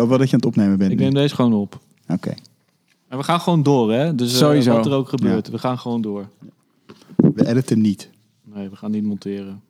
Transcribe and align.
hoop 0.00 0.08
wel 0.08 0.18
dat 0.18 0.26
je 0.26 0.32
aan 0.34 0.40
het 0.40 0.48
opnemen 0.48 0.78
bent. 0.78 0.90
Ik 0.90 0.98
nu. 0.98 1.04
neem 1.04 1.14
deze 1.14 1.34
gewoon 1.34 1.52
op. 1.52 1.78
Oké. 2.08 2.34
En 3.08 3.18
we 3.18 3.24
gaan 3.24 3.40
gewoon 3.40 3.62
door, 3.62 3.92
hè? 3.92 4.14
Dus 4.14 4.32
eh, 4.32 4.38
Sowieso. 4.38 4.72
wat 4.72 4.86
er 4.86 4.92
ook 4.92 5.08
gebeurt, 5.08 5.48
we 5.48 5.58
gaan 5.58 5.78
gewoon 5.78 6.00
door. 6.00 6.28
We 7.16 7.48
editen 7.48 7.80
niet. 7.80 8.10
Nee, 8.44 8.68
we 8.68 8.76
gaan 8.76 8.90
niet 8.90 9.04
monteren. 9.04 9.62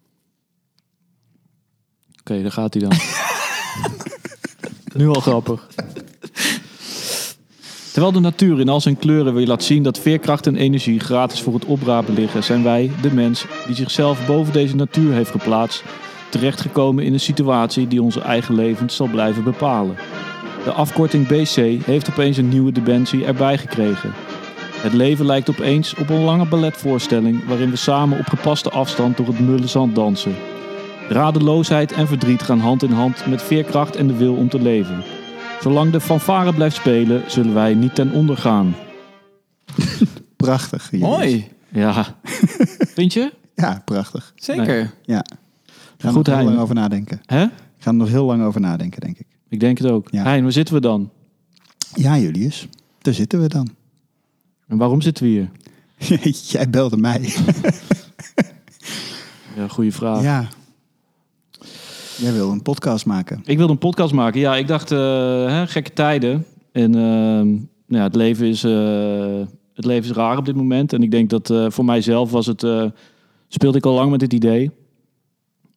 Oké, 2.20 2.42
daar 2.42 2.52
gaat 2.52 2.74
hij 2.74 2.82
dan. 2.82 2.92
nu 5.00 5.08
al 5.08 5.20
grappig. 5.20 5.68
Terwijl 7.92 8.12
de 8.12 8.20
natuur 8.20 8.60
in 8.60 8.68
al 8.68 8.80
zijn 8.80 8.98
kleuren 8.98 9.34
weer 9.34 9.46
laat 9.46 9.64
zien 9.64 9.82
dat 9.82 9.98
veerkracht 9.98 10.46
en 10.46 10.56
energie 10.56 11.00
gratis 11.00 11.42
voor 11.42 11.54
het 11.54 11.64
oprapen 11.64 12.14
liggen, 12.14 12.44
zijn 12.44 12.62
wij, 12.62 12.90
de 13.02 13.14
mens, 13.14 13.44
die 13.66 13.74
zichzelf 13.74 14.26
boven 14.26 14.52
deze 14.52 14.76
natuur 14.76 15.12
heeft 15.12 15.30
geplaatst, 15.30 15.84
terechtgekomen 16.30 17.04
in 17.04 17.12
een 17.12 17.20
situatie 17.20 17.88
die 17.88 18.02
onze 18.02 18.20
eigen 18.20 18.54
levens 18.54 18.96
zal 18.96 19.06
blijven 19.06 19.44
bepalen. 19.44 19.96
De 20.64 20.70
afkorting 20.70 21.26
BC 21.26 21.84
heeft 21.84 22.10
opeens 22.10 22.36
een 22.36 22.48
nieuwe 22.48 22.72
dimensie 22.72 23.24
erbij 23.24 23.58
gekregen. 23.58 24.12
Het 24.76 24.92
leven 24.92 25.26
lijkt 25.26 25.50
opeens 25.50 25.94
op 25.94 26.08
een 26.08 26.24
lange 26.24 26.46
balletvoorstelling 26.46 27.46
waarin 27.46 27.70
we 27.70 27.76
samen 27.76 28.18
op 28.18 28.26
gepaste 28.26 28.70
afstand 28.70 29.16
door 29.16 29.26
het 29.26 29.40
mulle 29.40 29.66
zand 29.66 29.94
dansen. 29.94 30.34
Radeloosheid 31.08 31.92
en 31.92 32.06
verdriet 32.06 32.42
gaan 32.42 32.58
hand 32.58 32.82
in 32.82 32.90
hand 32.90 33.26
met 33.26 33.42
veerkracht 33.42 33.96
en 33.96 34.06
de 34.06 34.16
wil 34.16 34.34
om 34.34 34.48
te 34.48 34.62
leven. 34.62 35.02
Zolang 35.60 35.92
de 35.92 36.00
fanfare 36.00 36.54
blijft 36.54 36.76
spelen, 36.76 37.22
zullen 37.26 37.54
wij 37.54 37.74
niet 37.74 37.94
ten 37.94 38.12
onder 38.12 38.36
gaan. 38.36 38.74
Prachtig. 40.36 40.90
Julius. 40.90 41.08
Mooi. 41.08 41.48
Ja. 41.68 42.04
Vind 42.96 43.12
je? 43.12 43.32
Ja, 43.54 43.82
prachtig. 43.84 44.32
Zeker. 44.36 44.94
Ja. 45.02 45.24
Ik 45.24 46.06
ga 46.06 46.08
er 46.08 46.14
Goed, 46.14 46.26
nog 46.26 46.36
heel 46.36 46.44
lang 46.44 46.58
over 46.58 46.74
nadenken. 46.74 47.20
Hè? 47.26 47.42
Ik 47.42 47.50
ga 47.78 47.90
er 47.90 47.96
nog 47.96 48.08
heel 48.08 48.24
lang 48.24 48.42
over 48.42 48.60
nadenken, 48.60 49.00
denk 49.00 49.18
ik. 49.18 49.26
Ik 49.50 49.60
denk 49.60 49.78
het 49.78 49.90
ook. 49.90 50.08
Ja. 50.10 50.22
Hein, 50.22 50.42
waar 50.42 50.52
zitten 50.52 50.74
we 50.74 50.80
dan? 50.80 51.10
Ja, 51.94 52.18
Julius. 52.18 52.68
Daar 52.98 53.14
zitten 53.14 53.40
we 53.40 53.48
dan. 53.48 53.68
En 54.66 54.76
waarom 54.76 55.00
zitten 55.00 55.24
we 55.24 55.30
hier? 55.30 55.50
Jij 56.52 56.70
belde 56.70 56.96
mij. 56.96 57.20
Ja, 59.56 59.68
goede 59.68 59.92
vraag. 59.92 60.22
Ja. 60.22 60.48
Jij 62.18 62.32
wil 62.32 62.50
een 62.50 62.62
podcast 62.62 63.06
maken. 63.06 63.42
Ik 63.44 63.56
wilde 63.56 63.72
een 63.72 63.78
podcast 63.78 64.12
maken. 64.12 64.40
Ja, 64.40 64.56
ik 64.56 64.66
dacht, 64.66 64.90
eh, 64.90 64.98
hè, 65.46 65.66
gekke 65.66 65.92
tijden. 65.92 66.46
En 66.72 66.94
ehm, 66.94 67.48
nou 67.90 68.02
ja, 68.02 68.02
het, 68.02 68.14
leven 68.14 68.46
is, 68.46 68.64
eh, 68.64 69.40
het 69.74 69.84
leven 69.84 70.10
is 70.10 70.16
raar 70.16 70.36
op 70.36 70.44
dit 70.44 70.56
moment. 70.56 70.92
En 70.92 71.02
ik 71.02 71.10
denk 71.10 71.30
dat 71.30 71.50
eh, 71.50 71.66
voor 71.68 71.84
mijzelf 71.84 72.30
was 72.30 72.46
het, 72.46 72.62
eh, 72.62 72.84
speelde 73.48 73.78
ik 73.78 73.86
al 73.86 73.94
lang 73.94 74.10
met 74.10 74.20
dit 74.20 74.32
idee. 74.32 74.70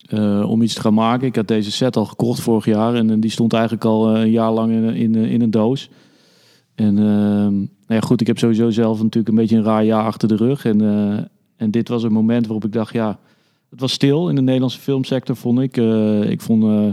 Eh, 0.04 0.50
om 0.50 0.62
iets 0.62 0.73
te 0.73 0.82
gaan 0.82 0.94
maken. 0.94 1.28
Ik 1.28 1.36
had 1.36 1.48
deze 1.48 1.72
set 1.72 1.96
al 1.96 2.06
gekocht 2.06 2.40
vorig 2.40 2.66
jaar. 2.66 2.96
En, 2.96 3.09
eh, 3.09 3.16
die 3.20 3.32
stond 3.32 3.54
eigenlijk 3.54 3.86
al 3.86 4.16
eh, 4.16 4.22
een 4.22 4.32
jaar 4.32 4.52
lang 4.52 4.72
in, 4.72 4.84
in, 4.84 5.16
in 5.16 5.42
een 5.42 5.52
doos. 5.52 5.90
En 6.76 6.98
ehm, 6.98 7.54
nou 7.54 7.68
ja, 7.88 8.00
goed, 8.00 8.22
ik 8.22 8.28
heb 8.28 8.38
sowieso 8.38 8.70
zelf 8.70 8.98
natuurlijk 8.98 9.28
een 9.28 9.36
beetje 9.36 9.58
een 9.58 9.64
raar 9.64 9.86
jaar 9.86 10.04
achter 10.04 10.28
de 10.28 10.36
rug. 10.36 10.66
En, 10.66 10.81
en 11.56 11.72
dit 11.72 11.88
was 11.88 12.04
een 12.04 12.12
moment 12.12 12.46
waarop 12.46 12.66
ik 12.66 12.74
dacht, 12.74 12.94
ja, 12.94 13.20
het 13.70 13.80
was 13.80 13.92
stil 13.92 14.30
in 14.30 14.36
de 14.36 14.42
Nederlandse 14.42 14.80
filmsector, 14.80 15.36
vond 15.36 15.59
ik. 15.59 15.78
Ik 16.30 16.42
vond, 16.42 16.64
eh, 16.64 16.90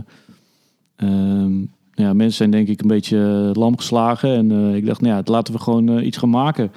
ehm, 0.96 1.52
ja, 1.94 2.12
mensen 2.12 2.32
zijn 2.32 2.50
denk 2.50 2.68
ik 2.68 2.80
een 2.80 2.88
beetje 2.88 3.50
lam 3.52 3.76
geslagen. 3.76 4.34
En 4.34 4.74
ik 4.74 4.86
dacht, 4.86 5.00
nou 5.00 5.14
ja, 5.14 5.22
laten 5.24 5.54
we 5.54 5.60
gewoon 5.60 6.02
iets 6.02 6.16
gaan 6.16 6.30
maken. 6.30 6.72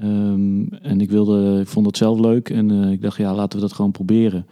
Ehm, 0.00 0.62
en 0.82 1.00
ik, 1.00 1.10
wilde, 1.10 1.60
ik 1.60 1.68
vond 1.68 1.86
het 1.86 1.96
zelf 1.96 2.18
leuk. 2.18 2.50
En 2.50 2.70
ik 2.70 3.02
dacht, 3.02 3.16
ja, 3.16 3.34
laten 3.34 3.58
we 3.58 3.64
dat 3.64 3.74
gewoon 3.74 3.90
proberen. 3.90 4.46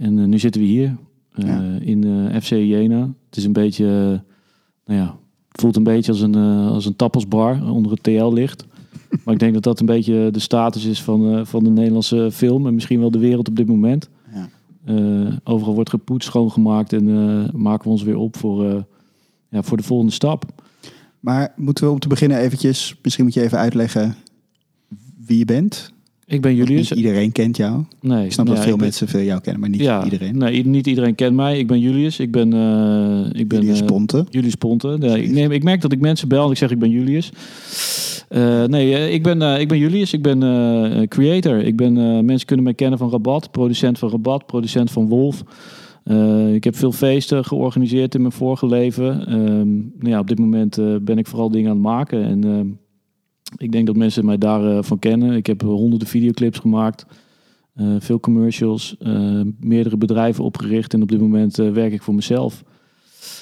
En 0.00 0.18
eh, 0.18 0.24
nu 0.24 0.38
zitten 0.38 0.60
we 0.60 0.66
hier 0.66 0.96
eh, 1.32 1.46
Ja. 1.46 1.78
in 1.80 2.04
eh, 2.04 2.40
FC 2.40 2.48
Jena. 2.48 3.00
Het 3.00 3.36
is 3.36 3.44
een 3.44 3.52
beetje, 3.52 3.86
nou 4.84 5.00
ja, 5.00 5.16
het 5.48 5.60
voelt 5.60 5.76
een 5.76 5.82
beetje 5.82 6.12
als 6.12 6.20
een, 6.20 6.34
als 6.68 6.86
een 6.86 6.96
tapasbar 6.96 7.70
onder 7.70 7.92
het 7.92 8.02
TL 8.02 8.32
ligt. 8.32 8.66
Maar 9.24 9.34
ik 9.34 9.40
denk 9.40 9.54
dat 9.54 9.62
dat 9.62 9.80
een 9.80 9.86
beetje 9.86 10.28
de 10.30 10.38
status 10.38 10.84
is 10.84 11.02
van, 11.02 11.46
van 11.46 11.64
de 11.64 11.70
Nederlandse 11.70 12.28
film 12.32 12.66
en 12.66 12.74
misschien 12.74 13.00
wel 13.00 13.10
de 13.10 13.18
wereld 13.18 13.48
op 13.48 13.56
dit 13.56 13.66
moment. 13.66 14.08
Ja. 14.34 14.48
Overal 15.44 15.74
wordt 15.74 15.90
gepoetst, 15.90 16.28
schoongemaakt 16.28 16.92
en 16.92 17.04
maken 17.54 17.84
we 17.84 17.90
ons 17.90 18.02
weer 18.02 18.16
op 18.16 18.36
voor, 18.36 18.84
ja, 19.48 19.62
voor 19.62 19.76
de 19.76 19.82
volgende 19.82 20.12
stap. 20.12 20.44
Maar 21.20 21.52
moeten 21.56 21.84
we 21.84 21.90
om 21.90 21.98
te 21.98 22.08
beginnen 22.08 22.38
eventjes... 22.38 22.96
Misschien 23.02 23.24
moet 23.24 23.34
je 23.34 23.42
even 23.42 23.58
uitleggen 23.58 24.14
wie 25.26 25.38
je 25.38 25.44
bent. 25.44 25.92
Ik 26.30 26.40
ben 26.40 26.54
Julius. 26.54 26.90
Niet 26.90 26.98
iedereen 26.98 27.32
kent 27.32 27.56
jou. 27.56 27.82
Nee, 28.00 28.24
Ik 28.24 28.32
snap 28.32 28.46
dat 28.46 28.58
veel 28.58 28.76
ben- 28.76 28.80
mensen 28.80 29.08
veel 29.08 29.20
jou 29.22 29.40
kennen, 29.40 29.60
maar 29.60 29.70
niet 29.70 29.80
ja, 29.80 30.04
iedereen. 30.04 30.38
Nee, 30.38 30.66
niet 30.66 30.86
iedereen 30.86 31.14
kent 31.14 31.34
mij. 31.36 31.58
Ik 31.58 31.66
ben 31.66 31.80
Julius. 31.80 32.18
Ik 32.18 32.30
ben, 32.30 32.52
eh 32.52 33.40
ik 33.40 33.48
ben 33.48 33.60
Julius 33.60 33.80
eh, 33.80 33.86
Ponte. 33.86 34.26
Julius 34.30 34.54
Ponte. 34.54 34.96
Nee, 34.98 35.22
ik, 35.22 35.30
neem, 35.30 35.50
ik 35.50 35.62
merk 35.62 35.80
dat 35.80 35.92
ik 35.92 36.00
mensen 36.00 36.28
bel 36.28 36.44
en 36.44 36.50
ik 36.50 36.56
zeg 36.56 36.70
ik 36.70 36.78
ben 36.78 36.90
Julius. 36.90 37.32
Eh, 38.28 38.64
nee, 38.64 39.10
ik 39.12 39.22
ben, 39.22 39.60
ik 39.60 39.68
ben 39.68 39.78
Julius. 39.78 40.12
Ik 40.12 40.22
ben 40.22 40.38
creator. 41.08 41.58
Ik 41.58 41.76
ben, 41.76 42.24
mensen 42.24 42.46
kunnen 42.46 42.64
mij 42.64 42.74
kennen 42.74 42.98
van 42.98 43.10
Rabat. 43.10 43.50
Producent 43.50 43.98
van 43.98 44.10
Rabat. 44.10 44.46
Producent 44.46 44.90
van 44.90 45.08
Wolf. 45.08 45.42
Ik 46.52 46.64
heb 46.64 46.76
veel 46.76 46.92
feesten 46.92 47.44
georganiseerd 47.44 48.14
in 48.14 48.20
mijn 48.20 48.32
vorige 48.32 48.66
leven. 48.66 49.26
Ehm, 49.26 49.68
nou 49.76 50.08
ja, 50.10 50.18
op 50.18 50.28
dit 50.28 50.38
moment 50.38 50.78
ben 51.02 51.18
ik 51.18 51.26
vooral 51.26 51.50
dingen 51.50 51.70
aan 51.70 51.76
het 51.76 51.84
maken. 51.84 52.24
En 52.24 52.44
ehm, 52.44 52.66
ik 53.56 53.72
denk 53.72 53.86
dat 53.86 53.96
mensen 53.96 54.24
mij 54.24 54.38
daarvan 54.38 54.84
van 54.84 54.98
kennen. 54.98 55.32
Ik 55.36 55.46
heb 55.46 55.62
eh, 55.62 55.68
honderden 55.68 56.08
videoclips 56.08 56.58
gemaakt. 56.58 57.06
eh, 57.74 57.94
veel 57.98 58.20
commercials. 58.20 58.96
eh, 58.98 59.40
meerdere 59.60 59.96
bedrijven 59.96 60.44
opgericht. 60.44 60.94
En 60.94 61.02
op 61.02 61.08
dit 61.08 61.20
moment 61.20 61.58
eh, 61.58 61.70
werk 61.72 61.92
ik 61.92 62.02
voor 62.02 62.14
mezelf. 62.14 62.62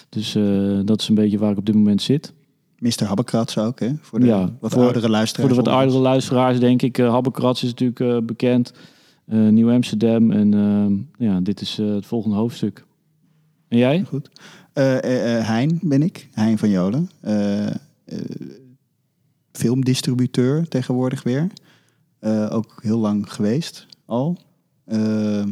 Dus 0.09 0.35
eh, 0.35 0.79
dat 0.85 1.01
is 1.01 1.09
een 1.09 1.15
beetje 1.15 1.39
waar 1.39 1.51
ik 1.51 1.59
op 1.59 1.67
dit 1.67 1.75
moment 1.75 2.03
zit. 2.03 2.33
Mr. 2.79 3.05
Habbekrats 3.05 3.59
ook, 3.59 3.81
hè? 3.81 3.91
Voor 4.01 4.21
de 4.21 4.27
Ja, 4.27 4.53
wat 4.61 4.73
voor- 4.73 4.83
oudere 4.83 5.09
luisteraars. 5.09 5.49
Voor 5.55 5.63
de 5.65 5.71
wat 5.71 5.75
oudere 5.79 5.99
luisteraars 6.01 6.61
denk 6.61 6.83
ik, 6.83 6.97
Habbekrats 6.97 7.63
is 7.63 7.69
natuurlijk 7.69 8.01
eh, 8.01 8.17
bekend. 8.27 8.73
Eh, 9.27 9.49
Nieuw 9.49 9.71
Amsterdam 9.71 10.31
en 10.31 10.55
eh, 10.55 11.27
ja, 11.29 11.41
dit 11.41 11.61
is 11.61 11.79
eh, 11.79 11.95
het 11.95 12.07
volgende 12.07 12.37
hoofdstuk. 12.37 12.85
En 13.69 13.79
jij? 13.79 14.03
Goed. 14.03 14.31
Eh, 14.73 14.97
eh, 15.05 15.39
eh, 15.39 15.47
hein 15.49 15.79
ben 15.83 16.03
ik, 16.03 16.29
Hein 16.33 16.59
van 16.59 16.69
Jolen. 16.71 17.11
Filmdistributeur 19.59 20.69
tegenwoordig 20.69 21.23
weer. 21.23 21.47
Eh, 22.19 22.49
ook 22.51 22.79
heel 22.83 22.99
lang 22.99 23.33
geweest 23.33 23.87
al. 24.05 24.39
Eh, 24.85 25.45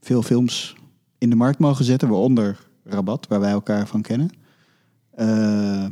veel 0.00 0.22
films 0.22 0.76
in 1.18 1.30
de 1.30 1.36
markt 1.36 1.58
mogen 1.58 1.84
zetten, 1.84 2.08
waaronder 2.08 2.58
Rabat, 2.84 3.26
waar 3.28 3.40
wij 3.40 3.50
elkaar 3.50 3.86
van 3.86 4.02
kennen. 4.02 4.30
Eh, 5.10 5.86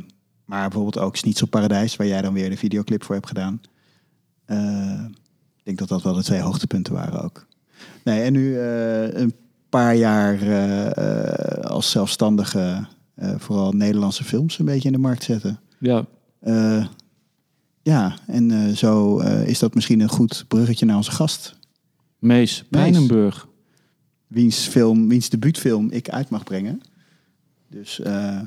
maar 0.45 0.69
bijvoorbeeld 0.69 0.99
ook 0.99 1.15
Schnitzel 1.15 1.47
Paradijs, 1.47 1.95
waar 1.95 2.07
jij 2.07 2.21
dan 2.21 2.33
weer 2.33 2.49
de 2.49 2.57
videoclip 2.57 3.03
voor 3.03 3.15
hebt 3.15 3.27
gedaan. 3.27 3.61
Ik 5.57 5.63
denk 5.63 5.77
dat 5.77 5.87
dat 5.87 6.01
wel 6.01 6.13
de 6.13 6.23
twee 6.23 6.41
hoogtepunten 6.41 6.93
waren 6.93 7.21
ook. 7.21 7.47
Nee, 8.03 8.21
en 8.21 8.33
nu 8.33 8.59
een 8.59 9.33
paar 9.69 9.95
jaar 9.95 10.37
als 11.63 11.91
zelfstandige 11.91 12.87
vooral 13.15 13.71
Nederlandse 13.71 14.23
films 14.23 14.59
een 14.59 14.65
beetje 14.65 14.87
in 14.87 14.93
de 14.93 14.99
markt 14.99 15.23
zetten. 15.23 15.59
Ja, 15.79 16.05
ja, 17.81 18.15
en 18.27 18.51
eh, 18.51 18.75
zo 18.75 19.19
eh, 19.19 19.47
is 19.47 19.59
dat 19.59 19.75
misschien 19.75 19.99
een 19.99 20.09
goed 20.09 20.45
bruggetje 20.47 20.85
naar 20.85 20.95
onze 20.95 21.11
gast. 21.11 21.55
Mees 22.19 22.63
Pijnenburg. 22.69 23.47
Wiens, 24.27 24.57
film, 24.67 25.09
wiens 25.09 25.29
debuutfilm 25.29 25.91
ik 25.91 26.09
uit 26.09 26.29
mag 26.29 26.43
brengen. 26.43 26.81
Dus 27.69 27.99
eh, 27.99 28.39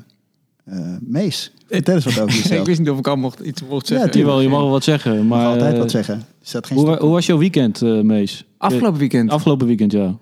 eh, 0.65 0.95
Mees, 0.99 1.51
vertel 1.67 1.95
eens 1.95 2.05
wat 2.05 2.19
over 2.19 2.35
ik 2.37 2.43
jezelf. 2.43 2.65
wist 2.65 2.79
niet 2.79 2.89
of 2.89 2.97
ik 2.97 3.07
al 3.07 3.15
mocht, 3.15 3.39
iets 3.39 3.61
mocht 3.61 3.87
zeggen. 3.87 4.11
tuurlijk. 4.11 4.29
Jawel, 4.29 4.41
je 4.41 4.49
mag 4.49 4.59
wel 4.59 4.69
wat 4.69 4.83
zeggen. 4.83 5.13
Je 5.13 5.23
mag 5.23 5.39
Maar, 5.39 5.47
altijd 5.47 5.77
wat 5.77 5.91
zeggen. 5.91 6.23
Staat 6.41 6.67
geen 6.67 6.77
Hoe, 6.77 6.97
hoe 6.97 7.11
was 7.11 7.25
jouw 7.25 7.37
weekend, 7.37 7.81
eh, 7.81 8.01
Mees? 8.01 8.45
Afgelopen 8.57 8.99
weekend. 8.99 9.29
Afgelopen 9.29 9.67
weekend, 9.67 9.91
ja. 9.91 10.17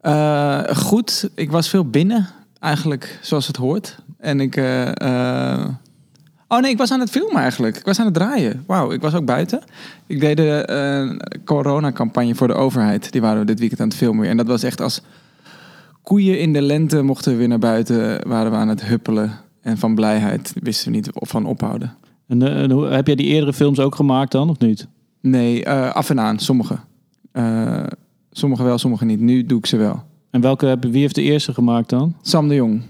Eh, 0.00 0.76
goed, 0.76 1.30
ik 1.34 1.50
was 1.50 1.68
veel 1.68 1.90
binnen, 1.90 2.28
eigenlijk 2.58 3.18
zoals 3.22 3.46
het 3.46 3.56
hoort. 3.56 3.98
En 4.18 4.40
ik. 4.40 4.56
Oh 6.54 6.60
nee, 6.60 6.70
ik 6.70 6.78
was 6.78 6.90
aan 6.90 7.00
het 7.00 7.10
filmen 7.10 7.36
eigenlijk. 7.36 7.76
Ik 7.76 7.84
was 7.84 7.98
aan 7.98 8.04
het 8.04 8.14
draaien. 8.14 8.64
Wauw, 8.66 8.92
ik 8.92 9.00
was 9.00 9.14
ook 9.14 9.24
buiten. 9.24 9.62
Ik 10.06 10.20
deed 10.20 10.36
de 10.36 10.64
eh, 10.64 11.28
coronacampagne 11.44 12.34
voor 12.34 12.46
de 12.46 12.54
overheid. 12.54 13.12
Die 13.12 13.20
waren 13.20 13.38
we 13.38 13.46
dit 13.46 13.58
weekend 13.58 13.80
aan 13.80 13.88
het 13.88 13.96
filmen. 13.96 14.28
En 14.28 14.36
dat 14.36 14.46
was 14.46 14.62
echt 14.62 14.80
als 14.80 15.02
koeien 16.02 16.40
in 16.40 16.52
de 16.52 16.62
lente 16.62 17.02
mochten 17.02 17.32
we 17.32 17.38
weer 17.38 17.48
naar 17.48 17.58
buiten. 17.58 18.28
Waren 18.28 18.50
we 18.50 18.56
aan 18.56 18.68
het 18.68 18.84
huppelen. 18.84 19.32
En 19.60 19.78
van 19.78 19.94
blijheid 19.94 20.52
wisten 20.62 20.90
we 20.90 20.96
niet 20.96 21.12
of 21.12 21.28
van 21.28 21.46
ophouden. 21.46 21.96
En, 22.28 22.42
eh, 22.42 22.90
heb 22.90 23.06
jij 23.06 23.16
die 23.16 23.26
eerdere 23.26 23.52
films 23.52 23.78
ook 23.78 23.94
gemaakt 23.94 24.32
dan, 24.32 24.50
of 24.50 24.58
niet? 24.58 24.86
Nee, 25.20 25.64
eh, 25.64 25.94
af 25.94 26.10
en 26.10 26.20
aan, 26.20 26.38
sommige. 26.38 26.78
Sommige 28.30 28.62
wel, 28.62 28.78
sommige 28.78 29.04
niet. 29.04 29.20
Nu 29.20 29.46
doe 29.46 29.58
ik 29.58 29.66
ze 29.66 29.76
wel. 29.76 30.02
En 30.30 30.40
welke, 30.40 30.76
wie 30.80 31.00
heeft 31.00 31.14
de 31.14 31.22
eerste 31.22 31.54
gemaakt 31.54 31.88
dan? 31.88 32.14
Sam 32.22 32.48
de 32.48 32.54
Jong. 32.54 32.82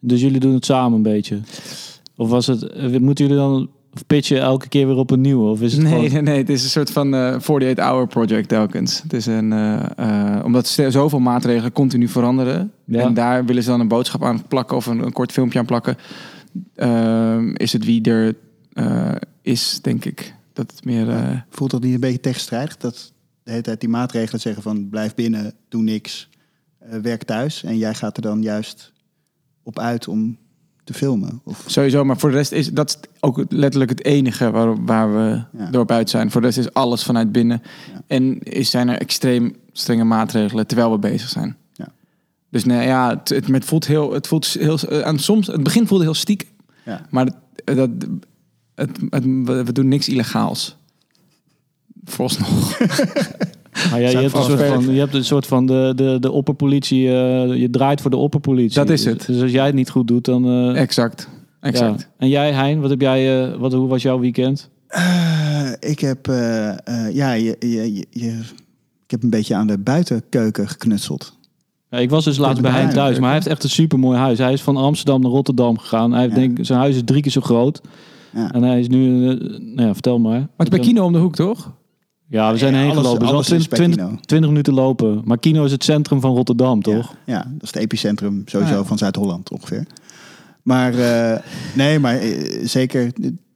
Dus 0.00 0.20
jullie 0.20 0.40
doen 0.40 0.54
het 0.54 0.64
samen 0.64 0.96
een 0.96 1.02
beetje? 1.02 1.40
Of 2.20 2.28
was 2.28 2.46
het, 2.46 2.62
eh, 2.62 2.96
moeten 2.98 3.24
jullie 3.26 3.40
dan 3.40 3.70
pitchen 4.06 4.40
elke 4.40 4.68
keer 4.68 4.86
weer 4.86 4.96
op 4.96 5.10
een 5.10 5.20
nieuwe? 5.20 5.50
Of 5.50 5.60
is 5.60 5.72
het 5.72 5.82
Nee, 5.82 5.92
gewoon... 5.92 6.10
nee, 6.12 6.22
nee, 6.22 6.38
het 6.38 6.48
is 6.48 6.62
een 6.62 6.68
soort 6.68 6.90
van 6.90 7.14
eh 7.14 7.36
48-hour 7.40 8.06
project 8.06 8.48
telkens. 8.48 9.02
Het 9.02 9.12
is 9.12 9.26
een, 9.26 9.52
eh, 9.52 10.36
eh, 10.36 10.44
omdat 10.44 10.66
zoveel 10.66 11.18
maatregelen 11.18 11.72
continu 11.72 12.08
veranderen. 12.08 12.72
Ja. 12.84 13.00
En 13.00 13.14
daar 13.14 13.44
willen 13.44 13.62
ze 13.62 13.68
dan 13.68 13.80
een 13.80 13.88
boodschap 13.88 14.24
aan 14.24 14.46
plakken 14.46 14.76
of 14.76 14.86
een, 14.86 14.98
een 15.04 15.12
kort 15.12 15.32
filmpje 15.32 15.58
aan 15.58 15.64
plakken. 15.66 15.96
ehm, 16.74 17.50
is 17.54 17.72
het 17.72 17.84
wie 17.84 18.02
er 18.02 18.34
eh, 18.72 19.12
is, 19.42 19.78
denk 19.82 20.04
ik. 20.04 20.34
Dat 20.52 20.70
het 20.70 20.84
meer... 20.84 21.10
eh, 21.10 21.30
Voelt 21.48 21.70
dat 21.70 21.82
niet 21.82 21.94
een 21.94 22.00
beetje 22.00 22.20
tegenstrijdig? 22.20 22.76
Dat 22.76 23.12
de 23.42 23.50
hele 23.50 23.62
tijd 23.62 23.80
die 23.80 23.88
maatregelen 23.88 24.40
zeggen 24.40 24.62
van 24.62 24.88
blijf 24.88 25.14
binnen, 25.14 25.54
doe 25.68 25.82
niks, 25.82 26.28
eh, 26.78 26.98
werk 26.98 27.22
thuis. 27.22 27.64
En 27.64 27.78
jij 27.78 27.94
gaat 27.94 28.16
er 28.16 28.22
dan 28.22 28.42
juist 28.42 28.92
op 29.62 29.78
uit 29.78 30.08
om 30.08 30.36
te 30.92 30.98
filmen. 30.98 31.40
Of, 31.44 31.64
Sowieso, 31.66 32.04
maar 32.04 32.18
voor 32.18 32.30
de 32.30 32.36
rest 32.36 32.52
is 32.52 32.72
dat 32.72 32.98
ook 33.20 33.44
letterlijk 33.48 33.90
het 33.90 34.04
enige 34.04 34.50
waar, 34.50 34.84
waar 34.84 35.14
we 35.14 35.42
Ja. 35.58 35.70
door 35.70 35.86
uit 35.86 36.10
zijn. 36.10 36.30
Voor 36.30 36.40
de 36.40 36.46
rest 36.46 36.58
is 36.58 36.72
alles 36.72 37.02
vanuit 37.02 37.32
binnen. 37.32 37.62
Ja. 37.92 38.02
En 38.06 38.38
is, 38.38 38.70
zijn 38.70 38.88
er 38.88 38.98
extreem 38.98 39.56
strenge 39.72 40.04
maatregelen 40.04 40.66
terwijl 40.66 40.90
we 40.90 40.98
bezig 40.98 41.28
zijn. 41.28 41.56
Ja. 41.72 41.88
Dus 42.48 42.64
nee, 42.64 42.86
ja, 42.86 43.08
het, 43.08 43.28
het, 43.28 43.46
het 43.46 43.64
voelt 43.64 43.86
heel, 43.86 44.12
het 44.12 44.26
voelt 44.26 44.46
heel, 44.46 44.78
eh, 44.78 45.00
aan 45.00 45.18
soms, 45.18 45.46
het 45.46 45.62
begin 45.62 45.86
voelde 45.86 46.04
heel 46.04 46.14
stiekem, 46.14 46.48
ja. 46.84 47.06
maar 47.10 47.24
het, 47.24 47.36
dat, 47.76 47.90
het, 48.74 48.98
het, 49.10 49.24
we 49.24 49.64
we 49.64 49.72
doen 49.72 49.88
niks 49.88 50.08
illegaals. 50.08 50.76
Vooralsnog. 52.04 52.78
Maar 53.90 54.00
ja, 54.00 54.08
je, 54.08 54.16
hebt 54.16 54.34
een 54.34 54.42
soort 54.42 54.62
van, 54.62 54.94
je 54.94 54.98
hebt 55.00 55.14
een 55.14 55.24
soort 55.24 55.46
van 55.46 55.66
de, 55.66 55.92
de, 55.96 56.16
de 56.20 56.30
opperpolitie. 56.30 57.06
eh, 57.08 57.54
je 57.54 57.70
draait 57.70 58.00
voor 58.00 58.10
de 58.10 58.16
opperpolitie. 58.16 58.74
Dat 58.74 58.90
is 58.90 59.02
Dus- 59.02 59.12
het. 59.12 59.26
Dus 59.26 59.42
als 59.42 59.50
jij 59.50 59.66
het 59.66 59.74
niet 59.74 59.90
goed 59.90 60.08
doet, 60.08 60.24
dan. 60.24 60.44
eh, 60.46 60.80
exact. 60.80 61.28
Exact. 61.60 62.00
ja. 62.00 62.06
En 62.18 62.28
jij, 62.28 62.52
Hein, 62.52 62.80
wat 62.80 62.90
heb 62.90 63.00
jij, 63.00 63.42
eh, 63.50 63.56
wat, 63.58 63.72
hoe 63.72 63.88
was 63.88 64.02
jouw 64.02 64.18
weekend? 64.18 64.70
Eh, 64.88 65.70
ik 65.80 66.00
heb, 66.00 66.28
eh, 66.28 66.68
eh, 66.68 67.14
ja, 67.14 67.32
je, 67.32 67.56
je, 67.58 67.94
je, 67.94 68.06
je- 68.10 68.40
ik 69.04 69.10
heb 69.10 69.22
een 69.22 69.30
beetje 69.30 69.54
aan 69.54 69.66
de 69.66 69.78
buitenkeuken 69.78 70.68
geknutseld. 70.68 71.38
Ja, 71.90 71.98
ik 71.98 72.10
was 72.10 72.24
dus 72.24 72.38
laatst 72.38 72.62
bij 72.62 72.70
Hein 72.70 72.90
thuis, 72.90 73.14
maar 73.18 73.24
hij 73.26 73.34
heeft 73.34 73.46
echt 73.46 73.62
een 73.64 73.70
supermooi 73.70 74.18
huis. 74.18 74.38
Hij 74.38 74.52
is 74.52 74.62
van 74.62 74.76
Amsterdam 74.76 75.20
naar 75.20 75.30
Rotterdam 75.30 75.78
gegaan. 75.78 76.12
Hij 76.12 76.20
heeft, 76.20 76.34
Ja. 76.34 76.40
denk, 76.40 76.58
zijn 76.60 76.78
huis 76.78 76.94
is 76.94 77.02
drie 77.04 77.22
keer 77.22 77.32
zo 77.32 77.40
groot. 77.40 77.80
Ja. 78.34 78.52
En 78.52 78.62
hij 78.62 78.80
is 78.80 78.88
nu, 78.88 79.18
nou 79.58 79.82
ja, 79.88 79.92
vertel 79.92 80.18
maar. 80.18 80.38
Maar 80.38 80.48
het 80.56 80.72
is 80.72 80.78
bij 80.78 80.86
Kino 80.88 81.04
om 81.04 81.12
de 81.12 81.18
hoek, 81.18 81.34
toch? 81.34 81.72
Ja, 82.30 82.52
we 82.52 82.58
zijn 82.58 82.72
Ja, 82.72 82.78
heen 82.80 82.90
alles- 82.90 83.02
gelopen. 83.02 83.26
alles 83.26 83.46
Dus 83.46 83.58
is 83.58 83.68
bij 83.68 83.78
20, 83.78 84.04
Kino. 84.06 84.18
20 84.20 84.50
minuten 84.50 84.74
lopen. 84.74 85.22
Maar 85.24 85.38
Kino 85.38 85.64
is 85.64 85.72
het 85.72 85.84
centrum 85.84 86.20
van 86.20 86.34
Rotterdam, 86.34 86.82
toch? 86.82 87.14
Ja, 87.26 87.34
ja, 87.34 87.38
dat 87.48 87.62
is 87.62 87.68
het 87.72 87.76
epicentrum 87.82 88.42
sowieso 88.46 88.72
Ah, 88.74 88.78
ja. 88.80 88.84
van 88.86 88.98
Zuid-Holland 88.98 89.50
ongeveer. 89.50 89.86
Maar 90.62 90.94
eh, 90.98 91.38
nee, 91.74 91.98
maar 91.98 92.16
eh, 92.16 92.66
zeker 92.66 93.12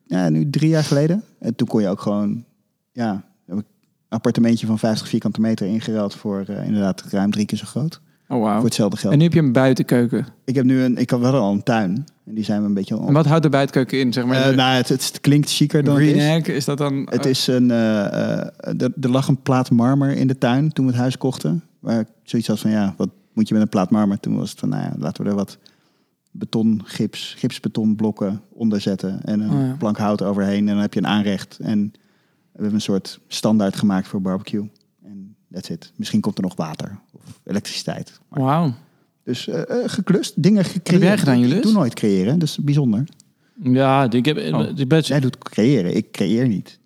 ja, 0.07 0.29
nu 0.29 0.51
drie 0.51 0.69
jaar 0.69 0.85
geleden. 0.85 1.23
En 1.39 1.55
toen 1.55 1.67
kon 1.69 1.81
je 1.83 1.89
ook 1.89 2.01
gewoon 2.01 2.45
ja, 2.93 3.25
een 3.47 3.65
appartementje 4.09 4.67
van 4.67 4.79
50 4.79 5.09
vierkante 5.09 5.41
meter 5.41 5.67
ingeruild 5.67 6.15
voor 6.15 6.45
eh, 6.49 6.67
inderdaad 6.67 7.05
ruim 7.11 7.31
drie 7.31 7.47
keer 7.47 7.59
zo 7.59 7.67
groot. 7.67 8.01
Oh, 8.29 8.41
wauw. 8.43 8.55
Voor 8.57 8.65
hetzelfde 8.65 8.97
geld. 8.97 9.13
En 9.13 9.19
nu 9.19 9.25
heb 9.25 9.33
je 9.35 9.41
een 9.41 9.53
buitenkeuken. 9.53 10.27
Ik 10.45 10.55
heb 10.55 10.65
nu 10.65 10.83
een, 10.83 10.97
ik 10.97 11.11
had 11.11 11.21
wel 11.21 11.35
al 11.35 11.53
een 11.53 11.63
tuin. 11.63 12.05
En 12.25 12.35
die 12.35 12.45
zijn 12.45 12.61
we 12.61 12.67
een 12.67 12.75
beetje. 12.75 12.97
En 12.99 13.13
wat 13.13 13.27
houdt 13.27 13.43
de 13.43 13.49
buitenkeuken 13.49 13.99
in? 14.01 14.13
Zeg 14.13 14.25
maar, 14.25 14.37
Eh, 14.51 14.57
nou, 14.57 14.77
het, 14.77 14.89
het 14.89 15.19
klinkt 15.21 15.51
chiquer 15.51 15.85
dan 15.85 15.95
het 15.95 16.05
is. 16.17 16.23
egg, 16.23 16.47
is 16.47 16.65
dat 16.65 16.79
dan... 16.79 17.07
Het 17.11 17.25
is 17.27 17.47
een. 17.47 17.71
eh, 17.71 18.05
eh, 18.05 18.47
er, 18.81 18.93
er 19.01 19.11
lag 19.11 19.29
een 19.29 19.43
plaat 19.43 19.71
marmer 19.71 20.11
in 20.17 20.27
de 20.27 20.39
tuin 20.39 20.73
toen 20.73 20.85
we 20.87 20.91
het 20.91 21.01
huis 21.01 21.19
kochten. 21.19 21.63
Waar 21.81 22.01
ik 22.01 22.07
zoiets 22.23 22.49
had 22.49 22.61
van 22.61 22.71
ja, 22.71 22.95
wat 22.97 23.09
moet 23.33 23.49
je 23.49 23.55
met 23.55 23.63
een 23.63 23.69
plaat 23.69 23.91
marmer? 23.91 24.21
Toen 24.21 24.37
was 24.37 24.51
het 24.51 24.59
van 24.59 24.69
nou 24.69 24.83
ja, 24.83 24.93
laten 24.99 25.25
we 25.25 25.31
er 25.31 25.37
wat 25.37 25.59
beton, 26.31 26.81
gips, 26.85 27.35
gipsbetonblokken 27.39 28.41
onder 28.53 28.81
zetten. 28.81 29.25
En 29.25 29.41
een 29.41 29.51
Oh 29.53 29.67
ja. 29.67 29.75
plank 29.79 29.97
hout 29.99 30.23
overheen. 30.23 30.69
En 30.69 30.75
dan 30.75 30.83
heb 30.83 30.95
je 30.95 31.01
een 31.01 31.07
aanrecht. 31.07 31.59
En 31.61 31.91
we 31.93 31.99
hebben 32.53 32.75
een 32.75 32.81
soort 32.81 33.21
standaard 33.29 33.77
gemaakt 33.77 34.07
voor 34.09 34.21
barbecue. 34.21 34.71
En 35.05 35.37
that's 35.53 35.69
it. 35.69 35.93
Misschien 35.97 36.21
komt 36.21 36.37
er 36.37 36.43
nog 36.43 36.57
water 36.57 36.99
of 37.13 37.41
elektriciteit. 37.45 38.21
Wauw. 38.29 38.73
Dus 39.25 39.49
eh, 39.49 39.61
eh, 39.85 39.89
geklust, 39.91 40.43
dingen 40.43 40.65
gecreëerd. 40.65 41.03
jij 41.03 41.19
gedaan, 41.19 41.39
Julius? 41.41 41.57
Ik 41.57 41.63
doe 41.63 41.73
nooit 41.73 41.95
creëren, 41.95 42.39
dus 42.39 42.59
bijzonder. 42.59 43.05
Ja, 43.63 44.11
ik 44.11 44.25
heb, 44.25 44.37
Oh. 44.55 44.69
ik 44.77 44.89
ben, 44.89 45.01
Jij 45.01 45.21
doet 45.21 45.39
creëren, 45.39 45.97
ik 45.97 46.11
creëer 46.11 46.49
niet. 46.49 46.79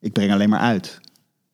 Ik 0.00 0.12
breng 0.12 0.32
alleen 0.32 0.48
maar 0.48 0.60
uit. 0.60 1.00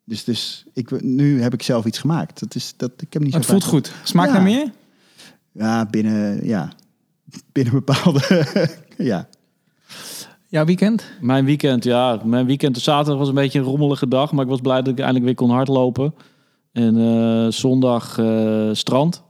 Dus, 0.05 0.25
dus 0.25 0.65
ik, 0.73 1.03
nu 1.03 1.43
heb 1.43 1.53
ik 1.55 1.63
zelf 1.63 1.85
iets 1.85 1.99
gemaakt. 1.99 2.41
Dat 2.41 2.55
is, 2.55 2.75
dat, 2.77 2.91
ik 2.99 3.13
heb 3.13 3.23
niet 3.23 3.33
zo 3.33 3.39
Het 3.39 3.47
voelt 3.47 3.65
goed. 3.65 3.93
Smaakt 4.05 4.29
Ja. 4.29 4.35
naar 4.35 4.43
meer? 4.43 4.71
Ja, 5.53 5.87
binnen, 5.91 6.47
ja, 6.47 6.73
binnen 7.53 7.73
bepaalde... 7.75 8.47
ja. 8.99 9.29
Jouw 10.49 10.65
weekend? 10.65 11.05
Mijn 11.21 11.45
weekend, 11.45 11.85
ja. 11.85 12.21
Mijn 12.25 12.47
weekend 12.47 12.77
op 12.77 12.83
zaterdag 12.83 13.19
was 13.19 13.29
een 13.29 13.35
beetje 13.35 13.59
een 13.59 13.65
rommelige 13.65 14.09
dag. 14.09 14.33
Maar 14.33 14.45
ik 14.45 14.51
was 14.51 14.61
blij 14.61 14.77
dat 14.83 14.89
ik 14.89 14.99
eindelijk 14.99 15.25
weer 15.25 15.35
kon 15.35 15.51
hardlopen. 15.51 16.15
En 16.73 16.97
eh, 16.99 17.47
zondag 17.53 18.19
eh, 18.19 18.69
strand. 18.73 19.23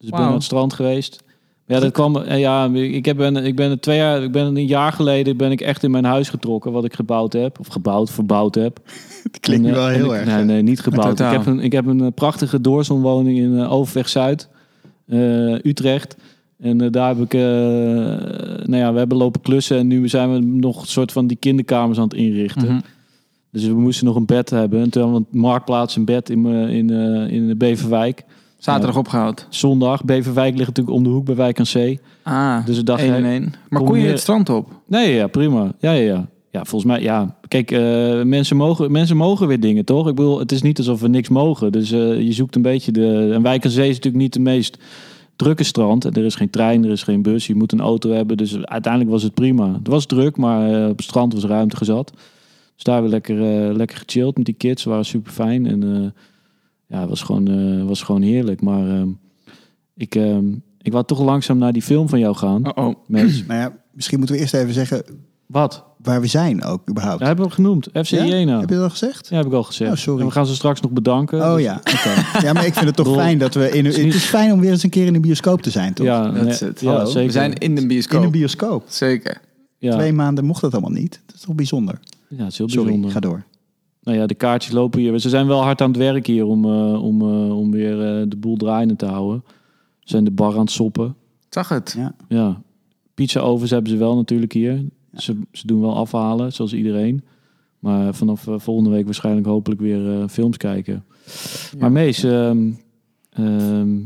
Dus 0.00 0.08
ik 0.08 0.14
ben 0.14 0.24
naar 0.24 0.32
het 0.34 0.42
strand 0.42 0.72
geweest. 0.72 1.22
Ja, 1.66 1.80
dat 1.80 1.92
kwam. 1.92 2.16
eh, 2.16 2.38
Ja, 2.38 2.64
ik, 2.72 3.04
heb, 3.04 3.16
ben, 3.16 3.36
ik 3.36 3.56
ben 3.56 3.80
twee 3.80 3.96
jaar, 3.96 4.22
ik 4.22 4.32
ben 4.32 4.46
een 4.56 4.66
jaar 4.66 4.92
geleden 4.92 5.36
ben 5.36 5.50
ik 5.50 5.60
echt 5.60 5.82
in 5.82 5.90
mijn 5.90 6.04
huis 6.04 6.28
getrokken, 6.28 6.72
wat 6.72 6.84
ik 6.84 6.94
gebouwd 6.94 7.32
heb, 7.32 7.58
of 7.60 7.66
gebouwd, 7.66 8.10
verbouwd 8.10 8.54
heb. 8.54 8.80
Het 9.22 9.40
klinkt 9.40 9.64
nu 9.64 9.68
En, 9.70 9.74
eh, 9.74 9.80
wel 9.80 9.88
en 9.90 9.94
heel 9.94 10.14
ik- 10.14 10.20
erg. 10.20 10.34
Nee, 10.34 10.44
nee, 10.44 10.62
niet 10.62 10.80
gebouwd. 10.80 11.20
Ik 11.20 11.26
heb, 11.30 11.46
een, 11.46 11.60
ik 11.60 11.72
heb 11.72 11.86
een 11.86 12.00
eh, 12.00 12.06
prachtige 12.14 12.60
doorzonwoning 12.60 13.38
in 13.38 13.58
eh, 13.58 13.72
Overweg 13.72 14.08
Zuid, 14.08 14.48
eh, 15.06 15.52
Utrecht. 15.64 16.16
En 16.58 16.80
eh, 16.80 16.90
daar 16.90 17.08
heb 17.08 17.18
ik, 17.24 17.34
eh, 17.34 17.40
nou 17.40 18.76
ja, 18.76 18.92
we 18.92 18.98
hebben 18.98 19.16
lopen 19.16 19.40
klussen 19.40 19.78
en 19.78 19.86
nu 19.86 20.08
zijn 20.08 20.32
we 20.32 20.38
nog 20.38 20.80
een 20.80 20.86
soort 20.88 21.12
van 21.12 21.26
die 21.26 21.36
kinderkamers 21.36 21.98
aan 21.98 22.04
het 22.04 22.14
inrichten. 22.14 22.68
Mhm. 22.72 22.80
Dus 23.52 23.64
we 23.66 23.72
moesten 23.74 24.06
nog 24.06 24.16
een 24.16 24.26
bed 24.26 24.50
hebben. 24.50 24.80
En 24.80 24.90
toen 24.90 25.02
hadden 25.02 25.20
we 25.20 25.26
een 25.32 25.38
marktplaats, 25.40 25.96
een 25.96 26.04
bed 26.04 26.30
in, 26.30 26.46
eh, 26.46 26.68
in, 26.76 26.90
eh, 26.90 27.30
in 27.32 27.58
Beverwijk. 27.58 28.24
Zaterdag 28.60 28.96
opgehaald. 28.96 29.46
Zondag, 29.48 30.04
Beverwijk 30.04 30.54
ligt 30.54 30.66
natuurlijk 30.66 30.96
om 30.96 31.02
de 31.02 31.08
hoek 31.10 31.24
bij 31.24 31.34
Wijk 31.34 31.58
aan 31.58 31.66
Zee. 31.66 32.00
Ah, 32.22 32.66
Dus 32.66 32.78
ik 32.78 32.86
dacht, 32.86 33.02
en 33.02 33.08
hey, 33.12 33.22
één. 33.22 33.52
Maar 33.68 33.80
kom 33.80 33.88
kon 33.88 33.98
je 33.98 34.06
het 34.06 34.20
strand 34.20 34.48
op? 34.48 34.68
Nee, 34.86 35.14
ja, 35.14 35.26
prima. 35.26 35.72
Ja, 35.78 35.92
ja, 35.92 36.02
ja. 36.02 36.28
Ja, 36.52 36.64
volgens 36.64 36.92
mij, 36.92 37.02
ja. 37.02 37.36
Kijk, 37.48 37.70
eh, 37.70 38.22
mensen, 38.22 38.56
mogen, 38.56 38.92
mensen 38.92 39.16
mogen 39.16 39.46
weer 39.46 39.60
dingen, 39.60 39.84
toch? 39.84 40.08
Ik 40.08 40.14
bedoel, 40.14 40.38
het 40.38 40.52
is 40.52 40.62
niet 40.62 40.78
alsof 40.78 41.00
we 41.00 41.08
niks 41.08 41.28
mogen. 41.28 41.72
Dus 41.72 41.90
eh, 41.92 42.20
je 42.20 42.32
zoekt 42.32 42.56
een 42.56 42.62
beetje 42.62 42.92
de... 42.92 43.30
En 43.32 43.42
Wijk 43.42 43.64
aan 43.64 43.70
Zee 43.70 43.88
is 43.88 43.94
natuurlijk 43.94 44.22
niet 44.22 44.32
de 44.32 44.40
meest 44.40 44.78
drukke 45.36 45.64
strand. 45.64 46.04
En 46.04 46.12
Er 46.12 46.24
is 46.24 46.34
geen 46.34 46.50
trein, 46.50 46.84
er 46.84 46.90
is 46.90 47.02
geen 47.02 47.22
bus. 47.22 47.46
Je 47.46 47.54
moet 47.54 47.72
een 47.72 47.80
auto 47.80 48.10
hebben. 48.10 48.36
Dus 48.36 48.64
uiteindelijk 48.64 49.12
was 49.12 49.22
het 49.22 49.34
prima. 49.34 49.72
Het 49.72 49.88
was 49.88 50.06
druk, 50.06 50.36
maar 50.36 50.72
eh, 50.82 50.88
op 50.88 50.96
het 50.96 51.06
strand 51.06 51.32
was 51.32 51.44
ruimte 51.44 51.76
gezat. 51.76 52.12
Dus 52.74 52.84
daar 52.84 52.94
hebben 52.94 53.12
we 53.12 53.16
lekker, 53.16 53.76
lekker 53.76 53.96
gechilled 53.96 54.36
met 54.36 54.46
die 54.46 54.54
kids. 54.54 54.82
Ze 54.82 54.88
waren 54.88 55.04
super 55.04 55.32
fijn. 55.32 55.66
En 55.66 56.14
ja, 56.90 57.00
het 57.00 57.08
was 57.08 57.22
gewoon, 57.22 57.48
eh, 57.48 57.86
was 57.86 58.02
gewoon 58.02 58.22
heerlijk. 58.22 58.60
Maar 58.62 58.88
ehm, 58.88 59.08
ik, 59.96 60.14
ehm, 60.14 60.44
ik 60.82 60.92
wou 60.92 61.04
toch 61.04 61.20
langzaam 61.22 61.58
naar 61.58 61.72
die 61.72 61.82
film 61.82 62.08
van 62.08 62.18
jou 62.18 62.36
gaan. 62.36 62.76
Oh, 62.76 62.86
oh. 62.86 62.94
Mees. 63.06 63.44
Nou 63.46 63.60
ja, 63.60 63.72
misschien 63.92 64.18
moeten 64.18 64.36
we 64.36 64.42
eerst 64.42 64.54
even 64.54 64.74
zeggen 64.74 65.02
Wat? 65.46 65.84
waar 66.02 66.20
we 66.20 66.26
zijn 66.26 66.64
ook 66.64 66.88
überhaupt. 66.90 67.18
Dat 67.18 67.26
hebben 67.28 67.46
we 67.46 67.52
genoemd. 67.52 67.88
FC 67.92 68.04
Ja? 68.06 68.24
Jena. 68.24 68.60
Heb 68.60 68.68
je 68.68 68.74
dat 68.74 68.84
al 68.84 68.90
gezegd? 68.90 69.28
Ja, 69.28 69.36
heb 69.36 69.46
ik 69.46 69.52
al 69.52 69.62
gezegd. 69.62 69.90
Oh, 69.90 69.96
sorry. 69.96 70.20
En 70.20 70.26
we 70.26 70.32
gaan 70.32 70.46
ze 70.46 70.54
straks 70.54 70.80
nog 70.80 70.90
bedanken. 70.90 71.40
Oh 71.40 71.54
Dus- 71.54 71.62
ja, 71.62 71.74
oké. 71.80 72.38
Ja, 72.46 72.52
maar 72.52 72.66
ik 72.66 72.74
vind 72.74 72.86
het 72.86 72.96
toch 72.96 73.14
fijn 73.22 73.38
dat 73.38 73.54
we... 73.54 73.70
In, 73.70 73.84
het 73.84 73.96
is 73.96 74.24
fijn 74.24 74.52
om 74.52 74.60
weer 74.60 74.70
eens 74.70 74.82
een 74.82 74.90
keer 74.90 75.06
in 75.06 75.12
de 75.12 75.20
bioscoop 75.20 75.62
te 75.62 75.70
zijn, 75.70 75.94
toch? 75.94 76.06
Ja, 76.06 76.30
Dat 76.30 76.46
is 76.46 76.60
het. 76.60 76.80
Ja, 76.80 76.90
Hallo. 76.90 77.04
zeker. 77.04 77.26
We 77.26 77.32
zijn 77.32 77.54
in 77.54 77.74
de 77.74 77.86
bioscoop. 77.86 78.18
In 78.20 78.24
een 78.26 78.30
bioscoop. 78.32 78.84
Zeker. 78.88 79.40
ja. 79.78 79.92
Twee 79.92 80.12
maanden 80.12 80.44
mocht 80.44 80.60
dat 80.60 80.72
allemaal 80.72 80.90
niet. 80.90 81.20
Dat 81.26 81.34
is 81.36 81.40
toch 81.40 81.54
bijzonder? 81.54 81.98
ja, 82.28 82.42
het 82.44 82.52
is 82.52 82.58
heel 82.58 82.68
Sorry, 82.68 82.84
bijzonder. 82.84 83.10
ga 83.10 83.20
door. 83.20 83.44
Nou 84.02 84.18
ja, 84.18 84.26
de 84.26 84.34
kaartjes 84.34 84.72
lopen 84.72 85.00
hier. 85.00 85.18
Ze 85.18 85.28
zijn 85.28 85.46
wel 85.46 85.62
hard 85.62 85.80
aan 85.80 85.88
het 85.88 85.98
werk 85.98 86.26
hier 86.26 86.46
om, 86.46 86.64
eh, 86.64 87.02
om, 87.02 87.20
eh, 87.20 87.58
om 87.58 87.70
weer 87.70 88.00
eh, 88.00 88.24
de 88.28 88.36
boel 88.36 88.56
draaiende 88.56 88.96
te 88.96 89.06
houden. 89.06 89.42
Ze 89.98 90.08
zijn 90.08 90.24
de 90.24 90.30
bar 90.30 90.52
aan 90.52 90.60
het 90.60 90.70
soppen. 90.70 91.16
Zag 91.48 91.68
het. 91.68 91.94
Ja. 91.96 92.14
Ja. 92.28 92.62
Pizza 93.14 93.40
ovens 93.40 93.70
hebben 93.70 93.90
ze 93.90 93.96
wel 93.96 94.16
natuurlijk 94.16 94.52
hier. 94.52 94.84
Ze, 95.14 95.38
ze 95.52 95.66
doen 95.66 95.80
wel 95.80 95.96
afhalen, 95.96 96.52
zoals 96.52 96.72
iedereen. 96.72 97.24
Maar 97.78 98.14
vanaf 98.14 98.46
volgende 98.56 98.90
week 98.90 99.04
waarschijnlijk 99.04 99.46
hopelijk 99.46 99.80
weer 99.80 100.20
eh, 100.20 100.28
films 100.28 100.56
kijken. 100.56 101.04
Maar 101.78 101.92
Mees, 101.92 102.22
ehm, 102.22 102.70
ehm, 103.30 103.98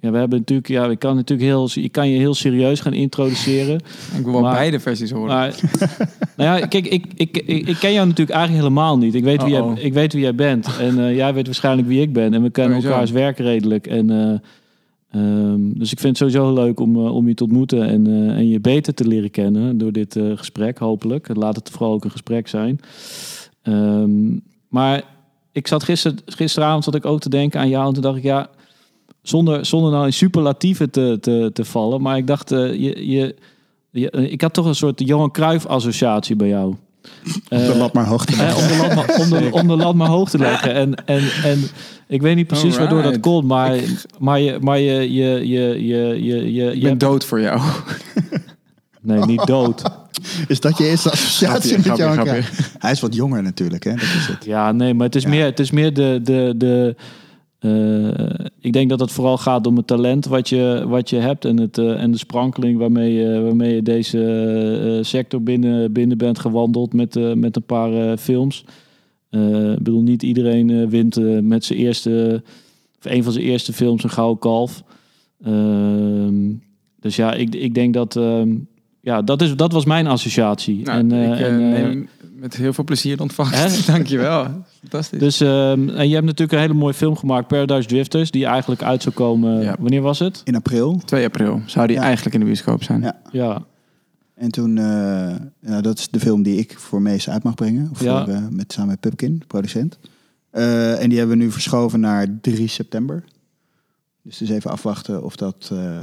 ja, 0.00 0.10
we 0.10 0.18
hebben 0.18 0.38
natuurlijk, 0.38 0.68
ja, 0.68 0.86
ik 0.86 0.98
kan 0.98 1.14
natuurlijk 1.14 1.48
heel, 1.48 1.68
je 1.72 1.88
kan 1.88 2.08
je 2.08 2.18
heel 2.18 2.34
serieus 2.34 2.80
gaan 2.80 2.92
introduceren. 2.92 3.74
Ik 4.18 4.24
wil 4.24 4.32
wel 4.32 4.40
Maar- 4.40 4.52
beide 4.54 4.80
versies 4.80 5.10
horen. 5.10 5.28
Maar, 5.28 5.54
nou 6.36 6.58
ja, 6.58 6.66
kijk, 6.66 6.86
ik, 6.86 7.06
ik, 7.14 7.36
ik, 7.36 7.68
ik 7.68 7.76
ken 7.76 7.92
jou 7.92 8.06
natuurlijk 8.06 8.36
eigenlijk 8.36 8.64
helemaal 8.64 8.98
niet. 8.98 9.14
Ik 9.14 9.24
weet 9.24 9.42
wie, 9.42 9.52
jij, 9.52 9.72
ik 9.74 9.92
weet 9.92 10.12
wie 10.12 10.22
jij 10.22 10.34
bent. 10.34 10.68
En 10.80 10.98
eh, 10.98 11.14
jij 11.14 11.34
weet 11.34 11.46
waarschijnlijk 11.46 11.88
wie 11.88 12.00
ik 12.00 12.12
ben. 12.12 12.34
En 12.34 12.42
we 12.42 12.50
kennen 12.50 12.72
Sowieso. 12.72 12.92
elkaars 12.92 13.10
werk 13.10 13.38
redelijk. 13.38 13.86
En, 13.86 14.10
eh, 14.10 15.20
ehm, 15.20 15.60
dus 15.78 15.92
ik 15.92 16.00
vind 16.00 16.18
het 16.18 16.30
sowieso 16.30 16.52
leuk 16.54 16.80
om, 16.80 16.96
eh, 16.96 17.14
om 17.14 17.28
je 17.28 17.34
te 17.34 17.42
ontmoeten 17.44 17.88
en, 17.88 18.06
en 18.30 18.48
je 18.48 18.60
beter 18.60 18.94
te 18.94 19.06
leren 19.06 19.30
kennen 19.30 19.78
door 19.78 19.92
dit 19.92 20.16
gesprek, 20.34 20.78
hopelijk. 20.78 21.28
Laat 21.36 21.56
het 21.56 21.70
vooral 21.70 21.92
ook 21.92 22.04
een 22.04 22.10
gesprek 22.10 22.48
zijn. 22.48 22.80
Ehm, 23.62 24.36
maar 24.68 25.02
ik 25.52 25.66
zat 25.66 25.82
gister, 25.82 26.14
gisteravond 26.26 26.84
zat 26.84 26.94
ik 26.94 27.06
ook 27.06 27.20
te 27.20 27.28
denken 27.28 27.60
aan 27.60 27.68
jou. 27.68 27.86
En 27.86 27.92
toen 27.92 28.02
dacht 28.02 28.16
ik, 28.16 28.22
ja, 28.22 28.50
zonder, 29.28 29.66
zonder 29.66 29.90
nou 29.92 30.06
in 30.06 30.12
superlatieven 30.12 30.90
te, 30.90 31.18
te, 31.20 31.50
te 31.52 31.64
vallen. 31.64 32.02
Maar 32.02 32.16
ik 32.16 32.26
dacht, 32.26 32.52
eh, 32.52 32.58
je, 32.72 33.06
je, 33.10 33.34
je- 33.90 34.10
eh, 34.10 34.32
ik 34.32 34.40
had 34.40 34.52
toch 34.54 34.66
een 34.66 34.74
soort 34.74 35.00
Johan 35.06 35.30
Cruijff 35.30 35.66
associatie 35.66 36.36
bij 36.36 36.48
jou. 36.48 36.68
Op 36.68 36.78
de 37.48 37.56
Eh, 37.56 37.76
lat 37.76 37.92
maar 37.92 38.06
hoog 38.06 38.24
te 38.24 38.36
leggen. 38.36 38.62
om, 38.62 38.68
de 38.68 38.76
lat 38.86 38.94
maar, 38.94 39.16
om, 39.20 39.30
de, 39.30 39.48
om 39.52 39.66
de 39.68 39.76
lat 39.76 39.94
maar 39.94 40.08
hoog 40.08 40.30
te 40.30 40.38
leggen. 40.38 40.74
En, 40.74 40.94
en, 41.06 41.22
en 41.44 41.62
ik 42.08 42.22
weet 42.22 42.36
niet 42.36 42.46
precies 42.46 42.76
waardoor 42.78 43.02
dat 43.02 43.20
komt, 43.20 43.46
maar, 43.46 43.78
maar, 44.18 44.40
je, 44.40 44.58
maar 44.60 44.78
je, 44.78 45.12
je, 45.12 45.48
je, 45.48 45.86
je, 45.86 45.86
je, 45.86 46.22
je, 46.24 46.52
je, 46.52 46.66
ik 46.66 46.74
je 46.74 46.80
ben 46.80 46.88
hebt- 46.88 47.00
dood 47.00 47.24
voor 47.24 47.40
jou. 47.40 47.60
Nee, 49.00 49.18
niet 49.24 49.46
dood. 49.56 49.82
Is 50.48 50.60
dat 50.60 50.78
je 50.78 50.84
eerste 50.88 51.10
associatie 51.10 51.72
met 51.76 51.84
Grapje, 51.84 52.02
Johan 52.02 52.14
grapje, 52.16 52.32
Cruijff? 52.32 52.74
Hij 52.78 52.90
is 52.90 53.00
wat 53.00 53.14
jonger 53.14 53.42
natuurlijk, 53.42 53.84
hè? 53.84 53.90
Dat 53.90 54.02
is 54.02 54.26
het. 54.26 54.44
Ja, 54.44 54.72
nee, 54.72 54.94
maar 54.94 55.06
het 55.06 55.14
is 55.16 55.22
Ja. 55.22 55.28
meer, 55.28 55.44
het 55.44 55.58
is 55.60 55.70
meer 55.70 55.94
de. 55.94 56.20
de, 56.22 56.54
de 56.56 56.94
eh, 57.58 58.46
ik 58.60 58.72
denk 58.72 58.88
dat 58.88 59.00
het 59.00 59.12
vooral 59.12 59.38
gaat 59.38 59.66
om 59.66 59.76
het 59.76 59.86
talent 59.86 60.26
wat 60.26 60.48
je, 60.48 60.84
wat 60.86 61.10
je 61.10 61.16
hebt 61.16 61.44
en, 61.44 61.56
het, 61.56 61.78
eh, 61.78 62.02
en 62.02 62.10
de 62.10 62.18
sprankeling 62.18 62.78
waarmee 62.78 63.12
je, 63.12 63.40
waarmee 63.40 63.74
je 63.74 63.82
deze 63.82 64.24
eh, 64.98 65.04
sector 65.04 65.42
binnen, 65.42 65.92
binnen 65.92 66.18
bent 66.18 66.38
gewandeld 66.38 66.92
met, 66.92 67.16
eh, 67.16 67.32
met 67.32 67.56
een 67.56 67.66
paar 67.66 67.92
eh, 67.92 68.16
films. 68.16 68.64
Eh, 69.30 69.72
ik 69.72 69.78
bedoel, 69.82 70.02
niet 70.02 70.22
iedereen 70.22 70.70
eh, 70.70 70.86
wint 70.86 71.16
eh, 71.16 71.38
met 71.38 71.64
zijn 71.64 71.78
eerste, 71.78 72.42
of 72.98 73.12
een 73.12 73.22
van 73.22 73.32
zijn 73.32 73.44
eerste 73.44 73.72
films 73.72 74.02
een 74.02 74.10
gouden 74.10 74.38
kalf. 74.38 74.82
Ehm, 75.44 76.52
dus 77.00 77.16
ja, 77.16 77.32
ik, 77.32 77.54
ik 77.54 77.74
denk 77.74 77.94
dat, 77.94 78.16
ehm, 78.16 78.54
ja, 79.00 79.22
dat, 79.22 79.42
is, 79.42 79.56
dat 79.56 79.72
was 79.72 79.84
mijn 79.84 80.06
associatie. 80.06 80.82
Nou, 80.82 80.98
en, 80.98 81.12
eh, 81.12 81.24
ik 81.24 81.38
eh, 81.38 81.46
en, 81.46 81.74
eh, 81.74 81.82
neem 81.82 82.08
met 82.36 82.56
heel 82.56 82.72
veel 82.72 82.84
plezier 82.84 83.20
ontvangst. 83.20 83.86
Hè? 83.86 83.92
Dankjewel. 83.92 84.46
Fantastisch. 84.80 85.18
Dus, 85.20 85.40
ehm, 85.40 85.88
en 85.88 86.08
je 86.08 86.14
hebt 86.14 86.26
natuurlijk 86.26 86.52
een 86.52 86.58
hele 86.58 86.74
mooie 86.74 86.94
film 86.94 87.16
gemaakt, 87.16 87.48
Paradise 87.48 87.88
Drifters, 87.88 88.30
die 88.30 88.46
eigenlijk 88.46 88.82
uit 88.82 89.02
zou 89.02 89.14
komen. 89.14 89.62
Ja. 89.62 89.76
Wanneer 89.78 90.02
was 90.02 90.18
het? 90.18 90.40
In 90.44 90.54
april. 90.54 91.00
2 91.04 91.24
april 91.24 91.60
zou 91.66 91.86
die 91.86 91.96
Ja. 91.96 92.02
eigenlijk 92.02 92.34
in 92.34 92.40
de 92.40 92.46
bioscoop 92.46 92.82
zijn. 92.82 93.00
Ja. 93.00 93.20
Ja, 93.32 93.64
En 94.34 94.50
toen, 94.50 94.78
eh, 94.78 94.84
ja, 95.60 95.80
dat 95.80 95.98
is 95.98 96.08
de 96.08 96.20
film 96.20 96.42
die 96.42 96.58
ik 96.58 96.78
voor 96.78 97.02
Mees 97.02 97.28
uit 97.30 97.42
mag 97.42 97.54
brengen. 97.54 97.88
Of 97.92 97.98
voor, 97.98 98.06
eh, 98.08 98.38
met, 98.50 98.72
samen 98.72 98.88
met 98.90 99.00
Pupkin, 99.00 99.38
de 99.38 99.46
producent. 99.46 99.98
Eh, 100.50 101.02
en 101.02 101.08
die 101.08 101.18
hebben 101.18 101.38
we 101.38 101.44
nu 101.44 101.50
verschoven 101.50 102.00
naar 102.00 102.26
3 102.40 102.68
september. 102.68 103.24
Dus 104.22 104.36
dus 104.38 104.48
even 104.48 104.70
afwachten 104.70 105.24
of 105.24 105.36
dat... 105.36 105.68
eh, 105.72 105.98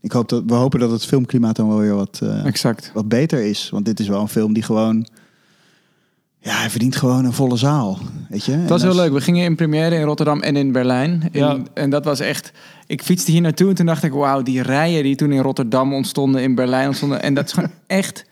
ik 0.00 0.12
hoop 0.12 0.28
dat, 0.28 0.42
we 0.46 0.54
hopen 0.54 0.80
dat 0.80 0.90
het 0.90 1.04
filmklimaat 1.04 1.56
dan 1.56 1.68
wel 1.68 1.78
weer 1.78 1.94
wat, 1.94 2.20
eh, 2.22 2.44
Exact. 2.44 2.90
wat 2.94 3.08
beter 3.08 3.44
is. 3.44 3.70
Want 3.70 3.84
dit 3.84 4.00
is 4.00 4.08
wel 4.08 4.20
een 4.20 4.28
film 4.28 4.52
die 4.52 4.62
gewoon... 4.62 5.06
Ja, 6.40 6.56
hij 6.58 6.70
verdient 6.70 6.96
gewoon 6.96 7.24
een 7.24 7.32
volle 7.32 7.56
zaal. 7.56 7.98
Weet 8.28 8.44
je? 8.44 8.52
Het 8.52 8.68
was 8.68 8.82
heel 8.82 8.94
leuk. 8.94 9.12
We 9.12 9.20
gingen 9.20 9.44
in 9.44 9.56
première 9.56 9.94
in 9.94 10.02
Rotterdam 10.02 10.40
en 10.40 10.56
in 10.56 10.72
Berlijn. 10.72 11.22
In- 11.32 11.40
Ja. 11.40 11.58
En 11.74 11.90
dat 11.90 12.04
was 12.04 12.20
echt... 12.20 12.52
Ik 12.86 13.02
fietste 13.02 13.30
hier 13.30 13.40
naartoe 13.40 13.68
en 13.68 13.74
toen 13.74 13.86
dacht 13.86 14.02
ik... 14.02 14.12
Wauw, 14.12 14.42
die 14.42 14.62
rijen 14.62 15.02
die 15.02 15.16
toen 15.16 15.32
in 15.32 15.40
Rotterdam 15.42 15.94
ontstonden, 15.94 16.42
in 16.42 16.54
Berlijn 16.54 16.86
ontstonden. 16.86 17.22
En 17.22 17.34
dat 17.34 17.44
is 17.46 17.52
gewoon 17.52 17.70
echt... 17.86 18.24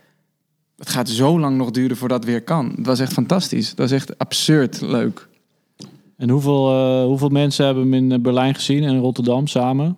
Het 0.77 0.89
gaat 0.89 1.09
zo 1.09 1.39
lang 1.41 1.57
nog 1.57 1.71
duren 1.71 1.97
voordat 1.97 2.19
het 2.19 2.29
weer 2.29 2.43
kan. 2.43 2.73
Het 2.77 2.87
was 2.87 3.01
echt 3.01 3.13
fantastisch. 3.13 3.69
Dat 3.69 3.79
was 3.79 3.91
echt 3.91 4.19
absurd 4.19 4.81
leuk. 4.81 5.29
en 6.17 6.29
hoeveel, 6.31 6.71
eh, 6.71 7.05
hoeveel 7.05 7.29
mensen 7.29 7.65
hebben 7.65 7.83
hem 7.83 7.95
in 7.95 8.13
eh, 8.13 8.19
Berlijn 8.19 8.55
gezien 8.55 8.83
en 8.85 8.95
in 8.95 9.01
Rotterdam 9.01 9.47
samen? 9.47 9.97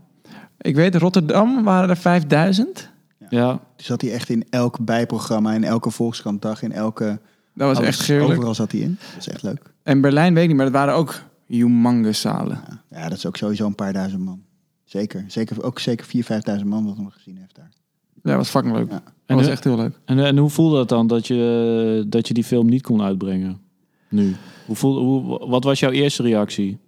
Ik 0.61 0.75
weet, 0.75 0.95
Rotterdam 0.95 1.65
waren 1.65 1.89
er 1.89 1.97
5000. 1.97 2.91
Ja, 3.31 3.51
Die 3.77 3.87
zat 3.87 4.01
hij 4.01 4.13
echt 4.13 4.29
in 4.29 4.45
elk 4.51 4.79
bijprogramma, 4.85 5.53
in 5.53 5.65
elke 5.65 5.91
Volkskrantdag, 5.91 6.63
in 6.63 6.73
elke... 6.73 7.21
Dat 7.59 7.69
was 7.69 7.77
alles, 7.79 8.09
echt. 8.09 8.21
Overal 8.23 8.55
zat 8.55 8.73
hij 8.73 8.81
in. 8.81 8.99
Dat 9.15 9.27
is 9.27 9.29
echt 9.29 9.43
leuk. 9.43 9.63
En 9.83 10.01
Berlijn 10.01 10.35
weet 10.35 10.43
ik 10.43 10.49
niet, 10.49 10.57
maar 10.57 10.67
dat 10.67 10.75
waren 10.75 10.95
ook 10.95 11.23
humongous 11.47 12.21
zalen. 12.21 12.61
Ja, 12.69 12.83
ja, 12.99 13.09
dat 13.09 13.19
is 13.19 13.27
ook 13.27 13.37
sowieso 13.37 13.67
een 13.67 13.75
paar 13.75 13.93
duizend 13.93 14.25
man. 14.25 14.43
Zeker. 14.85 15.25
zeker 15.29 15.63
ook 15.63 15.79
zeker 15.79 16.07
4.000, 16.07 16.61
5.000 16.61 16.67
man 16.67 16.85
wat 16.87 16.97
hem 16.97 17.11
gezien 17.11 17.37
heeft 17.37 17.55
daar. 17.55 17.71
Ja, 18.15 18.21
dat 18.23 18.37
was 18.37 18.49
fucking 18.49 18.75
leuk. 18.75 18.91
Ja. 18.91 18.95
Dat 18.95 19.03
En 19.27 19.37
was 19.37 19.45
de- 19.45 19.51
echt 19.51 19.65
heel 19.65 19.77
leuk. 19.77 19.99
en, 20.05 20.19
en 20.19 20.37
hoe 20.37 20.51
voelde 20.51 20.79
het 20.79 20.89
dan 20.89 21.07
dat 21.07 21.27
je, 21.27 22.05
dat 22.09 22.29
je 22.29 22.35
die 22.35 22.45
film 22.45 22.67
niet 22.69 22.83
kon 22.83 23.03
uitbrengen? 23.03 23.61
Nu. 24.09 24.35
Hoe 24.67 24.77
voel, 24.77 24.99
hoe, 25.05 25.49
wat 25.49 25.65
was 25.65 25.81
jouw 25.81 25.91
eerste 25.91 26.23
reactie? 26.23 26.79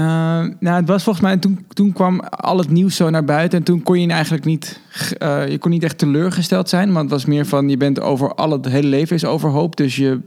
Eh, 0.00 0.46
nou, 0.60 0.76
het 0.76 0.88
was 0.88 1.02
volgens 1.02 1.24
mij, 1.24 1.36
toen, 1.36 1.66
toen 1.68 1.92
kwam 1.92 2.20
al 2.20 2.58
het 2.58 2.70
nieuws 2.70 2.96
zo 2.96 3.10
naar 3.10 3.24
buiten. 3.24 3.58
En 3.58 3.64
toen 3.64 3.82
kon 3.82 4.00
je 4.00 4.08
eigenlijk 4.08 4.44
niet, 4.44 4.80
eh, 5.18 5.48
je 5.48 5.58
kon 5.58 5.70
niet 5.70 5.82
echt 5.82 5.98
teleurgesteld 5.98 6.68
zijn. 6.68 6.92
Want 6.92 7.00
het 7.00 7.10
was 7.10 7.24
meer 7.24 7.46
van, 7.46 7.68
je 7.68 7.76
bent 7.76 8.00
over, 8.00 8.34
al 8.34 8.50
het 8.50 8.68
hele 8.68 8.88
leven 8.88 9.16
is 9.16 9.24
overhoop. 9.24 9.76
Dus 9.76 9.96
je, 9.96 10.20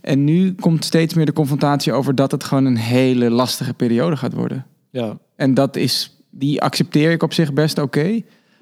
en 0.00 0.24
nu 0.24 0.54
komt 0.54 0.84
steeds 0.84 1.14
meer 1.14 1.26
de 1.26 1.32
confrontatie 1.32 1.92
over 1.92 2.14
dat 2.14 2.30
het 2.30 2.44
gewoon 2.44 2.64
een 2.64 2.76
hele 2.76 3.30
lastige 3.30 3.74
periode 3.74 4.16
gaat 4.16 4.32
worden. 4.32 4.66
Ja, 4.90 5.18
En 5.36 5.54
dat 5.54 5.76
is, 5.76 6.16
die 6.30 6.62
accepteer 6.62 7.10
ik 7.10 7.22
op 7.22 7.32
zich 7.32 7.52
best 7.52 7.78
oké. 7.78 8.20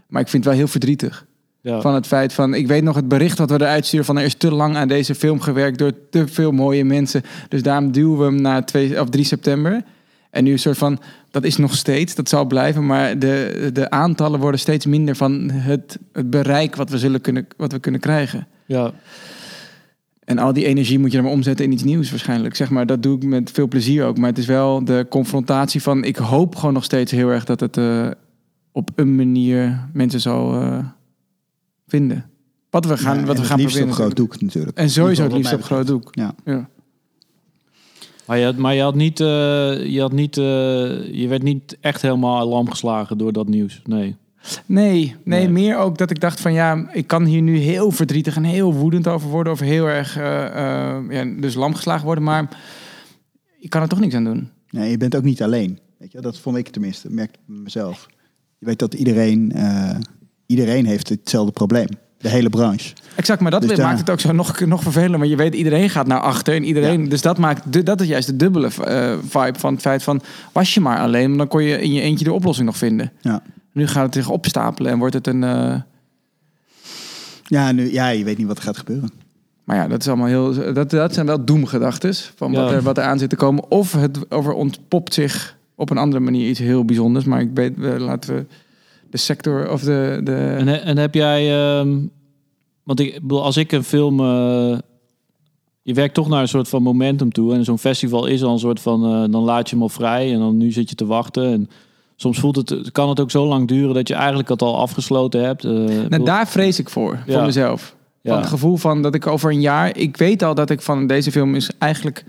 maar 0.08 0.20
ik 0.20 0.28
vind 0.28 0.44
het 0.44 0.52
wel 0.52 0.62
heel 0.62 0.70
verdrietig. 0.70 1.26
ja. 1.60 1.80
Van 1.80 1.94
het 1.94 2.06
feit 2.06 2.32
van, 2.32 2.54
ik 2.54 2.66
weet 2.66 2.82
nog 2.82 2.96
het 2.96 3.08
bericht 3.08 3.38
wat 3.38 3.50
we 3.50 3.60
eruit 3.60 3.86
sturen 3.86 4.06
van 4.06 4.18
er 4.18 4.24
is 4.24 4.34
te 4.34 4.54
lang 4.54 4.76
aan 4.76 4.88
deze 4.88 5.14
film 5.14 5.40
gewerkt 5.40 5.78
door 5.78 5.92
te 6.10 6.28
veel 6.28 6.52
mooie 6.52 6.84
mensen. 6.84 7.22
Dus 7.48 7.62
daarom 7.62 7.92
duwen 7.92 8.18
we 8.18 8.24
hem 8.24 8.40
naar 8.40 8.66
2, 8.66 9.00
of 9.00 9.08
3 9.08 9.24
september. 9.24 9.82
En 10.32 10.44
nu 10.44 10.52
een 10.52 10.58
soort 10.58 10.78
van, 10.78 10.98
dat 11.30 11.44
is 11.44 11.56
nog 11.56 11.74
steeds, 11.74 12.14
dat 12.14 12.28
zal 12.28 12.44
blijven, 12.44 12.86
maar 12.86 13.18
de, 13.18 13.70
de 13.72 13.90
aantallen 13.90 14.40
worden 14.40 14.60
steeds 14.60 14.86
minder 14.86 15.16
van 15.16 15.50
het, 15.50 15.98
het 16.12 16.30
bereik 16.30 16.76
wat 16.76 16.90
we, 16.90 16.98
zullen 16.98 17.20
kunnen, 17.20 17.46
wat 17.56 17.72
we 17.72 17.78
kunnen 17.78 18.00
krijgen. 18.00 18.46
ja. 18.66 18.92
En 20.24 20.38
al 20.38 20.52
die 20.52 20.64
energie 20.66 20.98
moet 20.98 21.10
je 21.10 21.16
dan 21.16 21.24
maar 21.26 21.34
omzetten 21.34 21.64
in 21.64 21.72
iets 21.72 21.82
nieuws 21.82 22.10
waarschijnlijk. 22.10 22.56
Zeg 22.56 22.70
maar, 22.70 22.86
dat 22.86 23.02
doe 23.02 23.16
ik 23.16 23.22
met 23.24 23.50
veel 23.50 23.68
plezier 23.68 24.04
ook. 24.04 24.18
Maar 24.18 24.28
het 24.28 24.38
is 24.38 24.46
wel 24.46 24.84
de 24.84 25.06
confrontatie 25.10 25.82
van, 25.82 26.04
ik 26.04 26.16
hoop 26.16 26.54
gewoon 26.56 26.72
nog 26.74 26.84
steeds 26.84 27.12
heel 27.12 27.28
erg 27.28 27.44
dat 27.44 27.60
het 27.60 27.76
eh, 27.76 28.08
op 28.72 28.90
een 28.94 29.16
manier 29.16 29.88
mensen 29.92 30.20
zal 30.20 30.60
eh, 30.60 30.78
vinden. 31.86 32.30
Wat 32.70 32.84
we 32.84 32.96
gaan, 32.96 33.18
Ja, 33.18 33.24
wat 33.24 33.28
en 33.28 33.34
we 33.34 33.38
het 33.40 33.48
gaan 33.50 33.58
liefst 33.58 33.76
proberen. 33.76 33.98
op 33.98 34.02
groot 34.04 34.16
doek 34.16 34.40
natuurlijk. 34.40 34.76
En 34.76 34.90
sowieso 34.90 35.22
het 35.22 35.32
liefst 35.32 35.52
op 35.52 35.62
groot 35.62 35.86
doek. 35.86 36.08
Ja. 36.10 36.34
Ja. 36.44 36.68
Maar 38.26 38.38
je 38.38 38.45
had, 38.45 38.57
maar 38.57 38.75
je 38.75 38.83
had 38.83 38.95
niet, 38.95 39.21
eh, 39.21 39.26
je 39.87 40.00
had 40.00 40.12
niet, 40.12 40.37
eh, 40.37 40.45
je 41.14 41.26
werd 41.29 41.43
niet 41.43 41.76
echt 41.81 42.02
helemaal 42.02 42.49
lam 42.49 42.71
geslagen 42.71 43.19
door 43.19 43.33
dat 43.33 43.49
nieuws. 43.49 43.81
Nee. 43.85 44.17
Nee, 44.67 45.17
nee, 45.25 45.41
Nee. 45.41 45.49
meer 45.49 45.76
ook 45.79 45.99
dat 45.99 46.11
ik 46.11 46.21
dacht 46.21 46.41
van 46.41 46.52
ja, 46.52 46.88
ik 46.93 47.07
kan 47.07 47.25
hier 47.25 47.43
nu 47.43 47.57
heel 47.57 47.91
verdrietig 47.91 48.37
en 48.37 48.45
heel 48.45 48.75
woedend 48.75 49.09
over 49.09 49.29
worden. 49.29 49.52
Of 49.52 49.61
heel 49.61 49.87
erg, 49.87 50.17
eh, 50.17 50.45
eh, 50.47 51.02
ja, 51.11 51.41
dus 51.41 51.55
lam 51.55 51.75
geslagen 51.75 52.05
worden. 52.05 52.25
Maar 52.25 52.49
ik 53.59 53.71
kan 53.71 53.83
er 53.83 53.88
toch 53.88 54.00
niks 54.00 54.14
aan 54.14 54.25
doen. 54.25 54.50
Nee, 54.71 54.91
je 54.91 54.97
bent 54.97 55.17
ook 55.17 55.23
niet 55.23 55.43
alleen. 55.43 55.79
Weet 55.99 56.12
je, 56.12 56.21
dat 56.21 56.38
vond 56.38 56.57
ik 56.57 56.69
tenminste, 56.69 57.11
merk 57.11 57.31
ik 57.31 57.38
bij 57.47 57.57
mezelf. 57.59 58.07
Je 58.59 58.67
weet 58.67 58.79
dat 58.79 58.95
iedereen, 58.95 59.52
eh, 59.52 59.97
iedereen 60.47 60.87
heeft 60.87 61.09
hetzelfde 61.09 61.52
probleem. 61.52 61.88
De 62.23 62.29
hele 62.29 62.49
branche. 62.50 62.93
Exact, 63.14 63.41
maar 63.41 63.50
dat 63.50 63.61
Dus 63.61 63.71
maakt 63.71 63.81
daar- 63.83 63.97
het 63.99 64.11
ook 64.11 64.21
zo 64.21 64.33
nog, 64.33 64.61
nog 64.61 64.83
vervelender. 64.83 65.19
Want 65.19 65.31
je 65.31 65.37
weet, 65.37 65.55
iedereen 65.55 65.91
gaat 65.91 66.07
naar 66.07 66.21
achter. 66.21 66.55
En 66.55 66.64
iedereen, 66.64 67.09
Dus 67.09 67.23
dat 67.23 67.38
maakt 67.38 67.73
de, 67.73 67.83
dat 67.83 68.00
is 68.00 68.07
juist 68.09 68.26
de 68.26 68.37
dubbele 68.37 68.67
eh, 68.85 69.14
vibe 69.29 69.59
van 69.59 69.73
het 69.73 69.83
feit 69.83 70.02
van... 70.02 70.21
was 70.52 70.75
je 70.75 70.81
maar 70.81 70.99
alleen, 70.99 71.37
dan 71.37 71.49
kon 71.49 71.62
je 71.62 71.81
in 71.81 71.93
je 71.93 72.00
eentje 72.00 72.25
de 72.25 72.33
oplossing 72.33 72.67
nog 72.67 72.76
vinden. 72.76 73.12
Ja. 73.21 73.43
Nu 73.73 73.87
gaat 73.87 74.05
het 74.05 74.14
zich 74.14 74.29
opstapelen 74.29 74.91
en 74.93 74.99
wordt 74.99 75.14
het 75.14 75.26
een... 75.26 75.45
eh, 75.45 75.75
Ja, 77.47 77.73
nu, 77.73 77.93
ja, 77.93 78.09
je 78.09 78.25
weet 78.25 78.38
niet 78.38 78.47
wat 78.47 78.57
er 78.59 78.62
gaat 78.64 78.76
gebeuren. 78.79 79.11
maar 79.64 79.76
ja, 79.76 79.88
dat, 79.88 80.00
is 80.00 80.09
allemaal 80.09 80.26
heel, 80.26 80.73
dat, 80.73 80.91
dat 80.91 81.14
zijn 81.14 81.26
wel 81.26 81.45
doemgedachtes 81.45 82.33
van 82.37 82.52
wat, 82.52 82.69
Ja. 82.71 82.75
er, 82.76 82.83
wat 82.83 82.99
er 82.99 83.05
aan 83.05 83.19
zit 83.19 83.31
te 83.31 83.37
komen. 83.37 83.71
Of 83.71 83.93
het 83.93 84.31
over 84.31 84.52
ontpopt 84.52 85.14
zich 85.14 85.57
op 85.75 85.91
een 85.91 85.99
andere 85.99 86.21
manier 86.23 86.49
iets 86.49 86.59
heel 86.59 86.85
bijzonders. 86.85 87.25
Maar 87.25 87.41
ik 87.41 87.50
weet, 87.55 87.76
we- 87.76 87.99
laten 87.99 88.35
we 88.35 88.45
de 89.12 89.19
sector 89.19 89.71
of 89.71 89.81
de... 89.83 90.21
de 90.25 90.35
En, 90.59 90.66
he- 90.69 90.76
en 90.76 90.97
heb 90.99 91.14
jij, 91.14 91.52
ehm, 91.78 91.99
want 92.83 93.00
ik 93.00 93.21
bedoel, 93.23 93.42
als 93.42 93.57
ik 93.57 93.73
een 93.73 93.85
film, 93.85 94.21
eh, 94.21 94.78
je 95.83 95.95
werkt 95.95 96.14
toch 96.14 96.28
naar 96.28 96.40
een 96.40 96.49
soort 96.49 96.69
van 96.69 96.83
momentum 96.83 97.33
toe. 97.33 97.54
En 97.54 97.64
zo'n 97.64 97.78
festival 97.78 98.26
is 98.26 98.42
al 98.42 98.52
een 98.52 98.59
soort 98.59 98.81
van, 98.81 99.04
eh, 99.04 99.33
dan 99.33 99.42
laat 99.42 99.69
je 99.69 99.75
hem 99.75 99.83
al 99.83 99.88
vrij 99.88 100.33
en 100.33 100.38
dan 100.38 100.57
nu 100.57 100.71
zit 100.71 100.88
je 100.88 100.95
te 100.95 101.07
wachten. 101.07 101.45
En 101.52 101.69
soms 102.16 102.38
voelt 102.38 102.57
het, 102.57 102.92
kan 102.92 103.09
het 103.09 103.21
ook 103.21 103.31
zo 103.31 103.47
lang 103.47 103.69
duren 103.69 103.95
dat 103.95 104.09
je 104.09 104.14
eigenlijk 104.14 104.49
het 104.49 104.62
al 104.62 104.78
afgesloten 104.78 105.45
hebt. 105.45 105.64
Ik 105.64 105.71
nou, 105.71 106.09
bedoel- 106.09 106.25
daar 106.25 106.49
vrees 106.49 106.78
ik 106.78 106.88
voor, 106.90 107.19
voor 107.26 107.35
Ja. 107.35 107.45
mezelf. 107.45 107.97
ja. 108.21 108.31
Van 108.33 108.40
het 108.40 108.50
gevoel 108.50 108.76
van 108.76 109.02
dat 109.02 109.14
ik 109.14 109.26
over 109.26 109.50
een 109.50 109.61
jaar... 109.61 109.97
Ik 109.97 110.16
weet 110.16 110.42
al 110.42 110.54
dat 110.54 110.71
ik 110.71 110.81
van 110.83 111.07
deze 111.07 111.31
film 111.31 111.54
is 111.54 111.71
eigenlijk... 111.78 112.25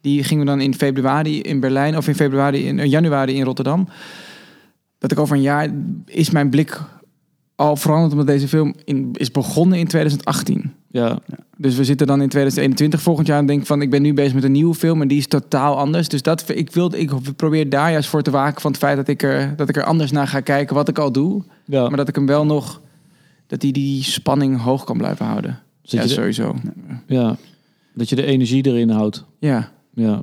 Die 0.00 0.24
gingen 0.24 0.44
we 0.44 0.50
dan 0.50 0.60
in 0.60 0.74
februari 0.74 1.40
in 1.40 1.60
Berlijn... 1.60 1.96
Of 1.96 2.08
in 2.08 2.14
februari 2.14 2.66
in 2.66 2.88
januari 2.88 3.34
in 3.34 3.44
Rotterdam. 3.44 3.88
Dat 5.04 5.12
ik 5.12 5.18
over 5.18 5.36
een 5.36 5.42
jaar... 5.42 5.68
Is 6.06 6.30
mijn 6.30 6.50
blik 6.50 6.80
al 7.56 7.76
veranderd 7.76 8.12
omdat 8.12 8.26
deze 8.26 8.48
film 8.48 8.74
in, 8.84 9.08
is 9.12 9.30
begonnen 9.30 9.78
in 9.78 9.86
2018. 9.86 10.72
ja, 10.90 11.18
Dus 11.56 11.76
we 11.76 11.84
zitten 11.84 12.06
dan 12.06 12.22
in 12.22 12.28
2021 12.28 13.02
volgend 13.02 13.26
jaar 13.26 13.38
en 13.38 13.46
denk 13.46 13.66
van 13.66 13.82
ik 13.82 13.90
ben 13.90 14.02
nu 14.02 14.14
bezig 14.14 14.34
met 14.34 14.44
een 14.44 14.52
nieuwe 14.52 14.74
film 14.74 15.02
en 15.02 15.08
die 15.08 15.18
is 15.18 15.26
totaal 15.26 15.78
anders. 15.78 16.08
Dus 16.08 16.22
dat 16.22 16.44
ik 16.48 16.72
wil 16.72 16.94
ik 16.94 17.10
probeer 17.36 17.68
daar 17.68 17.90
juist 17.90 18.08
voor 18.08 18.22
te 18.22 18.30
waken 18.30 18.60
van 18.60 18.70
het 18.70 18.80
feit 18.80 18.96
dat 18.96 19.08
ik 19.08 19.22
er 19.22 19.56
dat 19.56 19.68
ik 19.68 19.76
er 19.76 19.84
anders 19.84 20.10
naar 20.10 20.26
ga 20.28 20.40
kijken 20.40 20.74
wat 20.74 20.88
ik 20.88 20.98
al 20.98 21.12
doe, 21.12 21.42
ja. 21.64 21.88
maar 21.88 21.96
dat 21.96 22.08
ik 22.08 22.14
hem 22.14 22.26
wel 22.26 22.44
nog 22.46 22.80
dat 23.46 23.60
die 23.60 23.72
die 23.72 24.02
spanning 24.02 24.60
hoog 24.60 24.84
kan 24.84 24.96
blijven 24.98 25.26
houden. 25.26 25.58
Zet 25.82 25.92
ja, 25.92 26.02
je 26.02 26.08
de- 26.08 26.14
sowieso. 26.14 26.54
ja, 27.06 27.36
dat 27.94 28.08
je 28.08 28.16
de 28.16 28.24
energie 28.24 28.66
erin 28.66 28.90
houdt. 28.90 29.24
Ja. 29.38 29.70
Ja, 29.94 30.22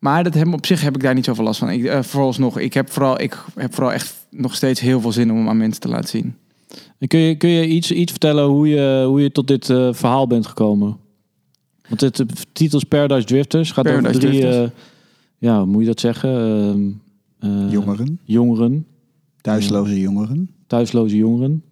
Maar 0.00 0.24
dat 0.24 0.34
hem, 0.34 0.54
op 0.54 0.66
zich 0.66 0.80
heb 0.82 0.94
ik 0.94 1.02
daar 1.02 1.14
niet 1.14 1.24
zoveel 1.24 1.44
last 1.44 1.58
van. 1.58 1.70
Ik, 1.70 1.84
eh, 1.84 2.02
vooralsnog, 2.02 2.58
ik 2.58 2.74
heb, 2.74 2.90
vooral, 2.90 3.20
ik 3.20 3.44
heb 3.54 3.74
vooral 3.74 3.92
echt 3.92 4.26
nog 4.30 4.54
steeds 4.54 4.80
heel 4.80 5.00
veel 5.00 5.12
zin 5.12 5.30
om 5.30 5.36
hem 5.36 5.48
aan 5.48 5.56
mensen 5.56 5.80
te 5.80 5.88
laten 5.88 6.08
zien. 6.08 6.34
En 6.98 7.08
kun 7.08 7.18
je, 7.18 7.36
kun 7.36 7.48
je 7.48 7.66
iets, 7.68 7.90
iets 7.92 8.10
vertellen 8.10 8.44
hoe 8.44 8.68
je, 8.68 9.04
hoe 9.06 9.22
je 9.22 9.32
tot 9.32 9.48
dit 9.48 9.70
eh, 9.70 9.88
verhaal 9.92 10.26
bent 10.26 10.46
gekomen? 10.46 10.96
Want 11.88 12.00
het 12.00 12.16
de 12.16 12.26
titel 12.52 12.78
is 12.78 12.84
Paradise 12.84 13.26
Drifters. 13.26 13.70
Gaat 13.72 13.88
over 13.88 14.02
drie, 14.02 14.18
Drifters. 14.20 14.56
eh, 14.56 14.68
ja, 15.38 15.56
hoe 15.58 15.66
moet 15.66 15.80
je 15.80 15.86
dat 15.86 16.00
zeggen? 16.00 16.30
Ehm, 16.30 16.90
eh, 17.66 17.72
Jongeren, 17.72 18.20
Jongeren, 18.24 18.86
thuisloze 19.40 20.00
jongeren. 20.00 20.50
thuisloze 20.66 21.16
jongeren. 21.16 21.62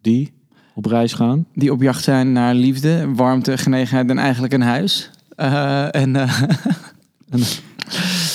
Die 0.00 0.32
op 0.74 0.84
reis 0.86 1.12
gaan. 1.12 1.46
Die 1.54 1.72
op 1.72 1.82
jacht 1.82 2.04
zijn 2.04 2.32
naar 2.32 2.54
liefde, 2.54 3.12
warmte, 3.14 3.58
genegenheid 3.58 4.10
en 4.10 4.18
eigenlijk 4.18 4.52
een 4.52 4.62
huis. 4.62 5.10
Eh, 5.36 5.94
en 5.94 6.16
eh, 6.16 6.42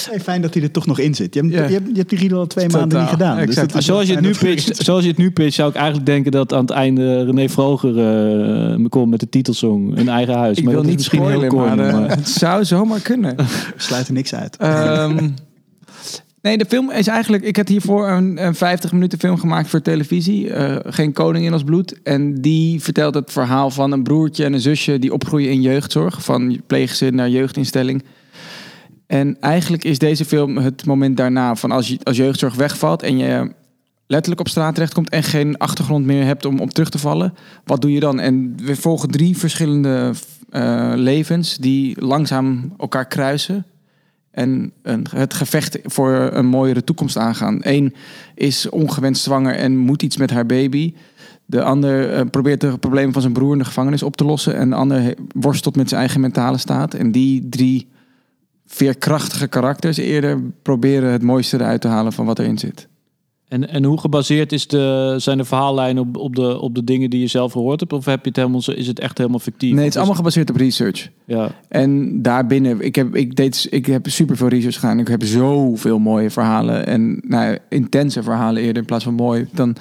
Hey, 0.10 0.20
fijn 0.20 0.42
dat 0.42 0.54
hij 0.54 0.64
er 0.64 0.72
toch 0.72 0.86
nog 0.86 1.00
in 1.00 1.16
zit. 1.16 1.34
Je 1.34 1.40
hebt, 1.42 1.54
je 1.54 1.60
hebt, 1.60 1.88
je 1.88 1.96
hebt 1.98 2.10
die 2.10 2.20
riedel 2.20 2.40
al 2.40 2.48
twee 2.48 2.66
Totaal. 2.66 2.80
maanden 2.80 3.00
niet 3.02 3.10
gedaan. 3.10 3.46
Dus 3.46 3.56
dat 3.56 3.74
Maar 3.74 3.82
zoals 3.82 4.08
je, 4.08 4.14
het 4.14 4.22
nu 4.24 4.34
pitcht, 4.40 4.84
zoals 4.84 5.04
je 5.04 5.10
het 5.10 5.18
nu 5.18 5.32
pitcht, 5.32 5.54
zou 5.54 5.70
ik 5.70 5.76
eigenlijk 5.76 6.06
denken 6.06 6.32
dat 6.32 6.54
aan 6.54 6.62
het 6.62 6.70
einde 6.70 7.24
René 7.26 7.50
Vroger 7.50 7.90
eh, 7.90 8.78
me 8.78 8.90
komt 8.90 9.10
met 9.10 9.20
de 9.20 9.30
titelsong 9.30 9.98
Een 9.98 10.10
eigen 10.10 10.34
huis. 10.38 10.58
ik 10.58 10.64
maar 10.64 10.74
wil 10.74 10.82
dat 10.84 10.92
is 10.92 10.98
niet 10.98 11.12
misschien 11.12 11.20
heel 11.40 11.50
spoilen, 11.50 11.76
corny. 11.76 11.76
maar, 11.76 11.88
eh, 12.02 12.08
maar- 12.08 12.18
het 12.18 12.30
zou 12.30 12.66
zomaar 12.66 13.00
kunnen. 13.00 13.36
We 13.38 13.44
sluiten 13.76 14.14
niks 14.14 14.36
uit. 14.36 14.58
Ehm, 14.58 15.30
nee, 16.42 16.58
de 16.58 16.66
film 16.68 16.92
is 16.92 17.08
eigenlijk... 17.08 17.44
Ik 17.44 17.56
had 17.58 17.68
hiervoor 17.68 18.10
een, 18.10 18.46
een 18.46 18.56
50 18.56 18.92
minuten 18.92 19.20
film 19.20 19.38
gemaakt 19.38 19.70
voor 19.70 19.82
televisie. 19.82 20.50
Eh, 20.54 20.76
Geen 20.94 21.14
koning 21.14 21.46
in 21.46 21.54
ons 21.54 21.64
bloed. 21.64 22.02
En 22.04 22.36
die 22.36 22.82
vertelt 22.82 23.14
het 23.14 23.32
verhaal 23.32 23.70
van 23.70 23.92
een 23.92 24.04
broertje 24.04 24.44
en 24.46 24.54
een 24.54 24.62
zusje... 24.62 25.00
die 25.00 25.14
opgroeien 25.14 25.50
in 25.52 25.62
jeugdzorg. 25.62 26.24
Van 26.24 26.62
pleeggezin 26.68 27.16
naar 27.16 27.30
jeugdinstelling. 27.30 28.04
En 29.12 29.38
eigenlijk 29.40 29.84
is 29.84 30.00
deze 30.00 30.26
film 30.26 30.58
het 30.58 30.86
moment 30.86 31.18
daarna... 31.18 31.56
van 31.56 31.72
als, 31.72 31.88
je, 31.88 32.00
als 32.04 32.18
jeugdzorg 32.18 32.56
wegvalt 32.56 33.04
en 33.04 33.18
je 33.18 33.52
letterlijk 34.08 34.40
op 34.42 34.48
straat 34.48 34.74
terechtkomt... 34.74 35.10
en 35.10 35.24
geen 35.24 35.58
achtergrond 35.58 36.06
meer 36.06 36.26
hebt 36.26 36.46
om 36.46 36.60
op 36.60 36.70
terug 36.70 36.90
te 36.90 36.98
vallen. 36.98 37.34
Wat 37.66 37.82
doe 37.82 37.92
je 37.92 38.00
dan? 38.00 38.20
En 38.20 38.56
we 38.64 38.76
volgen 38.76 39.10
drie 39.10 39.38
verschillende 39.38 40.14
eh, 40.50 40.92
levens... 40.96 41.58
die 41.58 42.06
langzaam 42.06 42.74
elkaar 42.78 43.08
kruisen 43.08 43.66
en 44.32 44.72
een, 44.82 45.06
het 45.16 45.34
gevecht 45.34 45.80
voor 45.84 46.30
een 46.34 46.48
mooiere 46.48 46.84
toekomst 46.84 47.18
aangaan. 47.18 47.60
Eén 47.62 47.94
is 48.36 48.70
ongewenst 48.70 49.24
zwanger 49.24 49.56
en 49.56 49.78
moet 49.78 50.04
iets 50.04 50.18
met 50.18 50.32
haar 50.32 50.46
baby. 50.46 50.94
De 51.46 51.64
ander 51.64 52.14
eh, 52.14 52.26
probeert 52.32 52.62
de 52.62 52.78
problemen 52.78 53.14
van 53.14 53.22
zijn 53.22 53.34
broer 53.34 53.52
in 53.52 53.60
de 53.60 53.66
gevangenis 53.66 54.04
op 54.04 54.16
te 54.16 54.26
lossen. 54.26 54.56
En 54.56 54.70
de 54.70 54.76
ander 54.76 55.16
worstelt 55.34 55.76
met 55.76 55.90
zijn 55.90 56.02
eigen 56.02 56.22
mentale 56.22 56.58
staat. 56.58 56.94
En 56.94 57.12
die 57.12 57.50
drie 57.50 57.90
veerkrachtige 58.74 59.48
karakters 59.48 59.98
eerder 59.98 60.42
proberen 60.62 61.12
het 61.12 61.22
mooiste 61.22 61.58
eruit 61.58 61.82
te 61.82 61.88
halen 61.88 62.14
van 62.14 62.26
wat 62.26 62.40
erin 62.40 62.58
zit. 62.58 62.88
En, 63.48 63.70
en 63.70 63.84
hoe 63.84 64.00
gebaseerd 64.00 64.52
is 64.52 64.68
de, 64.68 65.16
zijn 65.18 65.38
de 65.38 65.44
verhaallijnen 65.44 66.04
op, 66.08 66.18
op, 66.18 66.36
de, 66.36 66.60
op 66.60 66.76
de 66.76 66.84
dingen 66.84 67.10
die 67.10 67.20
je 67.20 67.28
zelf 67.28 67.52
gehoord 67.52 67.80
hebt? 67.80 67.94
Of 67.94 68.06
heb 68.06 68.22
je 68.22 68.28
het 68.28 68.36
helemaal, 68.38 68.62
zo- 68.62 68.72
is 68.72 68.88
het 68.88 69.00
echt 69.00 69.18
helemaal 69.18 69.40
fictief? 69.40 69.74
Nee, 69.74 69.80
het 69.84 69.90
is 69.90 69.98
allemaal 69.98 70.16
gebaseerd 70.16 70.50
op 70.50 70.56
research. 70.56 71.10
Ja, 71.26 71.52
En 71.70 72.22
daarbinnen, 72.22 72.82
ik 72.82 72.96
heb, 72.96 73.16
ik 73.16 73.36
deed, 73.36 73.68
ik 73.70 73.86
heb 73.86 74.08
super 74.10 74.38
veel 74.38 74.48
research 74.48 74.80
gedaan. 74.80 75.00
Ik 75.00 75.08
heb 75.08 75.24
zoveel 75.24 76.00
mooie 76.00 76.30
verhalen 76.30 76.86
en 76.88 77.22
nou, 77.28 77.58
intense 77.70 78.24
verhalen 78.24 78.62
eerder 78.62 78.82
in 78.82 78.88
plaats 78.88 79.04
van 79.04 79.14
mooi. 79.14 79.48
Dan 79.52 79.76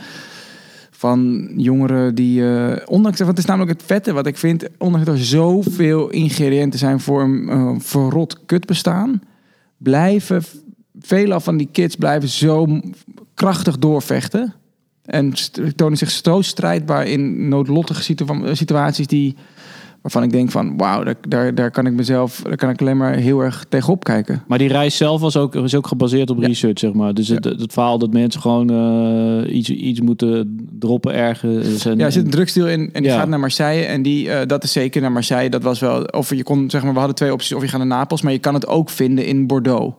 van 1.00 1.48
jongeren 1.56 2.14
die, 2.14 2.48
eh, 2.48 2.76
ondanks, 2.86 3.18
want 3.18 3.30
het 3.30 3.38
is 3.38 3.44
namelijk 3.44 3.78
het 3.78 3.86
vette 3.86 4.12
wat 4.12 4.26
ik 4.26 4.36
vind, 4.36 4.68
ondanks 4.78 5.06
dat 5.06 5.16
er 5.16 5.24
zoveel 5.24 6.10
ingrediënten 6.10 6.78
zijn 6.78 7.00
voor 7.00 7.22
een 7.22 7.48
eh, 7.48 7.74
verrot 7.78 8.38
kutbestaan, 8.46 9.22
blijven 9.76 10.42
veel 11.00 11.40
van 11.40 11.56
die 11.56 11.68
kids 11.72 11.96
blijven 11.96 12.28
zo 12.28 12.80
krachtig 13.34 13.78
doorvechten. 13.78 14.54
En 15.04 15.32
tonen 15.76 15.98
zich 15.98 16.10
zo 16.10 16.40
strijdbaar 16.40 17.06
in 17.06 17.48
noodlottige 17.48 18.02
situa- 18.02 18.54
situaties 18.54 19.06
die 19.06 19.36
waarvan 20.02 20.22
ik 20.22 20.30
denk 20.30 20.50
van 20.50 20.76
wauw, 20.76 21.02
daar, 21.04 21.14
daar, 21.28 21.54
daar 21.54 21.70
kan 21.70 21.86
ik 21.86 21.92
mezelf, 21.92 22.40
daar 22.42 22.56
kan 22.56 22.70
ik 22.70 22.80
alleen 22.80 22.96
maar 22.96 23.14
heel 23.14 23.40
erg 23.40 23.64
tegenop 23.68 24.04
kijken. 24.04 24.42
maar 24.46 24.58
die 24.58 24.68
reis 24.68 24.96
zelf 24.96 25.20
was 25.20 25.36
ook, 25.36 25.54
is 25.54 25.74
ook 25.74 25.86
gebaseerd 25.86 26.30
op 26.30 26.40
Ja. 26.40 26.46
research, 26.46 26.78
zeg 26.78 26.92
maar. 26.92 27.14
Dus 27.14 27.28
het, 27.28 27.44
het 27.44 27.72
verhaal 27.72 27.98
dat 27.98 28.12
mensen 28.12 28.40
gewoon 28.40 28.70
eh, 28.70 29.54
iets, 29.56 29.70
iets 29.70 30.00
moeten 30.00 30.58
droppen 30.78 31.14
ergens. 31.14 31.86
En, 31.86 31.98
Ja, 31.98 32.04
er 32.04 32.12
zit 32.12 32.24
een 32.24 32.30
drugsdeal 32.30 32.68
in 32.68 32.80
en 32.92 33.02
die 33.02 33.10
Ja. 33.12 33.18
gaat 33.18 33.28
naar 33.28 33.40
Marseille 33.40 33.84
en 33.84 34.02
die, 34.02 34.30
eh, 34.30 34.46
dat 34.46 34.64
is 34.64 34.72
zeker 34.72 35.00
naar 35.00 35.12
Marseille. 35.12 35.50
Dat 35.50 35.62
was 35.62 35.78
wel, 35.80 36.02
of 36.04 36.34
je 36.34 36.42
kon 36.42 36.70
zeg 36.70 36.82
maar, 36.82 36.92
we 36.92 36.98
hadden 36.98 37.16
twee 37.16 37.32
opties, 37.32 37.52
of 37.52 37.62
je 37.62 37.68
gaat 37.68 37.78
naar 37.78 37.86
Napels, 37.98 38.22
maar 38.22 38.32
je 38.32 38.38
kan 38.38 38.54
het 38.54 38.66
ook 38.66 38.90
vinden 38.90 39.26
in 39.26 39.46
Bordeaux. 39.46 39.94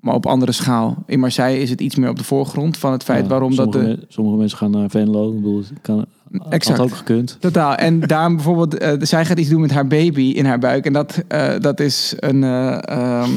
Maar 0.00 0.14
op 0.14 0.26
andere 0.26 0.52
schaal. 0.52 1.02
In 1.06 1.20
Marseille 1.20 1.60
is 1.60 1.70
het 1.70 1.80
iets 1.80 1.94
meer 1.96 2.08
op 2.08 2.18
de 2.18 2.24
voorgrond 2.24 2.76
van 2.76 2.92
het 2.92 3.02
feit 3.02 3.22
Ja, 3.22 3.28
waarom 3.28 3.54
dat 3.56 3.72
sommige, 3.72 3.94
de, 3.94 4.00
me- 4.00 4.04
sommige 4.08 4.36
mensen 4.36 4.58
gaan 4.58 4.70
naar 4.70 4.90
Venlo. 4.90 5.28
Ik 5.30 5.34
bedoel, 5.36 5.62
kan, 5.82 6.04
Exact. 6.48 6.78
had 6.78 6.86
ook 6.90 6.96
gekund. 6.96 7.36
Totaal. 7.40 7.74
En 7.74 8.00
daarom 8.00 8.34
bijvoorbeeld, 8.34 8.78
eh, 8.78 8.92
zij 9.00 9.24
gaat 9.24 9.38
iets 9.38 9.48
doen 9.48 9.60
met 9.60 9.70
haar 9.70 9.86
baby 9.86 10.22
in 10.22 10.44
haar 10.44 10.58
buik. 10.58 10.86
En 10.86 10.92
dat, 10.92 11.22
eh, 11.28 11.54
dat 11.60 11.80
is 11.80 12.14
een. 12.16 12.44
eh, 12.44 12.78
ehm, 12.88 13.30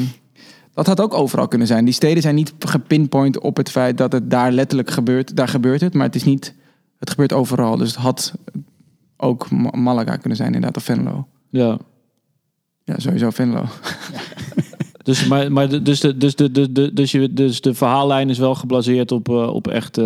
dat 0.73 0.87
had 0.87 1.01
ook 1.01 1.13
overal 1.13 1.47
kunnen 1.47 1.67
zijn. 1.67 1.85
Die 1.85 1.93
steden 1.93 2.21
zijn 2.21 2.35
niet 2.35 2.53
gepinpoint 2.59 3.39
op 3.39 3.57
het 3.57 3.71
feit 3.71 3.97
dat 3.97 4.11
het 4.11 4.31
daar 4.31 4.51
letterlijk 4.51 4.91
gebeurt. 4.91 5.35
Daar 5.35 5.47
gebeurt 5.47 5.81
het, 5.81 5.93
maar 5.93 6.05
het 6.05 6.15
is 6.15 6.23
niet. 6.23 6.55
Het 6.99 7.09
gebeurt 7.09 7.33
overal. 7.33 7.77
Dus 7.77 7.87
het 7.87 7.97
had 7.99 8.33
ook 9.17 9.49
Ma- 9.51 9.75
Malaga 9.77 10.15
kunnen 10.15 10.37
zijn, 10.37 10.53
inderdaad, 10.53 10.77
of 10.77 10.83
Venlo. 10.83 11.27
Ja. 11.49 11.77
Ja, 12.83 12.99
sowieso 12.99 13.29
Venlo. 13.29 13.63
Dus, 15.03 15.27
maar, 15.27 15.51
maar 15.51 15.69
de, 15.69 15.81
dus, 15.81 15.99
de, 15.99 16.17
dus, 16.17 16.35
de, 16.35 16.51
de, 16.71 16.93
dus, 16.93 17.11
je, 17.11 17.33
dus 17.33 17.61
de 17.61 17.73
verhaallijn 17.73 18.29
is 18.29 18.37
wel 18.37 18.55
gebaseerd 18.55 19.11
op, 19.11 19.29
op 19.29 19.67
echt... 19.67 19.97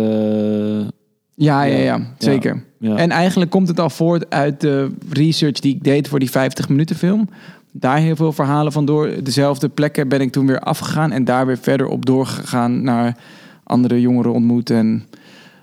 Ja, 1.34 1.62
ja, 1.62 1.78
Ja. 1.78 2.00
zeker. 2.18 2.64
ja. 2.78 2.96
En 2.96 3.10
eigenlijk 3.10 3.50
komt 3.50 3.68
het 3.68 3.80
al 3.80 3.90
voort 3.90 4.30
uit 4.30 4.60
de 4.60 4.90
research 5.10 5.60
die 5.60 5.74
ik 5.74 5.84
deed 5.84 6.08
voor 6.08 6.18
die 6.18 6.30
50 6.30 6.68
minuten 6.68 6.96
film. 6.96 7.28
Daar 7.70 7.98
heel 7.98 8.16
veel 8.16 8.32
verhalen 8.32 8.72
van 8.72 8.84
door. 8.84 9.10
Dezelfde 9.22 9.68
plekken 9.68 10.08
ben 10.08 10.20
ik 10.20 10.32
toen 10.32 10.46
weer 10.46 10.60
afgegaan 10.60 11.12
en 11.12 11.24
daar 11.24 11.46
weer 11.46 11.58
verder 11.58 11.86
op 11.86 12.06
doorgegaan 12.06 12.82
naar 12.82 13.16
andere 13.64 14.00
jongeren 14.00 14.32
ontmoet 14.32 14.70
en 14.70 15.04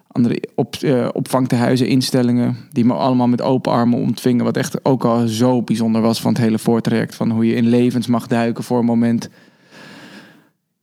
andere 0.07 0.41
op, 0.55 0.75
eh, 0.75 1.07
opvangtehuizen, 1.13 1.87
instellingen 1.87 2.57
die 2.71 2.85
me 2.85 2.93
allemaal 2.93 3.27
met 3.27 3.41
open 3.41 3.71
armen 3.71 3.99
ontvingen. 3.99 4.45
Wat 4.45 4.57
echt 4.57 4.85
ook 4.85 5.05
al 5.05 5.27
zo 5.27 5.61
bijzonder 5.61 6.01
was 6.01 6.21
van 6.21 6.31
het 6.33 6.41
hele 6.41 6.59
voortraject. 6.59 7.15
Van 7.15 7.31
hoe 7.31 7.45
je 7.47 7.55
in 7.55 7.67
levens 7.67 8.07
mag 8.07 8.27
duiken 8.27 8.63
voor 8.63 8.79
een 8.79 8.85
moment. 8.85 9.29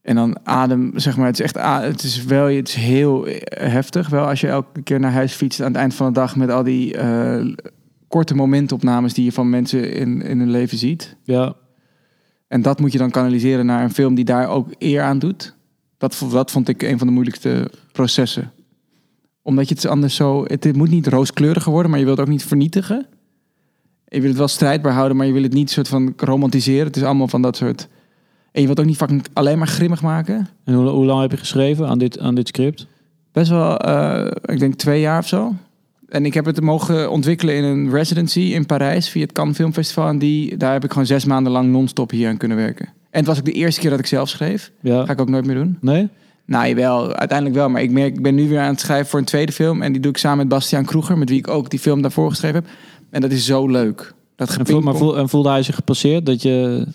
En 0.09 0.15
dan 0.15 0.37
adem, 0.43 0.91
zeg 0.95 1.17
maar, 1.17 1.25
het 1.25 1.39
is 1.39 1.45
echt, 1.45 1.83
het 1.83 2.03
is 2.03 2.23
wel, 2.23 2.45
het 2.45 2.67
is 2.67 2.73
heel 2.73 3.27
heftig. 3.49 4.09
Wel 4.09 4.25
als 4.25 4.41
je 4.41 4.47
elke 4.47 4.81
keer 4.81 4.99
naar 4.99 5.11
huis 5.11 5.33
fietst 5.33 5.61
aan 5.61 5.67
het 5.67 5.75
eind 5.75 5.93
van 5.93 6.07
de 6.07 6.13
dag 6.13 6.35
met 6.35 6.49
al 6.49 6.63
die 6.63 6.97
eh, 6.97 7.55
korte 8.07 8.35
momentopnames 8.35 9.13
die 9.13 9.25
je 9.25 9.31
van 9.31 9.49
mensen 9.49 9.93
in, 9.93 10.21
in 10.21 10.39
hun 10.39 10.49
leven 10.49 10.77
ziet. 10.77 11.15
ja. 11.23 11.55
En 12.47 12.61
dat 12.61 12.79
moet 12.79 12.91
je 12.91 12.97
dan 12.97 13.11
kanaliseren 13.11 13.65
naar 13.65 13.83
een 13.83 13.93
film 13.93 14.15
die 14.15 14.25
daar 14.25 14.47
ook 14.47 14.69
eer 14.77 15.01
aan 15.01 15.19
doet. 15.19 15.55
Dat, 15.97 16.25
dat 16.31 16.51
vond 16.51 16.69
ik 16.69 16.81
een 16.81 16.97
van 16.97 17.07
de 17.07 17.13
moeilijkste 17.13 17.71
processen. 17.91 18.51
Omdat 19.41 19.69
je 19.69 19.75
het 19.75 19.85
anders 19.85 20.15
zo... 20.15 20.43
Het, 20.43 20.63
het 20.63 20.75
moet 20.75 20.89
niet 20.89 21.07
rooskleuriger 21.07 21.71
worden, 21.71 21.91
maar 21.91 21.99
je 21.99 22.05
wilt 22.05 22.17
het 22.17 22.27
ook 22.27 22.33
niet 22.33 22.45
vernietigen. 22.45 23.07
Je 24.05 24.19
wil 24.19 24.29
het 24.29 24.37
wel 24.37 24.47
strijdbaar 24.47 24.93
houden, 24.93 25.17
maar 25.17 25.25
je 25.25 25.33
wil 25.33 25.43
het 25.43 25.53
niet 25.53 25.69
soort 25.69 25.87
van 25.87 26.13
romantiseren. 26.17 26.87
Het 26.87 26.95
is 26.95 27.03
allemaal 27.03 27.27
van 27.27 27.41
dat 27.41 27.57
soort... 27.57 27.87
En 28.51 28.61
je 28.61 28.65
wilt 28.67 28.79
ook 28.79 28.85
niet 28.85 28.97
fucking 28.97 29.25
alleen 29.33 29.57
maar 29.57 29.67
grimmig 29.67 30.01
maken. 30.01 30.47
En 30.63 30.73
hoe, 30.73 30.87
hoe 30.89 31.05
lang 31.05 31.21
heb 31.21 31.31
je 31.31 31.37
geschreven 31.37 31.87
aan 31.87 31.97
dit, 31.97 32.19
aan 32.19 32.35
dit 32.35 32.47
script? 32.47 32.87
Best 33.31 33.49
wel, 33.49 33.77
eh, 33.77 34.31
ik 34.45 34.59
denk 34.59 34.73
twee 34.75 35.01
jaar 35.01 35.19
of 35.19 35.27
zo. 35.27 35.53
En 36.09 36.25
ik 36.25 36.33
heb 36.33 36.45
het 36.45 36.61
mogen 36.61 37.11
ontwikkelen 37.11 37.55
in 37.55 37.63
een 37.63 37.89
residency 37.91 38.39
in 38.39 38.65
Parijs 38.65 39.09
via 39.09 39.21
het 39.21 39.31
Cannes 39.31 39.55
Film 39.55 39.73
Festival. 39.73 40.07
En 40.07 40.19
die, 40.19 40.57
daar 40.57 40.73
heb 40.73 40.83
ik 40.83 40.91
gewoon 40.91 41.05
zes 41.07 41.25
maanden 41.25 41.51
lang 41.51 41.71
non-stop 41.71 42.11
hier 42.11 42.29
aan 42.29 42.37
kunnen 42.37 42.57
werken. 42.57 42.85
En 42.85 43.19
het 43.19 43.25
was 43.25 43.37
ook 43.37 43.45
de 43.45 43.51
eerste 43.51 43.81
keer 43.81 43.89
dat 43.89 43.99
ik 43.99 44.05
zelf 44.05 44.29
schreef. 44.29 44.71
Ja. 44.81 45.05
Ga 45.05 45.11
ik 45.11 45.21
ook 45.21 45.29
nooit 45.29 45.45
meer 45.45 45.55
doen. 45.55 45.77
Nee? 45.81 46.07
Nou, 46.45 46.75
wel, 46.75 47.13
uiteindelijk 47.13 47.57
wel. 47.57 47.69
Maar 47.69 47.81
ik, 47.81 47.91
merk, 47.91 48.15
ik 48.15 48.21
ben 48.21 48.35
nu 48.35 48.49
weer 48.49 48.59
aan 48.59 48.71
het 48.71 48.79
schrijven 48.79 49.07
voor 49.07 49.19
een 49.19 49.25
tweede 49.25 49.51
film. 49.51 49.81
En 49.81 49.91
die 49.91 50.01
doe 50.01 50.11
ik 50.11 50.17
samen 50.17 50.37
met 50.37 50.47
Bastiaan 50.47 50.85
Kroeger, 50.85 51.17
met 51.17 51.29
wie 51.29 51.37
ik 51.37 51.47
ook 51.47 51.69
die 51.69 51.79
film 51.79 52.01
daarvoor 52.01 52.29
geschreven 52.29 52.55
heb. 52.63 52.69
En 53.09 53.21
dat 53.21 53.31
is 53.31 53.45
zo 53.45 53.67
leuk. 53.67 54.13
Dat 54.35 54.49
En, 54.57 54.65
voel, 54.65 54.81
maar 54.81 54.93
gepingpong- 54.93 54.97
voel, 54.97 55.17
en 55.17 55.29
voelde 55.29 55.49
hij 55.49 55.63
zich 55.63 55.75
gepasseerd 55.75 56.25
dat 56.25 56.41
je... 56.41 56.87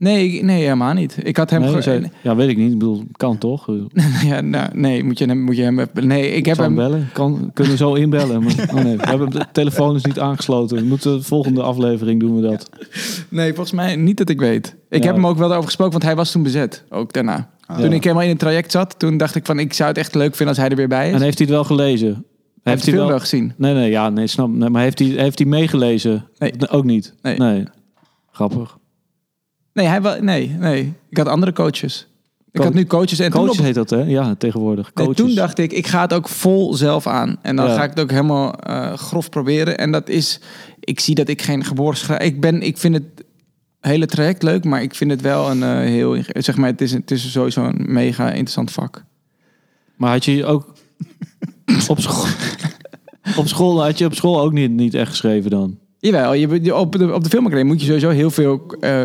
Nee, 0.00 0.42
nee, 0.44 0.62
helemaal 0.62 0.92
niet. 0.94 1.16
Ik 1.22 1.36
had 1.36 1.50
hem... 1.50 1.60
Nee, 1.60 1.72
ge- 1.72 1.82
zei- 1.82 2.10
ja, 2.22 2.36
weet 2.36 2.48
ik 2.48 2.56
niet. 2.56 2.72
Ik 2.72 2.78
bedoel, 2.78 3.04
kan 3.16 3.38
toch? 3.38 3.66
ja, 4.24 4.40
nou, 4.40 4.68
nee, 4.74 5.04
moet 5.04 5.18
je 5.18 5.24
hem... 5.26 5.40
Moet 5.42 5.56
je 5.56 5.62
hem 5.62 5.86
nee, 5.92 6.30
ik 6.32 6.46
heb 6.46 6.56
hem... 6.56 6.74
bellen? 6.74 7.08
Kan, 7.12 7.50
kunnen 7.54 7.72
we 7.72 7.78
zo 7.78 7.94
inbellen. 7.94 8.42
Maar, 8.42 8.68
oh 8.74 8.82
nee, 8.84 8.96
we 8.96 9.06
hebben 9.08 9.30
de 9.30 9.46
telefoon 9.52 9.94
is 9.96 10.04
niet 10.04 10.18
aangesloten. 10.18 10.76
We 10.76 10.84
moeten 10.84 11.16
de 11.16 11.22
volgende 11.22 11.62
aflevering 11.62 12.20
doen 12.20 12.36
we 12.40 12.48
dat. 12.48 12.70
Nee, 13.28 13.48
volgens 13.48 13.72
mij 13.72 13.96
niet 13.96 14.16
dat 14.16 14.28
ik 14.28 14.38
weet. 14.40 14.76
Ik 14.88 15.00
Ja. 15.00 15.06
heb 15.06 15.14
hem 15.14 15.26
ook 15.26 15.36
wel 15.36 15.46
daarover 15.46 15.68
gesproken, 15.68 15.92
want 15.92 16.04
hij 16.04 16.16
was 16.16 16.30
toen 16.32 16.42
bezet. 16.42 16.84
Ook 16.90 17.12
daarna. 17.12 17.50
Toen 17.66 17.78
Ja. 17.88 17.90
ik 17.90 18.02
helemaal 18.04 18.24
in 18.24 18.28
het 18.30 18.38
traject 18.38 18.70
zat, 18.70 18.98
toen 18.98 19.16
dacht 19.16 19.34
ik 19.34 19.46
van... 19.46 19.58
ik 19.58 19.72
zou 19.72 19.88
het 19.88 19.98
echt 19.98 20.14
leuk 20.14 20.28
vinden 20.34 20.48
als 20.48 20.56
hij 20.56 20.68
er 20.68 20.76
weer 20.76 20.88
bij 20.88 21.08
is. 21.08 21.14
En 21.14 21.22
heeft 21.22 21.38
hij 21.38 21.46
het 21.46 21.56
wel 21.56 21.64
gelezen? 21.64 22.24
heeft 22.62 22.86
hij 22.86 22.94
wel... 22.94 23.08
wel 23.08 23.20
gezien. 23.20 23.52
Nee, 23.56 23.74
nee, 23.74 23.90
ja, 23.90 24.08
nee, 24.08 24.26
snap. 24.26 24.48
Nee, 24.48 24.68
maar 24.68 24.82
heeft 24.82 24.98
hij, 24.98 25.08
heeft 25.08 25.38
hij 25.38 25.48
meegelezen? 25.48 26.24
Nee. 26.38 26.52
Ook 26.70 26.84
niet? 26.84 27.14
Nee. 27.22 27.64
Grappig. 28.32 28.78
Nee, 29.72 29.86
hij 29.86 30.02
wel, 30.02 30.22
nee, 30.22 30.48
nee. 30.58 30.92
Ik 31.10 31.16
had 31.16 31.26
andere 31.26 31.52
coaches. 31.52 32.08
Ik 32.52 32.58
Co- 32.60 32.64
had 32.66 32.74
nu 32.74 32.84
coaches. 32.86 33.18
En 33.18 33.30
Coaches 33.30 33.58
op- 33.58 33.64
heet 33.64 33.74
dat, 33.74 33.90
hè? 33.90 34.02
Ja, 34.02 34.34
tegenwoordig. 34.34 34.90
nee, 34.94 35.06
Coaches. 35.06 35.24
toen 35.26 35.34
dacht 35.34 35.58
ik, 35.58 35.72
ik 35.72 35.86
ga 35.86 36.00
het 36.00 36.12
ook 36.14 36.28
vol 36.28 36.74
zelf 36.74 37.06
aan. 37.06 37.36
En 37.42 37.56
dan 37.56 37.66
Ja. 37.66 37.74
ga 37.74 37.82
ik 37.84 37.90
het 37.90 38.00
ook 38.00 38.10
helemaal 38.10 38.54
eh, 38.54 38.92
grof 38.92 39.28
proberen. 39.28 39.78
En 39.78 39.92
dat 39.92 40.08
is... 40.08 40.40
Ik 40.80 41.00
zie 41.00 41.14
dat 41.14 41.28
ik 41.28 41.42
geen 41.42 41.64
geboren 41.64 41.96
schrijver... 41.96 42.26
Ik, 42.26 42.40
ben, 42.40 42.62
ik 42.62 42.78
vind 42.78 42.94
het 42.94 43.04
hele 43.80 44.06
traject 44.06 44.42
leuk, 44.42 44.64
maar 44.64 44.82
ik 44.82 44.94
vind 44.94 45.10
het 45.10 45.20
wel 45.20 45.50
een 45.50 45.62
eh, 45.62 45.68
heel... 45.78 46.16
Zeg 46.28 46.56
maar, 46.56 46.68
het 46.70 46.80
is, 46.80 46.92
het 46.92 47.10
is 47.10 47.32
sowieso 47.32 47.64
een 47.64 47.84
mega 47.88 48.26
interessant 48.28 48.70
vak. 48.70 49.04
Maar 49.96 50.10
had 50.12 50.24
je 50.24 50.44
ook 50.46 50.72
op 51.88 52.00
school... 52.00 52.26
Op 53.36 53.48
school 53.48 53.82
had 53.84 53.98
je 53.98 54.04
op 54.04 54.14
school 54.14 54.40
ook 54.40 54.52
niet, 54.52 54.70
niet 54.70 54.94
echt 54.94 55.10
geschreven 55.10 55.50
dan? 55.50 55.78
Jawel, 55.98 56.32
je, 56.34 56.62
je- 56.62 56.76
op 56.76 56.92
de, 56.98 57.14
op 57.14 57.22
de 57.24 57.30
filmacademie 57.30 57.72
moet 57.72 57.80
je 57.80 57.86
sowieso 57.86 58.08
heel 58.08 58.30
veel... 58.30 58.74
eh 58.80 59.04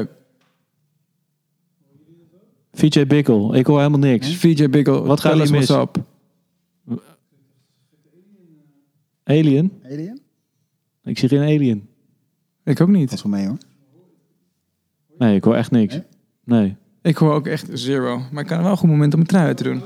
VJ 2.85 3.05
Bickel, 3.05 3.55
ik 3.55 3.65
hoor 3.65 3.77
helemaal 3.77 3.99
niks. 3.99 4.35
VJ 4.35 4.69
Bickel, 4.69 5.05
Wat 5.05 5.19
gaat 5.19 5.39
er 5.39 5.51
mis? 5.51 5.69
up. 5.69 6.03
Alien? 9.23 9.71
Alien? 9.83 10.21
Ik 11.03 11.17
zie 11.19 11.29
geen 11.29 11.41
alien. 11.41 11.87
Ik 12.63 12.81
ook 12.81 12.87
niet. 12.87 13.09
Dat 13.09 13.17
is 13.17 13.23
wel 13.23 13.31
mee 13.31 13.47
hoor. 13.47 13.57
Nee, 15.17 15.35
ik 15.35 15.43
hoor 15.43 15.55
echt 15.55 15.71
niks. 15.71 15.93
Nee? 15.93 16.03
Nee. 16.43 16.75
Ik 17.01 17.17
hoor 17.17 17.33
ook 17.33 17.47
echt 17.47 17.67
zero. 17.73 18.21
Maar 18.31 18.41
ik 18.43 18.49
kan 18.49 18.61
wel 18.61 18.71
een 18.71 18.77
goed 18.77 18.89
moment 18.89 19.13
om 19.13 19.19
een 19.19 19.25
trui 19.25 19.45
uit 19.45 19.57
te 19.57 19.63
doen. 19.63 19.81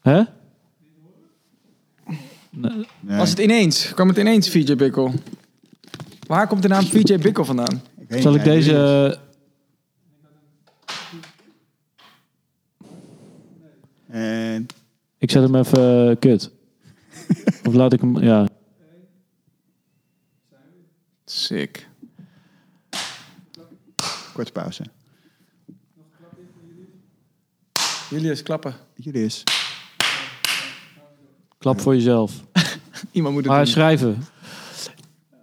Hè? 0.00 0.22
Nee. 2.50 2.84
Was 3.00 3.30
het 3.30 3.38
ineens? 3.38 3.94
Kwam 3.94 4.08
het 4.08 4.16
ineens, 4.18 4.50
VJ 4.50 4.76
Bickel? 4.76 5.12
Waar 6.26 6.46
komt 6.46 6.62
de 6.62 6.68
naam 6.68 6.84
VJ 6.84 7.18
Bickel 7.18 7.44
vandaan? 7.44 7.82
Ik 7.98 8.08
weet 8.08 8.22
Zal 8.22 8.34
ik 8.34 8.44
deze... 8.44 8.72
weet 8.72 8.80
eh, 8.80 9.06
niet. 9.06 9.24
En 14.16 14.66
ik 15.26 15.32
zet 15.32 15.42
hem 15.42 15.54
even 15.54 16.10
eh, 16.10 16.16
kut. 16.18 16.50
of 17.66 17.74
laat 17.74 17.92
ik 17.92 18.00
hem... 18.00 18.18
Ja. 18.18 18.48
Sick. 21.24 21.88
korte 24.32 24.52
pauze. 24.52 24.84
Julius, 28.10 28.42
klappen. 28.42 28.74
Jullie 28.94 29.24
is. 29.24 29.42
Klap 31.58 31.80
voor 31.80 31.94
jezelf. 31.94 32.32
Iemand 33.12 33.34
moet 33.34 33.42
het 33.42 33.52
Maar 33.52 33.62
doen. 33.64 33.72
schrijven. 33.72 34.24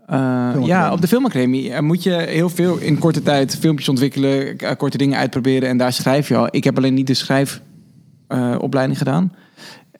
Eh, 0.06 0.56
ja, 0.66 0.92
op 0.92 1.02
de 1.02 1.08
filmacademie 1.08 1.74
eh, 1.74 1.82
moet 1.82 2.04
je 2.04 2.12
heel 2.12 2.50
veel 2.50 2.78
in 2.78 2.98
korte 2.98 3.22
tijd 3.22 3.56
filmpjes 3.56 3.90
ontwikkelen, 3.90 4.58
korte 4.78 4.98
dingen 4.98 5.18
uitproberen 5.18 5.70
en 5.70 5.78
daar 5.78 5.94
schrijf 5.94 6.28
je 6.28 6.36
al. 6.36 6.48
Ik 6.52 6.64
heb 6.64 6.78
alleen 6.78 6.94
niet 6.94 7.08
de 7.08 7.14
schrijfopleiding 7.14 8.98
gedaan. 8.98 9.32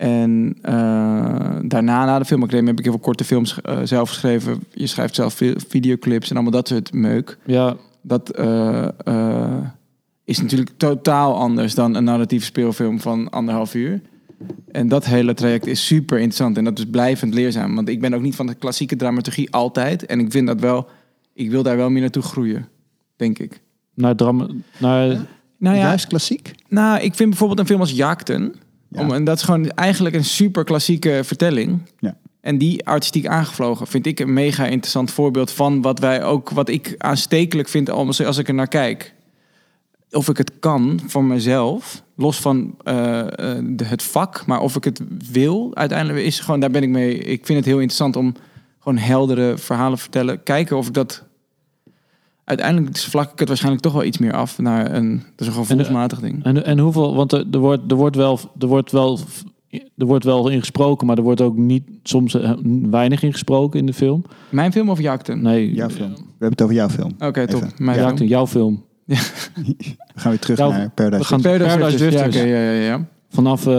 En 0.04 0.56
eh, 0.62 0.74
daarna, 1.62 2.06
na 2.06 2.20
de 2.20 2.26
filmacademie, 2.26 2.68
heb 2.70 2.78
ik 2.78 2.84
heel 2.84 2.94
veel 2.94 3.02
korte 3.04 3.24
films 3.24 3.62
eh, 3.62 3.80
zelf 3.84 4.10
geschreven. 4.10 4.64
Je 4.74 4.88
schrijft 4.88 5.16
zelf 5.16 5.34
vi- 5.34 5.56
videoclips 5.68 6.30
en 6.30 6.36
allemaal 6.36 6.52
dat 6.54 6.68
soort 6.68 6.94
meuk. 6.94 7.38
Ja, 7.46 7.76
Dat 8.02 8.30
eh, 8.30 9.58
is 10.24 10.42
natuurlijk 10.42 10.72
totaal 10.78 11.36
anders 11.36 11.76
dan 11.76 11.96
een 11.96 12.04
narratieve 12.04 12.46
speelfilm 12.46 13.00
van 13.00 13.30
anderhalf 13.30 13.76
uur. 13.76 14.02
En 14.72 14.88
dat 14.88 15.06
hele 15.06 15.34
traject 15.34 15.68
is 15.68 15.86
super 15.86 16.18
interessant 16.18 16.58
en 16.58 16.64
dat 16.64 16.78
is 16.80 16.86
blijvend 16.86 17.34
leerzaam. 17.34 17.76
Want 17.76 17.90
ik 17.90 18.02
ben 18.02 18.14
ook 18.14 18.22
niet 18.22 18.36
van 18.36 18.48
de 18.48 18.54
klassieke 18.56 18.96
dramaturgie 18.96 19.52
altijd. 19.52 20.06
En 20.06 20.20
ik 20.20 20.32
vind 20.32 20.48
dat 20.48 20.60
wel, 20.60 20.88
ik 21.34 21.50
wil 21.52 21.64
daar 21.64 21.78
wel 21.78 21.90
meer 21.90 22.02
naartoe 22.02 22.24
groeien, 22.24 22.68
denk 23.16 23.40
ik. 23.40 23.62
naar 23.94 24.16
drama... 24.16 24.48
Naar, 24.78 25.08
Nou 25.58 25.76
ja, 25.78 25.82
Juist 25.84 26.08
klassiek. 26.08 26.52
nou, 26.68 27.02
ik 27.02 27.16
vind 27.16 27.30
bijvoorbeeld 27.30 27.60
een 27.60 27.66
film 27.66 27.80
als 27.80 27.92
Jaakten. 27.92 28.54
Ja. 28.94 29.02
Om, 29.02 29.14
en 29.14 29.24
dat 29.24 29.38
is 29.38 29.44
gewoon 29.44 29.70
eigenlijk 29.70 30.16
een 30.16 30.26
super 30.26 30.64
klassieke 30.64 31.22
vertelling. 31.24 31.82
Ja. 32.00 32.18
En 32.42 32.58
die 32.58 32.86
artistiek 32.86 33.28
aangevlogen 33.28 33.88
vind 33.88 34.06
ik 34.06 34.20
een 34.20 34.34
mega 34.34 34.66
interessant 34.66 35.12
voorbeeld 35.12 35.52
van 35.52 35.82
wat 35.82 36.00
wij 36.00 36.24
ook, 36.24 36.50
wat 36.50 36.70
ik 36.70 36.96
aanstekelijk 36.98 37.70
vind 37.70 37.90
als, 37.90 38.24
als 38.24 38.38
ik 38.38 38.48
er 38.48 38.54
naar 38.54 38.68
kijk. 38.68 39.14
Of 40.12 40.30
ik 40.30 40.38
het 40.38 40.52
kan 40.60 41.00
voor 41.08 41.24
mezelf, 41.24 42.04
los 42.16 42.40
van 42.40 42.76
eh, 42.84 43.20
eh, 43.20 43.64
de, 43.64 43.86
het 43.86 44.04
vak, 44.04 44.46
maar 44.46 44.60
of 44.60 44.76
ik 44.76 44.84
het 44.84 45.02
wil, 45.32 45.72
uiteindelijk 45.74 46.26
is 46.26 46.40
gewoon, 46.40 46.60
daar 46.60 46.72
ben 46.72 46.84
ik 46.84 46.90
mee. 46.90 47.18
Ik 47.18 47.46
vind 47.46 47.58
het 47.58 47.68
heel 47.68 47.80
interessant 47.80 48.16
om 48.16 48.34
gewoon 48.80 48.98
heldere 48.98 49.58
verhalen 49.58 49.96
te 49.96 50.02
vertellen. 50.02 50.44
Kijken 50.44 50.78
of 50.78 50.88
ik 50.88 50.94
dat. 50.94 51.24
Uiteindelijk 52.46 52.98
vlak 52.98 53.32
ik 53.32 53.40
het 53.40 53.48
waarschijnlijk 53.48 53.84
toch 53.84 53.94
wel 53.94 54.04
iets 54.04 54.18
meer 54.18 54.34
af 54.34 54.60
naar 54.60 54.94
een, 54.94 55.16
dat 55.36 55.48
is 55.48 55.48
een 55.48 55.54
gevoelsmatig 55.54 56.20
ding. 56.20 56.44
en, 56.44 56.66
en 56.66 56.80
hoeveel... 56.80 57.16
Want 57.16 57.32
er, 57.32 57.46
er, 57.52 57.60
wordt, 57.60 57.92
er, 57.92 57.98
wordt 57.98 58.16
wel, 58.16 58.40
er, 58.60 58.68
wordt 58.68 58.92
wel, 58.92 59.20
er 59.98 60.06
wordt 60.06 60.24
wel 60.26 60.50
ingesproken, 60.50 61.08
maar 61.08 61.18
er 61.18 61.24
wordt 61.24 61.42
ook 61.42 61.58
niet 61.58 61.84
soms 62.04 62.34
eh, 62.36 62.52
weinig 62.90 63.24
ingesproken 63.24 63.80
in 63.80 63.86
de 63.86 63.94
film. 63.94 64.24
Mijn 64.50 64.72
film 64.72 64.90
of 64.90 65.00
Jaakten? 65.02 65.42
Nee, 65.42 65.74
Jouw 65.74 65.90
film. 65.90 66.12
We 66.12 66.20
hebben 66.30 66.50
het 66.50 66.62
over 66.62 66.76
jouw 66.76 66.90
film. 66.90 67.12
Oké, 67.20 67.48
top. 67.48 67.62
Even. 67.64 67.74
Mijn 67.78 68.00
Ja, 68.00 68.16
film. 68.16 68.28
jouw 68.28 68.48
film. 68.48 68.84
We 69.06 69.16
gaan 70.16 70.32
weer 70.32 70.40
terug 70.40 70.58
Jouw- 70.58 70.70
naar 70.72 70.90
Paradise. 70.90 71.22
we 71.22 71.28
gaan- 71.28 71.42
Paradise 71.42 71.78
Paradise 71.78 71.98
Drifters. 71.98 72.22
Drifters. 72.22 72.36
Ja, 72.36 72.60
oké, 72.60 72.66
ja, 72.66 72.72
ja, 72.72 72.82
ja. 72.98 73.06
Vanaf 73.34 73.68
eh, 73.68 73.74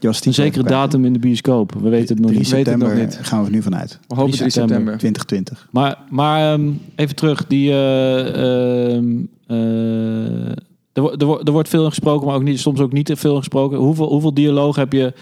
een 0.00 0.34
zekere 0.34 0.62
datum 0.64 1.04
in 1.04 1.12
de 1.12 1.18
bioscoop. 1.18 1.72
We 1.80 1.88
weten 1.88 2.08
het 2.16 2.18
nog 2.18 2.30
3 2.30 2.38
niet. 2.42 2.50
het 2.50 2.66
nog 2.66 2.88
september 2.88 3.04
niet. 3.04 3.18
gaan 3.22 3.40
we 3.40 3.46
er 3.46 3.52
nu 3.52 3.62
vanuit. 3.62 3.98
We 4.08 4.14
hopen 4.14 4.30
3 4.32 4.36
3 4.38 4.50
september. 4.50 4.76
september. 4.76 4.98
2020. 4.98 5.68
Maar, 5.70 5.98
maar 6.10 6.52
ehm, 6.52 6.70
even 6.96 7.16
terug. 7.16 7.46
Die, 7.46 7.70
eh, 7.70 8.94
ehm, 8.96 9.14
eh, 9.46 10.48
er, 10.92 11.12
er, 11.18 11.26
wo- 11.26 11.40
er 11.44 11.52
wordt 11.52 11.68
veel 11.68 11.82
in 11.82 11.88
gesproken, 11.88 12.26
maar 12.26 12.36
ook 12.36 12.42
niet, 12.42 12.60
soms 12.60 12.80
ook 12.80 12.92
niet 12.92 13.06
te 13.06 13.16
veel 13.16 13.36
gesproken. 13.36 13.78
Hoeveel, 13.78 14.08
hoeveel 14.08 14.34
dialoog 14.34 14.76
heb 14.76 14.92
je... 14.92 15.12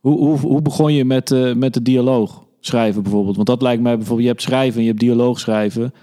Hoe, 0.00 0.18
hoe, 0.18 0.38
hoe 0.38 0.62
begon 0.62 0.92
je 0.94 1.04
met, 1.04 1.30
eh, 1.30 1.54
met 1.54 1.74
de 1.74 1.82
dialoog 1.82 2.42
schrijven 2.60 3.02
bijvoorbeeld? 3.02 3.36
Want 3.36 3.48
dat 3.48 3.62
lijkt 3.62 3.82
mij 3.82 3.94
bijvoorbeeld... 3.96 4.26
Je 4.26 4.32
hebt 4.32 4.42
schrijven 4.42 4.76
en 4.76 4.82
je 4.82 4.88
hebt 4.88 5.00
dialoog 5.00 5.40
schrijven. 5.40 5.94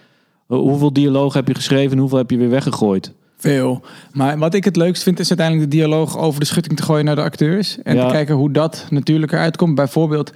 Hoe- 0.47 0.57
Hoeveel 0.57 0.93
dialoog 0.93 1.33
heb 1.33 1.47
je 1.47 1.53
geschreven 1.55 1.91
en 1.91 1.97
hoeveel 1.97 2.17
heb 2.17 2.29
je 2.31 2.37
weer 2.37 2.49
weggegooid? 2.49 3.13
Veel. 3.41 3.81
Maar 4.11 4.37
wat 4.37 4.53
ik 4.53 4.63
het 4.63 4.75
leukst 4.75 5.03
vind 5.03 5.19
is 5.19 5.29
uiteindelijk 5.29 5.69
de 5.71 5.77
dialoog 5.77 6.17
over 6.17 6.39
de 6.39 6.45
schutting 6.45 6.77
te 6.77 6.83
gooien 6.83 7.05
naar 7.05 7.15
de 7.15 7.21
acteurs. 7.21 7.77
En 7.83 7.95
Ja. 7.95 8.05
te 8.07 8.13
kijken 8.13 8.35
hoe 8.35 8.51
dat 8.51 8.85
natuurlijk 8.89 9.31
eruit 9.31 9.57
komt. 9.57 9.75
Bijvoorbeeld, 9.75 10.31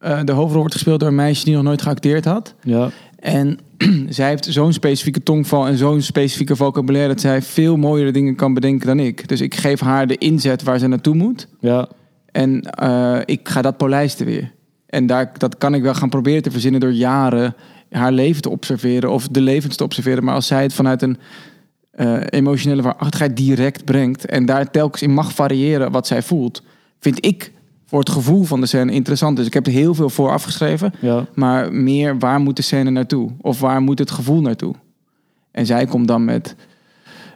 eh, 0.00 0.20
de 0.24 0.32
hoofdrol 0.32 0.58
wordt 0.60 0.74
gespeeld 0.74 1.00
door 1.00 1.08
een 1.08 1.14
meisje 1.14 1.44
die 1.44 1.54
nog 1.54 1.62
nooit 1.62 1.82
geacteerd 1.82 2.24
had. 2.24 2.54
Ja, 2.62 2.90
En 3.18 3.58
zij 4.08 4.28
heeft 4.28 4.44
zo'n 4.50 4.72
specifieke 4.72 5.22
tongval 5.22 5.66
en 5.66 5.76
zo'n 5.76 6.00
specifieke 6.02 6.56
vocabulaire... 6.56 7.08
dat 7.12 7.20
zij 7.20 7.42
veel 7.42 7.76
mooiere 7.76 8.10
dingen 8.10 8.34
kan 8.34 8.54
bedenken 8.54 8.86
dan 8.86 8.98
ik. 8.98 9.28
Dus 9.28 9.40
ik 9.40 9.54
geef 9.54 9.80
haar 9.80 10.06
de 10.06 10.18
inzet 10.18 10.62
waar 10.62 10.78
ze 10.78 10.86
naartoe 10.86 11.14
moet. 11.14 11.48
ja, 11.60 11.88
En 12.32 12.62
eh, 12.62 13.18
ik 13.24 13.48
ga 13.48 13.62
dat 13.62 13.76
polijsten 13.76 14.26
weer. 14.26 14.52
En 14.86 15.06
daar, 15.06 15.32
dat 15.38 15.58
kan 15.58 15.74
ik 15.74 15.82
wel 15.82 15.94
gaan 15.94 16.08
proberen 16.08 16.42
te 16.42 16.50
verzinnen 16.50 16.80
door 16.80 16.92
jaren 16.92 17.54
haar 17.90 18.12
leven 18.12 18.42
te 18.42 18.50
observeren 18.50 19.10
of 19.10 19.28
de 19.28 19.40
levens 19.40 19.76
te 19.76 19.84
observeren. 19.84 20.24
Maar 20.24 20.34
als 20.34 20.46
zij 20.46 20.62
het 20.62 20.72
vanuit 20.74 21.02
een 21.02 21.18
eh, 21.98 22.16
emotionele 22.28 22.82
waarachtigheid 22.82 23.36
direct 23.36 23.84
brengt 23.84 24.26
en 24.26 24.46
daar 24.46 24.70
telkens 24.70 25.02
in 25.02 25.14
mag 25.14 25.32
variëren 25.32 25.90
wat 25.92 26.06
zij 26.06 26.22
voelt, 26.22 26.62
vind 26.98 27.24
ik 27.24 27.52
voor 27.86 27.98
het 27.98 28.10
gevoel 28.10 28.44
van 28.44 28.60
de 28.60 28.66
scène 28.66 28.92
interessant. 28.92 29.36
Dus 29.36 29.46
ik 29.46 29.54
heb 29.54 29.66
er 29.66 29.72
heel 29.72 29.94
veel 29.94 30.10
voor 30.10 30.30
afgeschreven, 30.30 30.92
ja. 31.00 31.26
maar 31.34 31.72
meer 31.72 32.18
waar 32.18 32.40
moet 32.40 32.56
de 32.56 32.62
scène 32.62 32.90
naartoe? 32.90 33.30
Of 33.40 33.60
waar 33.60 33.80
moet 33.80 33.98
het 33.98 34.10
gevoel 34.10 34.40
naartoe? 34.40 34.74
En 35.50 35.66
zij 35.66 35.86
komt 35.86 36.08
dan 36.08 36.24
met, 36.24 36.56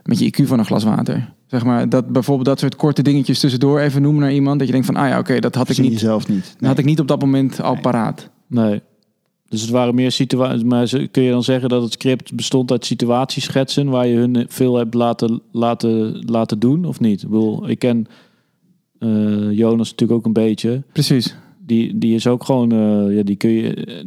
met 0.04 0.18
je 0.18 0.32
IQ 0.32 0.46
van 0.46 0.58
een 0.58 0.64
glas 0.64 0.84
water. 0.84 1.32
Zeg 1.46 1.64
maar, 1.64 1.88
dat 1.88 2.08
bijvoorbeeld 2.08 2.46
dat 2.46 2.58
soort 2.58 2.76
korte 2.76 3.02
dingetjes 3.02 3.40
tussendoor 3.40 3.80
even 3.80 4.02
noemen 4.02 4.22
naar 4.22 4.32
iemand. 4.32 4.58
Dat 4.58 4.66
je 4.66 4.72
denkt 4.72 4.86
van, 4.88 4.96
ah 4.96 5.08
ja, 5.08 5.18
oké, 5.18 5.38
dat 5.38 5.54
had 5.54 5.68
ik 5.68 5.78
niet, 5.78 5.92
jezelf 5.92 6.28
niet. 6.28 6.54
dat 6.58 6.68
had 6.68 6.78
ik 6.78 6.84
niet 6.84 7.00
op 7.00 7.08
dat 7.08 7.20
moment 7.20 7.60
al 7.60 7.72
Nee. 7.72 7.82
paraat. 7.82 8.28
Nee. 8.46 8.82
Dus 9.52 9.60
het 9.60 9.70
waren 9.70 9.94
meer 9.94 10.10
situaties. 10.10 10.62
Maar 10.62 10.86
ze- 10.86 11.08
kun 11.10 11.22
je 11.22 11.30
dan 11.30 11.42
zeggen 11.42 11.68
dat 11.68 11.82
het 11.82 11.92
script 11.92 12.34
bestond 12.34 12.70
uit 12.70 12.84
situatieschetsen 12.86 13.88
waar 13.88 14.06
je 14.06 14.16
hun 14.16 14.46
veel 14.48 14.76
hebt 14.76 14.94
laten, 14.94 15.40
laten, 15.50 16.22
laten 16.26 16.58
doen, 16.58 16.84
of 16.84 17.00
niet? 17.00 17.22
Ik 17.22 17.28
bedoel, 17.28 17.68
ik 17.68 17.78
ken 17.78 18.06
eh, 18.98 19.50
Jonas 19.50 19.90
natuurlijk 19.90 20.18
ook 20.18 20.26
een 20.26 20.32
beetje. 20.32 20.82
Precies. 20.92 21.36
Die, 21.66 21.98
die 21.98 22.14
is 22.14 22.26
ook 22.26 22.44
gewoon, 22.44 22.72
eh, 22.72 23.16
ja, 23.16 23.22
die 23.22 23.36
kun 23.36 23.50
je. 23.50 23.74
eh, 23.74 24.04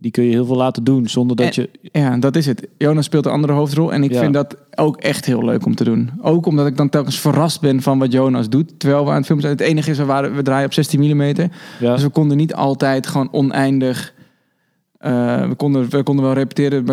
Die 0.00 0.10
kun 0.10 0.24
je 0.24 0.30
heel 0.30 0.44
veel 0.44 0.56
laten 0.56 0.84
doen 0.84 1.08
zonder 1.08 1.36
dat 1.36 1.56
En- 1.56 1.62
je. 1.82 1.88
Ja, 1.98 2.16
dat 2.18 2.36
is 2.36 2.46
het. 2.46 2.68
Jonas 2.76 3.04
speelt 3.04 3.26
een 3.26 3.32
andere 3.32 3.52
hoofdrol. 3.52 3.92
En 3.92 4.02
ik 4.04 4.12
Ja. 4.12 4.20
vind 4.20 4.34
dat 4.34 4.56
ook 4.74 4.96
echt 4.96 5.24
heel 5.24 5.44
leuk 5.44 5.66
om 5.66 5.74
te 5.74 5.84
doen. 5.84 6.10
Ook 6.22 6.46
omdat 6.46 6.66
ik 6.66 6.76
dan 6.76 6.88
telkens 6.88 7.18
verrast 7.20 7.60
ben 7.60 7.82
van 7.82 7.98
wat 7.98 8.12
Jonas 8.12 8.48
doet. 8.48 8.72
Terwijl 8.80 9.04
we 9.04 9.10
aan 9.10 9.16
het 9.16 9.26
filmen 9.26 9.44
zijn. 9.44 9.56
Het 9.56 9.66
enige 9.66 9.90
is, 9.90 9.98
we, 9.98 10.04
waren, 10.04 10.34
we 10.34 10.42
draaien 10.42 10.66
op 10.66 10.72
16 10.72 11.00
mm. 11.00 11.22
Ja, 11.22 11.92
Dus 11.94 12.02
we 12.02 12.08
konden 12.08 12.36
niet 12.36 12.54
altijd 12.54 13.06
gewoon 13.06 13.28
oneindig... 13.32 14.14
eh, 14.98 15.48
we, 15.48 15.54
konden, 15.54 15.90
we 15.90 16.02
konden 16.02 16.24
wel 16.24 16.34
repeteren. 16.34 16.86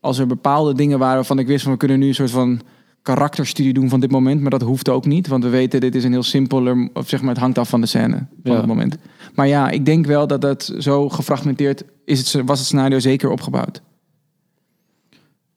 Als 0.00 0.18
er 0.18 0.26
bepaalde 0.26 0.74
dingen 0.74 0.98
waren 0.98 1.14
waarvan 1.14 1.38
ik 1.38 1.46
wist 1.46 1.62
van... 1.62 1.72
we 1.72 1.78
kunnen 1.78 1.98
nu 1.98 2.08
een 2.08 2.14
soort 2.14 2.30
van 2.30 2.60
karakterstudie 3.02 3.72
doen 3.72 3.88
van 3.88 4.00
dit 4.00 4.10
moment. 4.10 4.40
Maar 4.40 4.50
dat 4.50 4.62
hoeft 4.62 4.88
ook 4.88 5.06
niet. 5.06 5.26
Want 5.26 5.42
we 5.44 5.48
weten, 5.50 5.80
dit 5.80 5.94
is 5.94 6.04
een 6.04 6.12
heel 6.12 6.22
simpeler... 6.22 6.90
of 6.94 7.08
zeg 7.08 7.20
maar, 7.20 7.30
het 7.30 7.38
hangt 7.38 7.58
af 7.58 7.68
van 7.68 7.80
de 7.80 7.86
scène 7.86 8.16
van 8.42 8.52
Ja. 8.52 8.56
het 8.56 8.66
moment. 8.66 8.96
Maar 9.34 9.46
ja, 9.46 9.70
ik 9.70 9.84
denk 9.84 10.06
wel 10.06 10.26
dat 10.26 10.40
dat 10.40 10.74
zo 10.78 11.08
gefragmenteerd... 11.08 11.84
Is 12.04 12.32
het, 12.32 12.44
was 12.46 12.58
het 12.58 12.66
scenario 12.66 12.98
zeker 12.98 13.30
opgebouwd. 13.30 13.82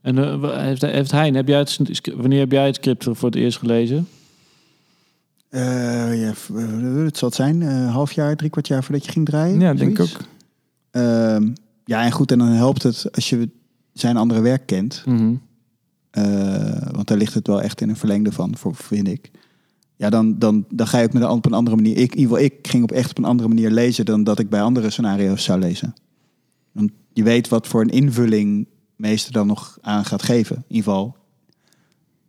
en 0.01 0.17
eh, 0.17 0.57
heeft, 0.57 0.81
heeft 0.81 1.11
Hein, 1.11 1.35
heb 1.35 1.47
jij 1.47 1.59
het, 1.59 1.79
wanneer 2.15 2.39
heb 2.39 2.51
jij 2.51 2.65
het 2.65 2.75
script 2.75 3.03
voor 3.11 3.29
het 3.29 3.35
eerst 3.35 3.57
gelezen? 3.57 4.07
Eh, 5.49 6.21
ja, 6.21 6.33
het 7.03 7.17
zal 7.17 7.27
het 7.27 7.37
zijn, 7.37 7.61
eh 7.61 7.93
half 7.93 8.11
jaar, 8.11 8.35
drie 8.35 8.49
kwart 8.49 8.67
jaar 8.67 8.83
voordat 8.83 9.05
je 9.05 9.11
ging 9.11 9.25
draaien. 9.25 9.59
Ja, 9.59 9.73
denk 9.73 9.99
ik 9.99 10.05
ook. 10.05 10.19
Ja, 11.85 12.03
en 12.03 12.11
goed, 12.11 12.31
en 12.31 12.39
dan 12.39 12.47
helpt 12.47 12.83
het 12.83 13.15
als 13.15 13.29
je 13.29 13.49
zijn 13.93 14.17
andere 14.17 14.41
werk 14.41 14.65
kent. 14.65 15.03
Mhm. 15.05 15.33
Eh, 16.09 16.91
want 16.91 17.07
daar 17.07 17.17
ligt 17.17 17.33
het 17.33 17.47
wel 17.47 17.61
echt 17.61 17.81
in 17.81 17.89
een 17.89 17.95
verlengde 17.95 18.31
van, 18.31 18.57
voor, 18.57 18.75
vind 18.75 19.07
ik. 19.07 19.31
ja, 19.95 20.09
dan, 20.09 20.39
dan, 20.39 20.65
dan 20.69 20.87
ga 20.87 20.97
je 20.97 21.05
ook 21.05 21.13
met 21.13 21.23
een, 21.23 21.29
op 21.29 21.45
een 21.45 21.53
andere 21.53 21.75
manier. 21.75 21.97
Ik, 21.97 22.11
in 22.11 22.19
ieder 22.19 22.37
geval, 22.37 22.51
ik 22.51 22.67
ging 22.67 22.83
op 22.83 22.91
echt 22.91 23.09
op 23.09 23.17
een 23.17 23.25
andere 23.25 23.49
manier 23.49 23.69
lezen 23.69 24.05
dan 24.05 24.23
dat 24.23 24.39
ik 24.39 24.49
bij 24.49 24.61
andere 24.61 24.89
scenario's 24.89 25.43
zou 25.43 25.59
lezen. 25.59 25.93
Want 26.71 26.91
je 27.13 27.23
weet 27.23 27.47
wat 27.47 27.67
voor 27.67 27.81
een 27.81 27.89
invulling 27.89 28.67
meester 28.95 29.31
dan 29.31 29.47
nog 29.47 29.77
aan 29.81 30.05
gaat 30.05 30.23
geven. 30.23 30.55
In 30.55 30.63
ieder 30.67 30.83
geval 30.83 31.15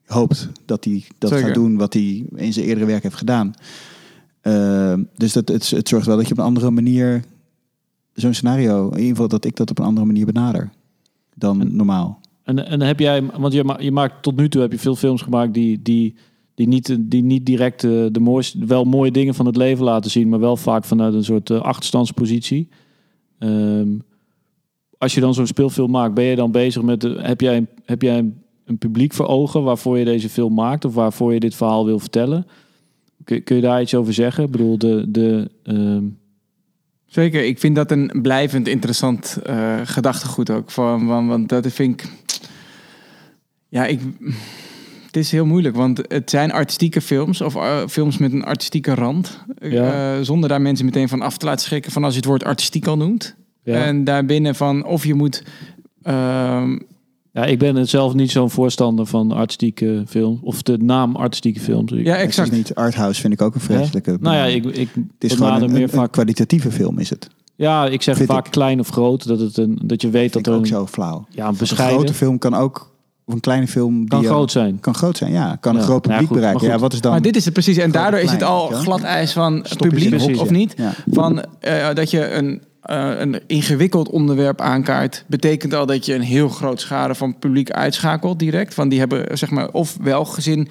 hoopt 0.07 0.49
dat 0.65 0.85
hij 0.85 1.05
dat 1.19 1.31
Zeker. 1.31 1.47
gaat 1.47 1.55
doen 1.55 1.77
wat 1.77 1.93
hij 1.93 2.25
in 2.35 2.53
zijn 2.53 2.67
eerdere 2.67 2.87
werk 2.87 3.03
heeft 3.03 3.15
gedaan. 3.15 3.55
Eh, 4.41 4.95
dus 5.17 5.33
dat, 5.33 5.49
het, 5.49 5.71
het 5.71 5.89
zorgt 5.89 6.07
wel 6.07 6.17
dat 6.17 6.27
je 6.27 6.33
op 6.33 6.39
een 6.39 6.45
andere 6.45 6.71
manier 6.71 7.25
zo'n 8.15 8.35
scenario, 8.35 8.89
in 8.89 8.97
ieder 8.97 9.09
geval 9.09 9.29
dat 9.29 9.45
ik 9.45 9.57
dat 9.57 9.71
op 9.71 9.79
een 9.79 9.85
andere 9.85 10.07
manier 10.07 10.27
benader 10.27 10.71
dan 11.35 11.77
normaal. 11.77 12.21
En, 12.43 12.67
en 12.67 12.81
heb 12.81 12.99
jij, 12.99 13.23
want 13.39 13.53
je, 13.53 13.65
ma- 13.65 13.81
je 13.81 13.93
maakt 13.93 14.23
tot 14.23 14.37
nu 14.37 14.49
toe 14.49 14.61
heb 14.61 14.73
je 14.73 14.79
veel 14.79 14.97
films 14.97 15.23
gemaakt 15.23 15.55
die, 15.55 15.83
die, 15.83 16.15
die, 16.55 16.69
niet, 16.69 16.97
die 17.01 17.23
niet 17.23 17.47
direct 17.47 17.85
eh, 17.85 17.91
de 18.11 18.21
mooiste, 18.21 18.65
wel 18.65 18.85
mooie 18.85 19.11
dingen 19.11 19.35
van 19.35 19.47
het 19.47 19.57
leven 19.57 19.85
laten 19.85 20.11
zien, 20.11 20.29
maar 20.29 20.41
wel 20.41 20.57
vaak 20.57 20.85
vanuit 20.85 21.15
een 21.15 21.25
soort 21.25 21.51
eh, 21.51 21.61
achterstandspositie. 21.61 22.69
Ehm, 23.39 23.89
als 24.99 25.15
je 25.15 25.21
dan 25.21 25.35
zo'n 25.35 25.47
speelfilm 25.47 25.91
maakt, 25.91 26.15
ben 26.15 26.25
je 26.25 26.37
dan 26.37 26.51
bezig 26.51 26.83
met, 26.83 27.01
de, 27.01 27.19
heb 27.21 27.41
jij, 27.41 27.57
een, 27.57 27.69
heb 27.85 28.03
jij 28.03 28.19
een, 28.19 28.43
een 28.65 28.79
publiek 28.79 29.13
voor 29.13 29.27
ogen 29.27 29.63
waarvoor 29.63 29.99
je 29.99 30.05
deze 30.05 30.29
film 30.29 30.55
maakt 30.55 30.85
of 30.85 30.95
waarvoor 30.95 31.35
je 31.35 31.41
dit 31.41 31.55
verhaal 31.55 31.85
wil 31.85 31.99
vertellen? 31.99 32.47
Kun, 33.25 33.43
kun 33.43 33.57
je 33.57 33.63
daar 33.63 33.81
iets 33.81 33.95
over 33.95 34.13
zeggen? 34.13 34.45
Ik 34.45 34.51
bedoel, 34.51 34.79
de, 34.79 35.05
de, 35.09 35.51
ehm, 35.63 36.05
Zeker, 37.13 37.45
ik 37.45 37.59
vind 37.59 37.77
dat 37.77 37.91
een 37.91 38.19
blijvend 38.23 38.69
interessant 38.69 39.39
eh, 39.45 39.81
gedachtegoed 39.85 40.51
ook. 40.51 40.71
Van, 40.71 41.07
want 41.07 41.49
dat 41.49 41.73
vind 41.73 42.01
ik... 42.01 42.09
Ja, 43.69 43.87
ik... 43.87 44.01
Het 45.07 45.17
is 45.17 45.31
heel 45.31 45.47
moeilijk, 45.47 45.77
want 45.77 46.03
het 46.09 46.31
zijn 46.31 46.53
artistieke 46.53 47.01
films 47.01 47.41
of 47.41 47.55
eh, 47.55 47.87
films 47.89 48.19
met 48.19 48.33
een 48.33 48.45
artistieke 48.45 48.95
rand. 48.95 49.45
Ja. 49.59 50.15
Eh, 50.15 50.23
zonder 50.25 50.49
daar 50.49 50.61
mensen 50.61 50.85
meteen 50.85 51.09
van 51.09 51.23
af 51.23 51.37
te 51.37 51.47
laten 51.47 51.65
schrikken 51.65 51.93
van 51.93 52.05
als 52.05 52.13
je 52.13 52.19
het 52.19 52.29
woord 52.29 52.45
artistiek 52.45 52.87
al 52.87 52.97
noemt. 52.97 53.37
ja. 53.63 53.85
En 53.85 54.05
daarbinnen 54.05 54.55
van 54.55 54.85
of 54.85 55.05
je 55.05 55.15
moet... 55.15 55.43
ja, 57.33 57.45
ik 57.45 57.59
ben 57.59 57.89
zelf 57.89 58.15
niet 58.15 58.31
zo'n 58.31 58.51
voorstander 58.51 59.07
van 59.07 59.33
artistieke 59.33 60.03
films 60.07 60.39
of 60.43 60.63
de 60.63 60.79
naam 60.79 61.17
artistieke 61.17 61.61
films. 61.61 61.93
Ik- 61.93 62.05
ja, 62.05 62.13
Het 62.13 62.21
exact. 62.21 62.51
is 62.51 62.57
niet 62.57 62.75
arthouse 62.75 63.21
vind 63.21 63.33
ik 63.33 63.43
ook 63.43 63.55
een 63.55 63.61
vreselijke. 63.61 64.17
Nou 64.21 64.37
ja, 64.37 64.45
ik, 64.45 64.65
ik 64.65 64.89
het 64.95 65.31
is 65.31 65.33
gewoon 65.33 65.63
een, 65.63 65.73
meer 65.73 65.83
een, 65.83 65.89
vaak. 65.89 66.13
kwalitatieve 66.13 66.71
film 66.71 66.99
is 66.99 67.11
het. 67.11 67.29
Ja, 67.57 67.87
ik 67.87 68.03
zeg 68.03 68.17
vind 68.17 68.29
vaak 68.29 68.47
ik. 68.47 68.53
klein 68.53 68.81
of 68.81 68.89
groot. 68.89 69.27
Dat, 69.27 69.41
het 69.41 69.57
een, 69.57 69.79
dat 69.85 70.03
je 70.03 70.11
weet 70.11 70.33
Vind 70.33 70.45
dat 70.45 70.47
er 70.47 70.59
ook 70.59 70.65
een, 70.67 70.73
zo 70.73 70.87
flauw. 70.87 71.27
ja, 71.31 71.43
een 71.45 71.51
Een 71.51 71.57
bescheiden 71.59 71.99
grote 71.99 72.15
film 72.15 72.39
kan 72.39 72.55
ook, 72.55 72.91
of 73.25 73.35
een 73.35 73.41
kleine 73.41 73.67
film 73.69 73.99
die 73.99 74.09
kan 74.09 74.25
groot 74.25 74.51
zijn. 74.51 74.81
kan 74.81 74.95
groot 74.95 75.17
zijn. 75.17 75.33
Ja, 75.33 75.57
kan 75.61 75.77
een 75.77 75.83
groot 75.83 76.05
Nou 76.07 76.13
ja, 76.15 76.19
publiek 76.21 76.27
goed, 76.29 76.37
bereiken. 76.37 76.63
maar 76.67 76.75
Ja, 76.77 76.83
wat 76.83 76.93
is 76.93 77.01
dan? 77.01 77.13
Maar 77.13 77.23
dit 77.23 77.37
is 77.37 77.45
het 77.45 77.53
precies. 77.53 77.77
En 77.77 77.91
daardoor 77.91 78.21
is 78.21 78.31
het 78.31 78.43
al 78.43 78.67
glad 78.69 79.03
ijs 79.03 79.33
van 79.33 79.65
publiek 79.79 80.09
precies, 80.09 80.39
of 80.39 80.51
niet. 80.51 80.75
Ja. 80.77 80.93
Van 81.11 81.45
eh, 81.61 81.95
dat 81.95 82.11
je 82.11 82.31
een, 82.33 82.63
eh, 82.83 83.11
een 83.19 83.41
ingewikkeld 83.47 84.09
onderwerp 84.09 84.61
aankaart, 84.61 85.25
betekent 85.27 85.75
al 85.75 85.87
dat 85.87 86.07
je 86.07 86.15
een 86.15 86.21
heel 86.21 86.49
groot 86.49 86.81
schade 86.81 87.15
van 87.15 87.39
publiek 87.39 87.71
uitschakelt 87.71 88.39
direct. 88.39 88.75
Van 88.75 88.89
die 88.89 88.99
hebben 88.99 89.39
zeg 89.39 89.51
maar 89.51 89.69
of 89.71 89.97
wel 90.01 90.25
gezin. 90.25 90.69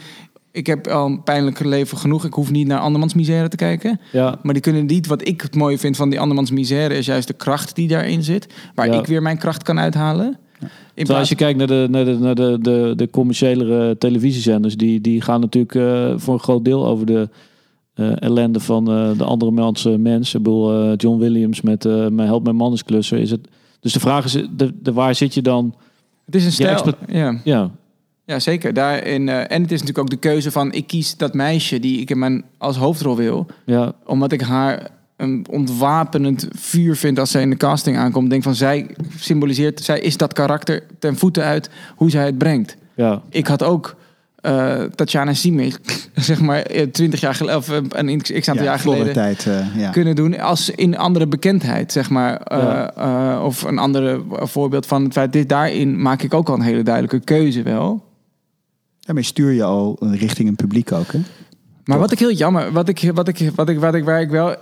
Ik 0.52 0.68
heb 0.68 0.88
al 0.88 1.06
een 1.06 1.24
pijnlijk 1.24 1.60
leven 1.60 1.98
genoeg. 1.98 2.26
Ik 2.26 2.34
hoef 2.34 2.52
niet 2.52 2.68
naar 2.68 2.80
andermans 2.80 3.14
misère 3.14 3.48
te 3.48 3.56
kijken. 3.56 4.00
Ja, 4.12 4.40
Maar 4.44 4.54
die 4.54 4.62
kunnen 4.62 4.86
niet. 4.86 5.08
Wat 5.08 5.28
ik 5.28 5.42
het 5.42 5.56
mooie 5.56 5.78
vind 5.78 5.96
van 5.96 6.10
die 6.10 6.20
andermans 6.20 6.52
misère 6.52 6.94
is 6.98 7.06
juist 7.06 7.28
de 7.28 7.34
kracht 7.34 7.76
die 7.76 7.88
daarin 7.88 8.24
zit. 8.24 8.48
Waar 8.76 8.88
Ja. 8.88 9.00
ik 9.00 9.06
weer 9.06 9.22
mijn 9.22 9.38
kracht 9.38 9.64
kan 9.64 9.80
uithalen. 9.80 10.38
Terwijl 10.94 11.20
als 11.20 11.30
je 11.30 11.36
kijkt 11.36 11.58
naar 11.58 11.68
de, 11.68 11.88
naar 11.90 12.06
de, 12.06 12.18
naar 12.20 12.36
de, 12.36 12.58
de, 12.62 12.94
de 12.96 13.10
commerciële 13.10 13.96
televisiezenders, 14.00 14.78
die, 14.78 15.02
die 15.02 15.22
gaan 15.22 15.40
natuurlijk 15.40 15.76
eh, 15.76 16.14
voor 16.16 16.34
een 16.34 16.40
groot 16.40 16.66
deel 16.66 16.86
over 16.88 17.06
de 17.06 17.30
eh, 17.94 18.22
ellende 18.22 18.60
van 18.60 18.92
eh, 18.92 19.18
de 19.18 19.24
andere 19.24 19.52
mensen. 19.98 20.38
Ik 20.38 20.44
bedoel, 20.44 20.74
eh, 20.74 20.94
John 20.98 21.20
Williams 21.20 21.62
met 21.62 21.84
Mijn 21.84 22.20
Help 22.20 22.44
Mijn 22.44 22.56
Man 22.56 22.74
is 22.74 22.84
Klusser. 22.84 23.18
Is 23.18 23.32
het, 23.32 23.48
dus 23.80 23.94
de 23.94 24.00
vraag 24.00 24.26
is, 24.26 24.32
de, 24.32 24.74
de, 24.82 24.94
waar 24.94 25.16
zit 25.16 25.34
je 25.34 25.42
dan? 25.42 25.76
het 26.26 26.36
is 26.36 26.46
een 26.46 26.52
stijl. 26.52 26.72
expert- 26.72 26.98
ja. 27.08 27.40
Ja, 27.44 27.72
Ja, 28.26 28.40
zeker. 28.40 28.74
Daarin, 28.74 29.30
en 29.30 29.62
het 29.62 29.72
is 29.72 29.80
natuurlijk 29.80 29.98
ook 29.98 30.10
de 30.10 30.28
keuze 30.30 30.52
van... 30.52 30.72
ik 30.72 30.88
kies 30.88 31.18
dat 31.18 31.34
meisje 31.34 31.80
die 31.80 32.00
ik 32.00 32.10
in 32.10 32.20
mijn, 32.20 32.44
als 32.58 32.78
hoofdrol 32.78 33.16
wil... 33.16 33.46
ja, 33.66 33.94
omdat 34.06 34.32
ik 34.32 34.42
haar 34.42 34.90
een 35.18 35.46
ontwapenend 35.50 36.48
vuur 36.52 36.96
vind 36.96 37.20
als 37.20 37.32
zij 37.32 37.42
in 37.42 37.50
de 37.50 37.56
casting 37.58 37.98
aankomt. 37.98 38.30
Denk 38.30 38.44
van, 38.44 38.56
zij 38.56 38.96
symboliseert... 39.18 39.82
zij 39.84 40.00
is 40.00 40.18
dat 40.18 40.34
karakter 40.34 40.84
ten 41.00 41.18
voeten 41.18 41.44
uit 41.44 41.70
hoe 41.96 42.10
zij 42.10 42.26
het 42.26 42.38
brengt. 42.38 42.78
ja, 42.96 43.22
Ik 43.30 43.48
had 43.48 43.64
ook 43.64 43.96
eh 44.42 44.84
Tatjana 44.96 45.34
Simic, 45.34 45.78
zeg 46.16 46.42
maar, 46.42 46.62
eh, 46.62 46.88
twintig 46.88 47.20
jaar 47.20 47.36
geleden... 47.36 47.58
of 47.58 47.70
eh, 47.70 47.78
een 47.90 48.22
x 48.22 48.32
aantal 48.32 48.56
ja, 48.56 48.64
jaar 48.64 48.80
geleden... 48.80 49.14
tijd. 49.14 49.48
ja. 49.76 49.90
kunnen 49.90 50.16
doen 50.16 50.40
als 50.40 50.70
in 50.70 50.98
andere 50.98 51.28
bekendheid, 51.28 51.92
zeg 51.92 52.10
maar. 52.10 52.42
Ja. 52.46 53.44
of 53.44 53.64
een 53.64 53.78
andere 53.78 54.22
voorbeeld 54.30 54.86
van 54.86 55.04
het 55.04 55.14
feit... 55.14 55.34
dit 55.34 55.50
daarin 55.50 56.02
maak 56.02 56.22
ik 56.22 56.34
ook 56.34 56.50
al 56.50 56.56
een 56.56 56.62
hele 56.62 56.84
duidelijke 56.84 57.20
keuze 57.20 57.64
wel... 57.64 58.10
Daarmee 59.00 59.24
stuur 59.24 59.52
je 59.52 59.64
al 59.64 59.98
richting 60.00 60.48
een 60.48 60.56
publiek 60.56 60.92
ook. 60.92 61.12
Hè? 61.12 61.20
Maar 61.20 61.98
Toch? 61.98 61.98
wat 61.98 62.12
ik 62.12 62.20
heel 62.20 62.32
jammer, 62.32 62.72
wat 62.72 62.90
ik, 62.90 63.12
wat 63.14 63.28
ik, 63.28 63.52
wat 63.56 63.70
ik, 63.70 63.80
wat 63.80 63.96
ik, 63.96 64.04
waar 64.04 64.22
ik 64.22 64.30
wel 64.30 64.56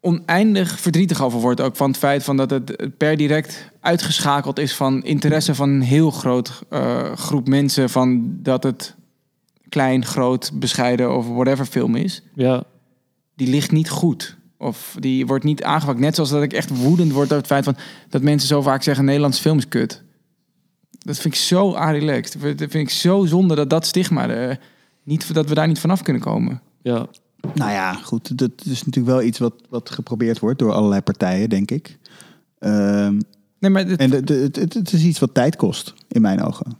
oneindig 0.00 0.80
verdrietig 0.80 1.22
over 1.22 1.40
word, 1.40 1.60
ook 1.60 1.76
van 1.76 1.88
het 1.88 1.98
feit 1.98 2.24
van 2.24 2.36
dat 2.36 2.50
het 2.50 2.96
per 2.96 3.16
direct 3.16 3.70
uitgeschakeld 3.80 4.58
is 4.58 4.74
van 4.74 5.04
interesse 5.04 5.54
van 5.54 5.68
een 5.68 5.82
heel 5.82 6.10
groot 6.10 6.62
groep 7.14 7.48
mensen, 7.48 7.90
van 7.90 8.36
dat 8.42 8.62
het 8.62 8.94
klein, 9.72 10.04
groot, 10.04 10.50
bescheiden 10.54 11.16
of 11.16 11.26
whatever 11.28 11.64
film 11.66 11.94
is, 11.96 12.22
ja, 12.34 12.64
die 13.36 13.48
ligt 13.48 13.70
niet 13.72 13.90
goed. 13.90 14.36
Of 14.58 14.96
die 14.98 15.26
wordt 15.26 15.44
niet 15.44 15.62
aangepakt. 15.62 15.98
Net 15.98 16.14
zoals 16.14 16.30
dat 16.30 16.42
ik 16.42 16.52
echt 16.52 16.76
woedend 16.76 17.12
word 17.12 17.24
over 17.24 17.36
het 17.36 17.46
feit 17.46 17.64
van 17.64 17.76
dat 18.08 18.22
mensen 18.22 18.48
zo 18.48 18.62
vaak 18.62 18.82
zeggen 18.82 19.04
Nederlandse 19.04 19.40
film 19.40 19.58
is 19.58 19.68
kut. 19.68 20.02
Dat 20.98 21.18
vind 21.18 21.34
ik 21.34 21.40
zo 21.40 21.70
relaxed. 21.70 22.40
Dat 22.58 22.70
vind 22.70 22.74
ik 22.74 22.90
zo 22.90 23.24
zonde 23.24 23.54
dat 23.54 23.70
dat 23.70 23.86
stigma 23.86 24.28
er 24.28 24.58
niet 25.02 25.34
dat 25.34 25.48
we 25.48 25.54
daar 25.54 25.66
niet 25.68 25.78
vanaf 25.80 26.02
kunnen 26.02 26.22
komen. 26.22 26.60
ja. 26.82 27.06
Nou 27.54 27.70
ja, 27.70 27.92
goed. 27.92 28.38
Dat 28.38 28.50
is 28.64 28.84
natuurlijk 28.84 29.14
wel 29.14 29.22
iets 29.22 29.38
wat, 29.38 29.54
wat 29.68 29.90
geprobeerd 29.90 30.38
wordt 30.38 30.58
door 30.58 30.72
allerlei 30.72 31.00
partijen, 31.00 31.48
denk 31.48 31.70
ik. 31.70 31.98
Ehm, 32.58 33.18
Nee, 33.58 33.70
maar 33.70 33.86
het, 33.86 34.00
en 34.00 34.10
de, 34.10 34.24
de- 34.24 34.34
het, 34.34 34.56
het, 34.56 34.74
het 34.74 34.92
is 34.92 35.02
iets 35.04 35.18
wat 35.18 35.34
tijd 35.34 35.56
kost, 35.56 35.94
in 36.08 36.20
mijn 36.20 36.42
ogen. 36.42 36.76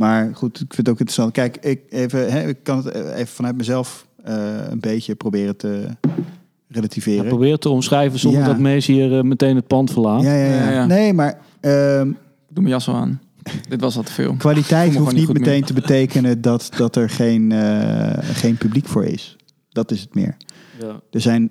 Maar 0.00 0.30
goed, 0.34 0.60
ik 0.60 0.74
vind 0.74 0.76
het 0.76 0.88
ook 0.88 0.98
interessant. 0.98 1.32
Kijk, 1.32 1.56
ik, 1.56 1.80
even, 1.88 2.32
hè, 2.32 2.48
ik 2.48 2.58
kan 2.62 2.76
het 2.84 2.94
even 2.94 3.26
vanuit 3.26 3.56
mezelf 3.56 4.06
eh, 4.24 4.34
een 4.70 4.80
beetje 4.80 5.14
proberen 5.14 5.56
te 5.56 5.86
relativeren. 6.68 7.22
Ja, 7.22 7.28
probeer 7.28 7.52
het 7.52 7.60
te 7.60 7.68
omschrijven 7.68 8.18
zonder 8.18 8.40
Ja. 8.40 8.46
dat 8.46 8.58
mensen 8.58 8.94
hier 8.94 9.18
eh, 9.18 9.22
meteen 9.22 9.56
het 9.56 9.66
pand 9.66 9.90
verlaten. 9.92 10.26
ja, 10.26 10.34
ja, 10.34 10.44
ja, 10.44 10.64
Ja, 10.64 10.70
ja. 10.70 10.86
Nee, 10.86 11.12
maar 11.12 11.38
ehm, 11.60 12.04
doe 12.48 12.62
mijn 12.62 12.68
jas 12.68 12.88
al 12.88 12.94
aan. 12.94 13.20
Dit 13.68 13.80
was 13.80 13.96
al 13.96 14.02
te 14.02 14.12
veel. 14.12 14.34
kwaliteit 14.34 14.96
hoeft 14.96 15.14
niet 15.14 15.32
meteen 15.32 15.64
te 15.64 15.72
betekenen 15.72 16.40
dat, 16.40 16.70
dat 16.76 16.96
er 16.96 17.10
geen, 17.10 17.52
eh, 17.52 18.18
geen 18.22 18.56
publiek 18.56 18.86
voor 18.86 19.04
is. 19.04 19.36
Dat 19.68 19.90
is 19.90 20.00
het 20.00 20.14
meer. 20.14 20.36
Ja. 20.80 21.00
Er 21.10 21.20
zijn 21.20 21.50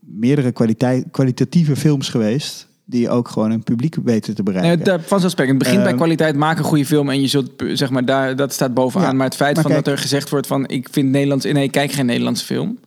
meerdere 0.00 0.52
kwaliteit, 0.52 1.06
kwalitatieve 1.10 1.76
films 1.76 2.08
geweest 2.08 2.68
die 2.92 3.10
ook 3.10 3.28
gewoon 3.28 3.50
een 3.50 3.62
publiek 3.62 3.94
weten 4.04 4.34
te 4.34 4.42
Nee, 4.42 4.54
bereiken. 4.54 4.84
daar- 4.84 5.00
vanzelfsprekend. 5.00 5.54
Het 5.56 5.62
begint 5.64 5.82
bij 5.82 5.90
Ehm, 5.92 6.00
kwaliteit. 6.00 6.36
Maak 6.36 6.58
een 6.58 6.64
goede 6.64 6.86
film 6.86 7.10
en 7.10 7.20
je 7.20 7.26
zult, 7.26 7.50
zeg 7.72 7.90
maar, 7.90 8.04
daar, 8.04 8.36
dat 8.36 8.52
staat 8.52 8.74
bovenaan. 8.74 9.08
Ja, 9.10 9.12
maar 9.14 9.26
het 9.26 9.36
feit 9.36 9.54
maar 9.54 9.62
van 9.62 9.72
kijk- 9.72 9.84
dat 9.84 9.94
er 9.94 10.00
gezegd 10.00 10.28
wordt 10.30 10.46
van, 10.46 10.68
ik 10.68 10.88
vind 10.90 11.10
Nederlands, 11.10 11.44
nee, 11.44 11.62
ik 11.64 11.70
kijk 11.72 11.92
geen 11.92 12.06
Nederlandse 12.06 12.44
film. 12.44 12.78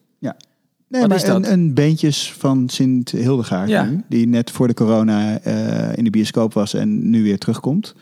Nee, 0.90 1.00
Wat 1.02 1.10
maar 1.10 1.20
is 1.20 1.26
dat? 1.26 1.36
Een, 1.46 1.52
een 1.52 1.74
beentjes 1.74 2.34
van 2.34 2.70
Sint 2.70 3.12
Hildegaard, 3.12 3.70
Ja. 3.70 3.84
nu, 3.84 4.04
die 4.10 4.28
net 4.28 4.52
voor 4.52 4.68
de 4.68 4.74
corona 4.74 5.40
eh, 5.40 5.98
in 5.98 6.04
de 6.04 6.10
bioscoop 6.10 6.54
was 6.54 6.74
en 6.74 7.10
nu 7.10 7.24
weer 7.24 7.38
terugkomt. 7.38 7.96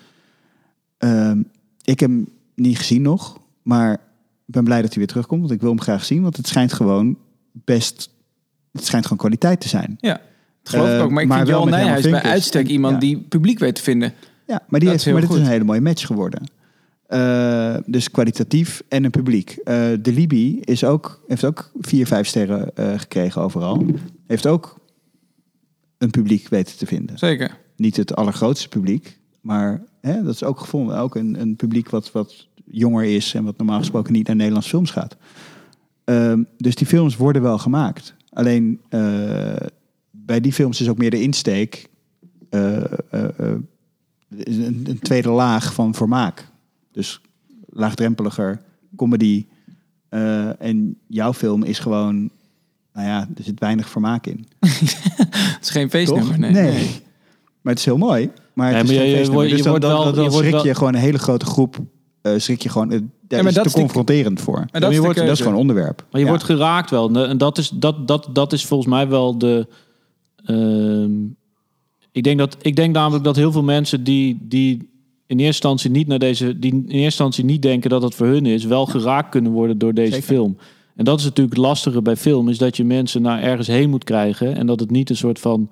Ehm, 0.98 1.40
ik 1.84 2.00
heb 2.00 2.10
hem 2.10 2.28
niet 2.56 2.78
gezien 2.78 3.02
nog, 3.02 3.38
maar 3.62 3.94
ik 4.46 4.54
ben 4.54 4.64
blij 4.64 4.78
dat 4.82 4.90
hij 4.90 4.98
weer 4.98 5.08
terugkomt, 5.08 5.42
want 5.42 5.54
ik 5.54 5.60
wil 5.62 5.70
hem 5.70 5.82
graag 5.82 6.06
zien, 6.06 6.22
want 6.22 6.38
het 6.38 6.48
schijnt 6.48 6.74
gewoon 6.74 7.18
best, 7.52 8.10
het 8.72 8.86
schijnt 8.86 9.04
gewoon 9.04 9.18
kwaliteit 9.20 9.60
te 9.62 9.68
zijn. 9.68 9.98
Ja, 10.00 10.22
dat 10.64 10.72
geloof 10.74 10.88
ik 10.88 10.94
Eh, 10.94 11.04
ook. 11.04 11.12
Maar 11.12 11.22
ik 11.24 11.28
maar 11.28 11.38
vind 11.38 11.50
Johan 11.50 11.70
Nijhuis 11.70 12.10
bij 12.10 12.22
uitstek 12.22 12.68
iemand 12.68 12.94
Ja. 12.94 13.00
die 13.00 13.18
publiek 13.30 13.60
weet 13.60 13.76
te 13.76 13.82
vinden. 13.82 14.14
Ja, 14.48 14.62
maar, 14.68 14.80
die 14.80 14.90
Dat 14.90 14.90
heeft, 14.90 15.06
is 15.06 15.12
maar 15.12 15.22
dit 15.22 15.30
is 15.32 15.38
een 15.38 15.46
hele 15.52 15.64
mooie 15.64 15.82
match 15.82 16.06
geworden. 16.06 16.44
Eh, 17.08 17.76
dus 17.86 18.12
kwalitatief 18.12 18.84
en 18.88 19.04
een 19.04 19.12
publiek. 19.12 19.50
Eh, 19.64 19.76
de 20.02 20.14
Libi 20.14 20.60
is 20.60 20.84
ook, 20.84 21.24
heeft 21.28 21.46
ook 21.46 21.72
vier, 21.80 22.08
vijf 22.08 22.28
sterren 22.28 22.72
gekregen 23.00 23.42
overal. 23.42 23.86
Heeft 24.28 24.48
ook 24.48 24.80
een 25.98 26.10
publiek 26.10 26.50
weten 26.50 26.78
te 26.78 26.86
vinden. 26.86 27.18
Zeker. 27.18 27.58
Niet 27.76 27.98
het 27.98 28.16
allergrootste 28.16 28.68
publiek, 28.70 29.18
maar 29.42 29.82
hè, 30.02 30.24
dat 30.24 30.34
is 30.34 30.44
ook 30.44 30.60
gevonden. 30.60 30.98
Ook 30.98 31.16
een, 31.16 31.42
een 31.42 31.56
publiek 31.56 31.90
wat, 31.90 32.12
wat 32.12 32.48
jonger 32.66 33.04
is 33.04 33.34
en 33.34 33.44
wat 33.44 33.58
normaal 33.58 33.80
gesproken 33.80 34.14
niet 34.14 34.28
naar 34.28 34.36
Nederlandse 34.36 34.70
films 34.70 34.92
gaat. 34.92 35.16
Ehm, 36.04 36.44
dus 36.58 36.76
die 36.76 36.88
films 36.88 37.18
worden 37.18 37.42
wel 37.42 37.58
gemaakt. 37.58 38.14
Alleen 38.30 38.82
bij 40.26 40.40
die 40.42 40.54
films 40.54 40.82
is 40.82 40.90
ook 40.90 40.98
meer 40.98 41.10
de 41.10 41.22
insteek 41.22 41.90
eh, 42.50 42.76
eh, 42.76 42.84
eh, 43.12 43.24
een, 44.30 44.86
een 44.90 45.00
tweede 45.00 45.30
laag 45.30 45.74
van 45.74 45.94
vermaak. 45.96 46.48
Dus 46.92 47.22
laagdrempeliger 47.70 48.62
comedy, 48.96 49.46
Eh, 50.10 50.62
en 50.62 50.98
jouw 51.08 51.34
film 51.34 51.64
is 51.64 51.80
gewoon, 51.80 52.30
nou 52.94 53.08
ja, 53.08 53.20
er 53.38 53.44
zit 53.44 53.60
weinig 53.60 53.90
vermaak 53.90 54.26
in. 54.28 54.46
Het 54.60 55.58
is 55.62 55.70
geen 55.70 55.90
feestnummer, 55.90 56.28
Toch? 56.40 56.50
nee. 56.50 56.90
Maar 57.62 57.72
het 57.74 57.80
is 57.80 57.86
heel 57.86 57.98
mooi. 57.98 58.30
Maar 58.54 58.74
het 58.76 58.84
is 58.84 58.90
maar 58.90 59.00
geen 59.00 59.04
je- 59.04 59.10
je 59.10 59.16
feestnummer. 59.16 59.34
wordt- 59.34 59.50
je 59.50 59.56
dus 59.56 59.64
dan, 59.64 59.72
wordt 60.02 60.16
dan, 60.16 60.24
je 60.24 60.32
schrik 60.32 60.52
wel- 60.52 60.66
je 60.66 60.76
gewoon 60.76 60.94
een 60.94 61.00
hele 61.00 61.18
grote 61.20 61.46
groep. 61.46 61.78
eh 62.22 62.34
schrik 62.38 62.62
je 62.62 62.70
gewoon, 62.70 62.92
eh, 62.92 62.98
daar 63.00 63.08
maar 63.30 63.40
is 63.40 63.46
het 63.46 63.54
dat 63.56 63.64
te 63.64 63.70
is 63.70 63.74
de- 63.74 63.80
confronterend 63.80 64.42
voor. 64.42 64.56
Maar 64.56 64.68
je 64.74 64.80
dat, 64.80 64.90
is 64.90 64.96
de 64.96 65.02
wordt- 65.04 65.18
dat 65.20 65.28
is 65.30 65.38
gewoon 65.38 65.54
een 65.54 65.60
onderwerp. 65.60 65.98
Maar 66.12 66.20
je 66.20 66.26
Ja. 66.26 66.32
wordt 66.32 66.44
geraakt 66.44 66.90
wel. 66.90 67.10
En- 67.10 67.30
En 67.30 67.38
dat 67.38 67.58
is, 67.58 67.70
dat, 67.70 68.08
dat, 68.08 68.30
dat 68.34 68.54
is 68.54 68.66
volgens 68.66 68.90
mij 68.90 69.08
wel 69.08 69.38
de. 69.38 69.68
Ehm, 70.46 71.12
ik, 72.12 72.24
denk 72.24 72.38
dat, 72.38 72.58
ik 72.62 72.76
denk 72.76 72.94
namelijk 72.94 73.24
dat 73.24 73.36
heel 73.36 73.52
veel 73.52 73.64
mensen 73.64 74.04
die, 74.04 74.38
die 74.42 74.74
in 75.28 75.40
eerste 75.40 75.46
instantie 75.46 75.90
niet 75.90 76.08
naar 76.08 76.20
deze. 76.20 76.60
die 76.60 76.72
in 76.72 76.82
eerste 76.82 77.04
instantie 77.04 77.46
niet 77.46 77.62
denken 77.62 77.90
dat 77.90 78.02
het 78.02 78.16
voor 78.16 78.28
hun 78.28 78.46
is, 78.46 78.66
wel 78.66 78.86
geraakt 78.86 79.30
kunnen 79.30 79.52
worden 79.52 79.78
door 79.78 79.94
deze 79.94 80.12
Zeker. 80.12 80.28
film. 80.28 80.58
En 80.96 81.06
dat 81.06 81.20
is 81.20 81.26
natuurlijk 81.26 81.56
het 81.56 81.66
lastige 81.66 82.02
bij 82.02 82.16
film, 82.16 82.50
is 82.50 82.58
dat 82.58 82.78
je 82.78 82.84
mensen 82.84 83.22
naar 83.22 83.42
ergens 83.42 83.68
heen 83.68 83.90
moet 83.90 84.04
krijgen. 84.04 84.56
En 84.56 84.66
dat 84.66 84.80
het 84.80 84.92
niet 84.92 85.10
een 85.10 85.16
soort 85.16 85.40
van. 85.40 85.70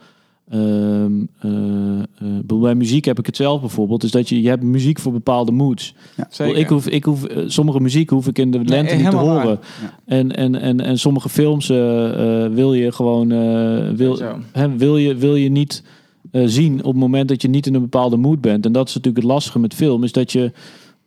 Ehm, 0.51 1.11
eh, 1.39 1.99
eh, 1.99 2.59
bij 2.59 2.75
muziek 2.75 3.05
heb 3.05 3.19
ik 3.19 3.25
het 3.25 3.35
zelf 3.35 3.59
bijvoorbeeld. 3.59 4.03
Is 4.03 4.11
dat 4.11 4.29
je, 4.29 4.41
je 4.41 4.49
hebt 4.49 4.63
muziek 4.63 4.99
voor 4.99 5.11
bepaalde 5.11 5.51
moods. 5.51 5.95
Zeker. 6.29 6.57
Ik 6.57 6.67
hoef, 6.67 6.87
ik 6.87 7.03
hoef, 7.03 7.25
eh, 7.25 7.43
sommige 7.47 7.79
muziek 7.79 8.09
hoef 8.09 8.27
ik 8.27 8.37
in 8.37 8.51
de 8.51 8.63
lente 8.63 8.95
niet 8.95 9.09
te 9.09 9.15
horen. 9.15 9.59
En, 10.05 10.35
en, 10.35 10.61
en, 10.61 10.81
en 10.81 10.99
sommige 10.99 11.29
films 11.29 11.67
wil 12.53 12.73
je 12.73 12.91
gewoon 12.91 13.27
wil, 13.95 14.19
hè, 14.51 14.77
wil, 14.77 14.97
je, 14.97 15.15
wil 15.15 15.35
je 15.35 15.49
niet 15.49 15.83
zien 16.31 16.79
op 16.79 16.91
het 16.91 17.01
moment 17.01 17.29
dat 17.29 17.41
je 17.41 17.47
niet 17.47 17.67
in 17.67 17.73
een 17.73 17.81
bepaalde 17.81 18.17
mood 18.17 18.41
bent. 18.41 18.65
En 18.65 18.71
dat 18.71 18.87
is 18.87 18.95
natuurlijk 18.95 19.23
het 19.23 19.33
lastige 19.33 19.59
met 19.59 19.73
film, 19.73 20.03
is 20.03 20.11
dat 20.11 20.31
je 20.31 20.51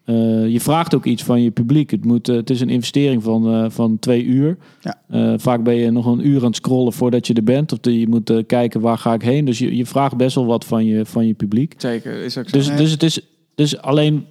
eh, 0.04 0.48
je 0.48 0.60
vraagt 0.60 0.94
ook 0.94 1.04
iets 1.04 1.22
van 1.22 1.42
je 1.42 1.50
publiek. 1.50 1.90
Het, 1.90 2.04
moet, 2.04 2.28
eh, 2.28 2.36
het 2.36 2.50
is 2.50 2.60
een 2.60 2.68
investering 2.68 3.22
van, 3.22 3.54
eh, 3.54 3.70
van 3.70 3.98
twee 3.98 4.24
uur. 4.24 4.56
Ja. 4.80 5.38
Vaak 5.38 5.62
ben 5.62 5.74
je 5.74 5.90
nog 5.90 6.06
een 6.06 6.26
uur 6.26 6.40
aan 6.40 6.46
het 6.46 6.56
scrollen 6.56 6.92
voordat 6.92 7.26
je 7.26 7.34
er 7.34 7.44
bent. 7.44 7.72
Of 7.72 7.78
de, 7.78 8.00
je 8.00 8.08
moet 8.08 8.32
kijken 8.46 8.80
waar 8.80 8.98
ga 8.98 9.14
ik 9.14 9.22
heen. 9.22 9.44
Dus 9.44 9.58
je, 9.58 9.76
je 9.76 9.86
vraagt 9.86 10.16
best 10.16 10.34
wel 10.34 10.46
wat 10.46 10.64
van 10.64 10.84
je, 10.84 11.06
van 11.06 11.26
je 11.26 11.34
publiek. 11.34 11.74
Zeker, 11.76 12.22
is 12.22 12.38
ook 12.38 12.48
zo. 12.48 12.56
Dus, 12.56 12.76
dus 12.76 12.90
het 12.90 13.02
is 13.02 13.20
dus 13.54 13.78
alleen 13.78 14.24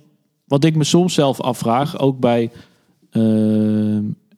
wat 0.46 0.64
ik 0.64 0.76
me 0.76 0.84
soms 0.84 1.14
zelf 1.14 1.42
afvraag, 1.42 2.00
ook 2.00 2.20
bij 2.20 2.52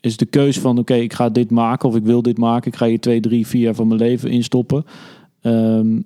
is 0.02 0.18
de 0.18 0.26
keuze 0.26 0.62
van 0.62 0.78
oké, 0.78 0.94
ik 0.94 1.14
ga 1.14 1.30
dit 1.30 1.52
maken 1.52 1.90
of 1.90 1.96
ik 1.96 2.04
wil 2.04 2.22
dit 2.22 2.38
maken. 2.38 2.72
Ik 2.72 2.78
ga 2.78 2.86
hier 2.86 3.00
twee, 3.00 3.20
drie, 3.20 3.48
vier 3.48 3.62
jaar 3.62 3.76
van 3.76 3.88
mijn 3.88 4.00
leven 4.00 4.30
instoppen. 4.30 4.86
Ehm, 5.42 6.00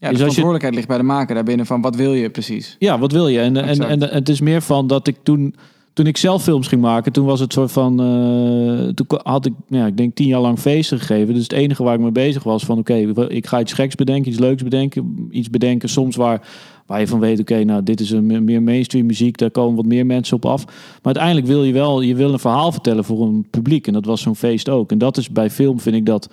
ja, 0.00 0.08
de 0.08 0.14
dus 0.14 0.24
als 0.24 0.34
je- 0.34 0.40
verantwoordelijkheid 0.40 0.74
ligt 0.74 0.88
bij 0.88 0.96
de 0.98 1.02
maker 1.02 1.34
daarbinnen 1.34 1.66
van 1.66 1.80
wat 1.80 1.96
wil 1.96 2.14
je 2.14 2.30
precies. 2.30 2.76
ja, 2.78 2.98
wat 2.98 3.12
wil 3.12 3.28
je? 3.28 3.40
En, 3.40 3.56
en, 3.56 3.80
en, 3.88 4.00
het 4.02 4.28
is 4.28 4.40
meer 4.40 4.62
van 4.62 4.86
dat 4.86 5.06
ik 5.06 5.16
toen, 5.22 5.54
toen 5.92 6.06
ik 6.06 6.16
zelf 6.16 6.42
films 6.42 6.68
ging 6.68 6.80
maken, 6.80 7.12
toen 7.12 7.26
was 7.26 7.40
het 7.40 7.52
soort 7.52 7.72
van, 7.72 8.00
eh, 8.00 8.88
toen 8.88 9.06
had 9.22 9.46
ik, 9.46 9.52
nou 9.68 9.82
ja, 9.82 9.88
ik 9.88 9.96
denk 9.96 10.14
tien 10.14 10.26
jaar 10.26 10.40
lang 10.40 10.58
feesten 10.58 10.98
gegeven. 10.98 11.34
Dus 11.34 11.42
het 11.42 11.52
enige 11.52 11.82
waar 11.82 11.94
ik 11.94 12.00
mee 12.00 12.12
bezig 12.12 12.42
was 12.42 12.64
van, 12.64 12.78
oké, 12.78 12.94
ik 13.28 13.46
ga 13.46 13.60
iets 13.60 13.72
geks 13.72 13.94
bedenken, 13.94 14.30
iets 14.30 14.40
leuks 14.40 14.62
bedenken, 14.62 15.28
iets 15.30 15.50
bedenken 15.50 15.88
soms 15.88 16.16
waar, 16.16 16.48
waar 16.86 17.00
je 17.00 17.06
van 17.06 17.20
weet, 17.20 17.40
oké, 17.40 17.64
nou, 17.64 17.82
dit 17.82 18.00
is 18.00 18.10
een 18.10 18.26
me- 18.26 18.40
meer 18.40 18.62
mainstream 18.62 19.06
muziek, 19.06 19.38
daar 19.38 19.50
komen 19.50 19.76
wat 19.76 19.86
meer 19.86 20.06
mensen 20.06 20.36
op 20.36 20.44
af. 20.44 20.64
Maar 20.66 20.74
uiteindelijk 21.02 21.46
wil 21.46 21.64
je 21.64 21.72
wel, 21.72 22.00
je 22.00 22.14
wil 22.14 22.32
een 22.32 22.38
verhaal 22.38 22.72
vertellen 22.72 23.04
voor 23.04 23.22
een 23.26 23.46
publiek 23.50 23.86
en 23.86 23.92
dat 23.92 24.04
was 24.04 24.20
zo'n 24.20 24.36
feest 24.36 24.68
ook. 24.68 24.90
En 24.90 24.98
dat 24.98 25.16
is 25.16 25.30
bij 25.30 25.50
film, 25.50 25.80
vind 25.80 25.96
ik 25.96 26.06
dat 26.06 26.28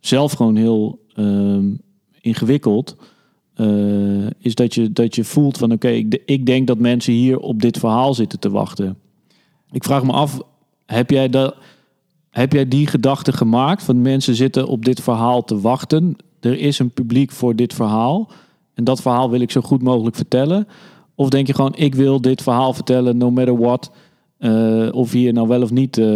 zelf 0.00 0.32
gewoon 0.32 0.56
heel 0.56 0.98
ehm, 1.14 1.64
ingewikkeld 2.28 2.96
eh, 3.58 4.26
is 4.38 4.54
dat 4.54 4.74
je, 4.74 4.92
dat 4.92 5.14
je 5.14 5.24
voelt 5.24 5.58
van 5.58 5.72
oké, 5.72 5.88
ik, 5.88 6.22
ik 6.24 6.46
denk 6.46 6.66
dat 6.66 6.78
mensen 6.78 7.12
hier 7.12 7.38
op 7.38 7.60
dit 7.60 7.78
verhaal 7.78 8.14
zitten 8.14 8.38
te 8.38 8.50
wachten. 8.50 8.98
Ik 9.70 9.84
vraag 9.84 10.04
me 10.04 10.12
af, 10.12 10.40
heb 10.86 11.10
jij, 11.10 11.28
dat, 11.28 11.54
heb 12.30 12.52
jij 12.52 12.68
die 12.68 12.86
gedachte 12.86 13.32
gemaakt 13.32 13.82
van 13.82 14.02
mensen 14.02 14.34
zitten 14.34 14.66
op 14.66 14.84
dit 14.84 15.00
verhaal 15.00 15.44
te 15.44 15.60
wachten? 15.60 16.16
Er 16.40 16.58
is 16.58 16.78
een 16.78 16.90
publiek 16.90 17.30
voor 17.30 17.56
dit 17.56 17.74
verhaal 17.74 18.30
en 18.74 18.84
dat 18.84 19.00
verhaal 19.00 19.30
wil 19.30 19.40
ik 19.40 19.50
zo 19.50 19.60
goed 19.60 19.82
mogelijk 19.82 20.16
vertellen. 20.16 20.68
Of 21.14 21.28
denk 21.28 21.46
je 21.46 21.54
gewoon, 21.54 21.76
ik 21.76 21.94
wil 21.94 22.20
dit 22.20 22.42
verhaal 22.42 22.72
vertellen 22.72 23.16
no 23.16 23.30
matter 23.30 23.58
what. 23.58 23.90
Eh, 24.38 24.88
of 24.90 25.12
hier 25.12 25.32
nou 25.32 25.48
wel 25.48 25.62
of 25.62 25.70
niet. 25.70 25.98
eh, 25.98 26.06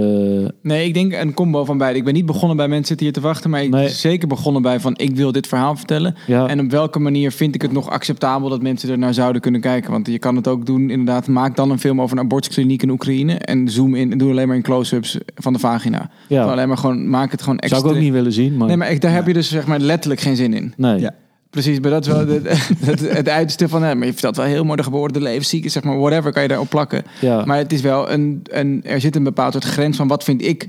Nee, 0.62 0.86
ik 0.86 0.94
denk 0.94 1.12
een 1.12 1.34
combo 1.34 1.64
van 1.64 1.78
beide. 1.78 1.98
Ik 1.98 2.04
ben 2.04 2.14
niet 2.14 2.26
begonnen 2.26 2.56
bij 2.56 2.68
mensen 2.68 2.86
zitten 2.86 3.06
hier 3.06 3.14
te 3.14 3.20
wachten, 3.20 3.50
maar 3.50 3.62
ik 3.62 3.70
Nee. 3.70 3.82
ben 3.84 3.90
zeker 3.94 4.28
begonnen 4.28 4.62
bij 4.62 4.80
van 4.80 4.94
ik 4.96 5.16
wil 5.16 5.32
dit 5.32 5.46
verhaal 5.46 5.76
vertellen. 5.76 6.14
ja, 6.26 6.46
En 6.48 6.60
op 6.60 6.70
welke 6.70 6.98
manier 6.98 7.32
vind 7.32 7.54
ik 7.54 7.62
het 7.62 7.72
nog 7.72 7.90
acceptabel 7.90 8.48
dat 8.48 8.62
mensen 8.62 8.90
er 8.90 8.98
naar 8.98 9.14
zouden 9.14 9.40
kunnen 9.42 9.60
kijken? 9.60 9.90
Want 9.90 10.06
je 10.06 10.18
kan 10.18 10.36
het 10.36 10.48
ook 10.48 10.66
doen, 10.66 10.90
inderdaad, 10.90 11.26
maak 11.28 11.56
dan 11.56 11.70
een 11.70 11.78
film 11.78 12.00
over 12.00 12.16
een 12.18 12.22
abortuskliniek 12.24 12.82
in 12.82 12.90
Oekraïne 12.90 13.34
en 13.34 13.68
zoom 13.68 13.94
in 13.94 14.12
en 14.12 14.18
doe 14.18 14.30
alleen 14.30 14.46
maar 14.46 14.56
in 14.56 14.62
close-ups 14.62 15.18
van 15.34 15.52
de 15.52 15.58
vagina. 15.58 16.10
ja. 16.28 16.44
Alleen 16.44 16.68
maar 16.68 16.76
gewoon, 16.78 17.08
maak 17.08 17.30
het 17.30 17.42
gewoon 17.42 17.58
extra. 17.58 17.78
zou 17.78 17.90
ik 17.90 17.96
ook 17.96 18.02
niet 18.04 18.12
willen 18.12 18.32
zien. 18.32 18.56
Maar, 18.56 18.66
Nee, 18.68 18.76
maar 18.76 18.90
ik, 18.90 19.00
daar 19.00 19.14
heb 19.14 19.26
je 19.26 19.32
dus 19.32 19.48
zeg 19.48 19.66
maar 19.66 19.78
letterlijk 19.80 20.20
geen 20.20 20.36
zin 20.36 20.54
in. 20.54 20.72
nee. 20.76 21.00
Ja. 21.00 21.14
Precies, 21.52 21.80
maar 21.80 21.90
dat 21.90 22.06
is 22.06 22.12
wel 22.12 22.26
het, 22.26 22.68
het, 22.78 23.00
het 23.00 23.28
uiterste 23.28 23.68
van, 23.68 23.80
maar 23.80 24.06
je 24.06 24.12
vertelt 24.12 24.36
wel 24.36 24.46
heel 24.46 24.64
mooi 24.64 24.76
de 24.76 24.82
geboorte, 24.82 25.18
de 25.18 25.24
levensziekte, 25.24 25.68
zeg 25.68 25.82
maar, 25.82 25.98
whatever 25.98 26.32
kan 26.32 26.42
je 26.42 26.48
daarop 26.48 26.68
plakken. 26.68 27.04
Ja. 27.20 27.44
Maar 27.44 27.56
het 27.56 27.72
is 27.72 27.80
wel 27.80 28.10
een, 28.10 28.40
een, 28.44 28.84
er 28.84 29.00
zit 29.00 29.16
een 29.16 29.24
bepaald 29.24 29.52
soort 29.52 29.64
grens 29.64 29.96
van 29.96 30.08
wat 30.08 30.24
vind 30.24 30.42
ik 30.42 30.68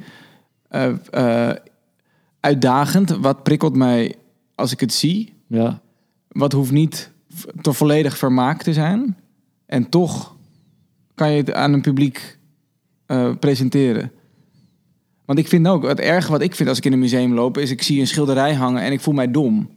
eh, 0.70 1.50
uitdagend, 2.40 3.10
wat 3.10 3.44
prikkelt 3.44 3.76
mij 3.76 4.16
als 4.56 4.72
ik 4.72 4.80
het 4.80 4.94
zie. 4.94 5.34
ja. 5.48 5.82
Wat 6.28 6.52
hoeft 6.52 6.72
niet 6.72 7.12
te 7.62 7.74
volledig 7.74 8.18
vermaakt 8.18 8.64
te 8.64 8.74
zijn. 8.74 9.18
En 9.66 9.90
toch 9.90 10.36
kan 11.16 11.32
je 11.32 11.38
het 11.38 11.54
aan 11.54 11.74
een 11.74 11.82
publiek 11.82 12.38
eh, 13.06 13.36
presenteren. 13.40 14.12
Want 15.26 15.40
ik 15.40 15.48
vind 15.48 15.68
ook, 15.68 15.84
het 15.84 16.00
erge 16.00 16.32
wat 16.32 16.42
ik 16.42 16.56
vind 16.56 16.70
als 16.70 16.78
ik 16.78 16.86
in 16.86 16.94
een 16.94 17.00
museum 17.00 17.34
loop, 17.34 17.58
is 17.58 17.72
ik 17.72 17.82
zie 17.82 18.00
een 18.00 18.08
schilderij 18.08 18.54
hangen 18.54 18.82
en 18.82 18.92
ik 18.92 19.02
voel 19.02 19.14
mij 19.14 19.32
dom. 19.32 19.70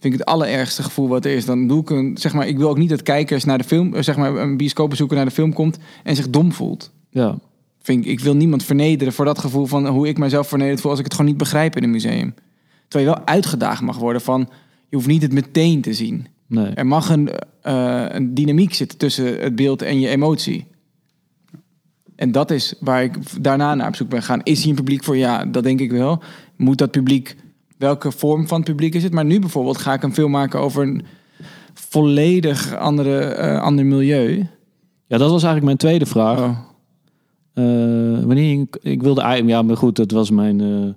Vind 0.00 0.14
ik 0.14 0.18
het 0.18 0.28
allerergste 0.28 0.82
gevoel 0.82 1.08
wat 1.08 1.24
er 1.24 1.30
is. 1.30 1.44
Dan 1.44 1.66
doe 1.66 1.80
ik 1.80 1.90
een, 1.90 2.16
zeg 2.18 2.32
maar, 2.32 2.48
ik 2.48 2.56
wil 2.58 2.68
ook 2.68 2.78
niet 2.78 2.88
dat 2.88 3.02
kijkers 3.02 3.44
naar 3.44 3.58
de 3.58 3.64
film, 3.64 3.94
eh, 3.94 4.02
zeg 4.02 4.16
maar, 4.16 4.36
een 4.36 4.56
bioscoopbezoeker 4.56 5.16
naar 5.16 5.24
de 5.24 5.30
film 5.30 5.52
komt 5.52 5.78
en 6.04 6.16
zich 6.16 6.30
dom 6.30 6.52
voelt. 6.52 6.90
ja. 7.10 7.38
Vind 7.82 8.04
ik, 8.04 8.10
ik 8.10 8.20
wil 8.20 8.34
niemand 8.34 8.64
vernederen 8.64 9.12
voor 9.12 9.24
dat 9.24 9.38
gevoel 9.38 9.66
van 9.66 9.86
hoe 9.86 10.08
ik 10.08 10.18
mezelf 10.18 10.48
vernederd 10.48 10.80
voel 10.80 10.90
als 10.90 11.00
ik 11.00 11.04
het 11.04 11.14
gewoon 11.14 11.30
niet 11.30 11.38
begrijp 11.40 11.76
in 11.76 11.82
een 11.82 11.90
museum. 11.90 12.34
Terwijl 12.88 13.10
je 13.10 13.16
wel 13.16 13.26
uitgedaagd 13.26 13.82
mag 13.82 13.98
worden 13.98 14.22
van, 14.22 14.48
je 14.88 14.96
hoeft 14.96 15.08
niet 15.08 15.22
het 15.22 15.32
meteen 15.32 15.80
te 15.80 15.94
zien. 15.94 16.26
Nee. 16.46 16.66
Er 16.66 16.86
mag 16.86 17.08
een, 17.08 17.30
eh, 17.62 18.04
een 18.08 18.34
dynamiek 18.34 18.74
zitten 18.74 18.98
tussen 18.98 19.40
het 19.40 19.56
beeld 19.56 19.82
en 19.82 20.00
je 20.00 20.08
emotie. 20.08 20.66
En 22.16 22.32
dat 22.32 22.50
is 22.50 22.74
waar 22.80 23.02
ik 23.02 23.42
daarna 23.42 23.74
naar 23.74 23.88
op 23.88 23.96
zoek 23.96 24.08
ben 24.08 24.20
gegaan. 24.20 24.40
Is 24.42 24.60
hier 24.60 24.70
een 24.70 24.74
publiek 24.74 25.04
voor? 25.04 25.16
Ja, 25.16 25.44
dat 25.44 25.62
denk 25.62 25.80
ik 25.80 25.90
wel. 25.90 26.22
Moet 26.56 26.78
dat 26.78 26.90
publiek, 26.90 27.36
welke 27.78 28.12
vorm 28.12 28.48
van 28.48 28.56
het 28.56 28.68
publiek 28.68 28.94
is 28.94 29.02
het? 29.02 29.12
Maar 29.12 29.24
nu 29.24 29.38
bijvoorbeeld 29.38 29.78
ga 29.78 29.92
ik 29.92 30.02
een 30.02 30.14
film 30.14 30.30
maken 30.30 30.60
over 30.60 30.82
een 30.82 31.02
volledig 31.74 32.76
andere, 32.76 33.18
eh, 33.18 33.62
ander 33.62 33.86
milieu. 33.86 34.36
Ja, 35.06 35.18
dat 35.18 35.30
was 35.30 35.42
eigenlijk 35.42 35.64
mijn 35.64 35.76
tweede 35.76 36.06
vraag. 36.06 36.38
Oh. 36.38 36.58
Eh, 37.54 38.24
wanneer 38.24 38.60
ik, 38.60 38.78
ik 38.82 39.02
wilde 39.02 39.20
eigenlijk, 39.20 39.50
ja, 39.50 39.62
maar 39.62 39.76
goed, 39.76 39.96
dat 39.96 40.10
was 40.10 40.30
mijn 40.30 40.60
eh, 40.60 40.88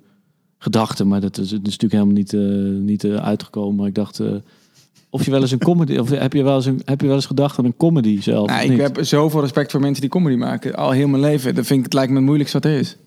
gedachte, 0.58 1.06
maar 1.06 1.22
dat 1.22 1.38
is, 1.38 1.50
dat 1.50 1.68
is 1.68 1.78
natuurlijk 1.78 1.92
helemaal 1.92 2.14
niet, 2.14 2.34
niet 2.86 3.06
uitgekomen. 3.06 3.76
Maar 3.76 3.88
ik 3.88 3.96
dacht, 3.96 4.22
of 5.10 5.26
je 5.26 5.32
wel 5.32 5.42
eens 5.42 5.52
een 5.52 5.60
comedy, 5.60 5.98
of 5.98 6.10
heb 6.10 6.34
je 6.34 6.44
wel 6.44 6.56
eens, 6.56 6.66
een, 6.66 6.82
heb 6.86 7.02
je 7.02 7.08
wel 7.08 7.16
eens 7.16 7.26
gedacht 7.26 7.60
aan 7.60 7.66
een 7.66 7.78
comedy 7.78 8.22
zelf? 8.22 8.48
Nou, 8.48 8.72
ik 8.72 8.80
heb 8.80 8.98
zoveel 9.02 9.42
respect 9.42 9.72
voor 9.72 9.82
mensen 9.82 10.02
die 10.02 10.10
comedy 10.10 10.36
maken. 10.36 10.76
Al 10.76 10.92
heel 10.92 11.08
mijn 11.08 11.22
leven. 11.22 11.56
Dat 11.56 11.66
vind 11.66 11.80
ik, 11.80 11.86
het 11.86 11.94
lijkt 11.94 12.10
me 12.10 12.16
het 12.16 12.26
moeilijkste 12.26 12.60
wat 12.60 12.72
er 12.72 12.78
is. 12.78 12.98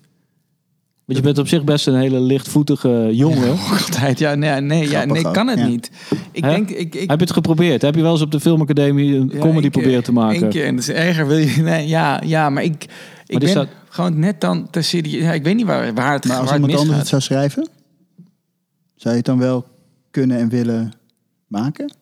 Want 1.05 1.17
je 1.17 1.23
bent 1.23 1.37
op 1.37 1.47
zich 1.47 1.63
best 1.63 1.87
een 1.87 1.95
hele 1.95 2.19
lichtvoetige 2.19 3.09
jongen. 3.11 3.49
Altijd, 3.85 4.19
ja, 4.19 4.35
nee, 4.35 4.61
nee, 4.61 4.89
ja, 4.89 5.05
nee 5.05 5.31
kan 5.31 5.47
het 5.47 5.59
ja. 5.59 5.67
niet. 5.67 5.91
Ik 6.31 6.43
Hè? 6.43 6.49
denk, 6.49 6.69
ik, 6.69 6.95
ik, 6.95 7.09
Heb 7.09 7.19
je 7.19 7.25
het 7.25 7.33
geprobeerd? 7.33 7.81
Heb 7.81 7.95
je 7.95 8.01
wel 8.01 8.11
eens 8.11 8.21
op 8.21 8.31
de 8.31 8.39
filmacademie 8.39 9.15
een 9.15 9.29
Ja, 9.33 9.39
comedy 9.39 9.61
keer. 9.61 9.69
proberen 9.69 10.03
te 10.03 10.11
maken? 10.11 10.43
Eén 10.43 10.49
keer, 10.49 10.65
en 10.65 10.75
dat 10.75 10.87
is 10.87 10.93
erger. 10.95 11.27
Wil 11.27 11.37
je, 11.37 11.61
nee, 11.61 11.87
ja, 11.87 12.21
ja, 12.25 12.49
maar 12.49 12.63
ik, 12.63 12.83
ik 12.83 12.89
Maar 13.27 13.39
ben 13.39 13.53
dat- 13.53 13.67
gewoon 13.89 14.19
net 14.19 14.41
dan 14.41 14.69
te 14.69 14.81
serieus. 14.81 15.21
Ja, 15.23 15.31
ik 15.33 15.43
weet 15.43 15.55
niet 15.55 15.65
waar, 15.65 15.93
waar 15.93 16.13
het, 16.13 16.25
Maar 16.25 16.37
als 16.37 16.45
waar 16.49 16.53
het 16.59 16.63
iemand 16.63 16.79
anders 16.81 16.97
het 16.99 17.07
zou 17.07 17.21
schrijven, 17.21 17.67
zou 18.95 19.09
je 19.09 19.15
het 19.19 19.25
dan 19.25 19.37
wel 19.39 19.65
kunnen 20.11 20.37
en 20.37 20.49
willen 20.49 20.91
maken? 21.47 21.93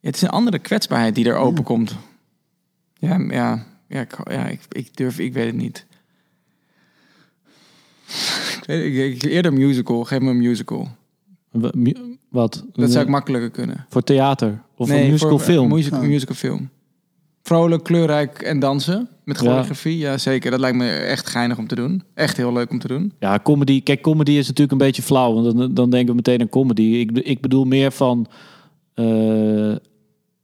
Ja, 0.00 0.08
het 0.08 0.16
is 0.16 0.22
een 0.22 0.28
andere 0.28 0.58
kwetsbaarheid 0.58 1.14
die 1.14 1.24
er 1.28 1.36
open 1.36 1.64
komt. 1.64 1.96
Ja, 2.94 3.18
ja, 3.30 3.66
ja, 3.88 4.00
ik, 4.00 4.16
ja 4.30 4.46
ik, 4.46 4.60
ik 4.68 4.96
durf, 4.96 5.18
ik 5.18 5.32
weet 5.32 5.46
het 5.46 5.54
niet. 5.56 5.86
Ik 8.60 8.66
weet, 8.66 8.84
ik, 9.14 9.22
ik- 9.22 9.30
eerder 9.30 9.52
musical, 9.52 10.04
geef 10.04 10.20
me 10.20 10.30
een 10.30 10.38
musical. 10.38 10.88
Wa- 11.50 11.70
mu- 11.74 12.16
Wat? 12.28 12.64
Dat 12.72 12.90
zou 12.90 13.04
ik 13.04 13.10
makkelijker 13.10 13.50
kunnen. 13.50 13.86
Voor 13.88 14.02
theater? 14.02 14.62
Of 14.76 14.88
Nee, 14.88 15.04
een 15.04 15.10
musical 15.10 15.38
voor- 15.38 15.40
film? 15.46 15.64
Een 15.70 15.76
musical, 15.76 15.98
Oh. 16.00 16.06
musical 16.06 16.34
film. 16.34 16.68
Vrolijk, 17.42 17.82
kleurrijk 17.84 18.42
en 18.42 18.58
dansen. 18.58 19.08
Met 19.24 19.36
choreografie, 19.38 19.98
ja. 19.98 20.18
zeker. 20.18 20.50
Dat 20.50 20.60
lijkt 20.60 20.76
me 20.76 20.88
echt 20.90 21.28
geinig 21.28 21.58
om 21.58 21.66
te 21.66 21.74
doen. 21.74 22.02
Echt 22.14 22.36
heel 22.36 22.52
leuk 22.52 22.70
om 22.70 22.78
te 22.78 22.88
doen. 22.88 23.12
Ja, 23.18 23.38
comedy. 23.42 23.82
Kijk, 23.82 24.00
comedy 24.00 24.30
is 24.30 24.46
natuurlijk 24.46 24.72
een 24.72 24.86
beetje 24.86 25.02
flauw. 25.02 25.34
Want 25.34 25.56
dan, 25.58 25.74
dan 25.74 25.90
denken 25.90 26.08
we 26.08 26.14
meteen 26.14 26.40
aan 26.40 26.48
comedy. 26.48 26.82
Ik, 26.82 27.10
ik 27.18 27.40
bedoel 27.40 27.64
meer 27.64 27.92
van... 27.92 28.26
eh, 28.94 29.04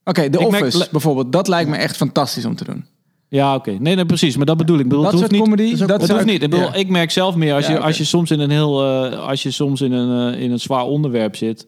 Oké, 0.04 0.30
The 0.30 0.38
Ik 0.38 0.50
merk- 0.50 0.64
Office 0.64 0.88
bijvoorbeeld. 0.90 1.32
Dat 1.32 1.48
lijkt 1.48 1.70
me 1.70 1.76
echt 1.76 1.96
fantastisch 1.96 2.44
om 2.44 2.54
te 2.56 2.64
doen. 2.64 2.84
Ja, 3.30 3.54
oké. 3.54 3.70
Nee, 3.70 3.94
nee, 3.94 4.06
precies. 4.06 4.36
Maar 4.36 4.46
dat 4.46 4.56
bedoel 4.56 4.76
ik. 4.76 4.82
Ik 4.82 4.88
bedoel, 4.88 5.02
dat 5.04 5.12
het 5.12 5.20
hoeft 5.20 5.32
niet, 5.32 5.42
comedy, 5.42 5.76
dat 5.86 6.08
hoeft 6.10 6.24
niet. 6.24 6.42
Ik, 6.42 6.50
bedoel, 6.50 6.60
ja. 6.66 6.74
ik 6.74 6.88
merk 6.88 7.10
zelf 7.10 7.34
meer 7.36 7.54
als, 7.54 7.66
Ja, 7.66 7.72
je, 7.72 7.78
als 7.80 7.98
je 7.98 8.04
soms 8.04 8.30
in 8.30 8.40
een 8.40 8.50
heel, 8.50 8.82
eh, 8.84 9.28
als 9.28 9.42
je 9.42 9.50
soms 9.50 9.80
in 9.80 9.92
een, 9.92 10.32
eh, 10.34 10.40
in 10.42 10.50
een 10.50 10.60
zwaar 10.60 10.84
onderwerp 10.84 11.36
zit. 11.36 11.66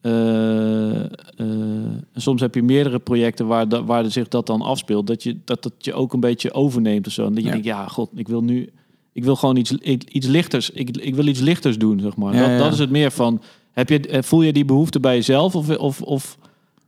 eh, 0.00 1.00
en 1.36 2.04
soms 2.14 2.40
heb 2.40 2.54
je 2.54 2.62
meerdere 2.62 2.98
projecten 2.98 3.46
waar, 3.46 3.68
da- 3.68 3.84
waar 3.84 4.10
zich 4.10 4.28
dat 4.28 4.46
dan 4.46 4.60
afspeelt. 4.62 5.06
Dat 5.06 5.22
je, 5.22 5.36
dat, 5.44 5.62
dat 5.62 5.72
je 5.78 5.94
ook 5.94 6.12
een 6.12 6.20
beetje 6.20 6.52
overneemt 6.52 7.06
of 7.06 7.12
zo. 7.12 7.26
En 7.26 7.28
dat 7.34 7.38
je 7.38 7.44
Ja. 7.44 7.50
denkt, 7.50 7.66
ja, 7.66 7.86
god, 7.86 8.10
ik 8.14 8.28
wil 8.28 8.42
nu, 8.42 8.68
ik 9.12 9.24
wil 9.24 9.36
gewoon 9.36 9.56
iets, 9.56 9.72
iets 10.08 10.26
lichters. 10.26 10.70
Ik, 10.70 10.96
ik 10.96 11.14
wil 11.14 11.26
iets 11.26 11.40
lichters 11.40 11.78
doen, 11.78 12.00
zeg 12.00 12.16
maar. 12.16 12.32
Dat, 12.32 12.58
dat 12.58 12.72
is 12.72 12.78
het 12.78 12.90
meer 12.90 13.10
van. 13.10 13.42
Heb 13.72 13.88
je, 13.88 14.18
voel 14.22 14.42
je 14.42 14.52
die 14.52 14.64
behoefte 14.64 15.00
bij 15.00 15.14
jezelf? 15.14 15.54
Of, 15.56 15.76
of, 15.76 16.02
of 16.02 16.38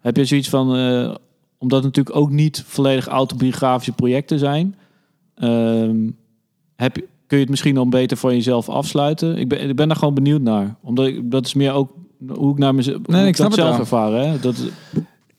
heb 0.00 0.16
je 0.16 0.24
zoiets 0.24 0.48
van. 0.48 0.68
Omdat 1.60 1.84
het 1.84 1.96
natuurlijk 1.96 2.16
ook 2.16 2.30
niet 2.30 2.62
volledig 2.66 3.06
autobiografische 3.06 3.92
projecten 3.92 4.38
zijn. 4.38 4.74
ehm, 5.34 6.10
heb, 6.76 6.94
kun 7.26 7.36
je 7.36 7.42
het 7.42 7.48
misschien 7.48 7.74
dan 7.74 7.90
beter 7.90 8.16
van 8.16 8.34
jezelf 8.34 8.68
afsluiten? 8.68 9.36
Ik 9.36 9.48
ben, 9.48 9.68
ik 9.68 9.76
ben 9.76 9.88
daar 9.88 9.96
gewoon 9.96 10.14
benieuwd 10.14 10.40
naar. 10.40 10.76
Omdat 10.80 11.06
ik, 11.06 11.30
dat 11.30 11.46
is 11.46 11.54
meer 11.54 11.72
ook 11.72 11.92
hoe 12.28 12.52
ik 12.52 12.58
naar 12.58 12.74
mezelf 12.74 12.96
hoe 13.06 13.16
ik 13.16 13.36
dat 13.36 13.46
het 13.46 13.54
zelf 13.54 13.78
ervaren. 13.78 14.30
Hè? 14.30 14.38
Dat, 14.38 14.56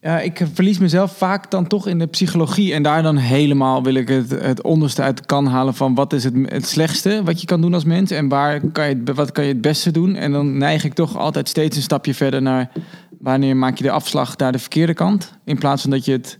Ja, 0.02 0.20
ik 0.20 0.48
verlies 0.54 0.78
mezelf 0.78 1.18
vaak 1.18 1.52
dan 1.52 1.68
toch 1.68 1.88
in 1.88 2.00
de 2.00 2.08
psychologie. 2.08 2.74
En 2.74 2.84
daar 2.84 3.04
dan 3.04 3.18
helemaal 3.18 3.84
wil 3.84 3.94
ik 3.94 4.08
het, 4.08 4.30
het 4.30 4.62
onderste 4.62 5.02
uit 5.02 5.26
kan 5.26 5.46
halen 5.46 5.74
van 5.74 5.96
wat 5.96 6.14
is 6.14 6.24
het, 6.24 6.34
het 6.46 6.66
slechtste 6.66 7.24
wat 7.24 7.42
je 7.42 7.48
kan 7.48 7.62
doen 7.62 7.74
als 7.74 7.84
mens. 7.84 8.12
En 8.12 8.28
waar 8.28 8.68
kan 8.72 8.90
je, 8.90 9.04
wat 9.14 9.32
kan 9.32 9.44
je 9.44 9.52
het 9.52 9.62
beste 9.62 9.92
doen. 9.92 10.16
En 10.16 10.32
dan 10.32 10.58
neig 10.58 10.84
ik 10.84 10.94
toch 10.94 11.18
altijd 11.18 11.50
steeds 11.50 11.76
een 11.76 11.82
stapje 11.82 12.14
verder 12.14 12.42
naar 12.42 12.72
wanneer 13.20 13.58
maak 13.58 13.78
je 13.78 13.84
de 13.84 13.92
afslag 13.92 14.38
naar 14.38 14.52
de 14.52 14.60
verkeerde 14.60 14.94
kant. 14.94 15.38
In 15.46 15.58
plaats 15.58 15.82
van 15.82 15.92
dat 15.92 16.06
je 16.06 16.12
het... 16.12 16.40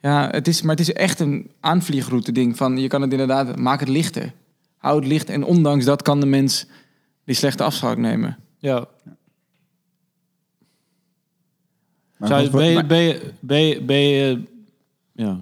Ja, 0.00 0.28
het 0.30 0.48
is, 0.48 0.62
maar 0.62 0.76
het 0.76 0.88
is 0.88 0.92
echt 0.92 1.20
een 1.20 1.50
aanvliegroute 1.60 2.32
ding. 2.32 2.56
Van, 2.56 2.78
je 2.78 2.88
kan 2.88 3.02
het 3.02 3.12
inderdaad, 3.12 3.56
maak 3.56 3.80
het 3.80 3.88
lichter. 3.88 4.32
Hou 4.76 4.98
het 4.98 5.08
licht. 5.08 5.30
En 5.30 5.44
ondanks 5.44 5.84
dat 5.84 6.02
kan 6.02 6.20
de 6.20 6.26
mens 6.26 6.66
die 7.24 7.34
slechte 7.34 7.62
afslag 7.62 7.96
nemen. 7.96 8.38
ja. 8.58 8.74
Maar 8.74 8.86
Zou 12.20 12.42
je- 12.42 12.50
ben, 12.50 12.66
je, 12.66 12.84
ben, 12.84 12.98
je, 13.02 13.32
ben, 13.40 13.60
je, 13.62 13.82
ben, 13.82 13.98
je, 14.00 14.42
ja. 15.12 15.40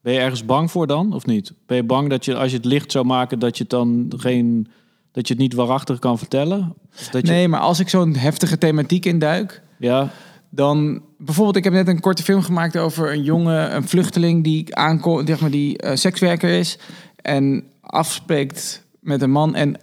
ben 0.00 0.12
je 0.12 0.18
ergens 0.18 0.44
bang 0.44 0.70
voor 0.70 0.86
dan, 0.86 1.12
of 1.14 1.26
niet? 1.26 1.52
Ben 1.66 1.76
je 1.76 1.82
bang 1.84 2.10
dat 2.10 2.24
je, 2.24 2.36
als 2.36 2.50
je 2.50 2.56
het 2.56 2.66
licht 2.66 2.92
zou 2.92 3.04
maken, 3.04 3.38
dat 3.38 3.56
je 3.56 3.62
het 3.62 3.70
dan 3.72 4.12
geen... 4.16 4.68
Dat 5.12 5.28
je 5.28 5.34
het 5.34 5.42
niet 5.42 5.54
waarachtig 5.54 5.98
kan 5.98 6.18
vertellen? 6.18 6.74
Dat 7.10 7.26
je, 7.26 7.32
Nee, 7.32 7.48
maar 7.48 7.60
als 7.60 7.80
ik 7.80 7.88
zo'n 7.88 8.14
heftige 8.16 8.58
thematiek 8.58 9.04
induik... 9.04 9.62
Ja, 9.78 10.10
Dan 10.50 11.02
bijvoorbeeld, 11.18 11.56
ik 11.56 11.64
heb 11.64 11.72
net 11.72 11.88
een 11.88 12.00
korte 12.00 12.22
film 12.22 12.42
gemaakt 12.42 12.76
over 12.76 13.12
een 13.12 13.22
jongen, 13.22 13.74
een 13.76 13.88
vluchteling 13.88 14.44
die 14.44 14.76
aankomt, 14.76 15.28
zeg 15.28 15.40
maar, 15.40 15.50
die 15.50 15.78
eh, 15.78 15.96
sekswerker 15.96 16.50
is 16.50 16.78
en 17.16 17.64
afspreekt 17.80 18.84
met 19.00 19.22
een 19.22 19.30
man 19.30 19.54
en 19.54 19.76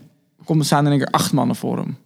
komt 0.43 0.59
er 0.59 0.65
staan 0.65 0.85
in 0.85 0.91
één 0.91 0.99
keer 0.99 1.07
acht 1.11 1.33
mannen 1.33 1.55
voor 1.55 1.77
hem. 1.77 1.97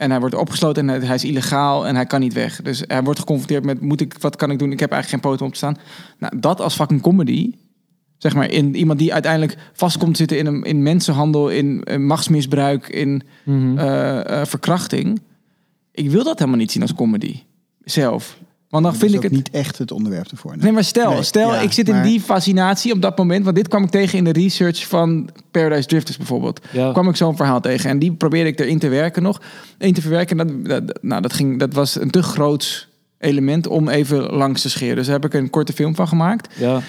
En 0.00 0.10
hij 0.10 0.20
wordt 0.20 0.34
opgesloten 0.34 0.90
en 0.90 1.02
hij- 1.02 1.14
is 1.14 1.24
illegaal 1.24 1.86
en 1.86 1.94
hij 1.94 2.06
kan 2.06 2.20
niet 2.20 2.32
weg. 2.32 2.62
Dus 2.62 2.82
hij 2.86 3.02
wordt 3.02 3.18
geconfronteerd 3.18 3.64
met, 3.64 3.80
moet 3.80 4.00
ik, 4.00 4.14
wat 4.20 4.36
kan 4.36 4.50
ik 4.50 4.58
doen? 4.58 4.72
Ik 4.72 4.80
heb 4.80 4.92
eigenlijk 4.92 5.22
geen 5.22 5.30
poten 5.32 5.46
om 5.46 5.52
te 5.52 5.58
staan. 5.58 5.76
Nou, 6.18 6.38
dat 6.40 6.60
als 6.60 6.74
fucking 6.74 7.00
comedy, 7.02 7.52
zeg 8.18 8.34
maar, 8.34 8.50
in 8.50 8.74
iemand 8.74 8.98
die 8.98 9.12
uiteindelijk 9.12 9.56
vast 9.72 9.98
komt 9.98 10.16
zitten 10.16 10.38
in, 10.38 10.46
een, 10.46 10.62
in 10.62 10.82
mensenhandel, 10.82 11.48
in, 11.48 11.84
machtsmisbruik, 12.06 12.88
in 12.88 13.22
Mhm. 13.44 13.78
eh, 13.78 14.40
eh, 14.40 14.46
verkrachting. 14.46 15.20
Ik 15.92 16.10
wil 16.10 16.24
dat 16.24 16.38
helemaal 16.38 16.58
niet 16.60 16.72
zien 16.72 16.82
als 16.82 16.94
comedy. 16.94 17.42
Zelf. 17.84 18.38
Want 18.70 18.82
dan 18.84 18.92
dat 18.92 19.00
vind 19.00 19.12
is 19.12 19.18
ik 19.18 19.24
ook 19.24 19.30
het. 19.30 19.32
niet 19.32 19.50
echt 19.50 19.78
het 19.78 19.90
onderwerp 19.92 20.26
ervoor. 20.30 20.54
Nee, 20.56 20.72
maar 20.72 20.84
stel, 20.84 21.12
Nee, 21.12 21.22
stel 21.22 21.52
ja, 21.52 21.60
ik 21.60 21.72
zit 21.72 21.88
in 21.88 22.02
die 22.02 22.20
fascinatie 22.20 22.92
op 22.92 23.02
dat 23.02 23.18
moment. 23.18 23.44
Want 23.44 23.56
dit 23.56 23.68
kwam 23.68 23.82
ik 23.84 23.90
tegen 23.90 24.18
in 24.18 24.24
de 24.24 24.32
research 24.32 24.86
van 24.86 25.28
Paradise 25.50 25.88
Drifters 25.88 26.16
bijvoorbeeld. 26.16 26.60
ja. 26.72 26.92
kwam 26.92 27.08
ik 27.08 27.16
zo'n 27.16 27.36
verhaal 27.36 27.60
tegen. 27.60 27.90
En 27.90 27.98
die 27.98 28.12
probeerde 28.12 28.50
ik 28.50 28.60
erin 28.60 28.78
te 28.78 28.88
werken 28.88 29.22
nog. 29.22 29.40
In 29.78 29.94
te 29.94 30.00
verwerken. 30.00 30.38
En 30.40 30.62
Dat, 30.64 30.86
dat, 30.86 30.98
nou, 31.02 31.22
dat, 31.22 31.32
ging, 31.32 31.58
dat 31.58 31.72
was 31.74 32.00
een 32.00 32.10
te 32.10 32.22
groot 32.22 32.88
element 33.18 33.66
om 33.66 33.88
even 33.88 34.22
langs 34.22 34.62
te 34.62 34.70
scheren. 34.70 34.96
Dus 34.96 35.06
daar 35.06 35.20
heb 35.20 35.24
ik 35.24 35.34
een 35.40 35.50
korte 35.50 35.72
film 35.72 35.94
van 35.94 36.08
gemaakt. 36.08 36.54
ja. 36.58 36.80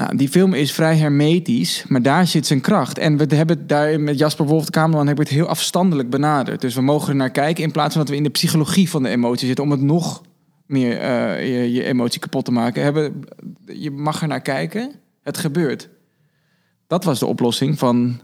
Nou, 0.00 0.16
die 0.16 0.28
film 0.28 0.54
is 0.54 0.72
vrij 0.72 0.96
hermetisch, 0.96 1.84
maar 1.88 2.02
daar 2.02 2.26
zit 2.26 2.46
zijn 2.46 2.60
kracht. 2.60 2.98
En 2.98 3.16
we 3.16 3.34
hebben 3.34 3.58
het 3.58 3.68
daar 3.68 4.00
met 4.00 4.18
Jasper 4.18 4.46
Wolf, 4.46 4.64
de 4.64 4.70
cameraman, 4.70 5.06
hebben 5.06 5.24
we 5.24 5.30
het 5.30 5.40
heel 5.40 5.50
afstandelijk 5.50 6.10
benaderd. 6.10 6.60
Dus 6.60 6.74
we 6.74 6.80
mogen 6.80 7.08
er 7.08 7.14
naar 7.14 7.30
kijken 7.30 7.64
in 7.64 7.70
plaats 7.70 7.92
van 7.94 8.02
dat 8.02 8.10
we 8.10 8.16
in 8.16 8.22
de 8.22 8.30
psychologie 8.30 8.90
van 8.90 9.02
de 9.02 9.08
emotie 9.08 9.46
zitten... 9.46 9.64
om 9.64 9.70
het 9.70 9.80
nog 9.80 10.22
meer 10.66 10.98
eh, 10.98 11.48
je, 11.48 11.72
je 11.72 11.84
emotie 11.84 12.20
kapot 12.20 12.44
te 12.44 12.52
maken. 12.52 12.82
Hebben, 12.82 13.24
je 13.66 13.90
mag 13.90 14.22
er 14.22 14.28
naar 14.28 14.40
kijken, 14.40 14.92
het 15.22 15.38
gebeurt. 15.38 15.88
Dat 16.86 17.04
was 17.04 17.18
de 17.18 17.26
oplossing 17.26 17.78
van 17.78 18.20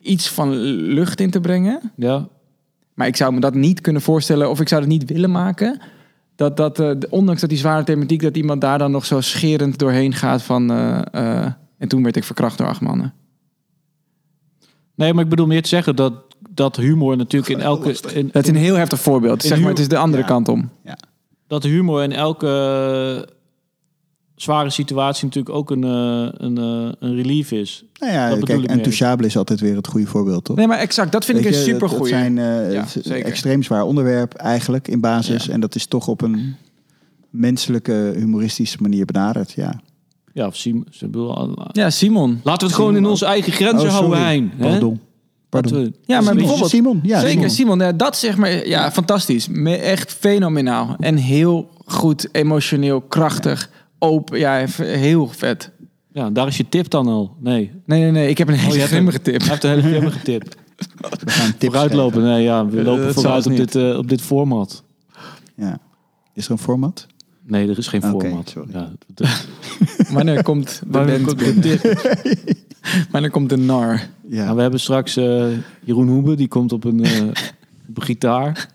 iets 0.00 0.28
van 0.28 0.50
lucht 0.76 1.20
in 1.20 1.30
te 1.30 1.40
brengen. 1.40 1.92
ja. 1.96 2.28
Maar 2.94 3.06
ik 3.06 3.16
zou 3.16 3.32
me 3.32 3.40
dat 3.40 3.54
niet 3.54 3.80
kunnen 3.80 4.02
voorstellen, 4.02 4.50
of 4.50 4.60
ik 4.60 4.68
zou 4.68 4.80
het 4.80 4.90
niet 4.90 5.10
willen 5.10 5.30
maken. 5.30 5.80
Dat, 6.38 6.56
dat 6.56 6.78
eh, 6.80 6.90
ondanks 7.10 7.40
dat 7.40 7.50
die 7.50 7.58
zware 7.58 7.84
thematiek, 7.84 8.22
dat 8.22 8.36
iemand 8.36 8.60
daar 8.60 8.78
dan 8.78 8.90
nog 8.90 9.04
zo 9.06 9.20
scherend 9.20 9.78
doorheen 9.78 10.12
gaat 10.14 10.42
van. 10.42 10.70
eh, 10.70 11.00
eh, 11.12 11.52
en 11.78 11.88
toen 11.88 12.02
werd 12.02 12.16
ik 12.16 12.24
verkracht 12.24 12.58
door 12.58 12.66
acht 12.66 12.80
mannen. 12.80 13.14
Nee, 14.94 15.14
maar 15.14 15.24
ik 15.24 15.30
bedoel 15.30 15.46
meer 15.46 15.62
te 15.62 15.68
zeggen 15.68 15.96
dat, 15.96 16.12
dat 16.50 16.76
humor 16.76 17.16
natuurlijk 17.16 17.52
in 17.52 17.60
elke... 17.60 17.96
In, 18.14 18.28
Dat 18.32 18.42
is 18.42 18.48
een 18.48 18.56
heel 18.56 18.74
heftig 18.74 19.00
voorbeeld. 19.00 19.42
Zeg 19.42 19.60
maar, 19.60 19.68
het 19.68 19.78
is 19.78 19.88
de 19.88 19.96
andere 19.98 20.22
Ja. 20.22 20.28
kant 20.28 20.48
om. 20.48 20.70
dat 21.46 21.62
humor 21.62 22.02
in 22.02 22.12
elke 22.12 23.28
zware 24.42 24.70
situatie 24.70 25.24
natuurlijk 25.24 25.54
ook 25.54 25.70
een, 25.70 25.84
eh, 25.84 26.28
een, 26.32 26.58
eh, 26.58 26.92
een 27.08 27.14
relief 27.14 27.52
is. 27.52 27.84
Nou 28.00 28.12
ja, 28.12 28.28
Dat 28.28 28.44
kijk, 28.44 28.62
ik 28.62 28.70
en. 28.70 28.82
Touchable 28.82 29.26
is 29.26 29.36
altijd 29.36 29.60
weer 29.60 29.76
het 29.76 29.86
goede 29.86 30.06
voorbeeld, 30.06 30.44
toch? 30.44 30.56
Nee, 30.56 30.66
maar 30.66 30.78
exact. 30.78 31.12
Dat 31.12 31.24
vind 31.24 31.38
Weet 31.38 31.46
ik 31.46 31.52
een 31.52 32.06
zijn 32.06 32.38
eh, 32.38 32.44
Ja, 32.72 32.80
het 32.80 32.88
is 32.88 32.94
een 32.94 33.02
zeker. 33.02 33.26
extreem 33.26 33.62
zwaar 33.62 33.82
onderwerp 33.82 34.34
eigenlijk 34.34 34.88
in 34.88 35.00
basis. 35.00 35.44
Ja. 35.44 35.52
En 35.52 35.60
dat 35.60 35.74
is 35.74 35.86
toch 35.86 36.08
op 36.08 36.22
een 36.22 36.56
menselijke, 37.30 38.12
humoristische 38.16 38.78
manier 38.80 39.04
benaderd. 39.04 39.52
Ja. 39.52 39.80
Ja, 40.32 40.46
of 40.46 40.56
Sim, 40.56 40.84
ze 40.90 41.04
bedoel, 41.06 41.56
Ja, 41.72 41.90
Simon. 41.90 42.40
Laten 42.44 42.60
we 42.60 42.66
het 42.66 42.74
gewoon 42.74 42.96
in 42.96 43.06
onze 43.06 43.24
eigen 43.26 43.52
grenzen 43.52 43.88
Oh, 43.88 43.94
houden, 43.94 44.18
sorry. 44.18 44.24
Hein. 44.32 44.52
Pardon. 44.58 45.00
Pardon. 45.48 45.72
We- 45.72 45.78
Ja, 46.06 46.14
maar 46.14 46.22
Simon. 46.22 46.36
bijvoorbeeld- 46.36 46.70
Simon, 46.70 47.00
ja. 47.02 47.20
Zeker, 47.20 47.32
Simon. 47.32 47.50
Simon. 47.50 47.78
Ja, 47.78 47.92
dat 47.92 48.16
zeg 48.16 48.36
maar, 48.36 48.66
ja, 48.68 48.92
fantastisch. 48.92 49.48
Echt 49.64 50.12
fenomenaal. 50.12 50.96
En 50.98 51.16
heel 51.16 51.70
goed, 51.84 52.28
emotioneel, 52.32 53.00
krachtig, 53.00 53.70
open. 53.98 54.38
Ja, 54.38 54.66
heel 54.82 55.28
vet. 55.28 55.70
Ja, 56.12 56.30
daar 56.30 56.46
is 56.46 56.56
je 56.56 56.68
tip 56.68 56.90
dan 56.90 57.06
al. 57.06 57.36
Nee, 57.40 57.70
Nee, 57.86 58.00
nee, 58.00 58.10
nee. 58.10 58.28
Ik 58.28 58.38
heb 58.38 58.48
een 58.48 58.54
je 58.54 58.60
hele 58.60 58.80
grimmige 58.86 59.20
tip. 59.22 59.40
hij 59.40 59.48
heeft 59.50 59.64
een 59.64 59.70
hele 59.70 59.82
grimmige 59.82 60.20
tip. 60.22 60.42
We 61.24 61.30
gaan 61.30 61.50
tips 61.58 61.64
Vooruitlopen, 61.72 62.22
nee, 62.22 62.42
ja, 62.42 62.66
we 62.66 62.82
lopen 62.82 63.04
dat 63.04 63.14
vooruit 63.14 63.46
op 63.46 63.56
dit, 63.56 63.74
eh, 63.74 63.96
op 63.98 64.08
dit 64.08 64.22
format. 64.22 64.84
Ja. 65.54 65.78
Is 66.34 66.44
er 66.44 66.50
een 66.50 66.58
format? 66.58 67.06
Nee, 67.46 67.68
er 67.68 67.78
is 67.78 67.86
geen 67.88 68.04
Oké, 68.04 68.26
format. 68.26 68.48
sorry. 68.48 68.70
Ja, 68.72 68.92
Wanneer 70.12 70.42
komt 70.42 70.80
de 70.80 70.86
Wanneer 70.90 71.20
band 71.24 71.42
komt 71.42 71.62
de? 71.62 71.78
Wanneer 73.12 73.30
komt 73.30 73.48
de 73.48 73.56
nar? 73.56 74.08
Ja. 74.28 74.44
Nou, 74.44 74.56
we 74.56 74.62
hebben 74.62 74.80
straks 74.80 75.16
eh, 75.16 75.46
Jeroen 75.84 76.08
Hoebe, 76.08 76.34
die 76.34 76.48
komt 76.48 76.72
op 76.72 76.84
een, 76.84 77.04
eh, 77.04 77.22
op 77.88 77.98
gitaar. 77.98 78.68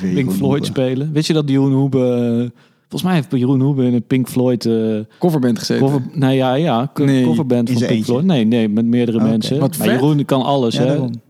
Pink 0.00 0.32
Floyd 0.32 0.40
Hoebe. 0.40 0.64
spelen. 0.64 1.12
Weet 1.12 1.26
je 1.26 1.32
dat 1.32 1.48
Jeroen 1.48 1.72
Hoebe... 1.72 2.52
volgens 2.94 3.02
mij 3.02 3.14
heeft 3.14 3.40
Jeroen 3.42 3.60
Hoebe 3.60 3.84
in 3.84 3.94
een 3.94 4.02
Pink 4.06 4.28
Floyd... 4.28 4.66
eh, 4.66 4.98
Coverband 5.18 5.58
gezeten. 5.58 5.86
cover, 5.86 6.02
nee, 6.12 6.36
ja, 6.36 6.54
ja, 6.54 6.90
Nee, 6.94 7.24
coverband 7.24 7.70
van 7.70 7.78
Pink 7.78 7.90
eentje. 7.90 8.04
Floyd. 8.04 8.24
Nee, 8.24 8.44
nee, 8.44 8.68
met 8.68 8.84
meerdere 8.84 9.18
Oké. 9.18 9.26
mensen. 9.26 9.58
Wat 9.58 9.78
maar. 9.78 9.88
Jeroen 9.88 10.24
kan 10.24 10.42
alles, 10.42 10.74
Ja, 10.76 10.82
hè? 10.84 10.94
Ken 10.96 11.20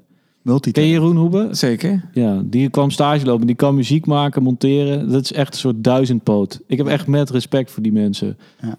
Multitalent. 0.42 0.92
je 0.92 0.98
Jeroen 0.98 1.16
Hoebe? 1.16 1.48
Zeker. 1.50 2.08
Ja, 2.12 2.42
die 2.44 2.68
kwam 2.70 2.90
stage 2.90 3.24
lopen. 3.26 3.46
Die 3.46 3.56
kan 3.56 3.74
muziek 3.74 4.06
maken, 4.06 4.42
monteren. 4.42 5.10
Dat 5.10 5.22
is 5.22 5.32
echt 5.32 5.52
een 5.54 5.58
soort 5.60 5.84
duizendpoot. 5.84 6.60
Ik 6.66 6.78
heb 6.78 6.86
echt 6.86 7.06
met 7.06 7.30
respect 7.30 7.70
voor 7.70 7.82
die 7.82 7.92
mensen. 7.92 8.36
Ja. 8.62 8.76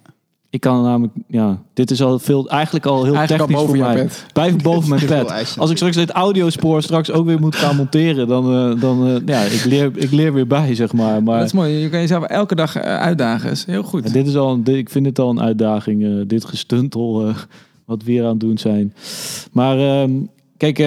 Ik 0.56 0.62
kan 0.62 0.84
namelijk, 0.84 1.14
ja, 1.28 1.62
dit 1.74 1.92
is 1.92 2.02
al 2.02 2.20
veel, 2.20 2.50
eigenlijk 2.50 2.86
al 2.86 3.04
heel 3.04 3.16
Eigenlijk 3.16 3.42
al 3.42 3.48
technisch 3.48 3.66
boven 3.68 3.84
voor 3.86 3.94
mij. 3.94 4.04
bed. 4.04 4.26
Blijf 4.34 4.56
boven 4.72 4.90
mijn 4.90 5.28
eisen. 5.28 5.62
Als 5.62 5.70
ik 5.70 5.76
straks 5.76 5.96
dit 5.96 6.10
audiospoor 6.10 6.82
straks 6.82 7.12
ook 7.12 7.26
weer 7.26 7.40
moet 7.40 7.56
gaan 7.56 7.76
monteren, 7.76 8.28
dan, 8.28 8.54
eh, 8.54 8.82
dan 8.82 9.08
eh, 9.08 9.16
ja, 9.26 9.42
ik 9.42 9.64
leer, 9.66 9.92
ik 9.96 10.12
leer 10.12 10.34
weer 10.34 10.48
bij, 10.48 10.76
zeg 10.76 10.94
maar. 10.94 11.24
Maar 11.24 11.38
Dat 11.38 11.46
is 11.48 11.54
mooi. 11.54 11.72
Je 11.74 11.90
kan 11.90 12.00
jezelf 12.00 12.24
elke 12.24 12.56
dag 12.56 12.76
eh, 12.76 12.82
uitdagen. 12.98 13.52
Is 13.52 13.66
heel 13.66 13.84
goed. 13.84 14.14
dit 14.14 14.28
is 14.28 14.36
al, 14.36 14.52
een, 14.54 14.64
dit- 14.64 14.76
ik 14.76 14.90
vind 14.90 15.06
het 15.06 15.20
al 15.20 15.30
een 15.30 15.42
uitdaging, 15.42 16.28
dit 16.28 16.46
gestuntel 16.46 17.34
wat 17.86 18.04
we 18.04 18.12
hier 18.12 18.24
aan 18.24 18.30
het 18.30 18.40
doen 18.40 18.58
zijn. 18.58 18.94
Maar 19.52 19.80
ehm, 19.80 20.12
kijk, 20.58 20.78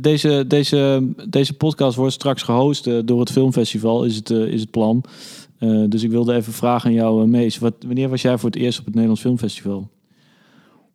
deze, 0.00 0.44
deze, 0.48 1.08
deze 1.28 1.52
podcast 1.52 1.96
wordt 1.96 2.12
straks 2.12 2.42
gehost 2.42 2.86
eh, 2.86 2.94
door 3.04 3.20
het 3.20 3.30
filmfestival, 3.30 4.04
is 4.04 4.16
het, 4.16 4.30
is 4.30 4.60
het 4.60 4.70
plan. 4.70 5.02
Eh, 5.60 5.84
dus 5.88 6.02
ik 6.02 6.10
wilde 6.10 6.34
even 6.34 6.52
vragen 6.52 6.88
aan 6.88 6.94
jou, 6.94 7.22
eh, 7.22 7.28
Mees. 7.28 7.58
Wat, 7.58 7.74
wanneer 7.86 8.08
was 8.08 8.22
jij 8.22 8.38
voor 8.38 8.50
het 8.50 8.58
eerst 8.58 8.78
op 8.78 8.84
het 8.84 8.94
Nederlands 8.94 9.22
Filmfestival? 9.22 9.90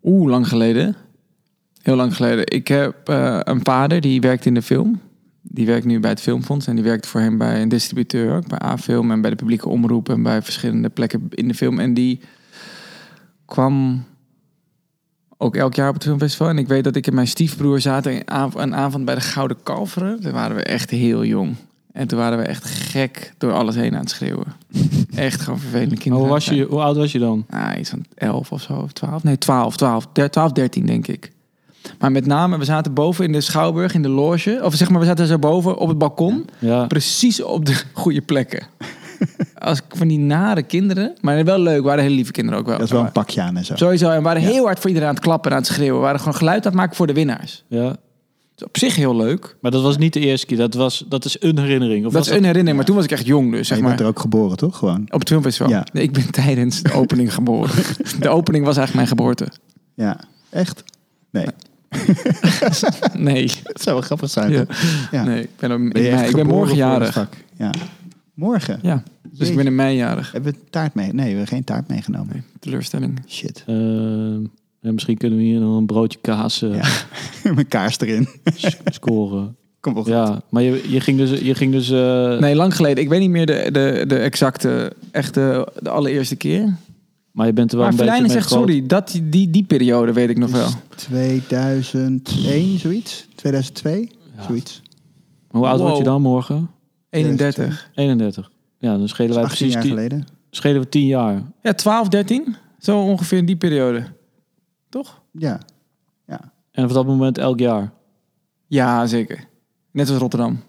Oeh, 0.04 0.30
lang 0.30 0.48
geleden. 0.48 0.96
Heel 1.82 1.96
lang 1.96 2.16
geleden. 2.16 2.48
Ik 2.48 2.68
heb 2.68 3.10
eh, 3.10 3.40
een 3.44 3.60
vader 3.64 4.02
die 4.02 4.22
werkt 4.22 4.46
in 4.46 4.54
de 4.54 4.62
film. 4.62 5.00
Die 5.42 5.66
werkt 5.66 5.86
nu 5.86 6.00
bij 6.00 6.10
het 6.10 6.22
Filmfonds. 6.22 6.68
En 6.68 6.76
die 6.76 6.84
werkt 6.84 7.08
voor 7.08 7.22
hem 7.22 7.38
bij 7.38 7.62
een 7.62 7.70
distributeur 7.70 8.36
ook. 8.36 8.48
Bij 8.48 8.62
A-Film 8.64 9.12
en 9.12 9.22
bij 9.22 9.30
de 9.30 9.36
publieke 9.36 9.70
omroep. 9.70 10.10
En 10.10 10.24
bij 10.24 10.42
verschillende 10.42 10.90
plekken 10.90 11.28
in 11.30 11.48
de 11.48 11.54
film. 11.54 11.80
En 11.80 11.94
die 11.94 12.20
kwam 13.46 14.04
ook 15.38 15.56
elk 15.56 15.74
jaar 15.76 15.88
op 15.88 15.94
het 15.94 16.04
filmfestival. 16.04 16.50
En 16.50 16.58
ik 16.58 16.68
weet 16.68 16.84
dat 16.84 16.96
ik 16.96 17.08
en 17.08 17.14
mijn 17.14 17.28
stiefbroer 17.28 17.82
zaten 17.82 18.14
een 18.16 18.26
av- 18.28 18.56
een 18.56 18.76
avond 18.76 19.06
bij 19.06 19.16
de 19.16 19.22
Gouden 19.22 19.58
Kalveren. 19.64 20.22
Toen 20.22 20.32
waren 20.32 20.56
we 20.56 20.64
echt 20.64 20.90
heel 20.90 21.26
jong. 21.26 21.56
En 21.96 22.08
toen 22.08 22.20
waren 22.20 22.38
we 22.38 22.44
echt 22.44 22.66
gek 22.66 23.34
door 23.38 23.54
alles 23.54 23.76
heen 23.76 23.94
aan 23.94 24.00
het 24.00 24.10
schreeuwen. 24.10 24.46
Echt 25.16 25.42
gewoon 25.42 25.60
vervelende 25.60 25.96
kinderen. 25.96 26.18
hoe, 26.18 26.28
was 26.34 26.46
je, 26.46 26.66
hoe 26.70 26.82
oud 26.82 26.96
was 26.96 27.12
je 27.12 27.20
dan? 27.20 27.46
Ah, 27.50 27.80
iets 27.80 27.90
van 27.90 28.06
11 28.16 28.52
of 28.52 28.62
zo, 28.62 28.74
of 28.74 28.92
12. 28.92 29.24
Nee, 29.24 29.38
12, 29.38 29.76
12, 29.78 30.08
der- 30.14 30.32
12, 30.32 30.52
13 30.52 30.86
denk 30.86 31.08
ik. 31.08 31.32
Maar 32.00 32.12
met 32.12 32.26
name, 32.26 32.58
we 32.58 32.64
zaten 32.66 32.94
boven 32.94 33.26
in 33.26 33.32
de 33.32 33.42
Schouwburg, 33.42 33.94
in 33.94 34.02
de 34.02 34.10
loge. 34.10 34.60
Of 34.64 34.74
zeg 34.74 34.90
maar, 34.90 35.00
we 35.00 35.06
zaten 35.06 35.28
zo 35.28 35.40
boven 35.40 35.78
op 35.78 35.88
het 35.88 35.98
balkon. 35.98 36.46
Ja, 36.60 36.86
Precies 36.86 37.44
op 37.44 37.66
de 37.66 37.82
goede 37.94 38.22
plekken. 38.22 38.66
Als 39.58 39.82
van 39.90 40.08
die 40.08 40.20
nare 40.20 40.64
kinderen. 40.64 41.16
Maar 41.22 41.44
wel 41.44 41.60
leuk, 41.60 41.84
waren 41.84 42.04
hele 42.04 42.16
lieve 42.16 42.32
kinderen 42.32 42.60
ook 42.60 42.66
wel. 42.66 42.76
Dat 42.78 42.86
is 42.86 42.92
wel 42.92 43.02
een 43.06 43.12
pakje 43.12 43.42
aan 43.42 43.58
en 43.58 43.66
zo. 43.66 43.76
Sowieso, 43.76 44.10
en 44.10 44.18
we 44.18 44.24
waren 44.24 44.42
Ja. 44.42 44.48
heel 44.48 44.66
hard 44.66 44.80
voor 44.80 44.88
iedereen 44.90 45.10
aan 45.10 45.16
het 45.16 45.24
klappen 45.24 45.52
en 45.52 45.58
aan 45.58 45.64
het 45.64 45.72
schreeuwen. 45.72 45.96
We 45.96 46.02
waren 46.06 46.20
gewoon 46.20 46.36
geluid 46.36 46.58
aan 46.66 46.72
het 46.72 46.80
maken 46.82 46.96
voor 46.96 47.08
de 47.08 47.14
winnaars. 47.14 47.64
ja. 47.68 47.96
Op 48.64 48.78
zich 48.78 48.96
heel 48.96 49.16
leuk. 49.16 49.58
Maar 49.62 49.72
dat 49.72 49.82
was 49.82 49.98
niet 49.98 50.14
de 50.14 50.20
eerste 50.20 50.46
keer. 50.46 50.58
Dat, 50.58 50.74
was, 50.74 51.06
dat 51.10 51.26
is 51.26 51.42
een 51.42 51.58
herinnering. 51.60 52.06
Of 52.06 52.12
dat 52.14 52.22
was 52.22 52.28
is 52.30 52.38
een 52.38 52.44
herinnering, 52.44 52.76
maar 52.76 52.86
toen 52.86 52.96
was 52.96 53.04
ik 53.06 53.12
echt 53.12 53.26
jong 53.26 53.44
dus, 53.46 53.54
Maar 53.56 53.64
zeg 53.66 53.78
je 53.78 53.84
maar. 53.84 53.92
bent 53.92 54.02
er 54.04 54.08
ook 54.08 54.20
geboren, 54.20 54.58
toch? 54.58 54.78
Gewoon. 54.78 55.02
Op 55.10 55.20
het 55.20 55.28
filmfestival. 55.30 55.70
Ja. 55.72 55.86
Nee, 55.94 56.04
ik 56.04 56.12
ben 56.12 56.32
tijdens 56.44 56.82
de 56.82 56.92
opening 56.94 57.34
geboren. 57.34 57.84
De 58.20 58.30
opening 58.30 58.66
was 58.66 58.78
eigenlijk 58.78 58.94
mijn 58.96 59.08
geboorte. 59.08 59.48
Ja, 59.94 60.20
echt? 60.50 60.84
Nee, 61.32 61.46
Nee, 63.18 63.46
dat 63.64 63.82
zou 63.82 63.96
wel 63.96 64.06
grappig 64.06 64.30
zijn. 64.30 64.68
Ja. 65.12 65.24
nee 65.24 65.42
ik 65.42 65.50
ben, 65.60 65.72
op- 65.72 65.94
Ben. 65.94 66.26
Ik 66.28 66.36
ben 66.36 66.48
morgen 66.48 66.76
jarig. 66.76 67.28
Ja. 67.58 67.70
Morgen? 68.34 68.80
Ja, 68.82 69.04
dus 69.32 69.50
ik 69.50 69.56
ben 69.56 69.66
in 69.66 69.76
mei 69.76 69.96
jarig. 69.96 70.32
Hebben 70.32 70.54
we 70.54 70.60
taart 70.70 70.94
mee? 70.94 71.06
Nee, 71.14 71.16
we 71.26 71.30
hebben 71.30 71.48
geen 71.48 71.64
taart 71.64 71.88
meegenomen. 71.88 72.34
Nee, 72.34 72.44
teleurstelling. 72.60 73.22
Shit. 73.28 73.64
Eh, 73.68 73.76
ja, 74.86 74.92
misschien 74.92 75.18
kunnen 75.18 75.38
we 75.40 75.44
hier 75.46 75.60
nog 75.60 75.78
een 75.78 75.86
broodje 75.86 76.20
kaas 76.22 76.62
eh, 76.62 76.76
Ja. 76.76 76.88
Mijn 77.54 77.68
kaars 77.68 78.00
erin. 78.00 78.28
scoren. 78.86 79.56
Kom 79.80 79.94
wel 79.94 80.04
goed. 80.04 80.12
Ja, 80.12 80.42
maar 80.50 80.64
je, 80.64 80.86
je 80.92 81.00
ging 81.00 81.18
dus... 81.18 81.40
Je 81.40 81.56
ging 81.56 81.72
dus 81.72 81.90
eh, 81.90 82.40
Nee, 82.40 82.56
lang 82.56 82.76
geleden. 82.76 83.04
Ik 83.04 83.10
weet 83.10 83.20
niet 83.20 83.30
meer 83.30 83.46
de, 83.46 83.70
de, 83.72 84.04
de 84.08 84.18
exacte, 84.18 84.94
echte, 85.12 85.68
de 85.80 85.90
allereerste 85.90 86.36
keer. 86.36 86.76
Maar 87.32 87.46
je 87.48 87.54
bent 87.54 87.72
er 87.72 87.78
wel 87.78 87.90
Maar 87.92 88.00
een 88.00 88.06
beetje 88.06 88.30
zegt 88.32 88.46
groot. 88.48 88.60
sorry. 88.60 88.86
Dat, 88.86 89.20
die, 89.24 89.50
die 89.50 89.64
periode 89.64 90.14
weet 90.14 90.30
ik 90.30 90.38
nog 90.38 90.52
wel. 90.52 90.68
2001, 90.96 92.80
zoiets? 92.80 93.28
2002? 93.36 94.10
Ja. 94.38 94.44
Zoiets. 94.44 94.82
Hoe 95.48 95.66
oud 95.68 95.80
word 95.80 95.92
je 95.92 95.96
Wow. 95.98 96.06
dan 96.06 96.22
morgen? 96.22 96.70
31. 97.10 97.90
31. 97.96 98.52
Ja, 98.80 98.98
dan 98.98 99.08
schelen 99.08 99.34
wij 99.34 99.44
18 99.44 99.58
precies 99.58 99.74
jaar 99.74 99.84
tien, 99.84 99.92
geleden. 99.92 100.28
schelen 100.50 100.82
we 100.82 100.90
10 100.90 101.06
jaar. 101.06 101.42
Ja, 101.62 101.74
12, 101.74 102.08
13. 102.08 102.56
Zo 102.80 103.00
ongeveer 103.02 103.38
in 103.38 103.46
die 103.46 103.56
periode. 103.56 104.04
Toch? 104.96 105.22
Ja. 105.32 105.60
En 106.72 106.84
op 106.84 106.94
dat 106.94 107.06
moment 107.06 107.38
elk 107.38 107.60
jaar. 107.60 107.94
Ja, 108.68 109.06
zeker. 109.06 109.48
Net 109.92 110.10
als 110.10 110.18
Rotterdam. 110.18 110.64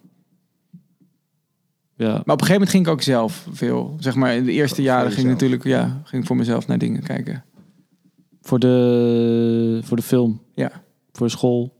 Ja. 1.96 2.06
Maar 2.06 2.14
op 2.18 2.26
een 2.26 2.46
gegeven 2.46 2.52
moment 2.52 2.70
ging 2.70 2.86
ik 2.86 2.92
ook 2.92 3.02
zelf 3.02 3.46
veel. 3.50 3.96
Zeg 3.98 4.14
maar 4.14 4.34
in 4.34 4.44
de 4.44 4.52
eerste 4.52 4.74
Voor 4.74 4.84
jaren 4.84 5.12
ging 5.12 5.26
ik 5.26 5.32
natuurlijk, 5.32 5.64
ja, 5.64 6.00
ging 6.04 6.22
ik 6.22 6.28
voor 6.28 6.36
mezelf 6.36 6.66
naar 6.66 6.78
dingen 6.78 7.02
kijken. 7.02 7.44
Voor 8.40 8.58
de, 8.58 9.80
voor 9.82 9.96
de 9.96 10.02
film. 10.02 10.42
Ja. 10.54 10.82
Voor 11.12 11.30
school. 11.30 11.76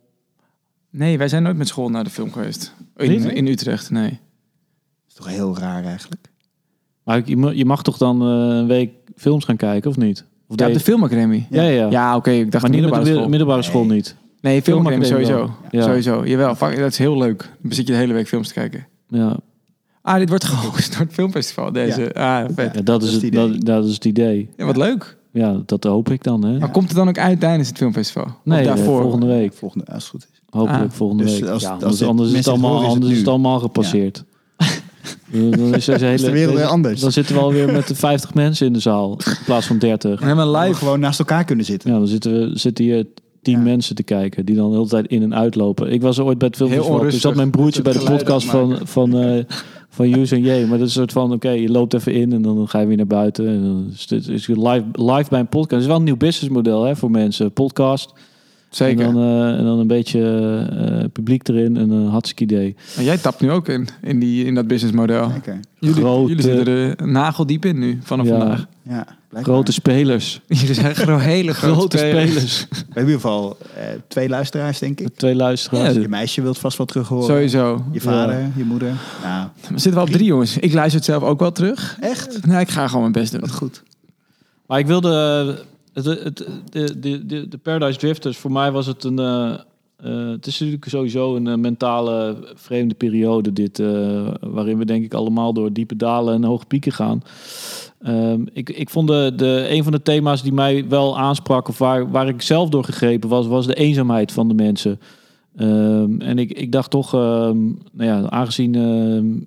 Nee, 0.91 1.19
wij 1.19 1.29
zijn 1.29 1.43
nooit 1.43 1.57
met 1.57 1.69
school 1.69 1.89
naar 1.89 2.05
de 2.05 2.11
film 2.11 2.33
geweest. 2.33 2.75
In, 2.97 3.31
in 3.31 3.47
Utrecht, 3.47 3.91
nee. 3.91 4.11
Dat 4.11 4.19
is 5.09 5.15
toch 5.15 5.27
heel 5.29 5.59
raar 5.59 5.85
eigenlijk. 5.85 6.31
Maar 7.05 7.23
je 7.25 7.37
ma- 7.37 7.51
je 7.51 7.65
mag 7.65 7.83
toch 7.83 7.97
dan 7.97 8.23
eh, 8.23 8.29
een 8.29 8.67
week 8.67 8.93
films 9.17 9.45
gaan 9.45 9.57
kijken, 9.57 9.91
of 9.91 9.97
niet? 9.97 10.25
Of 10.49 10.59
Ja, 10.61 10.69
de 10.69 10.81
filmacademie. 10.81 11.47
ja, 11.51 11.63
ja, 11.63 11.69
ja. 11.69 11.91
Ja, 11.91 12.17
oké, 12.17 12.31
ik 12.31 12.51
dacht 12.51 12.63
maar 12.63 12.73
de 12.73 12.77
niet 12.79 12.87
op 12.87 12.93
de 12.93 12.97
middelbare 12.97 13.03
middelbare, 13.03 13.15
school. 13.15 13.29
middelbare 13.29 13.63
school 13.63 13.85
Nee. 13.85 13.97
niet. 13.97 14.17
Nee, 14.41 14.63
filmacademie 14.63 15.07
sowieso. 15.07 15.51
Ja. 15.71 15.83
Sowieso. 15.83 16.27
Jawel, 16.27 16.55
fuck, 16.55 16.79
dat 16.79 16.91
is 16.91 16.99
heel 16.99 17.19
leuk. 17.19 17.51
Dan 17.63 17.73
zit 17.73 17.87
je 17.87 17.93
de 17.93 17.99
hele 17.99 18.13
week 18.13 18.29
films 18.29 18.49
te 18.49 18.55
kijken. 18.55 18.87
Ja. 19.09 19.37
Ah, 20.03 20.19
dit 20.19 20.29
wordt 20.29 20.45
gehost 20.55 20.93
door 20.93 21.01
het 21.01 21.13
filmfestival. 21.13 21.73
Deze. 21.73 22.15
Ah, 22.15 22.45
vet. 22.55 22.75
Ja, 22.75 22.81
dat, 22.83 23.03
is 23.03 23.13
het, 23.23 23.33
dat, 23.33 23.61
dat 23.65 23.85
is 23.85 23.95
het 23.95 24.05
idee. 24.05 24.49
Ja, 24.57 24.65
wat 24.65 24.77
leuk. 24.77 25.17
Ja, 25.33 25.61
dat 25.67 25.85
hoop 25.85 26.11
ik 26.11 26.23
dan. 26.25 26.45
Hè? 26.45 26.59
Maar 26.59 26.71
komt 26.71 26.89
het 26.89 26.97
dan 26.97 27.09
ook 27.09 27.19
uit 27.19 27.41
tijdens 27.41 27.69
het 27.69 27.77
filmfestival? 27.79 28.27
Nee, 28.45 28.61
of 28.61 28.67
eh, 28.67 28.75
daarvoor? 28.75 29.01
volgende 29.03 29.27
week. 29.27 29.53
Volgende, 29.55 29.85
als 29.87 30.03
het 30.03 30.11
goed 30.11 30.27
is. 30.33 30.41
Hopelijk 30.51 30.85
Ah. 30.85 30.91
volgende 30.91 31.23
Dus 31.25 31.39
week. 31.41 31.49
als- 31.51 31.63
ja, 31.63 31.69
als 31.71 31.83
anders 31.83 31.99
dit 31.99 32.09
anders 32.09 32.29
is 32.31 32.35
het 32.37 32.45
mensen 32.47 32.53
het 32.53 32.63
allemaal, 32.63 32.71
horen, 32.71 32.87
is 32.89 32.95
het 32.95 33.03
anders 33.03 33.13
is 33.13 33.19
het 33.19 33.29
allemaal 33.29 33.59
gepasseerd. 33.59 34.25
Dan, 35.31 35.51
dan 35.51 35.75
is 35.75 35.85
deze 35.85 36.05
hele, 36.05 36.23
de 36.25 36.31
wereld 36.31 36.57
weer 36.57 36.65
anders. 36.65 37.01
Dan 37.01 37.13
zitten 37.13 37.35
we 37.35 37.41
alweer 37.41 37.73
met 37.73 37.89
de 37.89 37.95
50 37.95 38.35
mensen 38.45 38.67
in 38.67 38.73
de 38.73 38.81
zaal 38.81 39.19
in 39.27 39.33
plaats 39.45 39.67
van 39.67 39.79
30. 39.79 40.21
En 40.21 40.27
helemaal 40.27 40.51
Live 40.55 40.67
live. 40.67 40.79
gewoon 40.79 41.01
naast 41.01 41.19
elkaar 41.19 41.45
kunnen 41.45 41.65
zitten. 41.65 41.91
Ja, 41.93 41.99
dan 41.99 42.07
zitten, 42.07 42.33
we, 42.33 42.59
zitten 42.59 42.85
hier 42.85 43.07
tien 43.43 43.57
Ja. 43.57 43.63
mensen 43.63 43.95
te 43.95 44.03
kijken 44.03 44.45
die 44.45 44.57
dan 44.57 44.71
de 44.71 44.77
hele 44.77 44.89
tijd 44.89 45.07
in 45.07 45.23
en 45.23 45.35
uitlopen. 45.35 45.93
Ik 45.93 46.03
was 46.03 46.19
ooit 46.21 46.39
bij 46.39 46.47
het 46.49 46.57
filmfestival. 46.57 46.95
Onrustig. 46.97 47.21
zat 47.23 47.35
mijn 47.35 47.51
broertje 47.51 47.83
bij 47.83 47.93
de 47.93 48.03
podcast 48.03 48.47
van, 48.47 48.79
van, 48.83 49.19
eh 49.19 49.45
van 49.89 50.13
Use 50.13 50.35
en 50.35 50.43
J. 50.43 50.67
Maar 50.67 50.79
dat 50.79 50.89
is 50.89 50.95
een 50.97 51.01
soort 51.01 51.13
van, 51.13 51.33
oké, 51.33 51.51
je 51.51 51.71
loopt 51.71 51.95
even 51.95 52.13
in 52.13 52.33
en 52.33 52.43
dan 52.43 52.69
ga 52.69 52.81
je 52.81 52.87
weer 52.87 52.97
naar 52.97 53.07
buiten. 53.07 53.47
En 53.49 53.63
dan 53.63 53.87
is 53.93 54.07
het 54.09 54.29
is 54.29 54.47
je 54.47 54.69
live, 54.69 54.85
live 54.93 55.31
bij 55.31 55.41
een 55.41 55.49
podcast. 55.49 55.71
Het 55.71 55.81
is 55.81 55.87
wel 55.87 55.97
een 55.97 56.05
nieuw 56.05 56.17
businessmodel 56.17 56.85
hè, 56.85 56.97
voor 56.97 57.11
mensen. 57.11 57.53
Podcast. 57.53 58.13
Zeker. 58.71 59.05
En 59.07 59.15
dan, 59.15 59.23
eh, 59.23 59.59
en 59.59 59.65
dan 59.65 59.79
een 59.79 59.87
beetje 59.87 60.21
eh, 60.71 61.05
publiek 61.13 61.49
erin 61.49 61.77
en 61.77 61.91
een 61.91 62.09
hartstikke 62.09 62.55
idee. 62.55 62.77
Maar 62.97 63.05
jij 63.05 63.19
tapt 63.19 63.41
nu 63.41 63.51
ook 63.51 63.69
in, 63.69 63.89
in, 64.03 64.19
die, 64.21 64.45
in 64.45 64.55
dat 64.55 64.67
businessmodel. 64.67 65.25
Oké. 65.37 65.61
Jullie, 65.79 65.97
Grote- 65.97 66.29
jullie 66.29 66.43
zitten 66.43 66.67
er 66.99 67.07
nageldiep 67.09 67.65
in 67.65 67.79
nu, 67.79 67.99
vanaf 68.03 68.27
Ja. 68.27 68.39
vandaag. 68.39 68.67
Ja. 68.83 69.07
Grote 69.43 69.73
spelers. 69.73 70.41
Jullie 70.49 70.75
zijn 70.75 70.95
gro- 70.95 71.19
hele 71.19 71.55
grote, 71.55 71.75
Grote 71.79 71.99
spelers. 71.99 72.67
We 72.71 72.77
hebben 72.77 72.95
in 72.95 73.01
ieder 73.01 73.15
geval 73.15 73.57
eh, 73.77 73.83
twee 74.09 74.29
luisteraars, 74.29 74.79
denk 74.79 75.01
ik. 75.01 75.09
Twee 75.17 75.35
luisteraars. 75.35 75.95
Ja, 75.95 76.01
Je 76.01 76.09
meisje 76.09 76.43
wilt 76.43 76.59
vast 76.59 76.77
wel 76.77 76.87
terug 76.87 77.09
horen. 77.09 77.27
Sowieso. 77.27 77.85
Je 77.93 78.01
vader, 78.01 78.51
je 78.57 78.65
moeder. 78.65 78.93
Nou, 79.23 79.49
We 79.61 79.69
zitten 79.69 79.95
wel 79.95 80.03
op 80.03 80.11
drie 80.11 80.25
jongens. 80.27 80.59
Ik 80.59 80.73
luister 80.73 80.97
het 80.97 81.05
zelf 81.05 81.23
ook 81.23 81.41
wel 81.41 81.53
terug. 81.53 81.97
echt? 82.01 82.47
Nou, 82.47 82.61
ik 82.61 82.69
ga 82.69 82.87
gewoon 82.87 83.01
mijn 83.01 83.13
best 83.13 83.33
doen. 83.33 83.41
Wat 83.41 83.51
goed. 83.53 83.83
Maar 84.67 84.79
ik 84.79 84.87
wilde... 84.87 85.59
Het, 86.03 86.47
de, 86.71 86.99
de, 86.99 87.49
de, 87.49 87.59
Paradise 87.63 87.99
Drifters, 87.99 88.37
voor 88.37 88.53
mij 88.53 88.73
was 88.73 88.87
het 88.87 89.05
een... 89.05 89.19
eh, 89.19 89.53
eh, 89.97 90.29
het 90.29 90.47
is 90.47 90.59
natuurlijk 90.59 90.89
sowieso 90.89 91.37
een 91.37 91.47
eh, 91.47 91.55
mentale 91.55 92.37
vreemde 92.55 92.95
periode 92.95 93.53
dit. 93.53 93.79
waarin 94.41 94.79
we 94.79 94.85
denk 94.85 95.05
ik 95.05 95.15
allemaal 95.15 95.53
door 95.53 95.73
diepe 95.73 95.97
dalen 95.97 96.35
en 96.35 96.45
hoge 96.45 96.67
pieken 96.67 96.93
gaan. 96.93 97.23
Ehm, 98.03 98.41
ik, 98.53 98.71
ik 98.71 98.91
vond 98.91 99.09
de, 99.09 99.67
een 99.69 99.83
van 99.83 99.93
de 99.93 100.03
thema's 100.03 100.43
die 100.43 100.53
mij 100.53 100.89
wel 100.89 101.19
aansprak... 101.19 101.69
of 101.69 101.79
waar, 101.79 102.29
ik 102.29 102.43
zelf 102.43 102.69
door 102.69 102.85
gegrepen 102.85 103.29
was... 103.29 103.47
was 103.47 103.67
de 103.67 103.75
eenzaamheid 103.75 104.33
van 104.33 104.49
de 104.49 104.55
mensen. 104.55 105.01
Ehm, 105.57 106.21
en 106.21 106.39
ik, 106.39 106.53
ik 106.53 106.73
dacht 106.73 106.91
toch... 106.91 107.15
ehm, 107.15 107.65
nou 107.93 108.11
ja, 108.11 108.29
aangezien... 108.29 109.47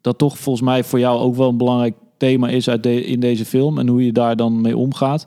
dat 0.00 0.18
toch 0.18 0.38
volgens 0.38 0.64
mij 0.64 0.84
voor 0.84 0.98
jou 0.98 1.20
ook 1.20 1.36
wel 1.36 1.48
een 1.48 1.56
belangrijk 1.56 1.94
thema 2.16 2.48
is 2.48 2.68
uit 2.68 2.82
de, 2.82 3.04
in 3.04 3.20
deze 3.20 3.44
film 3.44 3.78
en 3.78 3.88
hoe 3.88 4.04
je 4.04 4.12
daar 4.12 4.36
dan 4.36 4.60
mee 4.60 4.76
omgaat. 4.76 5.26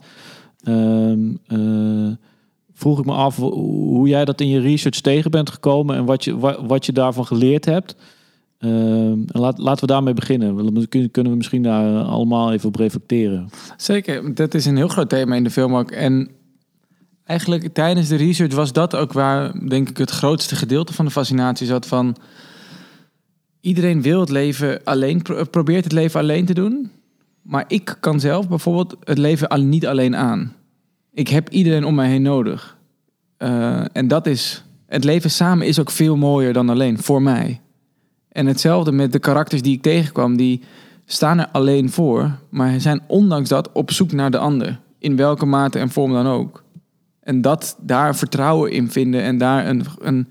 Ehm, 0.67 1.29
eh, 1.47 2.11
vroeg 2.73 2.99
ik 2.99 3.05
me 3.05 3.11
af 3.11 3.35
hoe, 3.35 4.07
jij 4.07 4.25
dat 4.25 4.41
in 4.41 4.47
je 4.47 4.59
research 4.59 4.99
tegen 5.01 5.31
bent 5.31 5.49
gekomen 5.49 5.95
en 5.95 6.05
wat 6.05 6.23
je, 6.23 6.37
wa- 6.37 6.65
wat 6.65 6.85
je 6.85 6.91
daarvan 6.91 7.25
geleerd 7.25 7.65
hebt. 7.65 7.95
Ehm, 8.57 9.19
laat, 9.27 9.57
laten 9.57 9.81
we 9.87 9.93
daarmee 9.93 10.13
beginnen. 10.13 10.87
Kunnen 11.11 11.31
we 11.31 11.37
misschien 11.37 11.63
daar 11.63 12.03
allemaal 12.03 12.53
even 12.53 12.67
op 12.67 12.75
reflecteren. 12.75 13.49
Zeker, 13.77 14.35
dat 14.35 14.53
is 14.53 14.65
een 14.65 14.77
heel 14.77 14.87
groot 14.87 15.09
thema 15.09 15.35
in 15.35 15.43
de 15.43 15.49
film 15.49 15.75
ook. 15.75 15.91
En 15.91 16.29
eigenlijk 17.25 17.73
tijdens 17.73 18.07
de 18.07 18.15
research 18.15 18.53
was 18.53 18.73
dat 18.73 18.95
ook 18.95 19.13
waar, 19.13 19.67
denk 19.67 19.89
ik, 19.89 19.97
het 19.97 20.11
grootste 20.11 20.55
gedeelte 20.55 20.93
van 20.93 21.05
de 21.05 21.11
fascinatie 21.11 21.67
zat 21.67 21.85
van... 21.87 22.15
Iedereen 23.61 24.01
wil 24.01 24.19
het 24.19 24.29
leven 24.29 24.83
alleen, 24.83 25.21
pro- 25.21 25.43
probeert 25.43 25.83
het 25.83 25.93
leven 25.93 26.19
alleen 26.19 26.45
te 26.45 26.53
doen. 26.53 26.91
Maar 27.41 27.65
ik 27.67 27.97
kan 27.99 28.19
zelf 28.19 28.47
bijvoorbeeld 28.47 28.95
het 29.03 29.17
leven 29.17 29.69
niet 29.69 29.87
alleen 29.87 30.15
aan. 30.15 30.53
Ik 31.17 31.27
heb 31.27 31.49
iedereen 31.49 31.85
om 31.85 31.95
mij 31.95 32.09
heen 32.09 32.21
nodig. 32.21 32.77
Eh, 33.37 33.83
en 33.91 34.07
dat 34.07 34.27
is, 34.27 34.63
het 34.85 35.03
leven 35.03 35.31
samen 35.31 35.67
is 35.67 35.79
ook 35.79 35.91
veel 35.91 36.15
mooier 36.15 36.53
dan 36.53 36.69
alleen, 36.69 36.97
voor 36.97 37.21
mij. 37.21 37.61
En 38.29 38.45
hetzelfde 38.45 38.91
met 38.91 39.11
de 39.11 39.19
karakters 39.19 39.61
die 39.61 39.75
ik 39.75 39.81
tegenkwam, 39.81 40.37
die 40.37 40.61
staan 41.05 41.39
er 41.39 41.47
alleen 41.51 41.89
voor, 41.89 42.31
maar 42.49 42.79
zijn 42.79 43.01
ondanks 43.07 43.49
dat 43.49 43.71
op 43.71 43.91
zoek 43.91 44.11
naar 44.11 44.31
de 44.31 44.37
ander. 44.37 44.79
In 44.99 45.15
welke 45.15 45.45
mate 45.45 45.79
en 45.79 45.89
vorm 45.89 46.13
dan 46.13 46.27
ook. 46.27 46.63
En 47.19 47.41
dat 47.41 47.77
daar 47.81 48.15
vertrouwen 48.15 48.71
in 48.71 48.91
vinden 48.91 49.21
en 49.21 49.37
daar 49.37 49.67
een, 49.67 49.83
een 49.99 50.27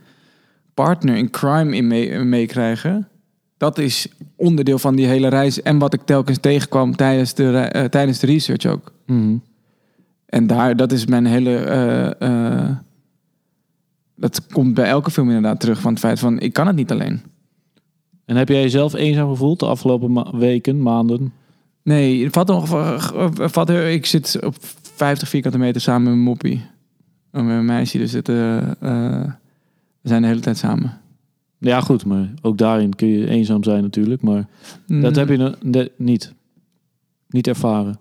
partner 0.75 1.17
in 1.17 1.31
crime 1.31 1.77
in 1.77 1.87
mee- 1.87 2.19
meekrijgen. 2.19 3.09
dat 3.57 3.79
is 3.79 4.09
onderdeel 4.37 4.79
van 4.79 4.97
die 4.97 5.07
hele 5.07 5.29
reis. 5.29 5.63
En 5.63 5.79
wat 5.79 5.95
ik 5.95 6.01
telkens 6.05 6.39
tegenkwam 6.39 6.97
tijdens 6.97 7.35
de, 7.35 7.59
eh, 7.59 7.85
tijdens 7.85 8.19
de 8.19 8.27
research 8.27 8.67
ook. 8.67 8.93
Mhm. 9.07 9.37
En 10.27 10.47
daar, 10.47 10.77
dat 10.77 10.93
is 10.93 11.07
mijn 11.07 11.27
hele. 11.27 11.57
eh, 11.57 12.21
eh, 12.65 12.77
dat 14.17 14.47
komt 14.47 14.75
bij 14.75 14.85
elke 14.89 15.11
film 15.11 15.27
inderdaad 15.27 15.61
terug 15.61 15.81
van 15.81 15.91
het 15.91 16.01
feit 16.01 16.19
van 16.19 16.39
ik 16.39 16.53
kan 16.53 16.67
het 16.67 16.77
niet 16.77 16.91
alleen. 16.91 17.21
En 18.25 18.37
heb 18.37 18.49
jij 18.49 18.61
jezelf 18.63 18.95
eenzaam 18.95 19.29
gevoeld 19.29 19.61
de 19.61 19.67
afgelopen 19.67 20.13
ma- 20.13 20.37
weken, 20.37 20.83
maanden? 20.83 21.33
Nee, 21.83 22.25
het 22.25 22.33
valt 22.33 22.49
nog, 22.49 22.69
valt 23.53 23.69
er- 23.69 23.89
ik 23.91 24.07
zit 24.07 24.39
op 24.45 24.55
50 24.83 25.29
vierkante 25.29 25.59
meter 25.59 25.81
samen 25.81 26.13
met 26.13 26.25
moppie. 26.25 26.57
Oh, 27.33 27.41
met 27.43 27.45
mijn 27.45 27.65
meisje, 27.65 27.99
dus 27.99 28.13
het, 28.13 28.29
eh, 28.29 28.35
we 30.01 30.09
zijn 30.09 30.23
de 30.23 30.29
hele 30.29 30.41
tijd 30.41 30.57
samen. 30.59 30.99
Ja, 31.59 31.81
goed, 31.81 32.05
maar 32.05 32.33
ook 32.43 32.59
daarin 32.59 32.95
kun 32.95 33.09
je 33.09 33.29
eenzaam 33.29 33.65
zijn 33.65 33.83
natuurlijk. 33.83 34.23
Maar 34.23 34.47
Mm, 34.87 35.01
dat 35.01 35.17
heb 35.17 35.29
je 35.29 35.91
niet. 35.97 36.33
Niet 37.29 37.47
ervaren. 37.47 37.99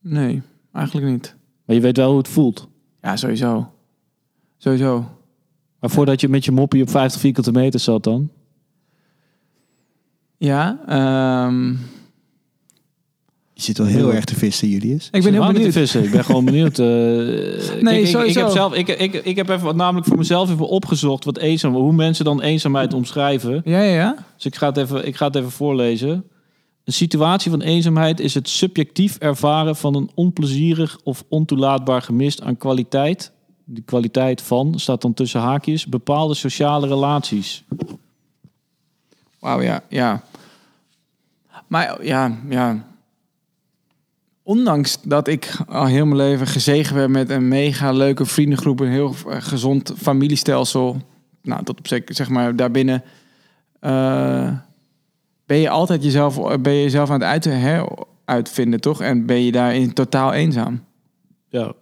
Nee, 0.00 0.42
eigenlijk 0.72 1.06
niet. 1.06 1.34
Maar 1.64 1.76
je 1.76 1.82
weet 1.82 1.96
wel 1.96 2.08
hoe 2.08 2.18
het 2.18 2.28
voelt. 2.28 2.68
Ja, 3.02 3.16
sowieso. 3.16 3.70
Sowieso. 4.58 5.04
Maar 5.80 5.90
voordat 5.90 6.20
je 6.20 6.28
met 6.28 6.44
je 6.44 6.52
moppie 6.52 6.82
op 6.82 6.90
50 6.90 7.20
vierkante 7.20 7.52
meter 7.52 7.80
zat 7.80 8.04
dan? 8.04 8.30
Ja, 10.36 10.78
ehm, 10.86 11.68
Je 13.54 13.62
zit 13.68 13.78
wel 13.78 13.86
heel 13.86 14.12
erg 14.14 14.24
te 14.24 14.34
vissen, 14.34 14.68
Julius. 14.68 15.04
ik 15.06 15.10
ben 15.10 15.20
heel 15.22 15.30
Helemaal 15.30 15.46
niet 15.48 15.56
benieuwd. 15.56 15.72
te 15.72 15.78
vissen. 15.78 16.04
Ik 16.04 16.10
ben 16.10 16.24
gewoon 16.24 16.44
benieuwd. 16.44 16.78
eh, 16.78 16.86
kijk, 17.84 17.96
ik, 17.96 18.00
ik, 18.02 18.06
sowieso. 18.06 18.40
heb 18.40 18.50
zelf, 18.50 18.74
ik, 18.74 18.88
ik, 18.88 19.14
ik 19.14 19.36
heb 19.36 19.48
even, 19.48 19.64
wat 19.64 19.76
namelijk 19.76 20.06
voor 20.06 20.16
mezelf 20.16 20.50
even 20.50 20.68
opgezocht 20.68 21.24
wat 21.24 21.38
eenzaam, 21.38 21.74
hoe 21.74 21.92
mensen 21.92 22.24
dan 22.24 22.40
eenzaamheid 22.40 22.94
omschrijven. 22.94 23.60
Ja, 23.64 23.80
ja, 23.80 23.94
ja. 23.94 24.16
Dus 24.36 24.44
ik 24.46 24.54
ga, 24.56 24.66
het 24.66 24.76
even, 24.76 25.06
ik 25.06 25.16
ga 25.16 25.26
het 25.26 25.36
even 25.36 25.50
voorlezen. 25.50 26.24
Een 26.84 26.92
situatie 26.92 27.50
van 27.50 27.60
eenzaamheid 27.60 28.20
is 28.20 28.34
het 28.34 28.48
subjectief 28.48 29.16
ervaren 29.16 29.76
van 29.76 29.94
een 29.94 30.10
onplezierig 30.14 30.98
of 31.04 31.24
ontoelaatbaar 31.28 32.02
gemist 32.02 32.42
aan 32.42 32.56
kwaliteit. 32.56 33.32
De 33.64 33.82
kwaliteit 33.82 34.42
van, 34.42 34.78
staat 34.78 35.02
dan 35.02 35.14
tussen 35.14 35.40
haakjes, 35.40 35.86
bepaalde 35.86 36.34
sociale 36.34 36.86
relaties. 36.86 37.64
Wauw, 39.38 39.60
ja, 39.60 39.82
ja. 39.88 40.22
Maar 41.66 42.04
ja, 42.04 42.38
ja. 42.48 42.84
Ondanks 44.42 45.02
dat 45.02 45.28
ik 45.28 45.56
al 45.68 45.86
heel 45.86 46.04
mijn 46.04 46.16
leven 46.16 46.46
gezegen 46.46 46.94
ben 46.94 47.10
met 47.10 47.30
een 47.30 47.48
mega 47.48 47.92
leuke 47.92 48.24
vriendengroep, 48.24 48.80
een 48.80 48.90
heel 48.90 49.14
eh, 49.28 49.36
gezond 49.40 49.92
familiestelsel, 49.96 50.96
nou, 51.42 51.64
tot 51.64 51.78
op 51.78 51.86
zeg 52.06 52.28
maar, 52.28 52.56
daarbinnen, 52.56 53.02
eh, 53.80 54.52
ben 55.52 55.60
je 55.60 55.68
altijd 55.68 56.02
jezelf, 56.04 56.60
ben 56.60 56.72
je 56.72 56.82
jezelf 56.82 57.08
aan 57.10 57.20
het 57.20 57.28
uit, 57.28 57.44
hè, 57.44 57.82
uitvinden, 58.24 58.80
toch? 58.80 59.00
En 59.00 59.26
ben 59.26 59.44
je 59.44 59.52
daarin 59.52 59.92
totaal 59.92 60.32
eenzaam. 60.32 60.80
Ja, 61.48 61.72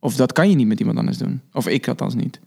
Of 0.00 0.16
dat 0.16 0.32
kan 0.32 0.50
je 0.50 0.56
niet 0.56 0.66
met 0.66 0.78
iemand 0.80 0.98
anders 0.98 1.18
doen. 1.18 1.40
Of 1.52 1.68
ik 1.68 1.88
althans 1.88 2.14
niet. 2.14 2.40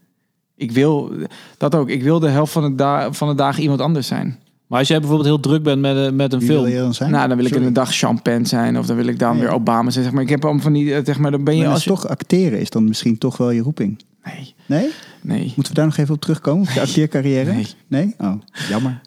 Ik 0.56 0.72
wil 0.72 1.12
dat 1.58 1.74
ook. 1.74 1.88
Ik 1.88 2.02
wil 2.02 2.18
de 2.20 2.28
helft 2.28 2.52
van 2.52 2.62
de, 2.62 2.74
da 2.74 3.12
van 3.12 3.28
de 3.28 3.34
dagen 3.34 3.62
iemand 3.62 3.80
anders 3.80 4.06
zijn. 4.06 4.38
maar 4.66 4.78
als 4.78 4.88
jij 4.88 4.98
bijvoorbeeld 4.98 5.28
heel 5.28 5.40
druk 5.40 5.62
bent 5.62 5.80
met, 5.80 5.96
eh, 5.96 6.12
met 6.12 6.32
een 6.32 6.38
Wie 6.38 6.48
film. 6.48 6.62
wil 6.62 6.72
je 6.72 6.78
dan 6.78 6.94
zijn? 6.94 7.10
Nou, 7.10 7.28
dan 7.28 7.36
wil 7.36 7.46
ik 7.46 7.52
Sorry. 7.52 7.62
in 7.62 7.68
een 7.68 7.74
dag 7.82 7.94
champagne 7.94 8.46
zijn. 8.46 8.78
Of 8.78 8.86
dan 8.86 8.96
wil 8.96 9.06
ik 9.06 9.18
dan 9.18 9.38
weer 9.38 9.50
Obama 9.50 9.90
zijn. 9.90 10.04
Zeg 10.04 10.12
maar. 10.12 10.22
Ik 10.22 10.28
heb 10.28 10.44
allemaal 10.44 10.62
van 10.62 10.72
die, 10.72 10.94
eh, 10.94 11.04
zeg 11.04 11.18
maar, 11.18 11.30
dan 11.30 11.44
ben 11.44 11.54
je 11.56 11.60
Maar 11.62 11.68
als 11.72 11.74
als 11.74 11.84
je... 11.84 11.90
toch 12.02 12.10
acteren 12.10 12.60
is 12.60 12.70
dan 12.70 12.84
misschien 12.84 13.18
toch 13.18 13.36
wel 13.36 13.50
je 13.50 13.60
roeping. 13.62 14.02
Nee, 14.24 14.54
Nee? 14.66 14.90
nee, 15.22 15.42
Moeten 15.44 15.68
we 15.68 15.74
daar 15.74 15.84
nog 15.86 15.96
even 15.96 16.14
op 16.14 16.20
terugkomen? 16.20 16.62
Op 16.68 16.72
je 16.74 16.80
acteercarrière? 16.80 17.52
Nee. 17.52 17.66
Nee? 17.86 18.14
Oh, 18.18 18.32
jammer. 18.68 19.00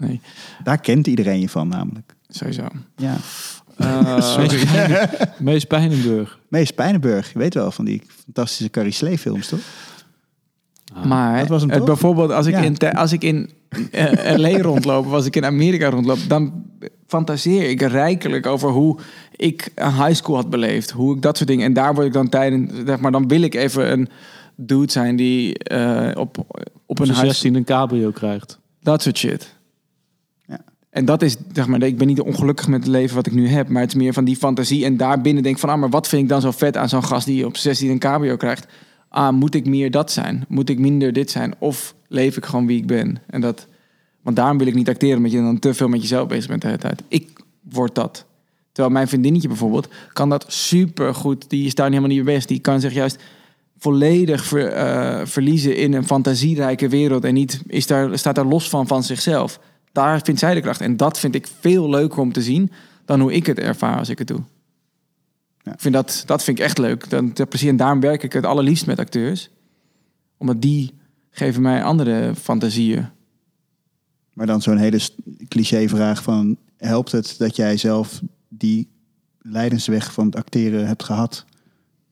Nee. 0.00 0.20
Daar 0.64 0.80
kent 0.80 1.06
iedereen 1.06 1.40
je 1.40 1.48
van 1.48 1.68
namelijk. 1.68 2.14
Sowieso. 2.28 2.66
Ja. 2.96 3.16
Eh, 3.78 4.38
Mees 5.38 5.64
Pijnenburg. 5.64 6.38
Mees 6.48 6.70
Pijnenburg, 6.70 7.32
je 7.32 7.38
weet 7.38 7.54
wel 7.54 7.70
van 7.70 7.84
die 7.84 8.02
fantastische 8.24 8.70
Carrie 8.70 8.92
Slee 8.92 9.18
films, 9.18 9.48
toch? 9.48 9.60
maar 11.04 11.38
Dat 11.38 11.48
was 11.48 11.60
hem 11.60 11.70
het, 11.70 11.78
toch? 11.78 11.86
bijvoorbeeld 11.86 12.30
als 12.30 12.46
ik 12.46 12.54
Ja. 12.54 12.62
in, 12.62 12.78
als 12.78 13.12
ik 13.12 13.24
in 13.24 13.50
eh, 13.90 14.36
LA 14.36 14.58
rondloop... 14.58 15.06
of 15.06 15.12
als 15.12 15.26
ik 15.26 15.36
in 15.36 15.44
Amerika 15.44 15.88
rondloop... 15.90 16.18
dan 16.28 16.64
fantaseer 17.06 17.70
ik 17.70 17.82
rijkelijk 17.82 18.46
over 18.46 18.70
hoe 18.70 18.98
ik 19.36 19.72
een 19.74 19.94
high 19.94 20.14
school 20.14 20.36
had 20.36 20.50
beleefd. 20.50 20.90
Hoe 20.90 21.16
ik 21.16 21.22
dat 21.22 21.36
soort 21.36 21.48
dingen... 21.48 21.64
En 21.64 21.72
daar 21.72 21.94
word 21.94 22.06
ik 22.06 22.12
dan 22.12 22.28
tijdens... 22.28 22.72
Zeg 22.86 22.98
maar, 23.00 23.12
dan 23.12 23.28
wil 23.28 23.42
ik 23.42 23.54
even 23.54 23.92
een 23.92 24.08
dude 24.56 24.92
zijn 24.92 25.16
die 25.16 25.58
eh, 25.58 26.20
op, 26.20 26.38
op 26.38 26.60
Op 26.86 26.98
een 26.98 27.06
zijn 27.06 27.18
high 27.18 27.30
16 27.30 27.54
een 27.54 27.64
cabrio 27.64 28.10
krijgt. 28.10 28.58
Dat 28.80 29.02
soort 29.02 29.18
shit. 29.18 29.56
En 30.90 31.04
dat 31.04 31.22
is, 31.22 31.36
zeg 31.52 31.66
maar, 31.66 31.82
ik 31.82 31.98
ben 31.98 32.06
niet 32.06 32.20
ongelukkig 32.20 32.68
met 32.68 32.80
het 32.80 32.88
leven 32.92 33.16
wat 33.16 33.26
ik 33.26 33.32
nu 33.32 33.48
heb, 33.48 33.68
maar 33.68 33.82
het 33.82 33.90
is 33.90 33.96
meer 33.96 34.12
van 34.12 34.24
die 34.24 34.36
fantasie. 34.36 34.84
En 34.84 34.96
daarbinnen 34.96 35.42
denk 35.42 35.58
van, 35.58 35.68
ah, 35.68 35.78
maar 35.78 35.90
wat 35.90 36.08
vind 36.08 36.22
ik 36.22 36.28
dan 36.28 36.40
zo 36.40 36.50
vet 36.50 36.76
aan 36.76 36.88
zo'n 36.88 37.04
gast 37.04 37.26
die 37.26 37.46
op 37.46 37.56
16 37.56 37.90
een 37.90 37.98
cabrio 37.98 38.36
krijgt? 38.36 38.66
Ah, 39.08 39.32
moet 39.32 39.54
ik 39.54 39.66
meer 39.66 39.90
dat 39.90 40.12
zijn? 40.12 40.44
Moet 40.48 40.68
ik 40.68 40.78
minder 40.78 41.12
dit 41.12 41.30
zijn? 41.30 41.54
Of 41.58 41.94
leef 42.08 42.36
ik 42.36 42.44
gewoon 42.44 42.66
wie 42.66 42.78
ik 42.78 42.86
ben? 42.86 43.18
En 43.26 43.40
dat, 43.40 43.66
want 44.22 44.36
daarom 44.36 44.58
wil 44.58 44.66
ik 44.66 44.74
niet 44.74 44.88
acteren, 44.88 45.16
omdat 45.16 45.32
je 45.32 45.38
dan 45.38 45.58
te 45.58 45.74
veel 45.74 45.88
met 45.88 46.00
jezelf 46.00 46.28
bezig 46.28 46.48
bent 46.48 46.60
de 46.60 46.66
hele 46.66 46.80
tijd. 46.80 47.02
Ik 47.08 47.40
word 47.62 47.94
dat. 47.94 48.26
Terwijl 48.72 48.96
mijn 48.96 49.08
vriendinnetje 49.08 49.48
bijvoorbeeld, 49.48 49.88
kan 50.12 50.28
dat 50.28 50.44
super 50.48 51.14
goed. 51.14 51.50
Die 51.50 51.66
is 51.66 51.74
daar 51.74 51.88
helemaal 51.88 52.08
niet 52.08 52.24
mee 52.24 52.34
bezig. 52.34 52.46
Die 52.46 52.58
kan 52.58 52.80
zich 52.80 52.92
juist 52.92 53.22
volledig 53.78 54.52
eh, 54.52 55.20
verliezen 55.24 55.76
in 55.76 55.92
een 55.92 56.06
fantasierijke 56.06 56.88
wereld 56.88 57.24
en 57.24 57.34
niet 57.34 57.62
is 57.66 57.86
daar, 57.86 58.18
staat 58.18 58.34
daar 58.34 58.44
los 58.44 58.68
van 58.68 58.86
van 58.86 59.02
zichzelf. 59.02 59.60
Daar 59.92 60.20
vindt 60.22 60.40
zij 60.40 60.54
de 60.54 60.60
kracht. 60.60 60.80
En 60.80 60.96
dat 60.96 61.18
vind 61.18 61.34
ik 61.34 61.48
veel 61.60 61.90
leuker 61.90 62.18
om 62.18 62.32
te 62.32 62.42
zien 62.42 62.70
dan 63.04 63.20
hoe 63.20 63.32
ik 63.32 63.46
het 63.46 63.58
ervaar 63.58 63.98
als 63.98 64.08
ik 64.08 64.18
het 64.18 64.28
doe. 64.28 64.40
Ja. 65.62 65.72
Ik 65.72 65.80
vind 65.80 65.94
dat, 65.94 66.22
dat 66.26 66.44
vind 66.44 66.58
ik 66.58 66.64
echt 66.64 66.78
leuk. 66.78 67.10
Dan, 67.10 67.32
precies, 67.32 67.68
en 67.68 67.76
daarom 67.76 68.00
werk 68.00 68.22
ik 68.22 68.32
het 68.32 68.44
allerliefst 68.44 68.86
met 68.86 68.98
acteurs. 68.98 69.50
Omdat 70.36 70.62
die 70.62 70.94
geven 71.30 71.62
mij 71.62 71.84
andere 71.84 72.34
fantasieën. 72.34 73.06
Maar 74.32 74.46
dan 74.46 74.62
zo'n 74.62 74.76
hele 74.76 75.00
cliché-vraag 75.48 76.22
van... 76.22 76.56
helpt 76.76 77.12
het 77.12 77.34
dat 77.38 77.56
jij 77.56 77.76
zelf 77.76 78.20
die 78.48 78.88
leidensweg 79.38 80.12
van 80.12 80.26
het 80.26 80.36
acteren 80.36 80.86
hebt 80.86 81.04
gehad... 81.04 81.44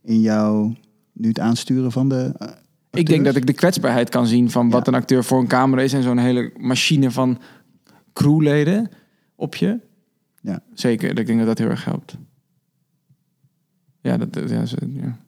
in 0.03 0.21
jouw 0.21 0.75
nu 1.13 1.29
het 1.29 1.41
aansturen 1.41 1.93
van 1.93 2.09
de 2.09 2.33
eh, 2.39 2.49
Ik 2.91 3.07
denk 3.07 3.25
dat 3.25 3.37
ik 3.37 3.47
de 3.47 3.53
kwetsbaarheid 3.53 4.09
kan 4.09 4.27
zien 4.27 4.51
van 4.51 4.71
wat 4.71 4.87
Ja. 4.87 4.93
een 4.93 4.99
acteur 4.99 5.25
voor 5.25 5.41
een 5.41 5.47
camera 5.47 5.83
is. 5.83 5.93
En 5.93 6.03
zo'n 6.03 6.19
hele 6.19 6.53
machine 6.57 7.11
van 7.11 7.39
crewleden 8.17 8.91
op 9.35 9.55
je. 9.55 9.81
Ja. 10.41 10.63
Zeker, 10.75 11.19
ik 11.19 11.27
denk 11.27 11.39
dat 11.39 11.47
dat 11.47 11.59
heel 11.59 11.69
erg 11.69 11.85
helpt. 11.85 12.17
Ja, 14.01 14.17
dat, 14.17 14.51
ja, 14.51 14.63
ja. 14.89 15.19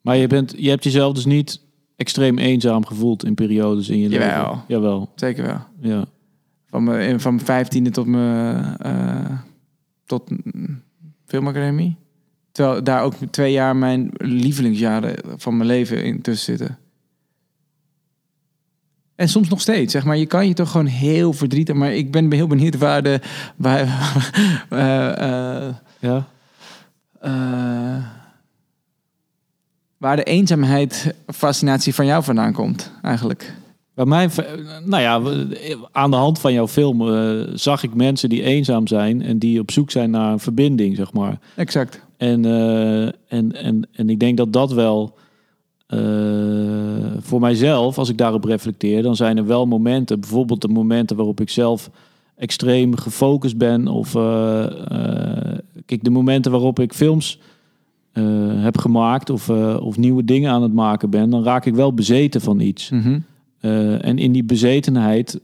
Maar 0.00 0.16
je, 0.16 0.26
bent, 0.26 0.54
je 0.56 0.68
hebt 0.68 0.84
jezelf 0.84 1.14
dus 1.14 1.24
niet 1.24 1.60
extreem 1.96 2.38
eenzaam 2.38 2.86
gevoeld 2.86 3.24
in 3.24 3.34
periodes 3.34 3.88
in 3.88 3.98
je 3.98 4.08
Jawel. 4.08 4.48
leven. 4.48 4.64
Jawel. 4.68 5.12
zeker 5.14 5.44
wel. 5.44 5.60
Ja. 5.80 6.04
Van 6.66 6.84
mijn, 6.84 7.20
van 7.20 7.34
mijn 7.34 7.46
vijftiende 7.46 7.90
tot 7.90 8.06
mijn 8.06 8.76
eh 8.76 9.38
tot 10.06 10.30
filmacademie. 11.26 11.96
Terwijl 12.52 12.84
daar 12.84 13.02
ook 13.02 13.14
twee 13.30 13.52
jaar 13.52 13.76
mijn 13.76 14.10
lievelingsjaren 14.12 15.16
van 15.40 15.56
mijn 15.56 15.68
leven 15.68 16.04
in 16.04 16.20
tussen 16.20 16.56
zitten. 16.56 16.78
En 19.16 19.28
soms 19.28 19.48
nog 19.48 19.60
steeds, 19.60 19.92
zeg 19.92 20.04
maar. 20.04 20.16
Je 20.16 20.26
kan 20.26 20.48
je 20.48 20.54
toch 20.54 20.70
gewoon 20.70 20.86
heel 20.86 21.32
verdrietig... 21.32 21.74
Maar 21.74 21.94
ik 21.94 22.10
ben 22.10 22.32
heel 22.32 22.46
benieuwd 22.46 22.78
waar 22.78 23.02
de... 23.02 23.20
Waar, 23.56 23.80
eh, 24.68 25.66
eh, 25.66 25.74
ja. 25.98 26.26
eh, 27.20 28.04
waar 29.96 30.16
de 30.16 30.22
eenzaamheid 30.22 31.14
fascinatie 31.26 31.94
van 31.94 32.06
jou 32.06 32.24
vandaan 32.24 32.52
komt, 32.52 32.92
eigenlijk. 33.02 33.54
Bij 33.94 34.04
mij, 34.04 34.28
nou 34.84 35.02
ja, 35.02 35.20
aan 35.92 36.10
de 36.10 36.16
hand 36.16 36.38
van 36.38 36.52
jouw 36.52 36.68
film 36.68 37.02
zag 37.56 37.82
ik 37.82 37.94
mensen 37.94 38.28
die 38.28 38.42
eenzaam 38.42 38.86
zijn 38.86 39.22
en 39.22 39.38
die 39.38 39.60
op 39.60 39.70
zoek 39.70 39.90
zijn 39.90 40.10
naar 40.10 40.32
een 40.32 40.40
verbinding, 40.40 40.96
zeg 40.96 41.12
maar. 41.12 41.38
Exact. 41.54 42.00
En, 42.16 42.44
en, 43.28 43.52
en, 43.52 43.88
en 43.92 44.10
ik 44.10 44.20
denk 44.20 44.36
dat 44.36 44.52
dat 44.52 44.72
wel 44.72 45.16
eh, 45.86 46.00
voor 47.18 47.40
mijzelf, 47.40 47.98
als 47.98 48.08
ik 48.08 48.18
daarop 48.18 48.44
reflecteer, 48.44 49.02
dan 49.02 49.16
zijn 49.16 49.36
er 49.36 49.46
wel 49.46 49.66
momenten, 49.66 50.20
bijvoorbeeld 50.20 50.60
de 50.60 50.68
momenten 50.68 51.16
waarop 51.16 51.40
ik 51.40 51.50
zelf 51.50 51.90
extreem 52.36 52.96
gefocust 52.96 53.56
ben. 53.56 53.88
Of 53.88 54.14
eh, 54.14 54.64
eh, 54.64 55.58
kijk, 55.86 56.04
de 56.04 56.10
momenten 56.10 56.50
waarop 56.50 56.80
ik 56.80 56.92
films 56.92 57.38
heb 58.56 58.78
gemaakt 58.78 59.30
of, 59.30 59.50
of 59.80 59.96
nieuwe 59.96 60.24
dingen 60.24 60.50
aan 60.50 60.62
het 60.62 60.72
maken 60.72 61.10
ben, 61.10 61.30
dan 61.30 61.42
raak 61.42 61.66
ik 61.66 61.74
wel 61.74 61.94
bezeten 61.94 62.40
van 62.40 62.60
iets. 62.60 62.90
Mhm. 62.90 63.18
En 64.00 64.18
in 64.18 64.32
die 64.32 64.44
bezetenheid 64.44 65.40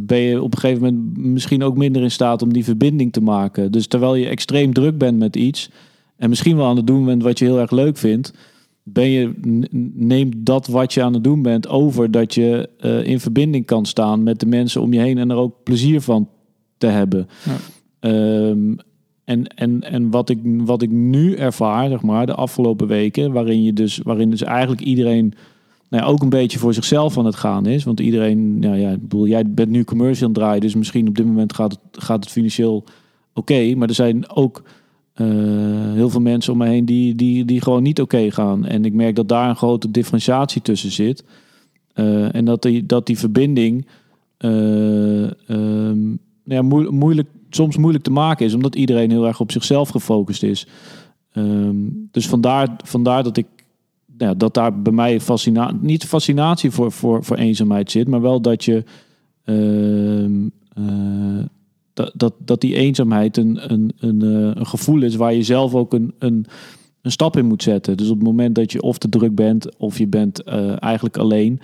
ben 0.00 0.18
je 0.18 0.42
op 0.42 0.52
een 0.52 0.58
gegeven 0.58 0.82
moment 0.82 1.16
misschien 1.16 1.62
ook 1.62 1.76
minder 1.76 2.02
in 2.02 2.10
staat 2.10 2.42
om 2.42 2.52
die 2.52 2.64
verbinding 2.64 3.12
te 3.12 3.20
maken. 3.20 3.72
Dus 3.72 3.86
terwijl 3.86 4.14
je 4.14 4.28
extreem 4.28 4.72
druk 4.72 4.98
bent 4.98 5.18
met 5.18 5.36
iets 5.36 5.70
en 6.16 6.28
misschien 6.28 6.56
wel 6.56 6.66
aan 6.66 6.76
het 6.76 6.86
doen 6.86 7.04
bent 7.04 7.22
wat 7.22 7.38
je 7.38 7.44
heel 7.44 7.60
erg 7.60 7.70
leuk 7.70 7.96
vindt, 7.96 8.32
ben 8.84 9.08
je, 9.08 9.32
n- 9.48 9.92
neemt 9.94 10.34
dat 10.38 10.66
wat 10.66 10.94
je 10.94 11.02
aan 11.02 11.14
het 11.14 11.24
doen 11.24 11.42
bent 11.42 11.68
over 11.68 12.10
dat 12.10 12.34
je 12.34 12.68
eh, 12.78 13.06
in 13.06 13.20
verbinding 13.20 13.66
kan 13.66 13.86
staan 13.86 14.22
met 14.22 14.40
de 14.40 14.46
mensen 14.46 14.80
om 14.80 14.92
je 14.92 15.00
heen 15.00 15.18
en 15.18 15.30
er 15.30 15.36
ook 15.36 15.62
plezier 15.62 16.00
van 16.00 16.28
te 16.78 16.86
hebben. 16.86 17.28
Ja. 17.44 17.56
Ehm, 18.00 18.74
en 19.24 19.46
en, 19.46 19.80
en 19.82 20.10
wat, 20.10 20.28
ik, 20.28 20.38
wat 20.44 20.82
ik 20.82 20.90
nu 20.90 21.34
ervaar, 21.34 21.88
zeg 21.88 22.02
maar, 22.02 22.26
de 22.26 22.34
afgelopen 22.34 22.86
weken, 22.86 23.32
waarin, 23.32 23.62
je 23.62 23.72
dus, 23.72 24.00
waarin 24.02 24.30
dus 24.30 24.42
eigenlijk 24.42 24.80
iedereen 24.80 25.34
nou 25.88 26.02
ja, 26.02 26.08
ook 26.08 26.22
een 26.22 26.28
beetje 26.28 26.58
voor 26.58 26.74
zichzelf 26.74 27.18
aan 27.18 27.26
het 27.26 27.34
gaan 27.34 27.66
is. 27.66 27.84
Want 27.84 28.00
iedereen, 28.00 28.58
nou 28.58 28.76
ja, 28.76 28.90
ik 28.90 29.00
bedoel, 29.00 29.26
jij 29.26 29.50
bent 29.50 29.70
nu 29.70 29.84
commercial 29.84 30.26
aan 30.26 30.32
het 30.32 30.42
draaien, 30.42 30.60
dus 30.60 30.74
misschien 30.74 31.08
op 31.08 31.16
dit 31.16 31.26
moment 31.26 31.54
gaat 31.54 31.72
het, 31.72 32.02
gaat 32.02 32.24
het 32.24 32.32
financieel 32.32 32.84
oké. 33.34 33.74
maar 33.74 33.88
er 33.88 33.94
zijn 33.94 34.30
ook 34.30 34.62
eh, 35.14 35.92
heel 35.92 36.10
veel 36.10 36.20
mensen 36.20 36.52
om 36.52 36.58
me 36.58 36.66
heen 36.66 36.84
die, 36.84 37.14
die, 37.14 37.44
die 37.44 37.60
gewoon 37.60 37.82
niet 37.82 38.00
oké 38.00 38.30
gaan. 38.30 38.66
En 38.66 38.84
ik 38.84 38.92
merk 38.92 39.16
dat 39.16 39.28
daar 39.28 39.48
een 39.48 39.56
grote 39.56 39.90
differentiatie 39.90 40.62
tussen 40.62 40.90
zit. 40.92 41.24
Eh, 41.92 42.34
en 42.34 42.44
dat 42.44 42.62
die, 42.62 42.86
dat 42.86 43.06
die 43.06 43.18
verbinding 43.18 43.86
eh, 44.36 45.24
ehm, 45.24 46.06
nou 46.08 46.18
ja, 46.44 46.62
moe- 46.62 46.90
moeilijk, 46.90 47.28
soms 47.50 47.76
moeilijk 47.76 48.04
te 48.04 48.10
maken 48.10 48.46
is, 48.46 48.54
omdat 48.54 48.74
iedereen 48.74 49.10
heel 49.10 49.26
erg 49.26 49.40
op 49.40 49.52
zichzelf 49.52 49.88
gefocust 49.88 50.42
is. 50.42 50.66
Ehm, 51.32 51.76
dus 52.10 52.28
vandaar, 52.28 52.76
vandaar 52.84 53.22
dat 53.22 53.36
ik 53.36 53.46
nou 54.18 54.30
ja, 54.30 54.34
dat 54.36 54.54
daar 54.54 54.82
bij 54.82 54.92
mij 54.92 55.20
fascina 55.20 55.72
niet 55.80 56.04
fascinatie 56.04 56.70
voor, 56.70 56.92
voor, 56.92 57.24
voor 57.24 57.36
eenzaamheid 57.36 57.90
zit, 57.90 58.08
maar 58.08 58.20
wel 58.20 58.40
dat 58.40 58.64
je 58.64 58.84
ehm, 59.44 60.48
eh, 60.74 61.44
dat, 61.94 62.12
dat, 62.14 62.34
dat 62.38 62.60
die 62.60 62.74
eenzaamheid 62.74 63.36
een, 63.36 63.72
een, 63.72 63.92
een, 63.98 64.22
eh, 64.22 64.60
een 64.60 64.66
gevoel 64.66 65.02
is 65.02 65.16
waar 65.16 65.34
je 65.34 65.42
zelf 65.42 65.74
ook 65.74 65.94
een, 65.94 66.14
een, 66.18 66.46
een 67.02 67.10
stap 67.10 67.36
in 67.36 67.46
moet 67.46 67.62
zetten. 67.62 67.96
Dus 67.96 68.08
op 68.08 68.16
het 68.16 68.26
moment 68.26 68.54
dat 68.54 68.72
je 68.72 68.82
of 68.82 68.98
te 68.98 69.08
druk 69.08 69.34
bent 69.34 69.76
of 69.76 69.98
je 69.98 70.06
bent 70.06 70.42
eh, 70.42 70.82
eigenlijk 70.82 71.16
alleen, 71.16 71.60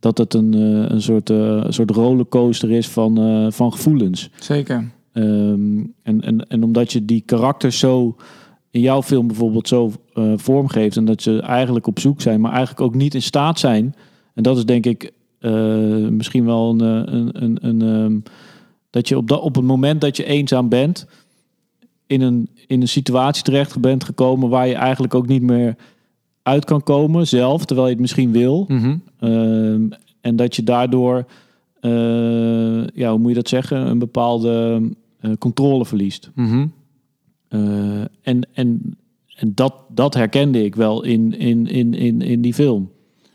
dat 0.00 0.18
het 0.18 0.34
een, 0.34 0.54
eh, 0.54 0.90
een 0.90 1.02
soort, 1.02 1.28
een 1.28 1.72
soort 1.72 1.90
rollercoaster 1.90 2.70
is 2.70 2.88
van, 2.88 3.52
van 3.52 3.72
gevoelens. 3.72 4.30
Zeker. 4.34 4.90
Ehm, 5.12 5.84
en, 6.02 6.20
en, 6.20 6.46
en 6.48 6.62
omdat 6.62 6.92
je 6.92 7.04
die 7.04 7.22
karakters 7.26 7.78
zo 7.78 8.16
in 8.70 8.80
jouw 8.80 9.02
film 9.02 9.26
bijvoorbeeld 9.26 9.68
zo 9.68 9.92
vormgeeft 10.36 10.96
en 10.96 11.04
dat 11.04 11.22
ze 11.22 11.40
eigenlijk 11.40 11.86
op 11.86 11.98
zoek 11.98 12.20
zijn, 12.20 12.40
maar 12.40 12.50
eigenlijk 12.50 12.80
ook 12.80 12.94
niet 12.94 13.14
in 13.14 13.22
staat 13.22 13.58
zijn. 13.58 13.94
En 14.34 14.42
dat 14.42 14.56
is 14.56 14.64
denk 14.64 14.86
ik 14.86 15.12
misschien 16.10 16.44
wel 16.44 16.70
een, 16.70 17.14
een, 17.14 17.42
een, 17.42 17.58
een 17.60 17.82
ehm, 17.82 18.18
dat 18.94 19.08
je 19.08 19.16
op, 19.16 19.28
dat, 19.28 19.40
op 19.40 19.54
het 19.54 19.64
moment 19.64 20.00
dat 20.00 20.16
je 20.16 20.24
eenzaam 20.24 20.68
bent, 20.68 21.06
in 22.06 22.20
een, 22.20 22.48
in 22.66 22.80
een 22.80 22.88
situatie 22.88 23.42
terecht 23.42 23.80
bent 23.80 24.04
gekomen 24.04 24.48
waar 24.48 24.66
je 24.66 24.74
eigenlijk 24.74 25.14
ook 25.14 25.26
niet 25.26 25.42
meer 25.42 25.76
uit 26.42 26.64
kan 26.64 26.82
komen 26.82 27.26
zelf, 27.26 27.64
terwijl 27.64 27.86
je 27.86 27.92
het 27.92 28.02
misschien 28.02 28.32
wil. 28.32 28.64
Mhm. 28.68 28.96
Ehm, 29.18 29.82
en 30.20 30.36
dat 30.36 30.56
je 30.56 30.62
daardoor, 30.62 31.24
eh, 31.80 32.86
ja, 32.86 33.10
hoe 33.10 33.18
moet 33.18 33.28
je 33.28 33.36
dat 33.36 33.48
zeggen, 33.48 33.86
een 33.86 33.98
bepaalde 33.98 34.82
eh, 35.20 35.30
controle 35.38 35.84
verliest. 35.84 36.30
Mhm. 36.34 36.66
Eh, 37.48 38.00
en 38.00 38.48
en, 38.52 38.96
en 39.36 39.54
dat, 39.54 39.74
dat 39.88 40.14
herkende 40.14 40.64
ik 40.64 40.74
wel 40.74 41.04
in, 41.04 41.38
in, 41.38 41.66
in, 41.66 41.94
in, 41.94 42.22
in 42.22 42.40
die 42.40 42.54
film. 42.54 42.90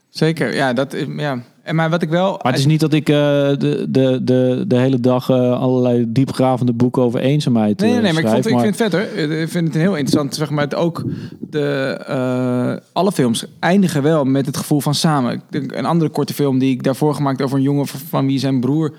Zeker, 0.09 0.55
ja. 0.55 0.73
Dat, 0.73 1.05
ja. 1.17 1.43
En 1.63 1.75
maar 1.75 1.89
wat 1.89 2.01
ik 2.01 2.09
wel... 2.09 2.39
Maar 2.41 2.51
het 2.51 2.61
is 2.61 2.67
niet 2.67 2.79
dat 2.79 2.93
ik 2.93 3.09
eh, 3.09 3.15
de, 3.15 3.85
de, 3.89 4.19
de, 4.23 4.63
de 4.67 4.77
hele 4.77 4.99
dag 4.99 5.29
eh, 5.29 5.59
allerlei 5.59 6.05
diepgravende 6.07 6.73
boeken 6.73 7.01
over 7.01 7.19
eenzaamheid 7.19 7.79
Nee, 7.79 7.89
nee, 7.89 7.97
eh, 7.97 8.03
nee, 8.03 8.13
maar 8.13 8.21
ik, 8.21 8.29
vond, 8.29 8.45
ik 8.45 8.59
vind 8.59 8.79
het 8.79 8.91
vet 8.91 8.91
hoor. 8.91 9.31
Ik 9.39 9.49
vind 9.49 9.67
het 9.67 9.77
heel 9.77 9.95
interessant. 9.95 10.35
Zeg 10.35 10.49
maar, 10.49 10.63
het 10.63 10.75
ook 10.75 11.03
de, 11.39 12.81
alle 12.93 13.11
films 13.11 13.45
eindigen 13.59 14.03
wel 14.03 14.23
met 14.23 14.45
het 14.45 14.57
gevoel 14.57 14.79
van 14.79 14.95
samen. 14.95 15.41
Een 15.49 15.85
andere 15.85 16.09
korte 16.09 16.33
film 16.33 16.59
die 16.59 16.71
ik 16.71 16.83
daarvoor 16.83 17.15
gemaakt 17.15 17.41
over 17.41 17.57
een 17.57 17.63
jongen 17.63 17.87
van, 17.87 18.27
wie 18.27 18.39
zijn 18.39 18.59
broer, 18.59 18.95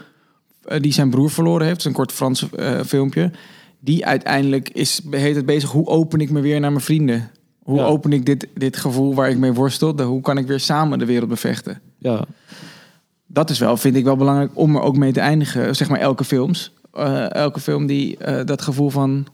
die 0.81 0.93
zijn 0.93 1.11
broer 1.11 1.31
verloren 1.31 1.67
heeft. 1.67 1.77
Het 1.77 1.81
is 1.81 1.87
een 1.87 1.93
kort 1.93 2.13
Frans 2.13 2.47
filmpje. 2.87 3.31
Die 3.81 4.07
uiteindelijk 4.07 4.69
is, 4.69 5.01
heet 5.11 5.37
het 5.37 5.47
bezig, 5.47 5.71
hoe 5.71 5.87
open 5.87 6.21
ik 6.21 6.31
me 6.31 6.41
weer 6.41 6.61
naar 6.61 6.73
mijn 6.73 6.85
vrienden? 6.85 7.31
Hoe 7.63 7.79
Ja. 7.79 7.85
open 7.85 8.13
ik 8.13 8.27
dit, 8.27 8.49
dit 8.55 8.77
gevoel 8.77 9.15
waar 9.15 9.31
ik 9.31 9.39
mee 9.39 9.53
worstel? 9.53 10.03
Hoe 10.03 10.21
kan 10.21 10.39
ik 10.39 10.47
weer 10.47 10.61
samen 10.61 10.99
de 10.99 11.05
wereld 11.05 11.29
bevechten? 11.29 11.81
Ja, 12.01 12.25
dat 13.27 13.51
is 13.51 13.59
wel, 13.59 13.77
vind 13.77 13.97
ik 13.97 14.05
wel 14.05 14.17
belangrijk 14.17 14.51
om 14.55 14.77
er 14.77 14.83
ook 14.83 14.97
mee 14.97 15.13
te 15.13 15.21
eindigen. 15.21 15.77
Zeg 15.77 15.89
maar 15.89 15.99
elke 15.99 16.25
films. 16.25 16.73
Eh, 16.93 17.35
elke 17.35 17.61
film 17.61 17.87
die 17.87 18.17
eh, 18.17 18.47
dat 18.47 18.63
gevoel 18.63 18.91
van 18.91 19.27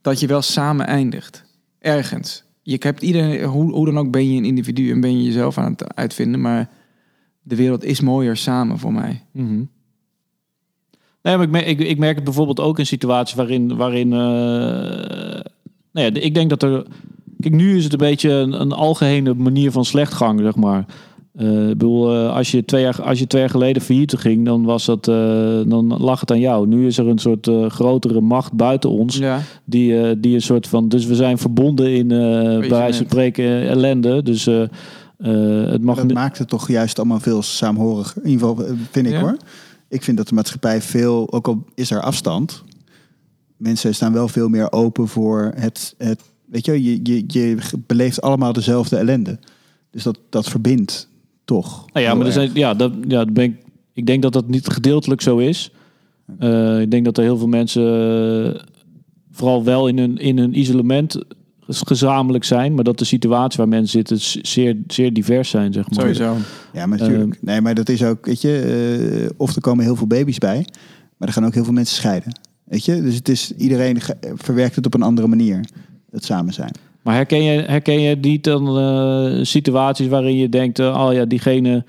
dat 0.00 0.20
je 0.20 0.26
wel 0.26 0.42
samen 0.42 0.86
eindigt. 0.86 1.44
Ergens. 1.78 2.44
Je 2.62 2.76
hebt 2.78 3.02
iedereen, 3.02 3.44
hoe, 3.44 3.72
hoe 3.72 3.86
dan 3.86 3.98
ook 3.98 4.10
ben 4.10 4.30
je 4.30 4.38
een 4.38 4.44
individu 4.44 4.90
en 4.90 5.00
ben 5.00 5.16
je 5.16 5.24
jezelf 5.24 5.58
aan 5.58 5.70
het 5.72 5.94
uitvinden. 5.94 6.40
Maar 6.40 6.70
de 7.42 7.56
wereld 7.56 7.84
is 7.84 8.00
mooier 8.00 8.36
samen 8.36 8.78
voor 8.78 8.92
mij. 8.92 9.24
Mhm. 9.32 9.62
Nee, 11.22 11.36
maar 11.36 11.42
ik 11.42 11.50
merk, 11.50 11.66
ik, 11.66 11.98
merk 11.98 12.14
het 12.14 12.24
bijvoorbeeld 12.24 12.60
ook 12.60 12.78
in 12.78 12.86
situaties 12.86 13.36
waarin... 13.36 13.76
waarin 13.76 14.12
eh, 14.12 14.18
nou 15.92 16.12
ja, 16.12 16.20
ik 16.20 16.34
denk 16.34 16.50
dat 16.50 16.62
er... 16.62 16.86
Kijk, 17.40 17.54
nu 17.54 17.76
is 17.76 17.84
het 17.84 17.92
een 17.92 17.98
beetje 17.98 18.30
een, 18.30 18.60
een 18.60 18.72
algehele 18.72 19.34
manier 19.34 19.70
van 19.70 19.84
slechtgang, 19.84 20.40
zeg 20.40 20.56
maar. 20.56 20.84
Eh, 21.38 21.62
ik 21.62 21.78
bedoel, 21.78 22.14
eh, 22.14 22.34
als, 22.34 22.50
je 22.50 22.64
twee 22.64 22.82
jaar, 22.82 23.02
als 23.02 23.18
je 23.18 23.26
twee 23.26 23.40
jaar 23.40 23.50
geleden 23.50 23.82
failliet 23.82 24.14
ging, 24.16 24.44
dan, 24.44 24.64
was 24.64 24.84
dat, 24.84 25.08
eh, 25.08 25.14
dan 25.66 25.96
lag 25.98 26.20
het 26.20 26.30
aan 26.30 26.40
jou. 26.40 26.66
Nu 26.66 26.86
is 26.86 26.98
er 26.98 27.06
een 27.06 27.18
soort 27.18 27.46
eh, 27.48 27.70
grotere 27.70 28.20
macht 28.20 28.52
buiten 28.52 28.90
ons, 28.90 29.16
Ja, 29.16 29.40
die, 29.64 30.00
eh, 30.00 30.16
die 30.18 30.34
een 30.34 30.42
soort 30.42 30.68
van... 30.68 30.88
Dus 30.88 31.06
we 31.06 31.14
zijn 31.14 31.38
verbonden 31.38 31.92
in, 31.94 32.10
eh 32.10 32.18
bij 32.58 32.68
wijze 32.68 32.98
van 32.98 33.06
spreken, 33.06 33.68
ellende. 33.68 34.22
Dus 34.22 34.46
eh, 34.46 34.62
eh, 34.62 35.70
het 35.70 35.82
mag... 35.82 35.96
Dat 35.96 36.12
maakt 36.12 36.38
het 36.38 36.48
toch 36.48 36.68
juist 36.68 36.98
allemaal 36.98 37.20
veel 37.20 37.42
saamhoriger. 37.42 38.22
In 38.22 38.30
ieder 38.30 38.48
geval 38.48 38.64
vind 38.90 39.06
ik 39.06 39.12
Ja. 39.12 39.20
hoor. 39.20 39.36
Ik 39.88 40.02
vind 40.02 40.16
dat 40.16 40.28
de 40.28 40.34
maatschappij 40.34 40.82
veel, 40.82 41.32
ook 41.32 41.48
al 41.48 41.64
is 41.74 41.90
er 41.90 42.00
afstand, 42.00 42.64
mensen 43.56 43.94
staan 43.94 44.12
wel 44.12 44.28
veel 44.28 44.48
meer 44.48 44.72
open 44.72 45.08
voor 45.08 45.52
het, 45.56 45.94
het 45.98 46.20
weet 46.46 46.64
je, 46.64 46.82
je, 46.82 47.00
je, 47.02 47.24
je 47.26 47.56
beleeft 47.86 48.20
allemaal 48.22 48.52
dezelfde 48.52 48.96
ellende. 48.96 49.38
Dus 49.90 50.02
dat, 50.02 50.18
dat 50.30 50.48
verbindt 50.48 51.08
toch. 51.48 51.84
Nou 51.92 52.06
ja, 52.06 52.14
maar 52.14 52.26
er 52.26 52.32
zijn, 52.32 52.50
ja, 52.54 52.74
dat, 52.74 52.92
ja, 53.08 53.24
dat 53.24 53.32
ben 53.32 53.44
ik, 53.44 53.56
ik 53.92 54.06
denk 54.06 54.22
dat 54.22 54.32
dat 54.32 54.48
niet 54.48 54.68
gedeeltelijk 54.68 55.20
zo 55.20 55.38
is. 55.38 55.72
Eh, 56.38 56.80
ik 56.80 56.90
denk 56.90 57.04
dat 57.04 57.16
er 57.16 57.22
heel 57.22 57.38
veel 57.38 57.48
mensen 57.48 57.84
eh, 58.54 58.60
vooral 59.32 59.64
wel 59.64 59.88
in 59.88 59.98
hun, 59.98 60.18
in 60.18 60.38
hun 60.38 60.58
isolement 60.58 61.18
gezamenlijk 61.68 62.44
zijn, 62.44 62.74
maar 62.74 62.84
dat 62.84 62.98
de 62.98 63.04
situatie 63.04 63.58
waar 63.58 63.68
mensen 63.68 64.04
zitten 64.04 64.46
zeer, 64.46 64.76
zeer 64.86 65.12
divers 65.12 65.50
zijn, 65.50 65.72
zeg 65.72 65.90
maar. 65.90 66.00
sowieso. 66.00 66.36
Ja, 66.72 66.86
maar 66.86 66.98
natuurlijk. 66.98 67.34
Ehm, 67.34 67.44
nee, 67.44 67.60
maar 67.60 67.74
dat 67.74 67.88
is 67.88 68.04
ook, 68.04 68.26
weet 68.26 68.40
je, 68.40 68.58
eh, 69.22 69.30
of 69.36 69.54
er 69.54 69.60
komen 69.60 69.84
heel 69.84 69.96
veel 69.96 70.06
baby's 70.06 70.38
bij, 70.38 70.66
maar 71.16 71.28
er 71.28 71.34
gaan 71.34 71.46
ook 71.46 71.54
heel 71.54 71.64
veel 71.64 71.72
mensen 71.72 71.96
scheiden. 71.96 72.32
Weet 72.64 72.84
je, 72.84 73.02
dus 73.02 73.14
het 73.14 73.28
is, 73.28 73.52
iedereen 73.56 73.98
verwerkt 74.34 74.76
het 74.76 74.86
op 74.86 74.94
een 74.94 75.02
andere 75.02 75.28
manier, 75.28 75.68
het 76.10 76.24
samen 76.24 76.52
zijn. 76.52 76.72
Maar 77.02 77.14
herken 77.14 77.42
je, 77.42 77.60
herken 77.60 78.00
je 78.00 78.16
niet 78.16 78.44
dan 78.44 78.78
eh, 78.78 79.44
situaties 79.44 80.08
waarin 80.08 80.36
je 80.36 80.48
denkt, 80.48 80.78
eh, 80.78 81.04
oh 81.06 81.12
ja, 81.12 81.24
diegene 81.24 81.84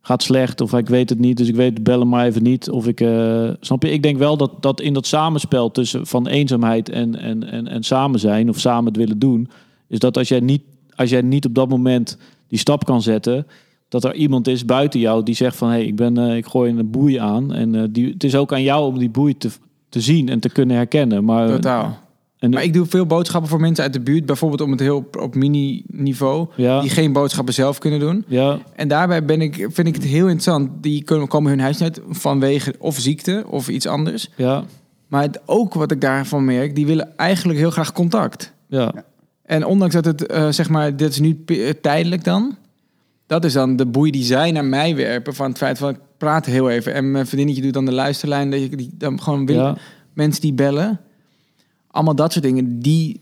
gaat 0.00 0.22
slecht 0.22 0.60
of 0.60 0.72
ik 0.72 0.88
weet 0.88 1.08
het 1.08 1.18
niet, 1.18 1.36
dus 1.36 1.48
ik 1.48 1.54
weet 1.54 1.74
het, 1.74 1.82
bel 1.82 1.98
hem 1.98 2.08
maar 2.08 2.26
even 2.26 2.42
niet. 2.42 2.70
Of 2.70 2.86
ik, 2.86 3.00
eh, 3.00 3.50
snap 3.60 3.82
je? 3.82 3.90
Ik 3.90 4.02
denk 4.02 4.18
wel 4.18 4.36
dat, 4.36 4.50
dat 4.60 4.80
in 4.80 4.92
dat 4.92 5.06
samenspel 5.06 5.70
tussen 5.70 6.06
van 6.06 6.26
eenzaamheid 6.26 6.88
en, 6.88 7.18
en, 7.18 7.50
en, 7.50 7.68
en 7.68 7.82
samen 7.82 8.20
zijn 8.20 8.48
of 8.48 8.58
samen 8.58 8.86
het 8.86 8.96
willen 8.96 9.18
doen, 9.18 9.48
is 9.88 9.98
dat 9.98 10.16
als 10.16 10.28
jij 10.28 10.40
niet, 10.40 10.62
als 10.94 11.10
jij 11.10 11.22
niet 11.22 11.46
op 11.46 11.54
dat 11.54 11.68
moment 11.68 12.18
die 12.48 12.58
stap 12.58 12.84
kan 12.84 13.02
zetten, 13.02 13.46
dat 13.88 14.04
er 14.04 14.14
iemand 14.14 14.48
is 14.48 14.64
buiten 14.64 15.00
jou 15.00 15.22
die 15.22 15.34
zegt 15.34 15.56
van, 15.56 15.68
hé, 15.68 15.74
hey, 15.74 15.86
ik 15.86 15.96
ben, 15.96 16.16
ik 16.18 16.46
gooi 16.46 16.72
een 16.72 16.90
boei 16.90 17.16
aan 17.16 17.52
en 17.52 17.92
die, 17.92 18.12
het 18.12 18.24
is 18.24 18.34
ook 18.34 18.52
aan 18.52 18.62
jou 18.62 18.86
om 18.86 18.98
die 18.98 19.10
boei 19.10 19.36
te, 19.36 19.50
te 19.88 20.00
zien 20.00 20.28
en 20.28 20.40
te 20.40 20.48
kunnen 20.48 20.76
herkennen. 20.76 21.24
Maar, 21.24 21.48
Totaal. 21.48 21.98
En, 22.42 22.50
Maar 22.50 22.62
ik 22.62 22.72
doe 22.72 22.86
veel 22.86 23.06
boodschappen 23.06 23.50
voor 23.50 23.60
mensen 23.60 23.84
uit 23.84 23.92
de 23.92 24.00
buurt. 24.00 24.26
Bijvoorbeeld 24.26 24.60
om 24.60 24.70
het 24.70 24.80
heel 24.80 25.08
op, 25.18 25.34
mini-niveau. 25.34 26.48
ja, 26.56 26.80
Die 26.80 26.90
geen 26.90 27.12
boodschappen 27.12 27.54
zelf 27.54 27.78
kunnen 27.78 28.00
doen. 28.00 28.24
ja, 28.26 28.58
En 28.76 28.88
daarbij 28.88 29.24
ben 29.24 29.40
ik, 29.40 29.54
vind 29.70 29.88
ik 29.88 29.94
het 29.94 30.04
heel 30.04 30.22
interessant. 30.22 30.70
Die 30.80 31.02
kunnen, 31.02 31.28
komen 31.28 31.50
hun 31.50 31.60
huis 31.60 31.82
uit 31.82 32.00
vanwege 32.08 32.74
of 32.78 32.98
ziekte 32.98 33.44
of 33.48 33.68
iets 33.68 33.86
anders. 33.86 34.30
ja, 34.36 34.64
Maar 35.08 35.22
het, 35.22 35.40
ook 35.46 35.74
wat 35.74 35.90
ik 35.90 36.00
daarvan 36.00 36.44
merk, 36.44 36.74
die 36.74 36.86
willen 36.86 37.16
eigenlijk 37.16 37.58
heel 37.58 37.70
graag 37.70 37.92
contact. 37.92 38.52
ja. 38.66 38.92
En 39.42 39.66
ondanks 39.66 39.94
dat 39.94 40.04
het, 40.04 40.26
eh, 40.26 40.48
zeg 40.48 40.68
maar, 40.68 40.96
dit 40.96 41.10
is 41.10 41.18
nu 41.18 41.42
eh, 41.46 41.70
tijdelijk 41.70 42.24
dan. 42.24 42.56
Dat 43.26 43.44
is 43.44 43.52
dan 43.52 43.76
de 43.76 43.86
boei 43.86 44.10
die 44.10 44.24
zij 44.24 44.50
naar 44.50 44.64
mij 44.64 44.96
werpen. 44.96 45.34
Van 45.34 45.48
het 45.48 45.58
feit 45.58 45.78
van, 45.78 45.90
ik 45.90 45.98
praat 46.18 46.46
heel 46.46 46.70
even. 46.70 46.94
En 46.94 47.10
mijn 47.10 47.26
vriendinnetje 47.26 47.62
doet 47.62 47.72
dan 47.72 47.84
de 47.84 47.92
luisterlijn. 47.92 48.50
Dat 48.50 48.60
je 48.60 48.76
die 48.76 48.90
dan 48.94 49.20
gewoon 49.22 49.46
wil, 49.46 49.56
ja. 49.56 49.76
mensen 50.14 50.40
die 50.40 50.52
bellen. 50.52 51.00
Allemaal 51.92 52.14
dat 52.14 52.32
soort 52.32 52.44
dingen, 52.44 52.80
die 52.80 53.20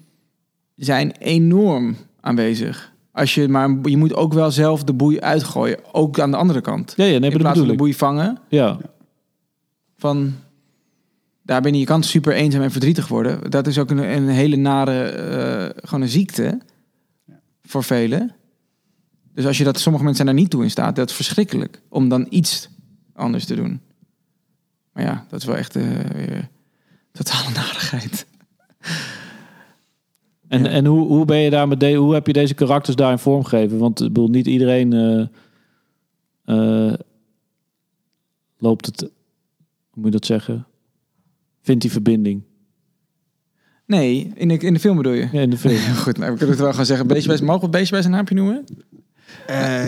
zijn 0.76 1.10
enorm 1.10 1.96
aanwezig. 2.20 2.92
Als 3.12 3.34
je, 3.34 3.48
maar 3.48 3.76
je 3.82 3.96
moet 3.96 4.14
ook 4.14 4.32
wel 4.32 4.50
zelf 4.50 4.84
de 4.84 4.92
boei 4.92 5.20
uitgooien. 5.20 5.78
Ook 5.92 6.18
aan 6.20 6.30
de 6.30 6.36
andere 6.36 6.60
kant. 6.60 6.92
Ja, 6.96 7.04
ja, 7.04 7.18
nee, 7.18 7.30
In 7.30 7.38
plaats 7.38 7.58
van 7.58 7.68
de 7.68 7.74
boei 7.74 7.94
vangen. 7.94 8.38
Ja, 8.48 8.78
Van, 9.96 10.34
daar 11.42 11.62
ben 11.62 11.72
je, 11.72 11.78
je 11.78 11.84
kan 11.84 12.02
super 12.02 12.32
eenzaam 12.32 12.62
en 12.62 12.70
verdrietig 12.70 13.08
worden. 13.08 13.50
Dat 13.50 13.66
is 13.66 13.78
ook 13.78 13.90
een, 13.90 14.16
een 14.16 14.28
hele 14.28 14.56
nare, 14.56 15.02
eh, 15.02 15.82
gewoon 15.88 16.02
een 16.02 16.08
ziekte. 16.08 16.60
Voor 17.62 17.84
velen. 17.84 18.34
Dus 19.34 19.46
als 19.46 19.58
je 19.58 19.64
dat, 19.64 19.78
sommige 19.78 20.04
mensen 20.04 20.24
zijn 20.24 20.34
daar 20.34 20.44
niet 20.44 20.52
toe 20.52 20.62
in 20.62 20.70
staat. 20.70 20.96
Dat 20.96 21.10
is 21.10 21.16
verschrikkelijk. 21.16 21.82
Om 21.88 22.08
dan 22.08 22.26
iets 22.30 22.68
anders 23.14 23.44
te 23.44 23.54
doen. 23.54 23.80
Maar 24.92 25.04
ja, 25.04 25.26
dat 25.28 25.40
is 25.40 25.46
wel 25.46 25.56
echt 25.56 25.76
eh, 25.76 25.82
weer 26.14 26.48
totale 27.12 27.50
narigheid. 27.60 28.26
En, 30.50 30.62
Ja. 30.62 30.68
en 30.70 30.86
hoe, 30.86 31.06
hoe 31.06 31.24
ben 31.24 31.38
je 31.38 31.50
daar 31.50 31.68
met 31.68 31.80
de, 31.80 31.92
hoe 31.94 32.14
heb 32.14 32.26
je 32.26 32.32
deze 32.32 32.54
karakters 32.54 32.96
daarin 32.96 33.18
vormgegeven? 33.18 33.78
Want 33.78 34.00
ik 34.00 34.06
bedoel, 34.06 34.28
niet 34.28 34.46
iedereen 34.46 34.92
eh, 34.92 35.26
eh, 36.88 36.94
loopt 38.58 38.86
het, 38.86 39.00
hoe 39.00 39.10
moet 39.94 40.04
je 40.04 40.10
dat 40.10 40.26
zeggen? 40.26 40.66
Vindt 41.62 41.82
die 41.82 41.90
verbinding. 41.90 42.42
Nee, 43.86 44.32
in 44.34 44.48
de, 44.48 44.58
in 44.58 44.74
de 44.74 44.80
film 44.80 44.96
bedoel 44.96 45.12
je? 45.12 45.28
Ja, 45.32 45.40
in 45.40 45.50
de 45.50 45.58
film. 45.58 45.76
Goed, 46.04 46.18
nou, 46.18 46.30
we 46.32 46.36
kunnen 46.38 46.56
het 46.56 46.64
wel 46.64 46.74
gaan 46.74 46.86
zeggen. 46.86 47.06
Beestje 47.06 47.36
bij 47.36 47.46
mogen 47.46 47.64
we 47.64 47.68
beestje 47.68 47.90
bij 47.92 48.00
zijn 48.02 48.12
naampje 48.14 48.34
noemen? 48.34 48.64
Eh, 49.46 49.86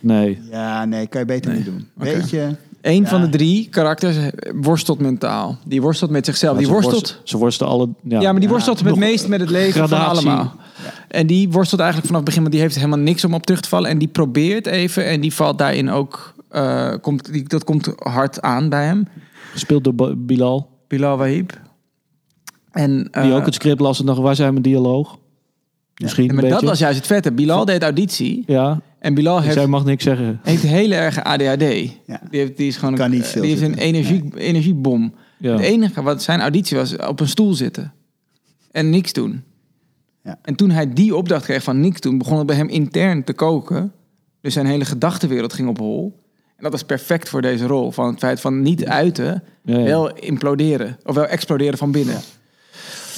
Nee. 0.00 0.38
ja, 0.50 0.84
nee, 0.84 1.06
kan 1.06 1.20
je 1.20 1.26
beter 1.26 1.50
Nee. 1.50 1.58
niet 1.60 1.66
doen. 1.70 1.88
Weet 1.94 2.30
je, 2.30 2.50
Eén 2.86 3.02
Ja. 3.02 3.08
van 3.08 3.20
de 3.20 3.28
drie 3.28 3.68
karakters 3.68 4.16
worstelt 4.54 4.98
mentaal. 4.98 5.58
Die 5.64 5.82
worstelt 5.82 6.10
met 6.10 6.24
zichzelf. 6.24 6.56
Die 6.56 6.66
Ze 6.66 6.72
worstelt... 6.72 6.94
worst- 7.00 7.20
Ze 7.24 7.36
worstelen 7.38 7.72
alle... 7.72 7.88
Ja, 8.02 8.20
Ja, 8.20 8.30
maar 8.30 8.34
die 8.40 8.42
Ja, 8.42 8.48
worstelt 8.48 8.80
het 8.80 8.96
meest 8.96 9.28
met 9.28 9.40
het 9.40 9.50
leven 9.50 9.72
gradatie. 9.72 10.22
van 10.22 10.32
allemaal. 10.36 10.54
En 11.08 11.26
die 11.26 11.50
worstelt 11.50 11.80
eigenlijk 11.80 12.10
vanaf 12.12 12.24
het 12.24 12.34
begin, 12.34 12.40
want 12.42 12.52
die 12.54 12.62
heeft 12.62 12.74
helemaal 12.76 12.98
niks 12.98 13.24
om 13.24 13.34
op 13.34 13.46
terug 13.46 13.60
te 13.60 13.68
vallen. 13.68 13.90
En 13.90 13.98
die 13.98 14.08
probeert 14.08 14.66
even 14.66 15.06
en 15.06 15.20
die 15.20 15.34
valt 15.34 15.58
daarin 15.58 15.90
ook... 15.90 16.34
eh, 16.48 16.92
komt, 17.00 17.32
die, 17.32 17.48
dat 17.48 17.64
komt 17.64 17.92
hard 17.96 18.40
aan 18.42 18.68
bij 18.68 18.84
hem. 18.84 19.08
Gespeeld 19.52 19.84
door 19.84 20.16
Bilal. 20.16 20.68
Bilal 20.88 21.16
Wahib. 21.16 21.52
En, 22.70 22.96
Die 23.02 23.10
eh, 23.10 23.34
ook 23.34 23.44
het 23.44 23.54
script 23.54 23.80
las 23.80 24.00
en 24.00 24.06
dacht, 24.06 24.18
waar 24.18 24.34
zijn 24.36 24.50
mijn 24.50 24.62
dialoog? 24.62 25.18
Misschien 26.02 26.28
een 26.28 26.34
maar 26.34 26.42
dat 26.44 26.52
beetje. 26.52 26.66
was 26.66 26.78
juist 26.78 26.96
het 26.96 27.06
vette. 27.06 27.32
Bilal 27.32 27.64
deed 27.64 27.82
auditie. 27.82 28.42
Ja, 28.46 28.80
En 29.06 29.14
Bilal 29.14 29.36
ik 29.36 29.42
heeft, 29.42 29.54
zei 29.54 29.66
mag 29.66 29.84
niks 29.84 30.04
zeggen. 30.04 30.40
heeft 30.42 30.62
hele 30.62 30.94
erge 30.94 31.24
ADHD. 31.24 31.60
Ja. 32.06 32.20
Die, 32.30 32.40
heeft, 32.40 32.56
die 32.56 32.66
is 32.66 32.76
gewoon 32.76 32.94
Kan 32.94 33.04
een, 33.04 33.10
niet 33.10 33.26
veel 33.26 33.42
die 33.42 33.50
heeft 33.50 33.62
een 33.62 33.74
energie, 33.78 34.32
energiebom. 34.36 35.14
Ja. 35.38 35.52
Het 35.52 35.60
enige 35.60 36.02
wat 36.02 36.22
zijn 36.22 36.40
auditie 36.40 36.76
was, 36.76 36.96
op 36.96 37.20
een 37.20 37.28
stoel 37.28 37.54
zitten. 37.54 37.92
En 38.70 38.90
niks 38.90 39.12
doen. 39.12 39.44
Ja. 40.22 40.38
En 40.42 40.54
toen 40.54 40.70
hij 40.70 40.92
die 40.92 41.16
opdracht 41.16 41.44
kreeg 41.44 41.62
van 41.62 41.80
niks 41.80 42.00
doen, 42.00 42.18
begon 42.18 42.38
het 42.38 42.46
bij 42.46 42.56
hem 42.56 42.68
intern 42.68 43.24
te 43.24 43.32
koken. 43.32 43.92
Dus 44.40 44.52
zijn 44.52 44.66
hele 44.66 44.84
gedachtenwereld 44.84 45.52
ging 45.52 45.68
op 45.68 45.78
hol. 45.78 46.20
En 46.56 46.62
dat 46.62 46.72
was 46.72 46.84
perfect 46.84 47.28
voor 47.28 47.42
deze 47.42 47.66
rol. 47.66 47.90
Van 47.90 48.06
het 48.06 48.18
feit 48.18 48.40
van 48.40 48.62
niet 48.62 48.84
uiten, 48.84 49.42
Ja, 49.62 49.78
ja. 49.78 49.84
wel 49.84 50.16
imploderen. 50.16 50.98
Of 51.04 51.14
wel 51.14 51.26
exploderen 51.26 51.78
van 51.78 51.90
binnen. 51.90 52.20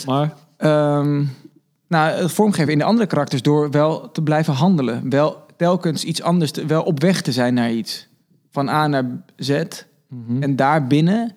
Maar 0.07 0.35
Ehm, 0.57 1.25
nou, 1.89 2.11
het 2.11 2.33
vormgeven 2.33 2.73
in 2.73 2.79
de 2.79 2.85
andere 2.85 3.07
karakters 3.07 3.43
door 3.43 3.71
wel 3.71 4.11
te 4.11 4.23
blijven 4.23 4.55
handelen. 4.55 5.11
Wel 5.11 5.47
telkens 5.59 6.05
iets 6.05 6.23
anders, 6.23 6.51
te- 6.51 6.67
wel 6.67 6.83
op 6.83 7.01
weg 7.01 7.23
te 7.23 7.33
zijn 7.33 7.55
naar 7.55 7.73
iets. 7.73 8.09
Van 8.51 8.69
A 8.69 8.87
naar 8.87 9.23
Z. 9.37 9.63
Mhm. 10.09 10.43
En 10.43 10.57
daarbinnen 10.57 11.35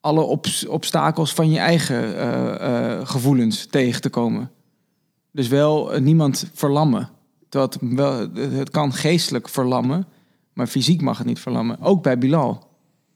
alle 0.00 0.22
obs- 0.22 0.66
obstakels 0.66 1.32
van 1.34 1.50
je 1.50 1.58
eigen 1.58 2.16
eh, 2.16 2.94
eh, 2.98 3.06
gevoelens 3.06 3.66
tegen 3.66 4.00
te 4.00 4.08
komen. 4.10 4.50
Dus 5.32 5.48
wel 5.48 5.92
eh, 5.92 6.00
niemand 6.00 6.50
verlammen. 6.54 7.08
Het, 7.50 7.78
wel, 7.80 8.28
het 8.34 8.70
kan 8.70 8.92
geestelijk 8.92 9.48
verlammen, 9.48 10.06
maar 10.52 10.66
fysiek 10.66 11.00
mag 11.00 11.18
het 11.18 11.26
niet 11.26 11.38
verlammen. 11.40 11.80
Ook 11.80 12.02
bij 12.02 12.18
Bilal 12.18 12.68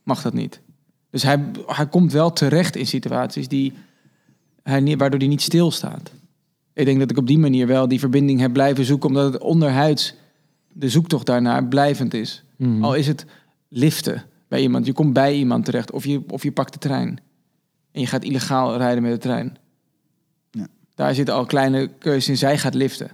mag 0.03 0.23
dat 0.23 0.33
niet. 0.33 0.61
Dus 1.11 1.23
hij, 1.23 1.45
hij 1.67 1.87
komt 1.89 2.13
wel 2.13 2.33
terecht 2.33 2.77
in 2.77 2.87
situaties 2.87 3.49
die 3.49 3.73
hij, 4.63 4.97
waardoor 4.97 5.19
hij 5.19 5.29
niet 5.29 5.43
stilstaat. 5.43 6.11
Ik 6.75 6.85
denk 6.85 6.99
dat 6.99 7.11
ik 7.11 7.19
op 7.19 7.27
die 7.27 7.39
manier 7.39 7.67
wel 7.67 7.89
die 7.89 7.99
verbinding 7.99 8.41
heb 8.41 8.53
blijven 8.53 8.85
zoeken, 8.85 9.09
omdat 9.09 9.33
het 9.33 9.43
onderhuids 9.43 10.15
de 10.73 10.89
zoektocht 10.89 11.27
daarnaar 11.27 11.67
blijvend 11.67 12.15
is. 12.15 12.45
Mhm. 12.57 12.85
Al 12.85 12.95
is 12.95 13.07
het 13.07 13.27
liften 13.69 14.23
bij 14.49 14.61
iemand. 14.61 14.87
Je 14.87 14.93
komt 14.93 15.13
bij 15.13 15.35
iemand 15.35 15.65
terecht 15.65 15.91
of 15.91 16.05
je, 16.05 16.23
of 16.29 16.43
je 16.43 16.53
pakt 16.53 16.73
de 16.73 16.79
trein. 16.79 17.21
En 17.93 18.01
je 18.01 18.07
gaat 18.07 18.25
illegaal 18.25 18.77
rijden 18.77 19.03
met 19.03 19.13
de 19.13 19.19
trein. 19.19 19.57
Ja. 20.51 20.67
Daar 20.95 21.15
zitten 21.15 21.35
al 21.35 21.47
kleine 21.47 21.91
keuzes 21.99 22.29
in. 22.29 22.37
Zij 22.37 22.59
gaat 22.59 22.75
liften. 22.75 23.11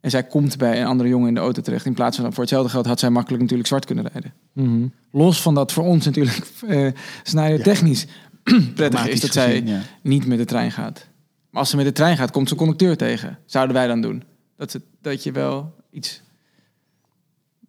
En 0.00 0.10
zij 0.10 0.24
komt 0.24 0.58
bij 0.58 0.80
een 0.80 0.86
andere 0.86 1.08
jongen 1.08 1.28
in 1.28 1.34
de 1.34 1.40
auto 1.40 1.62
terecht. 1.62 1.86
In 1.86 1.94
plaats 1.94 2.16
van 2.16 2.32
voor 2.32 2.42
hetzelfde 2.42 2.70
geld 2.70 2.86
had 2.86 3.00
zij 3.00 3.10
makkelijk 3.10 3.42
natuurlijk 3.42 3.68
zwart 3.68 3.84
kunnen 3.84 4.06
rijden. 4.12 4.32
Mhm. 4.52 4.86
Los 5.10 5.42
van 5.42 5.54
dat 5.54 5.72
voor 5.72 5.84
ons 5.84 6.04
natuurlijk 6.04 6.46
eh 6.66 6.92
scenario 7.22 7.58
technisch 7.58 8.06
prettig 8.74 9.06
is 9.06 9.20
dat 9.20 9.32
zij 9.32 9.50
gezien, 9.50 9.66
ja. 9.66 9.80
niet 10.02 10.26
met 10.26 10.38
de 10.38 10.44
trein 10.44 10.72
gaat. 10.72 11.06
Maar 11.50 11.60
als 11.60 11.70
ze 11.70 11.76
met 11.76 11.84
de 11.84 11.92
trein 11.92 12.16
gaat, 12.16 12.30
komt 12.30 12.48
ze 12.48 12.54
een 12.54 12.60
conducteur 12.60 12.96
tegen. 12.96 13.38
Zouden 13.46 13.74
wij 13.74 13.86
dan 13.86 14.00
doen? 14.00 14.22
Dat, 14.56 14.70
ze, 14.70 14.80
dat 15.00 15.22
je 15.22 15.32
wel 15.32 15.74
iets 15.90 16.22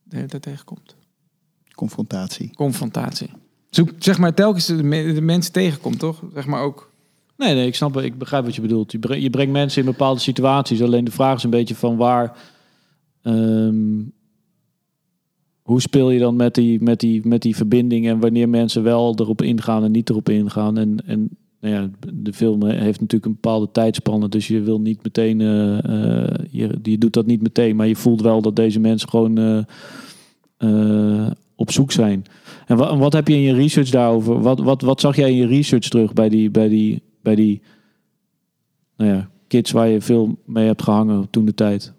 de 0.09 0.15
hele 0.15 0.27
tijd 0.27 0.41
tegenkomt. 0.41 0.95
confrontatie. 1.75 2.53
Confrontatie. 2.55 3.29
Zoek, 3.69 3.89
zeg 3.99 4.17
maar, 4.17 4.33
telkens 4.33 4.65
de, 4.65 4.83
me- 4.83 5.13
de 5.13 5.21
mensen 5.21 5.51
tegenkomt, 5.53 5.99
toch? 5.99 6.23
Zeg 6.33 6.45
maar 6.45 6.61
ook. 6.61 6.91
Nee, 7.37 7.53
nee, 7.55 7.67
ik 7.67 7.75
snap, 7.75 7.97
ik 7.97 8.17
begrijp 8.17 8.45
wat 8.45 8.55
je 8.55 8.61
bedoelt. 8.61 8.91
Je 8.91 8.99
brengt, 8.99 9.23
je 9.23 9.29
brengt 9.29 9.51
mensen 9.51 9.79
in 9.81 9.91
bepaalde 9.91 10.19
situaties. 10.19 10.81
Alleen 10.81 11.03
de 11.03 11.11
vraag 11.11 11.37
is 11.37 11.43
een 11.43 11.49
beetje 11.49 11.75
van 11.75 11.97
waar... 11.97 12.37
ehm, 13.21 14.03
hoe 15.61 15.81
speel 15.81 16.09
je 16.09 16.19
dan 16.19 16.35
met 16.35 16.55
die, 16.55 16.81
met, 16.81 16.99
die, 16.99 17.27
met 17.27 17.41
die 17.41 17.55
verbinding 17.55 18.07
en 18.07 18.19
wanneer 18.19 18.49
mensen 18.49 18.83
wel 18.83 19.15
erop 19.19 19.41
ingaan 19.41 19.83
en 19.83 19.91
niet 19.91 20.09
erop 20.09 20.29
ingaan? 20.29 20.77
En, 20.77 20.97
en 21.05 21.37
nou 21.61 21.73
ja, 21.73 21.89
de 22.13 22.33
film 22.33 22.65
heeft 22.65 22.99
natuurlijk 22.99 23.25
een 23.25 23.39
bepaalde 23.41 23.71
tijdspanne, 23.71 24.29
dus 24.29 24.47
je 24.47 24.61
wil 24.61 24.81
niet 24.81 25.03
meteen, 25.03 25.41
eh, 25.41 26.23
eh, 26.23 26.35
je, 26.49 26.97
doet 26.97 27.13
dat 27.13 27.25
niet 27.25 27.41
meteen, 27.41 27.75
maar 27.75 27.87
je 27.87 27.95
voelt 27.95 28.21
wel 28.21 28.41
dat 28.41 28.55
deze 28.55 28.79
mensen 28.79 29.09
gewoon 29.09 29.37
eh, 29.37 29.57
eh, 30.57 31.31
op 31.55 31.71
zoek 31.71 31.91
zijn. 31.91 32.25
En 32.65 32.77
wat, 32.77 32.97
wat 32.97 33.13
heb 33.13 33.27
je 33.27 33.33
in 33.33 33.41
je 33.41 33.53
research 33.53 33.89
daarover? 33.89 34.41
Wat, 34.41 34.59
wat, 34.59 34.81
wat 34.81 35.01
zag 35.01 35.15
jij 35.15 35.29
in 35.29 35.35
je 35.35 35.47
research 35.47 35.87
terug 35.87 36.13
bij 36.13 36.29
die, 36.29 36.51
bij 36.51 36.67
die, 36.67 37.01
bij 37.21 37.35
die 37.35 37.61
nou 38.97 39.11
ja, 39.11 39.29
kids 39.47 39.71
waar 39.71 39.87
je 39.87 40.01
veel 40.01 40.37
mee 40.45 40.65
hebt 40.65 40.83
gehangen 40.83 41.29
toen 41.29 41.45
de 41.45 41.53
tijd? 41.53 41.93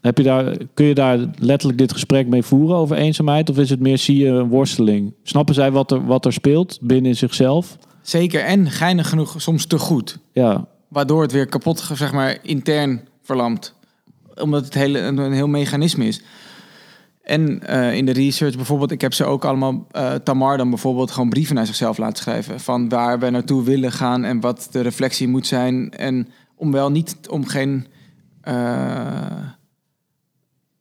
Heb 0.00 0.18
je 0.18 0.24
daar, 0.24 0.56
kun 0.74 0.86
je 0.86 0.94
daar 0.94 1.18
letterlijk 1.38 1.78
dit 1.78 1.92
gesprek 1.92 2.28
mee 2.28 2.42
voeren 2.42 2.76
over 2.76 2.96
eenzaamheid? 2.96 3.50
Of 3.50 3.58
is 3.58 3.70
het 3.70 3.80
meer, 3.80 3.98
zie 3.98 4.18
je 4.18 4.28
een 4.28 4.48
worsteling? 4.48 5.14
Snappen 5.22 5.54
zij 5.54 5.70
wat 5.70 5.90
er, 5.90 6.06
wat 6.06 6.24
er 6.24 6.32
speelt 6.32 6.78
binnen 6.82 7.16
zichzelf? 7.16 7.78
Zeker. 8.04 8.40
En 8.40 8.70
geinig 8.70 9.08
genoeg, 9.08 9.34
soms 9.36 9.66
te 9.66 9.78
goed. 9.78 10.18
Ja, 10.32 10.66
Waardoor 10.88 11.22
het 11.22 11.32
weer 11.32 11.46
kapot, 11.46 11.90
zeg 11.94 12.12
maar, 12.12 12.38
intern 12.42 13.08
verlamt. 13.22 13.74
Omdat 14.34 14.64
het 14.64 14.74
hele, 14.74 14.98
een, 14.98 15.18
een 15.18 15.32
heel 15.32 15.48
mechanisme 15.48 16.06
is. 16.06 16.22
En 17.22 17.66
eh, 17.66 17.94
in 17.94 18.06
de 18.06 18.12
research 18.12 18.56
bijvoorbeeld, 18.56 18.90
ik 18.90 19.00
heb 19.00 19.12
ze 19.12 19.24
ook 19.24 19.44
allemaal, 19.44 19.86
eh, 19.90 20.14
Tamar 20.14 20.56
dan 20.56 20.68
bijvoorbeeld, 20.68 21.10
gewoon 21.10 21.28
brieven 21.28 21.54
naar 21.54 21.66
zichzelf 21.66 21.98
laten 21.98 22.22
schrijven. 22.22 22.60
Van 22.60 22.88
waar 22.88 23.18
we 23.18 23.30
naartoe 23.30 23.64
willen 23.64 23.92
gaan 23.92 24.24
en 24.24 24.40
wat 24.40 24.68
de 24.70 24.80
reflectie 24.80 25.28
moet 25.28 25.46
zijn. 25.46 25.90
En 25.90 26.28
om 26.54 26.72
wel 26.72 26.90
niet, 26.90 27.16
om 27.28 27.46
geen... 27.46 27.86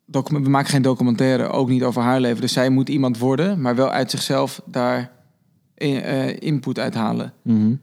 document, 0.06 0.46
we 0.46 0.52
maken 0.52 0.70
geen 0.70 0.82
documentaire, 0.82 1.48
ook 1.48 1.70
niet 1.70 1.84
over 1.84 2.02
haar 2.02 2.20
leven. 2.20 2.42
Dus 2.42 2.54
zij 2.54 2.70
moet 2.70 2.90
iemand 2.90 3.18
worden, 3.18 3.62
maar 3.62 3.76
wel 3.76 3.90
uit 3.90 4.12
zichzelf 4.12 4.62
daar 4.66 5.13
input 6.40 6.80
uithalen. 6.80 7.34
Mhm. 7.42 7.74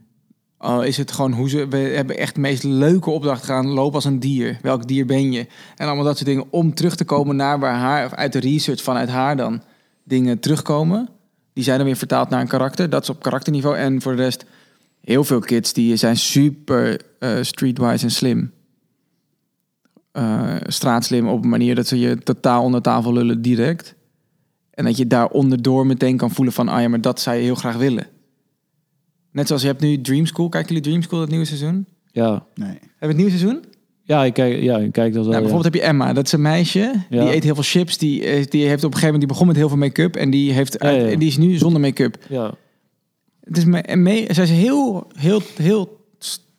Al 0.57 0.83
is 0.83 0.97
het 0.97 1.13
gewoon 1.13 1.33
hoe 1.33 1.49
ze. 1.49 1.69
We 1.69 1.77
hebben 1.77 2.19
echt 2.19 2.35
de 2.35 2.41
meest 2.41 2.63
leuke 2.63 3.11
opdracht 3.11 3.45
gaan. 3.45 3.67
Loop 3.67 3.95
als 3.95 4.05
een 4.05 4.21
dier. 4.21 4.59
Welk 4.63 4.89
dier 4.89 5.07
ben 5.07 5.33
je? 5.33 5.47
En 5.77 5.87
allemaal 5.87 6.05
dat 6.05 6.17
soort 6.17 6.29
dingen. 6.29 6.45
Om 6.51 6.75
terug 6.75 6.97
te 6.97 7.05
komen 7.05 7.37
naar 7.37 7.59
waar 7.59 7.75
haar. 7.75 8.05
Of 8.07 8.15
uit 8.15 8.33
de 8.33 8.39
research 8.39 8.83
vanuit 8.83 9.09
haar 9.09 9.37
dan. 9.37 9.63
Dingen 10.05 10.41
terugkomen. 10.41 11.09
Die 11.53 11.65
zijn 11.65 11.77
dan 11.77 11.87
weer 11.87 11.97
vertaald 11.97 12.29
naar 12.29 12.41
een 12.41 12.49
karakter. 12.49 12.91
Dat 12.91 13.03
is 13.03 13.11
op 13.11 13.23
karakterniveau. 13.23 13.77
En 13.77 14.03
voor 14.03 14.17
de 14.17 14.23
rest. 14.23 14.45
Heel 15.01 15.25
veel 15.25 15.41
kids 15.41 15.73
die 15.73 15.97
zijn 15.97 16.17
super 16.17 17.01
eh, 17.19 17.39
streetwise 17.41 18.05
en 18.05 18.11
slim. 18.11 18.53
Eh, 20.13 20.57
straatslim 20.67 21.29
op 21.29 21.43
een 21.43 21.49
manier 21.49 21.75
dat 21.75 21.87
ze 21.87 21.99
je 21.99 22.19
totaal 22.19 22.63
onder 22.63 22.83
tafel 22.83 23.13
lullen 23.13 23.43
direct. 23.43 23.95
En 24.71 24.85
dat 24.85 24.97
je 24.97 25.07
daar 25.07 25.29
onderdoor 25.29 25.87
meteen 25.87 26.17
kan 26.17 26.31
voelen 26.31 26.55
van... 26.55 26.69
ah 26.69 26.81
ja, 26.81 26.89
maar 26.89 27.01
dat 27.01 27.21
zou 27.21 27.37
je 27.37 27.43
heel 27.43 27.55
graag 27.55 27.77
willen. 27.77 28.07
Net 29.33 29.47
zoals 29.47 29.63
je 29.63 29.69
hebt 29.69 29.81
nu 29.81 30.01
Dream 30.01 30.27
School. 30.27 30.49
Kijken 30.49 30.69
jullie 30.69 30.83
Dream 30.89 31.03
School, 31.03 31.21
het 31.21 31.31
nieuwe 31.31 31.45
seizoen? 31.45 31.87
ja. 32.13 32.47
Nee. 32.55 32.69
Hebben 32.69 32.81
we 32.99 33.07
het 33.07 33.17
nieuwe 33.17 33.31
seizoen? 33.31 33.65
Ja, 34.03 34.25
ik 34.25 34.33
kijk, 34.33 34.63
ja, 34.63 34.79
ik 34.79 34.93
kijk 34.93 35.13
dat 35.13 35.25
wel. 35.25 35.33
Nou, 35.33 35.35
ja. 35.35 35.41
bijvoorbeeld 35.41 35.75
heb 35.75 35.83
je 35.83 35.89
Emma. 35.89 36.13
Dat 36.13 36.27
is 36.27 36.33
een 36.33 36.43
meisje. 36.43 36.93
Ja. 37.11 37.25
Die 37.25 37.35
eet 37.35 37.45
heel 37.45 37.55
veel 37.55 37.63
chips. 37.63 37.99
Die, 37.99 38.25
eh, 38.25 38.47
die 38.49 38.67
heeft 38.67 38.85
op 38.85 38.93
een 38.93 38.99
gegeven 38.99 39.01
moment... 39.05 39.19
Die 39.19 39.27
begon 39.29 39.47
met 39.47 39.57
heel 39.57 39.69
veel 39.69 39.77
make-up. 39.79 40.17
En 40.17 40.31
die, 40.31 40.53
heeft 40.53 40.77
Ja, 40.79 40.89
ja. 40.89 41.05
uit- 41.05 41.19
die 41.19 41.29
is 41.29 41.37
nu 41.37 41.57
zonder 41.57 41.81
make-up. 41.81 42.17
Ja. 42.29 42.55
Het 43.45 43.57
is 43.57 43.65
me, 43.65 43.79
en 43.79 44.03
me, 44.03 44.27
zij 44.31 44.45
is 44.45 44.51
heel, 44.51 45.07
heel, 45.15 45.43
heel 45.57 46.05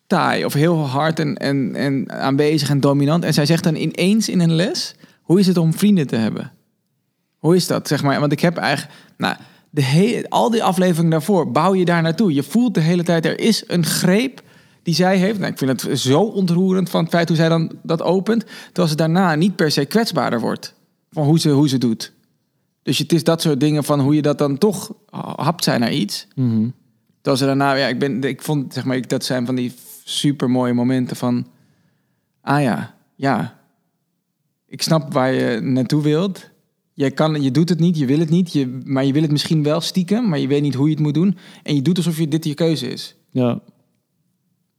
taai. 0.08 0.46
Of 0.46 0.54
heel 0.54 0.78
hard 0.78 1.20
en, 1.20 1.36
en, 1.38 1.76
en 1.76 2.12
aanwezig 2.12 2.70
en 2.70 2.80
dominant. 2.80 3.24
En 3.24 3.34
zij 3.34 3.46
zegt 3.46 3.64
dan 3.64 3.76
ineens 3.76 4.30
in 4.30 4.40
een 4.40 4.54
les... 4.54 4.96
Hoe 5.22 5.40
is 5.40 5.48
het 5.48 5.58
om 5.58 5.74
vrienden 5.74 6.08
te 6.08 6.16
hebben? 6.16 6.52
Hoe 7.42 7.56
is 7.56 7.68
dat, 7.68 7.88
zeg 7.88 8.04
maar? 8.04 8.20
Want 8.20 8.32
ik 8.32 8.40
heb 8.40 8.58
eigenlijk... 8.58 8.94
Nou, 9.18 9.36
de 9.70 9.84
he- 9.84 10.22
al 10.30 10.50
die 10.50 10.64
afleveringen 10.64 11.12
daarvoor 11.12 11.52
bouw 11.52 11.74
je 11.76 11.86
daar 11.86 12.02
naartoe. 12.02 12.34
Je 12.34 12.44
voelt 12.44 12.74
de 12.74 12.80
hele 12.80 13.04
tijd, 13.04 13.26
er 13.26 13.40
is 13.40 13.64
een 13.68 13.86
greep 13.86 14.42
die 14.84 14.94
zij 14.94 15.18
heeft. 15.18 15.40
Nou, 15.40 15.52
ik 15.52 15.58
vind 15.58 15.82
het 15.82 16.00
zo 16.00 16.22
ontroerend 16.22 16.90
van 16.90 17.02
het 17.02 17.10
feit 17.12 17.28
hoe 17.28 17.38
zij 17.38 17.50
dan 17.50 17.72
dat 17.84 18.02
opent. 18.02 18.46
Terwijl 18.66 18.88
ze 18.88 18.96
daarna 18.96 19.36
niet 19.36 19.56
per 19.56 19.72
se 19.72 19.86
kwetsbaarder 19.86 20.40
wordt. 20.40 20.74
Van 21.12 21.24
hoe 21.26 21.40
ze, 21.40 21.50
hoe 21.50 21.70
ze 21.70 21.78
doet. 21.78 22.14
Dus 22.84 22.98
het 22.98 23.14
is 23.14 23.24
dat 23.24 23.42
soort 23.42 23.60
dingen 23.60 23.84
van 23.84 24.00
hoe 24.00 24.16
je 24.16 24.22
dat 24.22 24.38
dan 24.38 24.58
toch 24.58 24.94
hapt 25.36 25.64
zijn 25.64 25.80
naar 25.80 25.94
iets. 25.94 26.28
Terwijl 27.16 27.38
ze 27.38 27.46
daarna, 27.46 27.74
ja, 27.74 27.88
ik, 27.88 28.00
ben, 28.00 28.24
ik 28.24 28.42
vond, 28.42 28.74
zeg 28.74 28.86
maar, 28.86 28.96
ik- 28.96 29.10
dat 29.10 29.26
zijn 29.26 29.46
van 29.46 29.56
die 29.56 29.74
super 30.04 30.50
mooie 30.50 30.74
momenten 30.74 31.16
van... 31.16 31.48
Ah 32.42 32.62
ja, 32.62 32.94
ja. 33.16 33.60
Ik 34.68 34.82
snap 34.82 35.14
waar 35.14 35.34
je 35.34 35.60
naartoe 35.60 36.02
wilt. 36.04 36.50
Je, 37.04 37.12
kan, 37.12 37.42
je 37.42 37.52
doet 37.52 37.70
het 37.70 37.80
niet, 37.80 37.98
je 37.98 38.06
wil 38.06 38.20
het 38.20 38.30
niet, 38.30 38.54
je, 38.54 38.80
maar 38.84 39.06
je 39.06 39.14
wil 39.14 39.22
het 39.22 39.32
misschien 39.32 39.64
wel 39.64 39.82
stiekem, 39.82 40.30
maar 40.30 40.40
je 40.40 40.48
weet 40.48 40.62
niet 40.62 40.74
hoe 40.74 40.86
je 40.86 40.94
het 40.94 41.04
moet 41.04 41.14
doen. 41.14 41.38
En 41.64 41.76
je 41.76 41.82
doet 41.82 41.98
alsof 41.98 42.18
je 42.18 42.28
dit 42.28 42.46
je 42.46 42.54
keuze 42.54 42.88
is. 42.88 43.16
ja. 43.32 43.62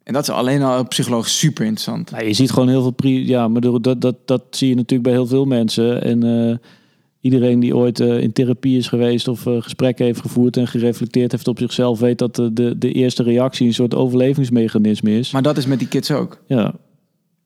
En 0.03 0.13
dat 0.13 0.23
is 0.23 0.31
alleen 0.31 0.63
al 0.63 0.89
psychologisch 0.89 1.39
super 1.39 1.65
interessant. 1.65 2.11
Nou, 2.11 2.25
je 2.25 2.33
ziet 2.33 2.51
gewoon 2.51 2.69
heel 2.69 2.83
veel... 2.83 2.91
Pri 2.91 3.29
ja, 3.29 3.49
maar 3.49 3.61
dat, 3.61 4.01
dat, 4.01 4.17
dat, 4.25 4.43
zie 4.51 4.69
je 4.69 4.75
natuurlijk 4.75 5.03
bij 5.03 5.13
heel 5.13 5.27
veel 5.27 5.45
mensen. 5.45 6.03
En 6.03 6.23
eh, 6.23 6.57
iedereen 7.21 7.61
die 7.61 7.77
ooit 7.77 8.01
eh, 8.01 8.21
in 8.21 8.33
therapie 8.33 8.79
is 8.79 8.89
geweest... 8.89 9.29
of 9.29 9.47
eh, 9.47 9.63
gesprekken 9.63 10.05
heeft 10.05 10.21
gevoerd 10.21 10.57
en 10.57 10.69
gereflecteerd 10.69 11.33
heeft 11.33 11.49
op 11.49 11.59
zichzelf... 11.59 11.99
weet 11.99 12.19
dat 12.19 12.35
de, 12.35 12.53
de, 12.53 12.79
de 12.79 12.93
eerste 12.93 13.23
reactie 13.23 13.67
een 13.67 13.75
soort 13.75 13.95
overlevingsmechanisme 13.95 15.19
is. 15.19 15.31
Maar 15.31 15.43
dat 15.43 15.57
is 15.57 15.67
met 15.67 15.79
die 15.79 15.89
kids 15.89 16.11
ook. 16.11 16.43
Ja, 16.47 16.75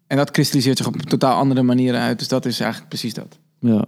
En 0.07 0.17
dat 0.17 0.31
kristalliseert 0.31 0.77
zich 0.77 0.87
op 0.87 0.97
totaal 0.97 1.37
andere 1.37 1.63
manieren 1.63 2.01
uit. 2.01 2.19
Dus 2.19 2.29
dat 2.29 2.47
is 2.47 2.61
eigenlijk 2.61 2.89
precies 2.89 3.15
dat. 3.15 3.39
ja. 3.61 3.85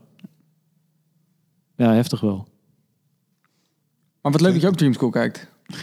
Ja, 1.78 1.92
heftig 1.92 2.20
wel. 2.20 2.48
Maar 4.20 4.32
wat 4.32 4.40
leuk 4.40 4.52
dat 4.52 4.60
je 4.60 4.68
ook 4.68 4.76
Dream 4.76 4.92
School 4.92 5.10
kijkt. 5.10 5.46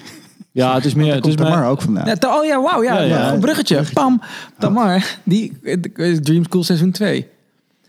Ja, 0.52 0.74
het 0.74 0.86
is 0.86 0.94
meer... 0.94 1.14
Het 1.14 1.26
is 1.28 1.36
Tamar 1.36 1.70
ook 1.70 1.82
vandaan. 1.82 2.06
Ja, 2.06 2.16
ta- 2.16 2.40
oh 2.40 2.46
ja, 2.46 2.62
wauw, 2.62 2.84
ja. 2.84 3.00
Ja, 3.00 3.04
ja. 3.04 3.34
Een 3.34 3.40
bruggetje. 3.40 3.84
Pam. 3.94 4.22
Tamar, 4.60 5.18
die 5.24 5.60
eh, 5.64 6.14
Dream 6.18 6.44
School 6.44 6.64
seizoen 6.64 6.92
2. 6.92 7.28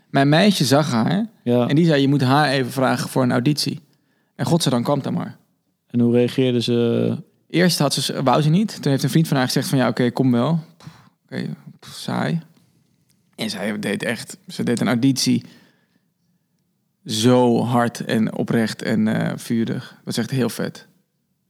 Mijn 0.09 0.29
meisje 0.29 0.65
zag 0.65 0.91
haar 0.91 1.25
ja. 1.43 1.67
en 1.67 1.75
die 1.75 1.85
zei, 1.85 2.01
je 2.01 2.07
moet 2.07 2.21
haar 2.21 2.49
even 2.49 2.71
vragen 2.71 3.09
voor 3.09 3.23
een 3.23 3.31
auditie. 3.31 3.81
En 4.35 4.45
godzijdank 4.45 4.83
kwam 4.83 5.01
Tamar. 5.01 5.35
En 5.87 5.99
hoe 5.99 6.13
reageerden 6.13 6.63
ze? 6.63 7.17
Eerst 7.49 7.79
had 7.79 7.93
ze, 7.93 8.23
wou 8.23 8.41
ze 8.41 8.49
niet. 8.49 8.81
Toen 8.81 8.91
heeft 8.91 9.03
een 9.03 9.09
vriend 9.09 9.27
van 9.27 9.37
haar 9.37 9.45
gezegd 9.45 9.67
van, 9.67 9.77
ja, 9.77 9.87
oké, 9.87 10.11
kom 10.11 10.31
wel. 10.31 10.59
Oké, 11.25 11.45
saai. 11.79 12.39
En 13.35 13.49
zij 13.49 13.79
deed 13.79 14.03
echt, 14.03 14.37
ze 14.47 14.63
deed 14.63 14.81
een 14.81 14.87
auditie 14.87 15.43
zo 17.11 17.59
hard 17.63 18.05
en 18.05 18.35
oprecht 18.35 18.81
en 18.81 19.07
eh, 19.07 19.31
vurig. 19.37 19.89
Dat 19.89 20.03
was 20.03 20.17
echt 20.17 20.31
heel 20.31 20.49
vet. 20.49 20.77
En, 20.77 20.87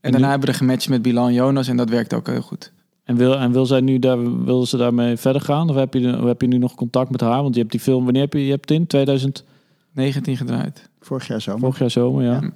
En 0.00 0.10
daarna 0.10 0.26
nu- 0.26 0.30
hebben 0.30 0.48
we 0.48 0.52
er 0.54 0.58
gematcht 0.60 0.88
met 0.88 1.02
Bilan 1.02 1.32
Jonas 1.32 1.68
en 1.68 1.76
dat 1.76 1.88
werkte 1.90 2.16
ook 2.16 2.26
heel 2.26 2.40
goed. 2.40 2.72
En 3.04 3.16
wil, 3.16 3.38
en 3.38 3.52
wil 3.52 3.66
zij 3.66 3.80
nu 3.80 3.98
daar, 3.98 4.44
wil 4.44 4.66
ze 4.66 4.76
daarmee 4.76 5.16
verder 5.16 5.42
gaan? 5.42 5.70
Of 5.70 5.76
heb 5.76 5.94
je, 5.94 6.08
heb 6.26 6.40
je 6.40 6.46
nu 6.46 6.58
nog 6.58 6.74
contact 6.74 7.10
met 7.10 7.20
haar? 7.20 7.42
Want 7.42 7.54
je 7.54 7.60
hebt 7.60 7.72
die 7.72 7.80
film, 7.80 8.04
wanneer 8.04 8.22
heb 8.22 8.32
je, 8.32 8.44
je 8.44 8.50
hebt 8.50 8.68
het 8.68 8.78
in? 8.78 8.86
2000, 8.86 9.44
19 9.92 10.36
gedraaid. 10.36 10.88
Vorig 11.00 11.26
jaar 11.26 11.40
zomer. 11.40 11.60
vorig 11.60 11.78
jaar 11.78 11.90
zomer, 11.90 12.24
ja. 12.24 12.40
Ja. 12.40 12.50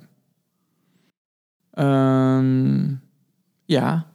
Ehm, 1.70 2.94
ja. 3.64 4.06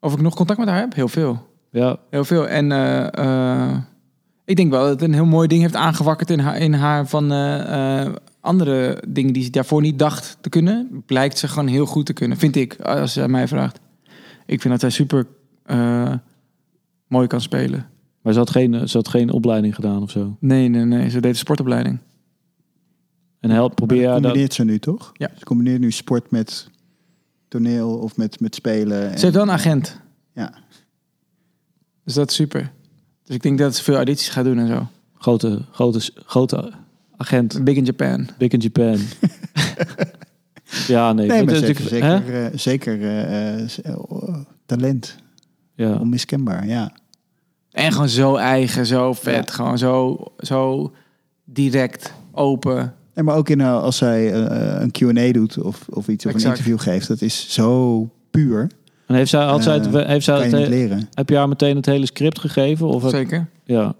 Of 0.00 0.12
ik 0.12 0.20
nog 0.20 0.34
contact 0.34 0.58
met 0.58 0.68
haar 0.68 0.78
heb? 0.80 0.94
Heel 0.94 1.08
veel. 1.08 1.46
Ja, 1.70 1.96
Heel 2.10 2.24
veel. 2.24 2.48
En 2.48 2.72
eh, 2.72 3.06
eh, 3.70 3.76
ik 4.48 4.56
denk 4.56 4.70
wel 4.70 4.80
dat 4.80 4.90
het 4.90 5.02
een 5.02 5.14
heel 5.14 5.26
mooi 5.26 5.48
ding 5.48 5.60
heeft 5.60 5.74
aangewakkerd 5.74 6.30
in 6.30 6.38
haar, 6.38 6.58
in 6.58 6.72
haar 6.72 7.06
van 7.06 7.32
eh, 7.32 8.04
eh, 8.04 8.14
andere 8.40 9.02
dingen 9.08 9.32
die 9.32 9.42
ze 9.42 9.50
daarvoor 9.50 9.80
niet 9.80 9.98
dacht 9.98 10.38
te 10.40 10.48
kunnen. 10.48 11.02
Blijkt 11.06 11.38
ze 11.38 11.48
gewoon 11.48 11.66
heel 11.66 11.86
goed 11.86 12.06
te 12.06 12.12
kunnen, 12.12 12.38
vind 12.38 12.56
ik, 12.56 12.80
als 12.80 13.12
zij 13.12 13.28
mij 13.28 13.48
vraagt. 13.48 13.80
Ik 14.46 14.60
vind 14.60 14.72
dat 14.72 14.80
zij 14.80 14.90
super 14.90 15.26
eh, 15.62 16.14
mooi 17.06 17.26
kan 17.26 17.40
spelen. 17.40 17.86
maar 18.22 18.32
ze 18.32 18.38
had, 18.38 18.50
geen, 18.50 18.88
ze 18.88 18.96
had 18.96 19.08
geen 19.08 19.32
opleiding 19.32 19.74
gedaan 19.74 20.02
of 20.02 20.10
zo. 20.10 20.36
Nee, 20.40 20.68
nee, 20.68 20.84
nee. 20.84 21.10
Ze 21.10 21.20
deed 21.20 21.30
een 21.30 21.38
sportopleiding. 21.38 21.98
En 23.40 23.50
help, 23.50 23.74
probeer 23.74 24.06
dat 24.06 24.22
combineert 24.22 24.54
ze 24.54 24.64
nu, 24.64 24.78
toch? 24.78 25.10
Ja. 25.12 25.30
Ze 25.38 25.44
combineert 25.44 25.80
nu 25.80 25.90
sport 25.90 26.30
met 26.30 26.68
toneel 27.48 27.98
of 27.98 28.16
met, 28.16 28.40
met 28.40 28.54
spelen. 28.54 29.18
Ze 29.18 29.24
heeft 29.24 29.36
wel 29.36 29.42
een 29.42 29.50
agent. 29.50 30.00
Ja. 30.32 30.52
Dus 32.04 32.14
dat 32.14 32.30
is 32.30 32.36
super. 32.36 32.76
Dus 33.28 33.36
ik 33.36 33.42
denk 33.42 33.58
dat 33.58 33.76
ze 33.76 33.82
veel 33.82 33.94
audities 33.94 34.28
gaat 34.28 34.44
doen 34.44 34.58
en 34.58 34.68
zo. 34.68 34.86
Grote, 35.18 35.62
grote, 35.70 36.10
grote 36.14 36.72
agent, 37.16 37.64
Big 37.64 37.76
in 37.76 37.84
Japan. 37.84 38.28
big 38.38 38.50
in 38.50 38.60
Japan. 38.60 38.98
ja, 40.94 41.12
nee. 41.12 41.26
Nee, 41.26 41.44
maar 41.44 41.54
zeker, 41.54 42.04
hè? 42.04 42.46
eh, 42.46 42.58
zeker 42.58 43.02
eh, 43.02 43.54
eh, 43.60 43.68
eh, 43.84 44.34
talent. 44.66 45.16
Ja. 45.74 45.94
Onmiskenbaar, 45.94 46.66
ja. 46.66 46.92
En 47.70 47.92
gewoon 47.92 48.08
zo 48.08 48.36
eigen, 48.36 48.86
zo 48.86 49.12
vet. 49.12 49.50
Gewoon 49.50 49.78
zo, 49.78 50.24
zo 50.38 50.92
direct, 51.44 52.12
open. 52.32 52.94
En 53.14 53.24
maar 53.24 53.36
ook 53.36 53.48
in, 53.48 53.60
als 53.60 53.96
zij 53.96 54.34
een 54.82 54.90
Q&A 54.90 55.32
doet 55.32 55.58
of, 55.58 55.86
of 55.88 56.08
iets 56.08 56.26
of 56.26 56.34
een 56.34 56.40
interview 56.40 56.78
geeft. 56.80 57.08
Dat 57.08 57.20
is 57.20 57.52
zo 57.54 58.10
puur. 58.30 58.68
En 59.08 59.14
heeft 59.14 59.30
zij, 59.30 59.44
had 59.44 59.62
zij 59.62 59.74
het, 59.74 59.94
Eh, 59.94 60.06
heeft 60.06 60.24
zij 60.24 60.48
het, 60.48 60.68
leren. 60.68 61.08
heb 61.14 61.28
je 61.28 61.36
haar 61.36 61.48
meteen 61.48 61.76
het 61.76 61.86
hele 61.86 62.06
script 62.06 62.38
gegeven? 62.38 62.86
Of 62.86 63.02
heb- 63.02 63.10
Zeker. 63.10 63.48
ja. 63.64 63.94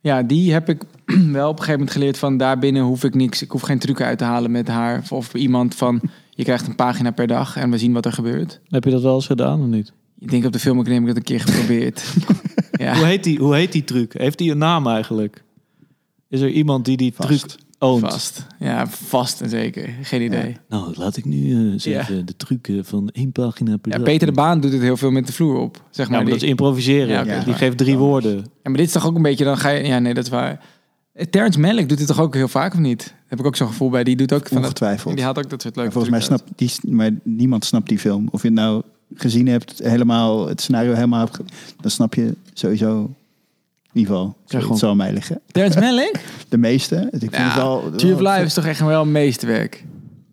Ja, 0.00 0.22
die 0.22 0.52
heb 0.52 0.68
ik 0.68 0.82
wel 1.32 1.48
op 1.48 1.52
een 1.52 1.58
gegeven 1.58 1.72
moment 1.72 1.90
geleerd 1.90 2.18
van 2.18 2.36
daarbinnen 2.36 2.82
hoef 2.82 3.04
ik 3.04 3.14
niks. 3.14 3.42
Ik 3.42 3.50
hoef 3.50 3.62
geen 3.62 3.78
truc 3.78 4.00
uit 4.00 4.18
te 4.18 4.24
halen 4.24 4.50
met 4.50 4.68
haar 4.68 5.02
of, 5.10 5.34
iemand 5.34 5.74
van 5.74 6.00
je 6.30 6.42
krijgt 6.42 6.66
een 6.66 6.74
pagina 6.74 7.10
per 7.10 7.26
dag 7.26 7.56
en 7.56 7.70
we 7.70 7.78
zien 7.78 7.92
wat 7.92 8.04
er 8.04 8.12
gebeurt. 8.12 8.60
Heb 8.68 8.84
je 8.84 8.90
dat 8.90 9.02
wel 9.02 9.14
eens 9.14 9.26
gedaan 9.26 9.60
of 9.60 9.66
niet? 9.66 9.92
Ik 10.18 10.30
denk 10.30 10.44
op 10.44 10.52
de 10.52 10.58
film, 10.58 10.80
ik 10.80 10.86
heb 10.86 11.00
ik 11.00 11.06
dat 11.06 11.16
een 11.16 11.22
keer 11.22 11.40
geprobeerd. 11.40 12.14
ja. 12.72 12.94
heet 12.94 13.24
die, 13.24 13.38
hoe 13.38 13.54
heet 13.54 13.72
die 13.72 13.84
truc? 13.84 14.12
Heeft 14.18 14.38
die 14.38 14.50
een 14.50 14.58
naam 14.58 14.86
eigenlijk? 14.86 15.44
Is 16.28 16.40
er 16.40 16.48
iemand 16.50 16.84
die 16.84 16.96
die 16.96 17.12
Vast. 17.14 17.28
truc 17.48 17.56
oont? 17.78 18.00
Vast. 18.00 18.46
Ja, 18.58 18.86
vast 18.86 19.40
en 19.40 19.48
zeker. 19.48 19.88
Geen 20.02 20.22
idee. 20.22 20.56
Nou, 20.68 20.92
laat 20.96 21.16
ik 21.16 21.24
nu 21.24 21.52
eh, 21.52 21.72
eens 21.72 21.84
Ja. 21.84 22.00
even 22.00 22.26
de 22.26 22.36
truc 22.36 22.68
eh, 22.68 22.78
van 22.82 23.08
één 23.12 23.32
pagina 23.32 23.76
per 23.76 23.92
Ja, 23.92 23.96
dag 23.98 24.06
Peter 24.06 24.26
de. 24.26 24.32
Baan 24.32 24.60
doet 24.60 24.72
het 24.72 24.82
heel 24.82 24.96
veel 24.96 25.10
met 25.10 25.26
de 25.26 25.32
vloer 25.32 25.58
op. 25.58 25.82
Zeg 25.90 26.06
Ja, 26.06 26.12
maar. 26.12 26.22
maar 26.22 26.32
dat 26.32 26.42
is 26.42 26.48
improviseren. 26.48 27.26
Ja, 27.26 27.44
die 27.44 27.54
geeft 27.54 27.76
drie 27.78 27.94
Anders. 27.94 28.10
woorden. 28.10 28.36
ja, 28.36 28.44
maar 28.62 28.76
dit 28.76 28.86
is 28.86 28.92
toch 28.92 29.06
ook 29.06 29.16
een 29.16 29.22
beetje, 29.22 29.44
dan 29.44 29.58
ga 29.58 29.68
je... 29.68 29.86
Ja, 29.86 29.98
nee, 29.98 30.14
dat 30.14 30.24
is 30.24 30.30
waar. 30.30 30.60
Eh, 31.12 31.26
Terrence 31.26 31.60
Malick 31.60 31.88
doet 31.88 31.98
het 31.98 32.06
toch 32.06 32.20
ook 32.20 32.34
heel 32.34 32.48
vaak, 32.48 32.72
of 32.72 32.78
niet? 32.78 33.14
Heb 33.26 33.38
ik 33.38 33.46
ook 33.46 33.56
zo'n 33.56 33.66
gevoel 33.68 33.90
bij. 33.90 34.04
Die 34.04 34.16
doet 34.16 34.32
ook 34.32 34.46
van 34.46 34.56
dat, 34.56 34.64
Ongetwijfeld. 34.64 35.14
Die 35.14 35.24
haalt 35.24 35.38
ook 35.38 35.50
dat 35.50 35.62
soort 35.62 35.76
leuke 35.76 35.90
volgens 35.92 36.12
mij 36.12 36.22
snapt 36.22 36.44
die, 36.56 36.70
maar 36.82 37.10
niemand 37.22 37.64
snapt 37.64 37.88
die 37.88 37.98
film. 37.98 38.28
Of 38.30 38.42
je 38.42 38.48
het 38.48 38.56
nou 38.56 38.82
gezien 39.14 39.46
hebt, 39.46 39.78
helemaal 39.82 40.48
het 40.48 40.60
scenario 40.60 40.92
helemaal 40.94 41.20
hebt, 41.20 41.38
dan 41.80 41.90
snap 41.90 42.14
je 42.14 42.34
sowieso 42.52 42.98
in 43.92 44.00
ieder 44.00 44.14
geval. 44.14 44.36
Het 44.68 44.78
zal 44.78 44.94
mij 44.94 45.12
liggen. 45.12 45.40
Terrence 45.52 45.80
Malick? 45.80 46.20
De 46.48 46.58
meeste. 46.58 46.96
Ik 47.10 47.18
vind 47.20 47.34
Ja, 47.34 47.42
het 47.44 47.54
wel. 47.54 47.90
Tree 47.96 48.12
of 48.14 48.20
wel- 48.20 48.32
Life 48.32 48.44
is 48.44 48.54
toch 48.54 48.64
echt 48.66 48.80
wel 48.80 49.02
een 49.02 49.12
meesterwerk. 49.12 49.84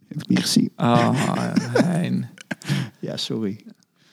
Heb 0.08 0.22
ik 0.22 0.28
niet 0.28 0.40
gezien. 0.40 0.72
Oh, 0.78 1.10
Hein. 1.74 2.30
Ja, 3.00 3.18
sorry. 3.18 3.60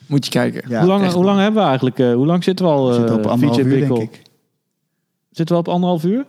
Moet 0.06 0.24
je 0.24 0.30
kijken. 0.30 0.62
Ja, 0.68 0.78
hoe, 0.78 0.88
lang, 0.88 1.04
echt 1.04 1.12
hoe 1.12 1.24
lang 1.24 1.38
hebben 1.40 1.60
we 1.62 1.66
eigenlijk? 1.68 1.98
eh, 1.98 2.12
hoe 2.12 2.26
lang 2.26 2.44
zitten 2.44 2.64
we 2.66 2.70
al? 2.72 2.88
We 2.88 2.94
zitten 2.94 3.14
op 3.16 3.24
eh, 3.24 3.30
anderhalf 3.30 3.60
VJ 3.60 3.66
uur, 3.66 3.88
denk 3.88 3.98
ik. 3.98 4.22
Zitten 5.30 5.54
we 5.54 5.60
op 5.60 5.68
anderhalf 5.68 6.04
uur? 6.04 6.26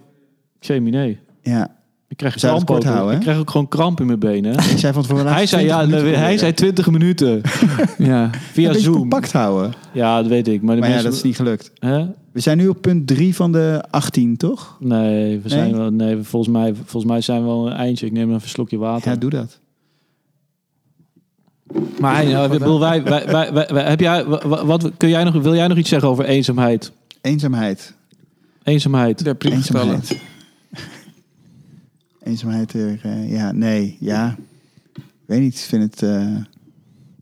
Chemie, 0.59 1.19
Ja. 1.41 1.76
Ik 2.12 2.18
krijg 2.18 2.36
kramp 2.36 2.66
kort 2.66 2.86
ook. 2.88 2.93
houden, 2.93 3.09
hè? 3.09 3.16
Ik 3.16 3.22
krijg 3.22 3.38
ook 3.39 3.49
gewoon 3.51 3.68
kramp 3.68 3.99
in 3.99 4.05
mijn 4.05 4.20
benen. 4.20 4.53
Ik 4.53 4.78
zei 4.78 4.93
van 4.93 5.01
tevoren. 5.01 5.28
hij 5.34 5.45
zei 5.45 5.62
20 5.68 5.89
ja, 5.91 5.97
minuten 5.97 6.20
hij 6.20 6.38
zei 6.38 6.53
20 6.53 6.89
minuten. 6.91 7.41
Ja. 7.97 8.30
Via 8.51 8.74
Zoom. 8.74 8.95
compact 8.95 9.32
houden. 9.32 9.74
Ja, 9.93 10.18
dat 10.22 10.28
weet 10.28 10.47
ik. 10.47 10.62
Maar, 10.62 10.76
de 10.76 10.82
Maar 10.82 10.89
ja, 10.89 11.01
dat 11.01 11.14
is 11.14 11.22
niet 11.22 11.36
gelukt. 11.36 11.72
Hè? 11.80 12.05
We 12.32 12.39
zijn 12.39 12.57
nu 12.57 12.68
op 12.68 12.82
punt 12.82 13.07
3 13.07 13.36
van 13.36 13.51
de 13.51 13.84
18, 13.89 14.38
toch? 14.38 14.78
Nee, 14.80 15.39
we 15.39 15.49
zijn 15.49 15.72
Nee? 15.72 15.80
wel, 15.80 15.89
nee 15.91 16.18
volgens, 16.22 16.53
mij, 16.53 16.76
volgens 16.76 17.12
mij 17.12 17.22
zijn 17.22 17.41
we 17.41 17.47
wel 17.47 17.68
een 17.68 17.74
eindje. 17.74 18.05
Ik 18.05 18.12
neem 18.12 18.30
even 18.30 18.41
een 18.41 18.49
slokje 18.49 18.78
water. 18.78 19.12
Ja, 19.12 19.18
doe 19.18 19.30
dat. 19.30 19.59
maar 21.99 22.16
hij, 22.16 22.26
nou, 22.26 22.49
bedoel, 22.49 22.80
wij, 22.80 23.03
wij, 23.03 23.26
wij, 23.26 23.53
wij- 23.53 23.68
wij- 23.72 23.89
heb 23.89 23.99
jij, 23.99 24.26
wat, 24.26 24.64
wat, 24.64 24.91
kun 24.97 25.09
jij 25.09 25.24
nog, 25.24 25.34
wil 25.41 25.55
jij 25.55 25.68
nog 25.68 25.78
iets 25.78 25.89
zeggen 25.89 26.09
over 26.09 26.26
eenzaamheid? 26.26 26.91
Eenzaamheid. 27.22 27.93
Eenzaamheid. 28.64 29.16
Prima 29.38 29.62
vertellen. 29.62 29.93
Eenzaamheid. 29.93 30.30
Eenzaamheid 32.24 32.74
er, 32.74 32.99
eh, 33.03 33.32
ja, 33.32 33.51
nee, 33.51 33.97
ja. 33.99 34.38
Ik 34.95 35.38
weet 35.38 35.39
niet, 35.41 35.53
ik 35.53 35.59
vind 35.59 35.84
het, 35.84 36.01
eh, 36.03 36.36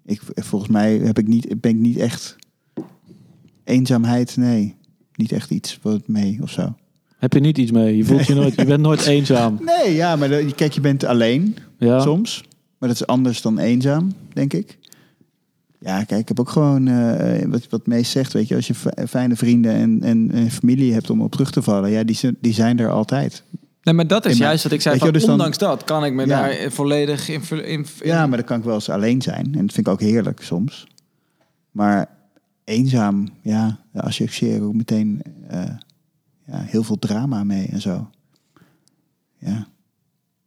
ik, 0.06 0.22
volgens 0.36 0.72
mij 0.72 0.98
heb 0.98 1.20
ik 1.20 1.28
niet, 1.28 1.62
ben 1.62 1.72
ik 1.72 1.78
niet 1.78 1.98
echt, 1.98 2.36
eenzaamheid, 3.64 4.38
nee. 4.38 4.76
Niet 5.16 5.32
echt 5.32 5.52
iets 5.52 5.80
wat 5.82 6.08
mee 6.08 6.38
of 6.42 6.50
zo. 6.50 6.76
Heb 7.18 7.34
je 7.34 7.40
niet 7.40 7.58
iets 7.58 7.72
mee? 7.72 7.98
Je 7.98 8.06
voelt 8.06 8.26
je 8.26 8.34
nooit, 8.34 8.56
je 8.56 8.66
bent 8.66 8.82
nooit 8.82 9.06
eenzaam. 9.16 9.60
Nee, 9.66 9.96
ja, 9.96 10.16
maar 10.16 10.30
de- 10.30 10.52
kijk, 10.56 10.72
je 10.74 10.82
bent 10.82 11.04
alleen 11.04 11.56
Ja. 11.78 12.00
soms. 12.00 12.44
Maar 12.78 12.90
dat 12.90 13.00
is 13.02 13.08
anders 13.08 13.42
dan 13.42 13.60
eenzaam, 13.60 14.12
denk 14.34 14.54
ik. 14.54 14.78
Ja, 15.80 16.04
kijk, 16.04 16.22
ik 16.22 16.28
heb 16.28 16.40
ook 16.40 16.50
gewoon, 16.50 16.88
eh, 16.88 17.46
wat, 17.48 17.70
wat 17.70 17.88
Mees 17.88 18.12
zegt, 18.12 18.34
weet 18.34 18.48
je, 18.48 18.56
als 18.56 18.68
je 18.68 18.76
fi- 18.76 19.06
fijne 19.08 19.36
vrienden 19.36 19.74
en, 19.74 20.04
en, 20.04 20.32
en 20.32 20.52
familie 20.52 20.94
hebt 20.94 21.10
om 21.10 21.22
op 21.22 21.32
terug 21.32 21.52
te 21.52 21.62
vallen, 21.62 21.90
ja, 21.92 22.04
die, 22.04 22.16
zijn- 22.16 22.38
die 22.42 22.54
zijn 22.54 22.80
er 22.80 22.90
altijd. 22.92 23.44
Nee, 23.84 23.94
maar 23.94 24.08
dat 24.08 24.26
is 24.26 24.38
juist 24.38 24.64
wat 24.64 24.72
ik 24.72 24.82
zei. 24.82 24.96
Je, 24.96 25.00
Van, 25.02 25.12
dus 25.14 25.22
dan- 25.22 25.32
ondanks 25.32 25.58
dat 25.58 25.84
kan 25.84 26.06
ik 26.06 26.14
me 26.14 26.26
Ja. 26.26 26.42
daar 26.42 26.72
volledig 26.72 27.30
in... 27.30 27.42
in, 27.50 27.64
in 27.66 27.86
Ja, 28.04 28.28
maar 28.28 28.38
dan 28.38 28.46
kan 28.48 28.58
ik 28.58 28.64
wel 28.64 28.74
eens 28.74 28.90
alleen 28.90 29.22
zijn. 29.22 29.46
En 29.46 29.66
dat 29.66 29.74
vind 29.74 29.78
ik 29.78 29.88
ook 29.88 30.00
heerlijk 30.02 30.42
soms. 30.44 30.88
Maar 31.72 32.10
eenzaam, 32.64 33.28
ja, 33.42 33.80
daar 33.94 34.04
associeer 34.04 34.56
ik 34.56 34.64
ook 34.64 34.74
meteen 34.74 35.22
eh, 35.48 35.64
ja, 36.48 36.60
heel 36.62 36.84
veel 36.84 37.00
drama 37.00 37.44
mee 37.44 37.68
en 37.68 37.82
zo. 37.82 38.10
Ja, 39.38 39.68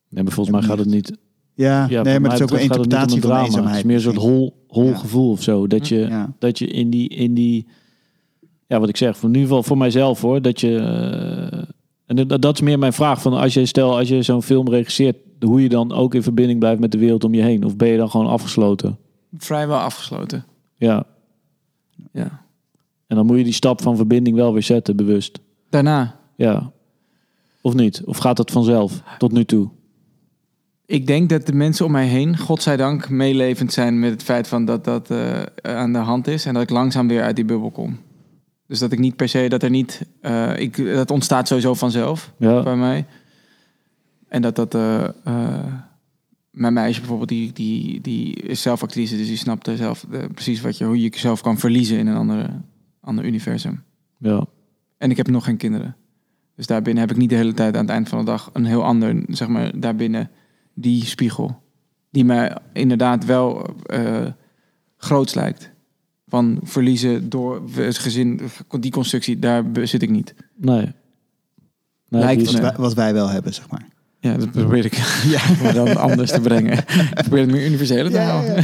Nee, 0.08 0.22
maar 0.24 0.32
volgens 0.32 0.56
mij 0.56 0.66
gaat 0.68 0.78
het 0.78 0.88
niet. 0.88 1.16
ja, 1.54 1.86
Ja, 1.88 2.02
nee, 2.02 2.20
maar 2.20 2.30
het 2.30 2.38
is 2.40 2.44
ook 2.46 2.50
een 2.50 2.56
het 2.56 2.64
interpretatie 2.64 3.20
van 3.20 3.30
drama. 3.30 3.44
eenzaamheid. 3.44 3.76
Het 3.76 3.84
is 3.84 3.90
meer 3.90 3.96
een 3.96 4.02
soort 4.02 4.16
hol, 4.16 4.64
hol 4.68 4.88
Ja. 4.88 4.96
gevoel 4.96 5.30
of 5.30 5.42
zo. 5.42 5.66
Dat 5.66 5.88
je, 5.88 5.96
Ja. 5.98 6.32
dat 6.38 6.58
je 6.58 6.66
in 6.66 6.90
die, 6.90 7.08
in 7.08 7.34
die, 7.34 7.66
ja, 8.66 8.80
wat 8.80 8.88
ik 8.88 8.96
zeg, 8.96 9.16
voor 9.16 9.30
nu 9.30 9.40
geval 9.40 9.62
voor 9.62 9.78
mijzelf 9.78 10.20
hoor, 10.20 10.42
dat 10.42 10.60
je, 10.60 10.76
eh, 10.78 11.62
en 12.06 12.28
dat, 12.28 12.54
is 12.54 12.60
meer 12.60 12.78
mijn 12.78 12.92
vraag 12.92 13.22
van 13.22 13.32
als 13.32 13.54
je 13.54 13.66
stel 13.66 13.98
als 13.98 14.08
je 14.08 14.22
zo'n 14.22 14.42
film 14.42 14.68
regisseert, 14.68 15.16
hoe 15.40 15.62
je 15.62 15.68
dan 15.68 15.92
ook 15.92 16.14
in 16.14 16.22
verbinding 16.22 16.58
blijft 16.58 16.80
met 16.80 16.92
de 16.92 16.98
wereld 16.98 17.24
om 17.24 17.34
je 17.34 17.42
heen, 17.42 17.64
of 17.64 17.76
ben 17.76 17.88
je 17.88 17.96
dan 17.96 18.10
gewoon 18.10 18.26
afgesloten? 18.26 18.98
Vrijwel 19.36 19.78
afgesloten. 19.78 20.44
Ja, 20.76 21.06
Ja. 22.12 22.40
En 23.06 23.18
dan 23.18 23.26
moet 23.26 23.38
je 23.38 23.44
die 23.44 23.52
stap 23.52 23.82
van 23.82 23.96
verbinding 23.96 24.36
wel 24.36 24.52
weer 24.52 24.62
zetten, 24.62 24.96
bewust. 24.96 25.38
Daarna. 25.70 26.18
Ja. 26.36 26.72
Of 27.60 27.74
niet? 27.74 28.02
Of 28.04 28.18
gaat 28.18 28.36
dat 28.36 28.50
vanzelf 28.50 29.02
tot 29.18 29.32
nu 29.32 29.44
toe? 29.44 29.70
Ik 30.86 31.06
denk 31.06 31.28
dat 31.28 31.46
de 31.46 31.52
mensen 31.52 31.84
om 31.84 31.92
mij 31.92 32.06
heen, 32.06 32.38
godzijdank, 32.38 33.08
meelevend 33.08 33.72
zijn 33.72 33.98
met 33.98 34.10
het 34.10 34.22
feit 34.22 34.48
van 34.48 34.64
dat 34.64 34.84
dat 34.84 35.10
eh, 35.10 35.42
aan 35.62 35.92
de 35.92 35.98
hand 35.98 36.26
is. 36.26 36.46
En 36.46 36.54
dat 36.54 36.62
ik 36.62 36.70
langzaam 36.70 37.08
weer 37.08 37.22
uit 37.22 37.36
die 37.36 37.44
bubbel 37.44 37.70
kom. 37.70 37.98
Dus 38.72 38.80
dat 38.80 38.92
ik 38.92 38.98
niet 38.98 39.16
per 39.16 39.28
se, 39.28 39.48
dat 39.48 39.62
er 39.62 39.70
niet, 39.70 40.06
eh, 40.20 40.58
ik, 40.58 40.76
dat 40.94 41.10
ontstaat 41.10 41.48
sowieso 41.48 41.74
vanzelf 41.74 42.32
Ja. 42.38 42.62
bij 42.62 42.76
mij. 42.76 43.06
En 44.28 44.42
dat 44.42 44.56
dat, 44.56 44.74
eh, 44.74 45.04
eh, 45.24 45.64
mijn 46.50 46.72
meisje 46.72 47.00
bijvoorbeeld, 47.00 47.28
die, 47.28 47.52
die, 47.52 48.00
die 48.00 48.34
is 48.34 48.62
zelf 48.62 48.82
actrice, 48.82 49.16
dus 49.16 49.26
die 49.26 49.36
snapt 49.36 49.70
zelf 49.74 50.06
precies 50.34 50.60
wat 50.60 50.78
je, 50.78 50.84
hoe 50.84 51.00
je 51.02 51.08
jezelf 51.08 51.40
kan 51.40 51.58
verliezen 51.58 51.98
in 51.98 52.06
een 52.06 52.16
andere, 52.16 52.50
ander 53.00 53.24
universum. 53.24 53.82
Ja. 54.18 54.44
En 54.98 55.10
ik 55.10 55.16
heb 55.16 55.28
nog 55.28 55.44
geen 55.44 55.56
kinderen. 55.56 55.96
Dus 56.56 56.66
daarbinnen 56.66 57.02
heb 57.02 57.10
ik 57.10 57.16
niet 57.16 57.30
de 57.30 57.36
hele 57.36 57.54
tijd 57.54 57.74
aan 57.74 57.82
het 57.84 57.90
eind 57.90 58.08
van 58.08 58.18
de 58.18 58.24
dag 58.24 58.50
een 58.52 58.64
heel 58.64 58.84
ander, 58.84 59.22
zeg 59.28 59.48
maar, 59.48 59.80
daarbinnen 59.80 60.30
die 60.74 61.04
spiegel. 61.04 61.62
Die 62.10 62.24
mij 62.24 62.56
inderdaad 62.72 63.24
wel 63.24 63.76
groots 64.96 65.34
lijkt. 65.34 65.71
Van 66.32 66.58
verliezen 66.62 67.28
door 67.28 67.62
het 67.74 67.98
gezin, 67.98 68.40
die 68.80 68.90
constructie, 68.90 69.38
daar 69.38 69.64
zit 69.82 70.02
ik 70.02 70.10
niet. 70.10 70.34
Nee. 70.56 70.76
nee 72.08 72.22
Lijkt 72.22 72.52
Wat 72.52 72.60
wij- 72.60 72.74
wat 72.76 72.94
wij 72.94 73.12
wel 73.12 73.28
hebben, 73.28 73.54
zeg 73.54 73.70
maar. 73.70 73.86
Ja, 74.20 74.36
dat 74.36 74.50
probeer 74.50 74.84
ik 74.84 74.98
maar 75.62 75.74
dan 75.74 75.96
anders 75.96 76.30
te 76.30 76.40
brengen. 76.40 76.78
Ik 76.78 77.12
probeer 77.14 77.40
het 77.40 77.50
meer 77.50 77.66
universeler 77.66 78.04
te 78.10 78.16
Ja, 78.16 78.22
ja, 78.22 78.28
houden. 78.30 78.54
ja. 78.54 78.62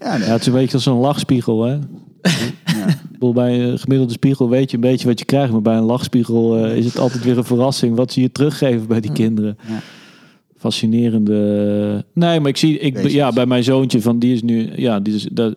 Ja, 0.00 0.16
nee. 0.16 0.26
Ja, 0.26 0.32
het 0.32 0.40
is 0.40 0.46
een 0.46 0.52
beetje 0.52 0.74
als 0.76 0.86
een 0.86 0.92
lachspiegel, 0.92 1.64
hè? 1.64 1.72
Ja. 1.72 2.86
Ik 2.88 3.10
bedoel, 3.12 3.32
bij 3.32 3.60
een 3.62 3.78
gemiddelde 3.78 4.12
spiegel 4.12 4.48
weet 4.48 4.70
je 4.70 4.76
een 4.76 4.82
beetje 4.82 5.06
wat 5.06 5.18
je 5.18 5.24
krijgt. 5.24 5.52
Maar 5.52 5.62
bij 5.62 5.76
een 5.76 5.82
lachspiegel 5.82 6.64
eh, 6.64 6.76
is 6.76 6.84
het 6.84 6.98
altijd 6.98 7.24
weer 7.24 7.38
een 7.38 7.44
verrassing 7.44 7.96
wat 7.96 8.12
ze 8.12 8.20
je 8.20 8.32
teruggeven 8.32 8.86
bij 8.86 9.00
die 9.00 9.12
kinderen. 9.12 9.58
Ja. 9.68 9.80
Fascinerende. 10.56 12.04
Nee, 12.12 12.40
maar 12.40 12.48
ik 12.50 12.56
zie, 12.56 12.78
ik, 12.78 13.08
ja, 13.08 13.32
bij 13.32 13.46
mijn 13.46 13.64
zoontje 13.64 14.02
van 14.02 14.18
die 14.18 14.32
is 14.34 14.42
nu, 14.42 14.70
ja, 14.76 15.00
die 15.00 15.14
is, 15.14 15.28
dat, 15.32 15.56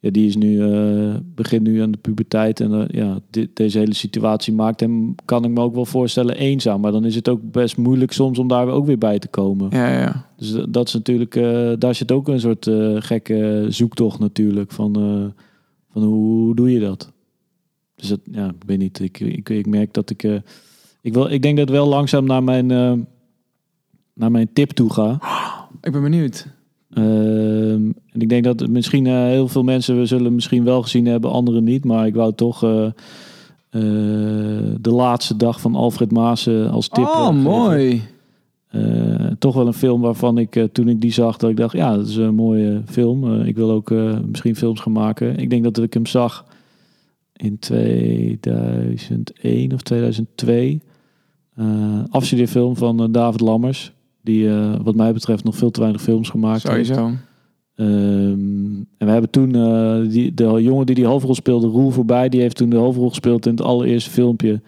ja, 0.00 0.10
die 0.10 0.26
is 0.26 0.36
nu, 0.36 0.62
eh, 0.72 1.14
begint 1.24 1.62
nu 1.62 1.80
aan 1.80 1.90
de 1.90 1.98
puberteit. 1.98 2.60
En 2.60 2.72
eh, 2.72 2.84
ja, 3.00 3.18
dit, 3.30 3.56
deze 3.56 3.78
hele 3.78 3.94
situatie 3.94 4.52
maakt 4.52 4.80
hem, 4.80 5.14
kan 5.24 5.44
ik 5.44 5.50
me 5.50 5.60
ook 5.60 5.74
wel 5.74 5.84
voorstellen, 5.84 6.36
eenzaam. 6.36 6.80
Maar 6.80 6.92
dan 6.92 7.04
is 7.04 7.14
het 7.14 7.28
ook 7.28 7.40
best 7.52 7.76
moeilijk 7.76 8.12
soms 8.12 8.38
om 8.38 8.48
daar 8.48 8.68
ook 8.68 8.86
weer 8.86 8.98
bij 8.98 9.18
te 9.18 9.28
komen. 9.28 9.68
Ja, 9.70 10.00
ja. 10.00 10.28
Dus 10.36 10.52
dat- 10.52 10.72
dat 10.72 10.86
is 10.86 10.94
natuurlijk, 10.94 11.36
eh, 11.36 11.72
daar 11.78 11.94
zit 11.94 12.12
ook 12.12 12.28
een 12.28 12.40
soort 12.40 12.70
gekke 13.04 13.66
zoektocht 13.68 14.18
natuurlijk 14.18 14.72
van, 14.72 14.92
van 15.92 16.02
hoe, 16.02 16.14
hoe 16.44 16.54
doe 16.54 16.70
je 16.72 16.80
dat? 16.80 17.12
Dus 17.94 18.08
dat, 18.08 18.20
ja, 18.32 18.46
ik 18.48 18.62
weet 18.66 18.78
niet. 18.78 19.00
Ik, 19.00 19.20
ik, 19.20 19.48
ik 19.48 19.66
merk 19.66 19.94
dat 19.94 20.10
ik, 20.10 20.22
ik 21.02 21.14
wil, 21.14 21.30
ik 21.30 21.42
denk 21.42 21.56
dat 21.58 21.68
wel 21.68 21.88
langzaam 21.88 22.24
naar 22.26 22.42
mijn, 22.44 22.66
naar 24.14 24.30
mijn 24.30 24.52
tip 24.52 24.70
toe 24.70 24.92
ga. 24.92 25.12
Ik 25.80 25.92
ben 25.92 26.02
benieuwd. 26.02 26.46
Ehm, 26.98 27.82
en 28.12 28.20
ik 28.20 28.28
denk 28.28 28.44
dat 28.44 28.68
misschien 28.68 29.06
eh, 29.06 29.14
heel 29.14 29.48
veel 29.48 29.62
mensen 29.62 29.98
we 29.98 30.06
zullen 30.06 30.34
misschien 30.34 30.64
wel 30.64 30.82
gezien 30.82 31.06
hebben, 31.06 31.30
anderen 31.30 31.64
niet. 31.64 31.84
Maar 31.84 32.06
ik 32.06 32.14
wou 32.14 32.32
toch 32.34 32.64
eh, 32.64 32.84
eh, 32.84 32.92
de 34.80 34.90
laatste 34.90 35.36
dag 35.36 35.60
van 35.60 35.74
Alfred 35.74 36.12
Maassen 36.12 36.70
als 36.70 36.88
tip. 36.88 37.04
oh, 37.04 37.30
mooi. 37.30 38.02
Toch 39.38 39.54
wel 39.54 39.66
een 39.66 39.74
film 39.74 40.00
waarvan 40.00 40.38
ik 40.38 40.68
toen 40.72 40.88
ik 40.88 41.00
die 41.00 41.12
zag, 41.12 41.36
dat 41.36 41.50
ik 41.50 41.56
dacht, 41.56 41.72
ja, 41.72 41.96
dat 41.96 42.06
is 42.06 42.16
een 42.16 42.34
mooie 42.34 42.82
film. 42.86 43.42
Ik 43.42 43.56
wil 43.56 43.70
ook 43.70 43.90
misschien 44.26 44.56
films 44.56 44.80
gaan 44.80 44.92
maken. 44.92 45.36
Ik 45.36 45.50
denk 45.50 45.64
dat 45.64 45.78
ik 45.78 45.94
hem 45.94 46.06
zag 46.06 46.44
in 47.32 47.58
2001 47.58 49.72
of 49.72 49.82
2002. 49.82 50.80
Eh 51.54 52.00
afstudeerfilm 52.10 52.76
van 52.76 53.12
David 53.12 53.40
Lammers. 53.40 53.92
Die 54.28 54.48
eh, 54.48 54.74
wat 54.82 54.94
mij 54.94 55.12
betreft 55.12 55.44
nog 55.44 55.56
veel 55.56 55.70
te 55.70 55.80
weinig 55.80 56.02
films 56.02 56.28
gemaakt 56.28 56.68
heeft. 56.68 56.90
Ehm, 56.90 57.16
en 58.98 59.06
we 59.06 59.10
hebben 59.10 59.30
toen 59.30 59.54
eh, 59.54 60.10
die, 60.10 60.34
de 60.34 60.62
jongen 60.62 60.86
die 60.86 60.94
die 60.94 61.06
hoofdrol 61.06 61.34
speelde, 61.34 61.66
Roel 61.66 61.90
voorbij, 61.90 62.28
die 62.28 62.40
heeft 62.40 62.56
toen 62.56 62.70
de 62.70 62.76
hoofdrol 62.76 63.08
gespeeld 63.08 63.46
in 63.46 63.52
het 63.52 63.62
allereerste 63.62 64.10
filmpje 64.10 64.60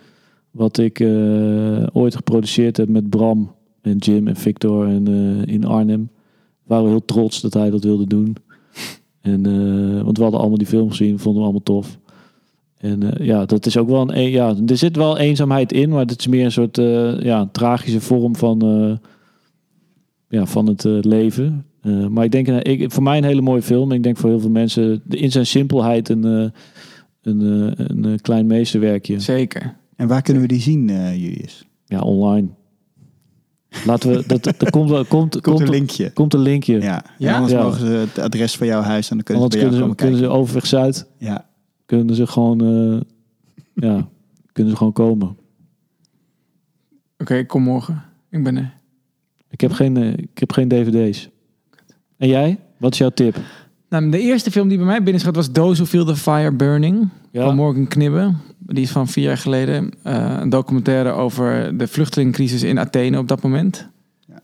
wat 0.50 0.78
ik 0.78 1.00
eh, 1.00 1.86
ooit 1.92 2.16
geproduceerd 2.16 2.76
heb 2.76 2.88
met 2.88 3.10
Bram 3.10 3.52
en 3.82 3.96
Jim 3.96 4.28
en 4.28 4.36
Victor 4.36 4.86
en, 4.88 5.06
in 5.46 5.64
Arnhem. 5.64 6.10
We 6.62 6.74
waren 6.74 6.88
heel 6.88 7.04
trots 7.04 7.40
dat 7.40 7.54
hij 7.54 7.70
dat 7.70 7.84
wilde 7.84 8.06
doen. 8.06 8.36
En, 9.20 9.42
want 10.04 10.16
we 10.16 10.22
hadden 10.22 10.40
allemaal 10.40 10.58
die 10.58 10.66
film 10.66 10.90
gezien, 10.90 11.18
vonden 11.18 11.40
we 11.40 11.48
allemaal 11.48 11.62
tof. 11.62 11.98
En 12.78 13.14
ja, 13.18 13.44
dat 13.44 13.66
is 13.66 13.76
ook 13.76 13.88
wel 13.88 14.14
een, 14.14 14.30
ja, 14.30 14.54
er 14.66 14.76
zit 14.76 14.96
wel 14.96 15.18
eenzaamheid 15.18 15.72
in, 15.72 15.88
maar 15.88 16.06
het 16.06 16.18
is 16.18 16.26
meer 16.26 16.44
een 16.44 16.52
soort 16.52 16.76
ja, 17.22 17.48
tragische 17.52 18.00
vorm 18.00 18.36
van, 18.36 18.98
ja, 20.30 20.46
van 20.46 20.66
het 20.66 20.84
eh, 20.84 20.98
leven. 21.00 21.64
Eh, 21.82 22.06
maar 22.06 22.24
ik 22.24 22.30
denk, 22.32 22.48
eh, 22.48 22.72
ik, 22.80 22.92
voor 22.92 23.02
mij 23.02 23.18
een 23.18 23.24
hele 23.24 23.40
mooie 23.40 23.62
film. 23.62 23.92
Ik 23.92 24.02
denk 24.02 24.16
voor 24.16 24.30
heel 24.30 24.40
veel 24.40 24.50
mensen 24.50 25.02
de- 25.04 25.16
in 25.16 25.30
zijn 25.30 25.46
simpelheid 25.46 26.08
een, 26.08 26.24
eh, 26.24 26.50
een, 27.22 27.40
een, 28.04 28.20
klein 28.20 28.46
meesterwerkje. 28.46 29.20
Zeker. 29.20 29.76
En 29.96 30.08
waar 30.08 30.22
kunnen 30.22 30.42
we 30.42 30.48
die 30.48 30.60
zien, 30.60 30.90
eh 30.90 31.16
Julius? 31.22 31.64
Ja, 31.84 32.00
online. 32.00 32.48
Laten 33.86 34.10
we, 34.10 34.24
dat, 34.26 34.46
er 34.46 34.70
komt, 34.70 34.88
komt, 34.90 35.08
Komt 35.08 35.40
komt, 35.40 35.60
een 35.60 35.68
linkje. 35.70 36.12
komt 36.12 36.34
een 36.34 36.40
linkje. 36.40 36.80
Ja, 36.80 37.04
Ja? 37.18 37.34
Anders 37.34 37.52
Ja. 37.52 37.62
mogen 37.62 37.80
ze 37.80 37.86
het 37.86 38.18
adres 38.18 38.56
van 38.56 38.66
jouw 38.66 38.80
huis 38.82 39.10
en 39.10 39.16
dan 39.16 39.24
kunnen 39.24 39.42
ze 39.42 39.48
bij 39.48 39.58
jou 39.58 39.70
kunnen 39.72 39.88
ze, 39.90 39.94
kunnen 39.96 40.18
kijken. 40.20 40.34
ze 40.34 40.40
overweg 40.40 40.66
Zuid, 40.66 41.06
Ja. 41.18 41.48
kunnen 41.86 42.14
ze 42.14 42.26
gewoon, 42.26 42.60
eh, 42.60 43.00
ja, 43.74 44.08
kunnen 44.52 44.72
ze 44.72 44.78
gewoon 44.78 44.92
komen. 44.92 45.36
Oké, 47.18 47.44
kom 47.46 47.62
morgen. 47.62 48.02
Ik 48.30 48.44
ben 48.44 48.56
er. 48.56 48.74
Ik 49.50 49.60
heb 49.60 49.72
geen, 49.72 49.96
eh, 49.96 50.12
ik 50.12 50.38
heb 50.38 50.52
geen 50.52 50.68
dvd's. 50.68 51.28
En 52.16 52.28
jij? 52.28 52.58
Wat 52.76 52.92
is 52.92 52.98
jouw 52.98 53.10
tip? 53.10 53.36
Nou, 53.88 54.10
de 54.10 54.20
eerste 54.20 54.50
film 54.50 54.68
die 54.68 54.76
bij 54.76 54.86
mij 54.86 55.02
binnen 55.02 55.32
was 55.32 55.52
Those 55.52 55.82
Who 55.82 55.84
Feel 55.84 56.04
the 56.04 56.16
Fire 56.16 56.52
Burning. 56.52 57.08
Ja. 57.30 57.44
Van 57.44 57.56
Morgan 57.56 57.88
Knibbe. 57.88 58.34
Die 58.58 58.82
is 58.82 58.90
van 58.90 59.08
vier 59.08 59.24
jaar 59.24 59.38
geleden. 59.38 59.90
Eh, 60.02 60.36
een 60.40 60.48
documentaire 60.48 61.10
over 61.10 61.78
de 61.78 61.86
vluchtelingencrisis 61.86 62.62
in 62.62 62.78
Athene 62.78 63.18
op 63.18 63.28
dat 63.28 63.42
moment. 63.42 63.88
Ja. 64.26 64.40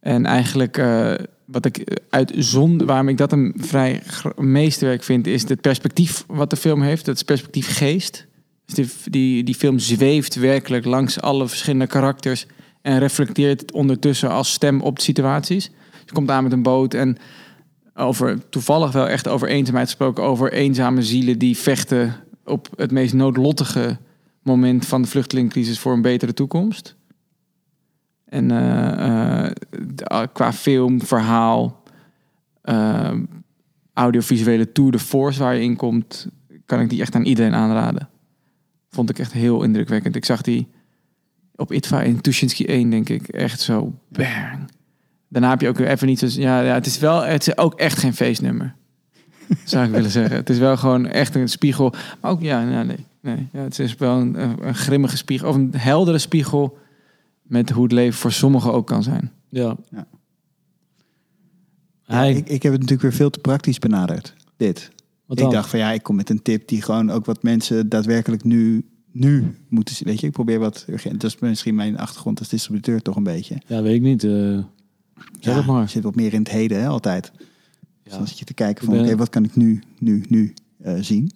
En 0.00 0.26
eigenlijk 0.26 0.78
eh, 0.78 1.12
wat 1.44 1.64
ik 1.64 2.00
uitzond, 2.10 2.82
waarom 2.82 3.08
ik 3.08 3.16
dat 3.16 3.32
een 3.32 3.54
vrij 3.56 4.02
meesterwerk 4.36 5.02
vind, 5.02 5.26
is 5.26 5.48
het 5.48 5.60
perspectief 5.60 6.24
wat 6.26 6.50
de 6.50 6.56
film 6.56 6.82
heeft. 6.82 7.06
Het 7.06 7.16
is 7.16 7.22
perspectief 7.22 7.76
geest. 7.76 8.26
Dus 8.64 8.74
die, 8.74 9.10
die, 9.10 9.44
die 9.44 9.54
film 9.54 9.78
zweeft 9.78 10.34
werkelijk 10.34 10.84
langs 10.84 11.20
alle 11.20 11.48
verschillende 11.48 11.86
karakters 11.86 12.46
en 12.82 12.98
reflecteert 12.98 13.72
ondertussen 13.72 14.30
als 14.30 14.52
stem 14.52 14.80
op 14.80 14.96
de 14.96 15.02
situaties. 15.02 15.70
Ze 16.04 16.12
komt 16.12 16.30
aan 16.30 16.42
met 16.42 16.52
een 16.52 16.62
boot 16.62 16.94
en 16.94 17.16
over 17.94 18.48
toevallig 18.48 18.92
wel 18.92 19.08
echt 19.08 19.28
over 19.28 19.48
eenzaamheid 19.48 19.86
gesproken, 19.86 20.22
over 20.22 20.52
eenzame 20.52 21.02
zielen 21.02 21.38
die 21.38 21.56
vechten 21.56 22.14
op 22.44 22.68
het 22.76 22.90
meest 22.90 23.14
noodlottige 23.14 23.98
moment 24.42 24.86
van 24.86 25.02
de 25.02 25.08
vluchtelingencrisis 25.08 25.78
voor 25.78 25.92
een 25.92 26.02
betere 26.02 26.34
toekomst. 26.34 26.96
En 28.24 28.50
eh, 28.50 29.46
eh, 29.46 30.26
qua 30.32 30.52
film, 30.52 31.02
verhaal, 31.02 31.82
eh, 32.62 33.14
audiovisuele 33.92 34.72
tour 34.72 34.90
de 34.90 34.98
force 34.98 35.38
waar 35.38 35.54
je 35.54 35.62
in 35.62 35.76
komt, 35.76 36.26
kan 36.66 36.80
ik 36.80 36.90
die 36.90 37.00
echt 37.00 37.14
aan 37.14 37.24
iedereen 37.24 37.54
aanraden. 37.54 38.08
Vond 38.90 39.10
ik 39.10 39.18
echt 39.18 39.32
heel 39.32 39.62
indrukwekkend. 39.62 40.16
Ik 40.16 40.24
zag 40.24 40.42
die 40.42 40.68
op 41.62 41.72
ITVA 41.72 42.02
in 42.02 42.20
Tuschinski 42.20 42.64
1, 42.64 42.90
denk 42.90 43.08
ik. 43.08 43.28
Echt 43.28 43.60
zo, 43.60 43.94
bang. 44.08 44.70
Daarna 45.28 45.50
heb 45.50 45.60
je 45.60 45.68
ook 45.68 45.78
weer 45.78 45.88
even 45.88 46.06
niet 46.06 46.18
zo... 46.18 46.26
Ja, 46.30 46.60
ja 46.60 46.74
het 46.74 46.86
is 46.86 46.98
wel... 46.98 47.22
Het 47.22 47.46
is 47.46 47.56
ook 47.56 47.74
echt 47.74 47.98
geen 47.98 48.14
feestnummer. 48.14 48.74
Zou 49.64 49.84
ik 49.84 49.90
willen 49.90 50.10
zeggen. 50.10 50.36
Het 50.36 50.50
is 50.50 50.58
wel 50.58 50.76
gewoon 50.76 51.06
echt 51.06 51.34
een 51.34 51.48
spiegel. 51.48 51.94
Maar 52.20 52.30
ook, 52.30 52.42
ja, 52.42 52.70
ja, 52.70 52.82
nee. 52.82 53.06
nee 53.20 53.48
ja, 53.52 53.60
het 53.60 53.78
is 53.78 53.94
wel 53.94 54.18
een, 54.18 54.66
een, 54.66 54.74
grimmige 54.74 55.16
spiegel. 55.16 55.48
Of 55.48 55.54
een 55.54 55.74
heldere 55.76 56.18
spiegel 56.18 56.78
met 57.42 57.70
hoe 57.70 57.82
het 57.82 57.92
leven 57.92 58.18
voor 58.18 58.32
sommigen 58.32 58.72
ook 58.72 58.86
kan 58.86 59.02
zijn. 59.02 59.32
Ja. 59.48 59.76
Ja. 59.90 60.06
Hij, 62.02 62.34
Ik, 62.34 62.48
ik 62.48 62.62
heb 62.62 62.72
het 62.72 62.80
natuurlijk 62.80 63.08
weer 63.08 63.12
veel 63.12 63.30
te 63.30 63.38
praktisch 63.38 63.78
benaderd. 63.78 64.34
Dit. 64.56 64.90
wat 65.26 65.40
ik 65.40 65.50
dacht 65.50 65.70
van 65.70 65.78
ja, 65.78 65.92
ik 65.92 66.02
kom 66.02 66.16
met 66.16 66.30
een 66.30 66.42
tip 66.42 66.68
die 66.68 66.82
gewoon 66.82 67.10
ook 67.10 67.24
wat 67.24 67.42
mensen 67.42 67.88
daadwerkelijk 67.88 68.44
nu, 68.44 68.86
nu 69.12 69.54
moeten 69.68 69.94
zien. 69.94 70.06
Weet 70.08 70.20
je, 70.20 70.26
ik 70.26 70.32
probeer 70.32 70.58
wat 70.58 70.84
urgent. 70.88 71.20
Dat 71.20 71.30
is 71.30 71.38
misschien 71.40 71.74
mijn 71.74 71.98
achtergrond 71.98 72.38
als 72.38 72.48
distributeur 72.48 73.02
toch 73.02 73.16
een 73.16 73.22
beetje. 73.22 73.56
Ja, 73.66 73.82
weet 73.82 73.94
ik 73.94 74.02
niet. 74.02 74.24
eh 74.24 74.30
zeg 75.40 75.54
het 75.54 75.64
Je 75.64 75.70
maar. 75.72 75.88
zit 75.88 76.02
wat 76.02 76.14
meer 76.14 76.32
in 76.32 76.38
het 76.38 76.50
heden 76.50 76.80
hè, 76.80 76.86
altijd. 76.86 77.32
Dus 78.02 78.12
Ja. 78.12 78.18
dan 78.18 78.26
zit 78.26 78.38
je 78.38 78.44
te 78.44 78.54
kijken 78.54 78.84
van 78.84 78.94
ben- 78.94 79.04
oké, 79.04 79.16
wat 79.16 79.28
kan 79.28 79.44
ik 79.44 79.56
nu, 79.56 79.82
nu, 79.98 80.24
nu 80.28 80.54
eh, 80.82 80.94
zien? 81.00 81.30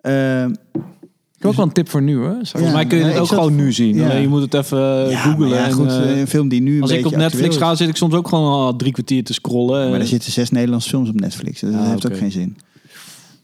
Ehm, 0.00 0.50
Ik 0.72 1.48
heb 1.48 1.50
ook 1.50 1.56
wel 1.56 1.66
een 1.66 1.72
tip 1.72 1.88
voor 1.88 2.02
nu, 2.02 2.14
Volgens 2.42 2.72
mij 2.72 2.86
kun 2.86 2.98
je 2.98 3.04
het 3.04 3.18
ook 3.18 3.26
zat- 3.26 3.38
gewoon 3.38 3.54
nu 3.56 3.72
zien. 3.72 3.94
Ja. 3.94 4.08
Alleen 4.08 4.20
je 4.22 4.28
moet 4.28 4.40
het 4.42 4.54
even 4.54 5.04
eh, 5.04 5.10
ja, 5.10 5.18
googlen. 5.20 5.48
maar 5.48 5.58
ja, 5.58 5.64
en, 5.66 5.72
goed, 5.72 5.90
een 5.90 6.26
film 6.26 6.48
die 6.48 6.60
nu 6.60 6.76
een 6.76 6.82
als 6.82 6.90
ik 6.90 7.06
op 7.06 7.16
Netflix 7.16 7.56
ga, 7.56 7.74
zit 7.74 7.88
ik 7.88 7.96
soms 7.96 8.14
ook 8.14 8.28
gewoon 8.28 8.52
al 8.52 8.76
drie 8.76 8.92
kwartier 8.92 9.24
te 9.24 9.32
scrollen. 9.32 9.90
Maar 9.90 10.00
er 10.00 10.06
zitten 10.06 10.32
zes 10.32 10.50
Nederlandse 10.50 10.88
films 10.88 11.08
op 11.08 11.20
Netflix. 11.20 11.60
Dus 11.60 11.72
dat 11.72 11.80
Ah, 11.80 11.88
heeft 11.88 12.06
ook 12.06 12.16
geen 12.16 12.32
zin. 12.32 12.56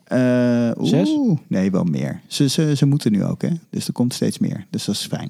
Eh, 0.09 0.71
Zes? 0.81 1.09
oeh, 1.11 1.39
nee, 1.47 1.71
wel 1.71 1.85
meer. 1.85 2.21
Ze, 2.27 2.49
ze, 2.49 2.77
ze 2.77 2.87
moeten 2.87 3.13
nu 3.13 3.25
ook, 3.25 3.43
hè? 3.43 3.51
Dus 3.71 3.87
er 3.87 3.93
komt 3.93 4.15
steeds 4.15 4.39
meer. 4.39 4.67
Dus 4.71 4.85
dat 4.85 4.95
is 4.95 5.07
fijn. 5.07 5.29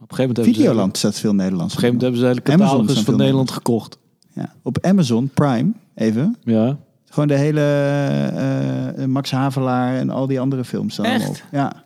Op 0.00 0.10
een 0.10 0.16
gegeven 0.16 0.18
moment 0.18 0.36
hebben 0.36 0.54
ze, 0.54 0.60
Videoland 0.60 0.96
staat 0.96 1.18
veel 1.18 1.34
Nederlands. 1.34 1.74
op 1.74 1.82
een 1.82 1.88
gegeven 1.88 2.08
moment 2.08 2.20
hebben 2.20 2.36
ze 2.36 2.42
de 2.42 2.50
hele 2.50 2.62
Amazon 2.62 2.78
catalogus 2.78 3.04
van 3.04 3.16
Nederland 3.16 3.50
gekocht. 3.50 3.98
Ja. 4.32 4.54
Op 4.62 4.78
Amazon 4.80 5.30
Prime, 5.34 5.72
even. 5.94 6.36
Ja. 6.44 6.78
Gewoon 7.08 7.28
de 7.28 7.36
hele 7.36 7.60
eh, 8.96 9.04
Max 9.04 9.30
Havelaar 9.30 9.96
en 9.96 10.10
al 10.10 10.26
die 10.26 10.40
andere 10.40 10.64
films 10.64 10.92
staan 10.92 11.06
allemaal 11.06 11.28
Echt? 11.28 11.42
op. 11.42 11.48
Ja, 11.52 11.84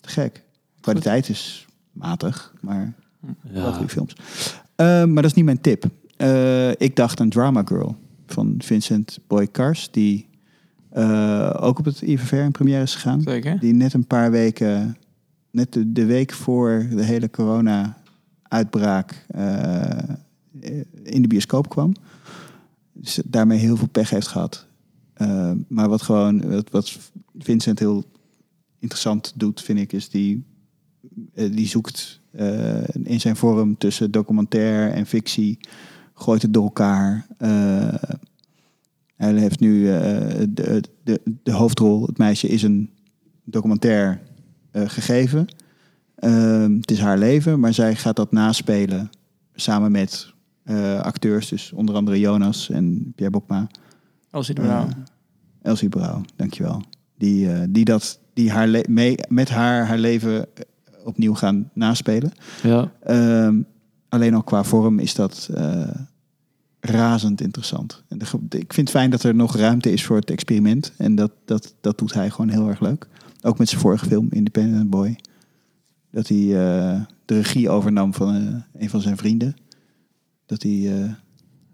te 0.00 0.08
gek. 0.08 0.44
Kwaliteit 0.80 1.28
is 1.28 1.66
matig, 1.92 2.52
maar 2.60 2.94
wel 3.40 3.66
ja. 3.66 3.72
goede 3.72 3.92
films. 3.92 4.12
Eh, 4.74 4.86
maar 4.86 5.22
dat 5.22 5.24
is 5.24 5.34
niet 5.34 5.44
mijn 5.44 5.60
tip. 5.60 5.84
Eh, 6.16 6.70
ik 6.70 6.96
dacht 6.96 7.20
aan 7.20 7.28
Drama 7.28 7.62
Girl 7.64 7.96
van 8.26 8.54
Vincent 8.58 9.18
Boy 9.26 9.50
Cars, 9.50 9.90
die 9.90 10.27
eh, 10.98 11.54
ook 11.60 11.78
op 11.78 11.84
het 11.84 12.02
IVR 12.02 12.34
in 12.34 12.52
première 12.52 12.82
is 12.82 12.94
gegaan. 12.94 13.22
Zeker. 13.22 13.60
Die 13.60 13.72
net 13.72 13.92
een 13.92 14.06
paar 14.06 14.30
weken, 14.30 14.96
net 15.50 15.72
de, 15.72 15.92
de 15.92 16.04
week 16.04 16.32
voor 16.32 16.86
de 16.90 17.04
hele 17.04 17.30
corona-uitbraak 17.30 19.24
eh, 19.28 19.98
in 21.02 21.22
de 21.22 21.28
bioscoop 21.28 21.68
kwam. 21.68 21.92
Dus 22.92 23.20
daarmee 23.24 23.58
heel 23.58 23.76
veel 23.76 23.88
pech 23.88 24.10
heeft 24.10 24.26
gehad. 24.26 24.66
Eh, 25.12 25.52
maar 25.68 25.88
wat 25.88 26.02
gewoon, 26.02 26.50
wat, 26.50 26.70
wat 26.70 26.98
Vincent 27.38 27.78
heel 27.78 28.04
interessant 28.78 29.32
doet, 29.36 29.62
vind 29.62 29.78
ik, 29.78 29.92
is 29.92 30.08
die, 30.08 30.44
die 31.34 31.66
zoekt 31.66 32.20
in 33.02 33.20
zijn 33.20 33.36
vorm 33.36 33.78
tussen 33.78 34.10
documentaire 34.10 34.90
en 34.90 35.06
fictie, 35.06 35.58
gooit 36.14 36.42
het 36.42 36.54
door 36.54 36.64
elkaar. 36.64 37.26
Hij 39.18 39.32
heeft 39.32 39.60
nu 39.60 39.92
eh, 39.92 40.00
de, 40.48 40.82
de, 41.02 41.20
de 41.42 41.52
hoofdrol, 41.52 42.06
het 42.06 42.18
meisje 42.18 42.48
is 42.48 42.62
een 42.62 42.90
documentaire 43.44 44.18
eh, 44.70 44.82
gegeven. 44.86 45.46
Ehm, 46.14 46.76
het 46.76 46.90
is 46.90 47.00
haar 47.00 47.18
leven, 47.18 47.60
maar 47.60 47.74
zij 47.74 47.94
gaat 47.94 48.16
dat 48.16 48.32
naspelen 48.32 49.10
samen 49.54 49.92
met 49.92 50.32
eh, 50.62 51.00
acteurs, 51.00 51.48
dus 51.48 51.72
onder 51.72 51.94
andere 51.94 52.18
Jonas 52.18 52.70
en 52.70 53.12
Pierre 53.14 53.34
Bokma. 53.34 53.66
Als 54.30 54.48
het 54.48 54.58
wel. 54.58 54.68
Eh, 54.68 54.86
Elsie 55.62 55.88
Brouw, 55.88 56.20
dankjewel. 56.36 56.82
Die, 57.18 57.52
eh, 57.52 57.60
die, 57.68 57.84
dat, 57.84 58.18
die 58.34 58.50
haar 58.50 58.84
mee, 58.88 59.16
met 59.28 59.48
haar 59.48 59.86
haar 59.86 59.98
leven 59.98 60.46
opnieuw 61.04 61.34
gaan 61.34 61.70
naspelen. 61.72 62.32
Ja. 62.62 62.92
Ehm, 63.02 63.60
alleen 64.08 64.34
al 64.34 64.42
qua 64.42 64.64
vorm 64.64 64.98
is 64.98 65.14
dat 65.14 65.48
eh, 65.54 65.88
razend 66.88 67.40
interessant. 67.40 68.02
En 68.08 68.18
de 68.18 68.24
ik 68.58 68.72
vind 68.72 68.88
het 68.88 68.96
fijn 68.96 69.10
dat 69.10 69.22
er 69.22 69.34
nog 69.34 69.56
ruimte 69.56 69.92
is 69.92 70.04
voor 70.04 70.16
het 70.16 70.30
experiment. 70.30 70.92
En 70.96 71.14
dat, 71.14 71.30
dat, 71.44 71.74
dat 71.80 71.98
doet 71.98 72.14
hij 72.14 72.30
gewoon 72.30 72.48
heel 72.48 72.68
erg 72.68 72.80
leuk. 72.80 73.06
Ook 73.42 73.58
met 73.58 73.68
zijn 73.68 73.80
vorige 73.80 74.06
film, 74.06 74.26
Independent 74.30 74.90
Boy. 74.90 75.18
Dat 76.10 76.28
hij 76.28 76.38
eh, 76.38 77.00
de 77.24 77.34
regie 77.34 77.68
overnam 77.70 78.14
van 78.14 78.34
eh, 78.34 78.82
een 78.82 78.90
van 78.90 79.00
zijn 79.00 79.16
vrienden. 79.16 79.56
Dat 80.46 80.62
hij 80.62 81.02
eh, 81.02 81.10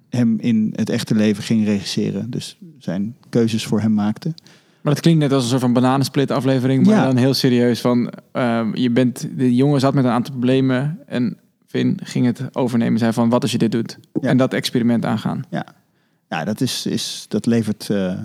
hem 0.08 0.38
in 0.38 0.72
het 0.76 0.90
echte 0.90 1.14
leven 1.14 1.42
ging 1.42 1.64
regisseren. 1.64 2.30
Dus 2.30 2.58
zijn 2.78 3.16
keuzes 3.28 3.66
voor 3.66 3.80
hem 3.80 3.94
maakte. 3.94 4.34
Maar 4.80 4.92
dat 4.92 5.02
klinkt 5.02 5.20
net 5.20 5.32
als 5.32 5.42
een 5.42 5.48
soort 5.48 5.60
van 5.60 5.72
bananensplit 5.72 6.30
aflevering, 6.30 6.86
maar 6.86 6.94
Ja. 6.94 7.04
dan 7.04 7.16
heel 7.16 7.34
serieus 7.34 7.80
van 7.80 8.12
je 8.72 8.90
bent 8.92 9.28
de 9.36 9.54
jongen 9.54 9.80
zat 9.80 9.94
met 9.94 10.04
een 10.04 10.10
aantal 10.10 10.32
problemen 10.32 10.98
en 11.06 11.38
Vin 11.74 11.98
ging 12.02 12.26
het 12.26 12.56
overnemen, 12.56 12.98
zei 12.98 13.12
van 13.12 13.28
wat 13.28 13.42
als 13.42 13.52
je 13.52 13.58
dit 13.58 13.72
doet 13.72 13.98
Ja. 14.20 14.28
en 14.28 14.36
dat 14.36 14.52
experiment 14.52 15.04
aangaan. 15.04 15.42
Ja, 16.28 16.44
dat, 16.44 16.60
is, 16.60 16.86
is, 16.86 17.24
dat 17.28 17.46
levert 17.46 17.90
eh, 17.90 18.18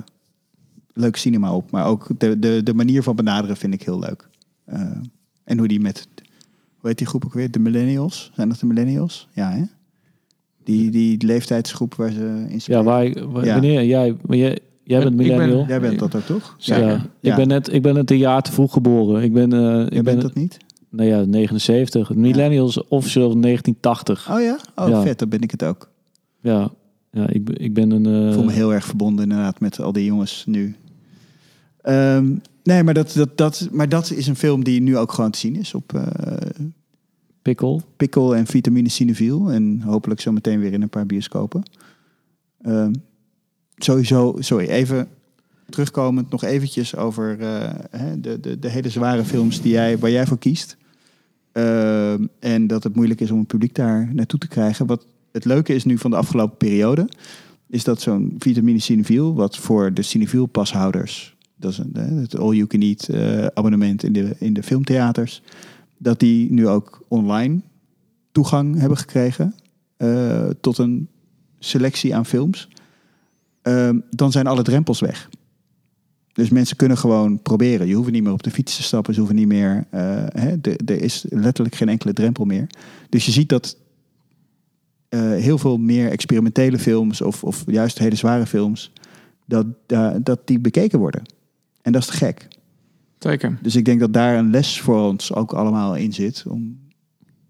leuk 0.94 1.16
cinema 1.16 1.54
op. 1.54 1.72
Maar 1.72 1.86
ook 1.86 2.08
de, 2.18 2.40
de, 2.40 2.64
de 2.64 2.74
manier 2.74 3.04
van 3.04 3.16
benaderen 3.16 3.58
vind 3.58 3.74
ik 3.74 3.82
heel 3.84 4.00
leuk. 4.00 4.28
Eh, 4.66 4.82
en 5.44 5.58
hoe 5.58 5.68
die 5.68 5.80
met, 5.80 6.08
hoe 6.78 6.90
heet 6.90 6.98
die 6.98 7.08
groep 7.08 7.26
ook 7.26 7.34
weer? 7.34 7.52
De 7.52 7.60
millennials? 7.60 8.32
Zijn 8.36 8.50
dat 8.50 8.60
de 8.60 8.66
millennials? 8.66 9.28
Ja, 9.34 9.52
hè? 9.52 9.64
Die, 10.64 10.92
die 10.92 11.26
leeftijdsgroep 11.26 11.96
waar 11.96 12.12
ze 12.12 12.46
in 12.48 12.54
Ja, 12.54 12.60
spelen. 12.60 12.84
waar, 12.84 13.28
waar- 13.32 13.46
Ja. 13.46 13.54
wanneer 13.54 13.84
jij, 13.86 14.16
maar 14.26 14.38
jij, 14.38 14.60
jij 14.84 15.00
bent 15.04 15.16
ben- 15.16 15.26
millennial. 15.28 15.66
Jij 15.68 15.80
bent 15.80 16.00
dat 16.00 16.16
ook, 16.16 16.22
toch? 16.22 16.56
ja. 16.58 16.94
Ik, 16.96 17.02
Ja. 17.22 17.36
ben 17.36 17.48
net, 17.48 17.74
ik 17.74 17.82
ben 17.82 17.94
net 17.94 18.12
een 18.12 18.18
jaar 18.18 18.42
te 18.42 18.52
vroeg 18.52 18.74
geboren. 18.74 19.24
Ik 19.24 19.34
ben, 19.34 19.54
eh, 19.54 19.82
ik 19.82 19.90
ben 19.90 20.04
bent 20.04 20.22
dat 20.22 20.34
niet? 20.34 20.58
Nou 20.90 21.10
ja, 21.10 21.24
79. 21.26 22.14
Millennials 22.14 22.88
officieel 22.88 23.40
1980. 23.42 24.32
Oh 24.32 24.42
ja? 24.42 24.60
Oh, 24.76 24.88
Ja. 24.90 25.02
vet. 25.02 25.20
Dan 25.20 25.30
ben 25.30 25.42
ik 25.42 25.52
het 25.52 25.64
ook. 25.64 25.90
Ja, 26.42 26.72
ja 27.12 27.30
ik, 27.30 27.46
ben- 27.46 27.58
ik 27.62 27.74
ben 27.74 27.92
een... 27.92 28.06
eh, 28.06 28.28
Ik 28.28 28.34
voel 28.34 28.44
me 28.44 28.52
heel 28.52 28.74
erg 28.74 28.86
verbonden 28.86 29.24
inderdaad 29.30 29.60
met 29.60 29.80
al 29.80 29.92
die 29.92 30.06
jongens 30.06 30.44
nu. 30.48 30.76
Ehm, 31.82 32.36
nee, 32.64 32.84
maar 32.84 32.94
dat, 32.94 33.14
dat, 33.14 33.38
dat, 33.38 33.68
maar 33.72 33.90
dat 33.90 34.12
is 34.12 34.28
een 34.28 34.36
film 34.36 34.64
die 34.64 34.82
nu 34.82 34.98
ook 34.98 35.12
gewoon 35.12 35.32
te 35.32 35.40
zien 35.40 35.56
is 35.56 35.74
op 35.74 35.94
eh, 35.94 36.38
pikkel. 37.42 37.82
Pikkel 37.98 38.36
en 38.36 38.46
Vitamine 38.48 38.90
Cineviel. 38.90 39.52
En 39.52 39.82
hopelijk 39.82 40.22
zo 40.22 40.32
meteen 40.32 40.60
weer 40.60 40.74
in 40.74 40.82
een 40.82 40.90
paar 40.90 41.06
bioscopen. 41.06 41.64
Ehm, 42.62 42.94
sowieso, 43.78 44.36
sorry, 44.40 44.68
even 44.68 45.08
terugkomend 45.70 46.30
nog 46.30 46.44
eventjes 46.44 46.96
over 46.96 47.40
eh, 47.40 48.02
de, 48.18 48.40
de, 48.40 48.60
de 48.60 48.70
hele 48.70 48.90
zware 48.90 49.24
films 49.24 49.62
die 49.62 49.72
jij, 49.72 49.98
waar 49.98 50.12
jij 50.12 50.26
voor 50.26 50.38
kiest. 50.38 50.78
Ehm, 51.52 52.26
en 52.40 52.68
dat 52.68 52.84
het 52.84 52.96
moeilijk 52.96 53.22
is 53.22 53.32
om 53.32 53.38
het 53.40 53.48
publiek 53.48 53.76
daar 53.76 54.10
naartoe 54.14 54.40
te 54.40 54.48
krijgen. 54.48 54.86
Wat 54.86 55.06
het 55.32 55.46
leuke 55.46 55.74
is 55.74 55.86
nu 55.86 55.98
van 55.98 56.12
de 56.12 56.18
afgelopen 56.18 56.58
periode, 56.58 57.10
is 57.68 57.84
dat 57.84 58.02
zo'n 58.02 58.36
Vitamine 58.38 58.80
Cineviel, 58.80 59.34
wat 59.34 59.58
voor 59.58 59.94
de 59.94 60.02
Cineviel 60.02 60.46
pashouders, 60.46 61.36
dat 61.56 61.72
is 61.72 61.78
een, 61.78 61.94
het 61.94 62.38
all-you-can-eat 62.38 63.08
eh, 63.08 63.46
abonnement 63.46 64.04
in 64.04 64.14
de, 64.14 64.36
in 64.40 64.54
de 64.54 64.64
filmtheaters, 64.64 65.42
dat 65.98 66.20
die 66.20 66.52
nu 66.52 66.68
ook 66.68 67.02
online 67.08 67.60
toegang 68.32 68.80
hebben 68.80 68.98
gekregen 68.98 69.56
eh, 69.98 70.48
tot 70.62 70.78
een 70.78 71.08
selectie 71.60 72.16
aan 72.16 72.26
films. 72.26 72.68
Ehm, 73.62 74.00
dan 74.10 74.32
zijn 74.32 74.48
alle 74.48 74.64
drempels 74.64 75.00
weg. 75.00 75.30
Dus 76.40 76.50
mensen 76.50 76.76
kunnen 76.76 76.98
gewoon 76.98 77.42
proberen. 77.42 77.88
Je 77.88 77.94
hoeft 77.94 78.12
niet 78.12 78.24
meer 78.24 78.32
op 78.32 78.44
de 78.44 78.52
fiets 78.52 78.76
te 78.76 78.84
stappen. 78.84 79.14
Ze 79.14 79.20
hoeven 79.20 79.38
niet 79.38 79.48
meer. 79.48 79.86
eh, 79.90 80.02
hè, 80.28 80.56
er 80.86 81.02
is 81.02 81.26
letterlijk 81.30 81.76
geen 81.76 81.90
enkele 81.90 82.14
drempel 82.14 82.46
meer. 82.46 82.68
Dus 83.10 83.26
je 83.26 83.32
ziet 83.32 83.50
dat 83.50 83.78
eh, 85.10 85.20
heel 85.22 85.58
veel 85.58 85.78
meer 85.78 86.10
experimentele 86.12 86.80
films 86.80 87.22
of, 87.22 87.44
of 87.44 87.64
juist 87.68 87.98
hele 88.00 88.16
zware 88.16 88.46
films, 88.46 88.92
dat, 89.46 89.66
da- 89.86 90.20
dat 90.20 90.40
die 90.48 90.60
bekeken 90.60 91.00
worden. 91.00 91.22
En 91.82 91.92
dat 91.92 92.02
is 92.02 92.08
te 92.08 92.14
gek. 92.18 92.48
Zeker. 93.20 93.58
Dus 93.62 93.76
ik 93.76 93.86
denk 93.86 94.00
dat 94.00 94.14
daar 94.14 94.38
een 94.38 94.50
les 94.50 94.82
voor 94.82 95.00
ons 95.08 95.34
ook 95.34 95.54
allemaal 95.54 95.96
in 95.96 96.14
zit. 96.14 96.44
Om 96.48 96.80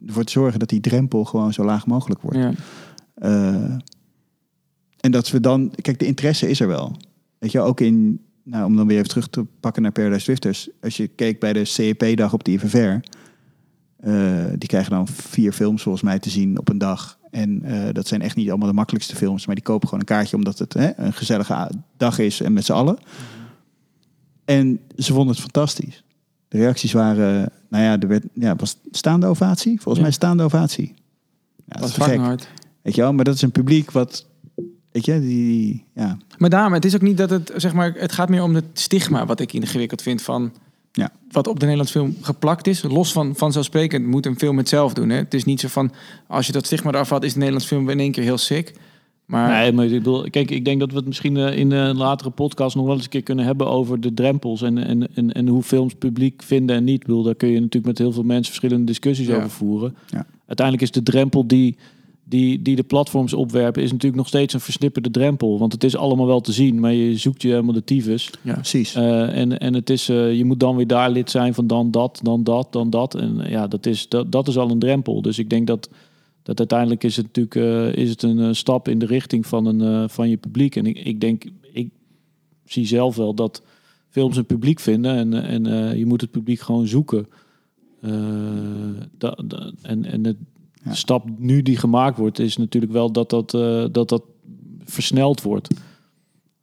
ervoor 0.08 0.24
te 0.24 0.32
zorgen 0.32 0.60
dat 0.60 0.70
die 0.70 0.80
drempel 0.80 1.26
gewoon 1.26 1.54
zo 1.54 1.64
laag 1.64 1.86
mogelijk 1.88 2.22
wordt. 2.22 2.38
Ja. 2.38 2.52
Eh, 3.16 3.76
en 5.00 5.12
dat 5.12 5.30
we 5.30 5.40
dan, 5.40 5.72
kijk, 5.82 6.00
de 6.00 6.06
interesse 6.06 6.50
is 6.50 6.60
er 6.60 6.68
wel. 6.68 6.96
Weet 7.38 7.52
je, 7.52 7.60
ook 7.62 7.80
in, 7.80 8.22
nou, 8.50 8.66
om 8.66 8.76
dan 8.76 8.88
weer 8.88 8.98
even 8.98 9.10
terug 9.10 9.28
te 9.28 9.46
pakken 9.60 9.82
naar 9.82 9.92
Paradise 9.92 10.24
Drifters. 10.26 10.70
Als 10.82 10.98
je 10.98 11.08
keek 11.08 11.40
bij 11.40 11.54
de 11.54 11.66
CEP-dag 11.66 12.34
op 12.34 12.44
de 12.44 12.52
IVR, 12.52 12.78
eh, 12.78 13.02
die 14.58 14.68
krijgen 14.68 14.92
dan 14.92 15.08
vier 15.08 15.52
films 15.52 15.82
volgens 15.82 16.04
mij 16.04 16.20
te 16.20 16.30
zien 16.30 16.60
op 16.60 16.70
een 16.70 16.78
dag. 16.78 17.18
En 17.32 17.64
eh, 17.64 17.94
dat 17.94 18.08
zijn 18.08 18.22
echt 18.22 18.36
niet 18.36 18.50
allemaal 18.50 18.68
de 18.68 18.74
makkelijkste 18.74 19.16
films, 19.16 19.46
maar 19.46 19.56
die 19.56 19.64
kopen 19.64 19.88
gewoon 19.88 20.00
een 20.00 20.16
kaartje 20.16 20.36
omdat 20.36 20.60
het 20.60 20.74
hè, 20.74 20.90
een 21.00 21.14
gezellige 21.14 21.72
dag 21.98 22.20
is 22.20 22.42
en 22.42 22.54
met 22.54 22.66
z'n 22.66 22.72
allen. 22.72 22.98
En 24.46 24.80
ze 24.98 25.14
vonden 25.14 25.32
het 25.34 25.40
fantastisch. 25.42 26.04
De 26.48 26.58
reacties 26.58 26.92
waren, 26.92 27.52
nou 27.70 27.84
ja, 27.84 28.00
er 28.00 28.08
werd, 28.08 28.26
ja, 28.34 28.56
was 28.56 28.78
staande 28.92 29.26
ovatie. 29.28 29.74
Volgens 29.76 29.96
Ja. 29.96 30.02
mij 30.02 30.12
staande 30.12 30.44
ovatie. 30.44 30.94
Ja, 31.56 31.64
dat 31.66 31.80
Dat 31.82 31.90
is 31.90 31.96
gek. 32.06 32.18
hard. 32.20 32.48
Weet 32.82 32.96
je 32.96 33.02
wel, 33.02 33.14
maar 33.14 33.26
dat 33.26 33.36
is 33.36 33.42
een 33.42 33.52
publiek 33.52 33.92
wat, 33.92 34.26
weet 34.92 35.06
je, 35.06 35.20
die, 35.20 35.84
ja, 35.96 36.18
Maar 36.38 36.50
daarom, 36.50 36.74
het 36.74 36.86
is 36.86 36.96
ook 36.96 37.02
niet 37.02 37.18
dat 37.18 37.30
het, 37.30 37.52
zeg 37.56 37.74
maar, 37.74 37.94
het 37.98 38.12
gaat 38.12 38.30
meer 38.30 38.44
om 38.44 38.56
het 38.56 38.66
stigma 38.74 39.26
wat 39.26 39.40
ik 39.40 39.54
ingewikkeld 39.54 40.02
vind 40.02 40.22
van 40.22 40.52
Ja. 40.92 41.12
wat 41.32 41.48
op 41.48 41.54
de 41.60 41.66
Nederlandse 41.66 42.00
film 42.00 42.16
geplakt 42.22 42.68
is. 42.68 42.82
Los 42.84 43.12
van 43.12 43.36
vanzelfsprekend 43.36 44.06
moet 44.06 44.26
een 44.26 44.38
film 44.40 44.58
het 44.58 44.70
zelf 44.70 44.94
doen. 44.94 45.10
Hè? 45.10 45.16
Het 45.18 45.34
is 45.34 45.44
niet 45.44 45.60
zo 45.60 45.68
van, 45.68 45.92
als 46.28 46.46
je 46.48 46.52
dat 46.52 46.66
stigma 46.66 46.92
eraf 46.92 47.10
had, 47.10 47.24
is 47.24 47.32
de 47.34 47.38
Nederlandse 47.38 47.70
film 47.76 47.90
in 47.90 48.00
één 48.00 48.12
keer 48.12 48.24
heel 48.24 48.38
sick. 48.38 48.74
Maar 49.26 49.50
Nee, 49.50 49.72
maar 49.72 49.86
ik 49.86 49.92
bedoel, 49.92 50.30
kijk, 50.30 50.52
ik 50.52 50.66
denk 50.66 50.80
dat 50.80 50.92
we 50.92 50.98
het 50.98 51.06
misschien 51.06 51.38
eh, 51.38 51.58
in 51.58 51.72
een 51.72 51.98
latere 51.98 52.30
podcast 52.30 52.76
nog 52.76 52.86
wel 52.86 52.94
eens 52.96 53.04
een 53.04 53.10
keer 53.10 53.24
kunnen 53.24 53.46
hebben 53.46 53.68
over 53.68 54.00
de 54.02 54.14
drempels 54.14 54.62
en, 54.62 54.78
en, 54.78 55.16
en, 55.16 55.32
en 55.32 55.48
hoe 55.48 55.64
films 55.64 55.94
publiek 55.94 56.44
vinden 56.44 56.76
en 56.76 56.84
niet. 56.84 56.96
Ik 57.02 57.06
bedoel, 57.06 57.24
daar 57.24 57.36
kun 57.36 57.48
je 57.50 57.56
natuurlijk 57.60 57.86
met 57.86 57.98
heel 57.98 58.12
veel 58.12 58.24
mensen 58.24 58.46
verschillende 58.46 58.86
discussies 58.86 59.28
Ja. 59.28 59.36
over 59.36 59.50
voeren. 59.50 59.96
Ja. 60.08 60.26
Uiteindelijk 60.48 60.86
is 60.88 60.92
de 60.92 61.04
drempel 61.04 61.48
die, 61.48 61.78
die, 62.30 62.62
die 62.62 62.76
de 62.76 62.84
platforms 62.84 63.34
opwerpen, 63.34 63.84
is 63.84 63.92
natuurlijk 63.92 64.18
nog 64.18 64.28
steeds 64.28 64.54
een 64.54 64.60
versnipperde 64.60 65.12
drempel. 65.12 65.60
Want 65.60 65.74
het 65.74 65.84
is 65.84 65.96
allemaal 65.96 66.28
wel 66.28 66.42
te 66.42 66.52
zien, 66.52 66.80
maar 66.80 66.94
je 66.94 67.18
zoekt 67.18 67.42
je 67.42 67.48
helemaal 67.48 67.74
de 67.74 67.84
tyfus. 67.84 68.30
ja. 68.42 68.54
precies. 68.54 68.96
Eh, 68.96 69.38
en, 69.38 69.60
en 69.60 69.74
het 69.74 69.90
is, 69.90 70.10
eh, 70.10 70.34
je 70.34 70.46
moet 70.46 70.60
dan 70.60 70.76
weer 70.76 70.88
daar 70.88 71.10
lid 71.10 71.30
zijn 71.30 71.54
van 71.54 71.68
dan 71.68 71.92
dat, 71.92 72.20
dan 72.24 72.44
dat, 72.44 72.72
dan 72.72 72.90
dat. 72.90 73.16
En 73.16 73.42
eh, 73.42 73.52
ja, 73.52 73.68
dat 73.68 73.86
is, 73.86 74.10
dat, 74.10 74.32
dat 74.32 74.48
is 74.48 74.58
al 74.58 74.70
een 74.70 74.80
drempel. 74.80 75.22
Dus 75.22 75.40
ik 75.40 75.50
denk 75.50 75.68
dat, 75.68 75.90
dat 76.44 76.60
uiteindelijk 76.60 77.04
is 77.04 77.16
het 77.16 77.26
natuurlijk 77.26 77.96
is 77.98 78.10
het 78.10 78.24
een 78.24 78.56
stap 78.56 78.88
in 78.88 79.00
de 79.00 79.06
richting 79.06 79.48
van, 79.48 79.66
een, 79.66 80.10
van 80.10 80.30
je 80.30 80.38
publiek. 80.38 80.76
En 80.76 80.86
ik, 80.86 80.98
ik 80.98 81.22
denk, 81.22 81.44
ik 81.74 81.90
zie 82.66 82.86
zelf 82.86 83.16
wel 83.16 83.34
dat, 83.34 83.62
films 84.10 84.38
een 84.38 84.46
publiek 84.46 84.80
vinden 84.80 85.16
en, 85.16 85.34
en 85.66 85.98
je 85.98 86.06
moet 86.06 86.22
het 86.22 86.32
publiek 86.32 86.60
gewoon 86.60 86.88
zoeken. 86.88 87.28
Da, 89.18 89.38
da- 89.46 89.72
en 89.82 90.06
en 90.06 90.22
de 90.22 90.36
Ja. 90.84 90.94
stap 90.94 91.30
nu 91.38 91.62
die 91.62 91.78
gemaakt 91.78 92.18
wordt, 92.18 92.40
is 92.40 92.58
natuurlijk 92.58 92.94
wel 92.94 93.12
dat 93.12 93.30
dat, 93.30 93.54
eh, 93.54 93.86
dat, 93.92 94.10
dat 94.10 94.24
versneld 94.84 95.42
wordt. 95.42 95.68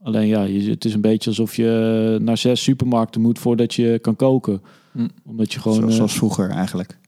Alleen 0.02 0.26
ja, 0.26 0.42
je, 0.42 0.70
het 0.70 0.84
is 0.84 0.94
een 0.94 1.00
beetje 1.00 1.30
alsof 1.30 1.56
je 1.56 2.18
naar 2.20 2.38
zes 2.38 2.62
supermarkten 2.62 3.20
moet 3.20 3.38
voordat 3.38 3.74
je 3.74 3.98
kan 3.98 4.16
koken. 4.16 4.62
Hm. 4.92 5.08
Omdat 5.24 5.52
je 5.52 5.60
gewoon. 5.60 5.76
Zoals, 5.76 5.90
eh, 5.92 5.96
zoals 5.96 6.14
vroeger 6.14 6.50
eigenlijk. 6.50 6.98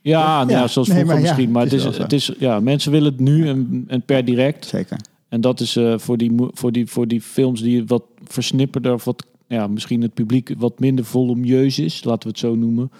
ja, 0.00 0.38
nou 0.38 0.50
ja, 0.50 0.58
Ja, 0.58 0.66
zoals 0.66 0.88
nee, 0.88 0.96
vroeger 0.96 1.16
maar 1.16 1.24
ja, 1.24 1.30
misschien. 1.30 1.50
Maar 1.50 1.62
het 1.62 1.72
het 1.72 1.84
is 1.84 1.98
het 1.98 2.12
is, 2.12 2.32
ja, 2.38 2.60
mensen 2.60 2.92
willen 2.92 3.12
het 3.12 3.20
nu 3.20 3.48
en, 3.48 3.84
en 3.86 4.02
per 4.02 4.24
direct. 4.24 4.66
Zeker. 4.66 4.98
En 5.28 5.40
dat 5.40 5.60
is 5.60 5.76
eh, 5.76 5.98
voor, 5.98 6.16
die, 6.16 6.32
voor, 6.36 6.72
die, 6.72 6.86
voor 6.86 7.08
die 7.08 7.20
films 7.20 7.60
die 7.60 7.86
wat 7.86 8.04
versnipperder 8.24 8.92
of 8.92 9.04
wat, 9.04 9.26
ja, 9.46 9.66
misschien 9.66 10.02
het 10.02 10.14
publiek 10.14 10.54
wat 10.58 10.78
minder 10.78 11.04
volumieus 11.04 11.78
is, 11.78 12.04
laten 12.04 12.22
we 12.22 12.28
het 12.28 12.38
zo 12.38 12.54
noemen, 12.54 12.90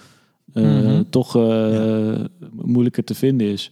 Mhm. 0.55 1.03
toch 1.11 1.37
eh, 1.37 2.15
moeilijker 2.51 3.05
te 3.05 3.15
vinden 3.15 3.47
is. 3.47 3.71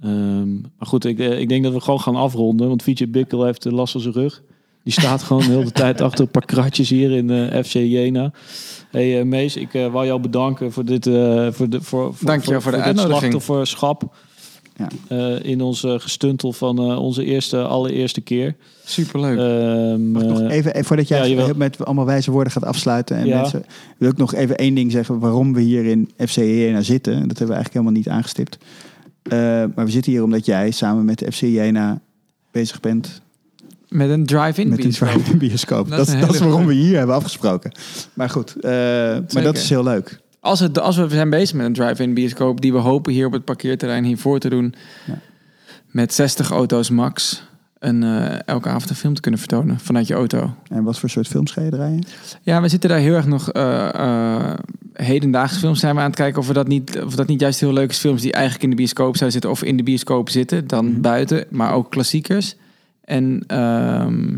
Ehm, 0.00 0.52
maar 0.54 0.86
goed, 0.86 1.04
ik, 1.04 1.18
eh, 1.18 1.40
ik 1.40 1.48
denk 1.48 1.64
dat 1.64 1.72
we 1.72 1.80
gewoon 1.80 2.00
gaan 2.00 2.16
afronden, 2.16 2.68
want 2.68 2.82
VJ 2.82 3.10
Bickel 3.10 3.44
heeft 3.44 3.64
last 3.64 3.92
van 3.92 4.00
zijn 4.00 4.14
rug. 4.14 4.42
Die 4.82 4.92
staat 4.92 5.22
gewoon 5.26 5.42
de 5.42 5.52
hele 5.52 5.72
tijd 5.72 6.00
achter 6.00 6.24
een 6.24 6.30
paar 6.30 6.44
kratjes 6.44 6.88
hier 6.88 7.10
in 7.10 7.30
eh, 7.30 7.62
FC 7.62 7.72
Jena. 7.72 8.32
Hey 8.90 9.24
Mees, 9.24 9.56
ik 9.56 9.74
eh, 9.74 9.92
wou 9.92 10.06
jou 10.06 10.20
bedanken 10.20 10.72
voor 10.72 10.84
dit, 10.84 11.04
voor 11.04 11.68
de, 11.68 11.80
voor, 11.80 12.14
voor, 12.14 12.26
Dankjewel 12.26 12.60
voor 12.60 12.70
de 12.70 12.76
dit 12.76 12.86
uitnodiging. 12.86 13.20
slachtofferschap. 13.20 14.14
Ja. 14.76 14.88
Eh, 15.08 15.44
in 15.50 15.60
ons 15.60 15.84
eh, 15.84 15.94
gestuntel 15.98 16.52
van 16.52 16.78
eh, 16.78 16.98
onze 17.02 17.24
eerste, 17.24 17.62
allereerste 17.62 18.20
keer. 18.20 18.54
Superleuk. 18.84 19.38
Ehm, 19.38 20.10
Mag 20.10 20.22
ik 20.22 20.28
nog 20.28 20.40
eh, 20.40 20.50
even, 20.56 20.72
even 20.72 20.84
voordat 20.84 21.08
jij 21.08 21.28
ja, 21.30 21.52
met 21.56 21.84
allemaal 21.84 22.04
wijze 22.06 22.30
woorden 22.30 22.52
gaat 22.52 22.64
afsluiten. 22.64 23.16
En 23.16 23.26
Ja. 23.26 23.40
mensen, 23.40 23.64
wil 23.98 24.10
ik 24.10 24.16
nog 24.16 24.34
even 24.34 24.56
één 24.56 24.74
ding 24.74 24.92
zeggen 24.92 25.18
waarom 25.18 25.52
we 25.54 25.60
hier 25.60 25.84
in 25.84 26.10
FC 26.16 26.34
Jena 26.36 26.80
zitten. 26.82 27.12
Dat 27.12 27.38
hebben 27.38 27.46
we 27.46 27.52
eigenlijk 27.54 27.72
helemaal 27.72 27.92
niet 27.92 28.08
aangestipt. 28.08 28.58
Eh, 29.22 29.38
maar 29.74 29.84
we 29.84 29.90
zitten 29.90 30.12
hier 30.12 30.22
omdat 30.22 30.46
jij 30.46 30.70
samen 30.70 31.04
met 31.04 31.24
FC 31.32 31.40
Jena 31.40 32.00
bezig 32.50 32.80
bent 32.80 33.22
met 33.88 34.10
een 34.10 34.26
drive-in 34.26 34.68
met 34.68 34.78
een 34.78 34.84
bioscoop. 34.84 35.08
drive-in 35.08 35.38
bioscoop. 35.38 35.88
Dat 35.88 35.98
Dat, 35.98 36.08
is 36.14 36.20
dat 36.20 36.34
is 36.34 36.40
waarom 36.40 36.66
we 36.66 36.74
hier 36.74 36.96
hebben 36.98 37.14
afgesproken. 37.16 37.72
Maar 38.14 38.30
goed, 38.30 38.54
eh, 38.60 38.70
maar 39.32 39.42
dat 39.42 39.56
is 39.56 39.68
heel 39.68 39.82
leuk. 39.82 40.20
Als, 40.44 40.60
het, 40.60 40.78
als 40.80 40.96
we 40.96 41.08
zijn 41.08 41.30
bezig 41.30 41.56
met 41.56 41.66
een 41.66 41.72
drive-in 41.72 42.14
bioscoop 42.14 42.60
die 42.60 42.72
we 42.72 42.78
hopen 42.78 43.12
hier 43.12 43.26
op 43.26 43.32
het 43.32 43.44
parkeerterrein 43.44 44.04
hiervoor 44.04 44.38
te 44.38 44.48
doen. 44.48 44.74
Ja. 45.06 45.18
Met 45.90 46.14
60 46.14 46.50
auto's 46.50 46.90
max. 46.90 47.42
En 47.78 48.02
eh, 48.02 48.38
elke 48.44 48.68
avond 48.68 48.90
een 48.90 48.96
film 48.96 49.14
te 49.14 49.20
kunnen 49.20 49.40
vertonen 49.40 49.78
vanuit 49.78 50.06
je 50.06 50.14
auto. 50.14 50.54
En 50.68 50.82
wat 50.82 50.98
voor 50.98 51.08
soort 51.10 51.26
films 51.28 51.52
ga 51.52 51.60
je 51.60 51.70
draaien? 51.70 52.04
Ja, 52.42 52.62
we 52.62 52.68
zitten 52.68 52.88
daar 52.90 52.98
heel 52.98 53.14
erg 53.14 53.26
nog 53.26 53.50
eh 53.52 53.94
eh, 53.94 54.54
hedendaagse 54.92 55.58
films 55.58 55.80
zijn 55.80 55.94
we 55.94 56.00
aan 56.00 56.06
het 56.06 56.16
kijken 56.16 56.40
of 56.40 56.46
we 56.46 56.52
dat 56.52 56.68
niet 56.68 57.00
of 57.02 57.14
dat 57.14 57.26
niet 57.26 57.40
juist 57.40 57.60
heel 57.60 57.72
leuk 57.72 57.90
is 57.90 57.98
films 57.98 58.22
die 58.22 58.32
eigenlijk 58.32 58.64
in 58.64 58.70
de 58.70 58.76
bioscoop 58.76 59.16
zouden 59.16 59.32
zitten 59.32 59.50
of 59.50 59.62
in 59.62 59.76
de 59.76 59.82
bioscoop 59.82 60.30
zitten 60.30 60.66
dan 60.66 60.90
Mhm. 60.90 61.00
buiten, 61.00 61.44
maar 61.50 61.72
ook 61.72 61.90
klassiekers. 61.90 62.56
En 63.04 63.44
ehm, 63.46 64.36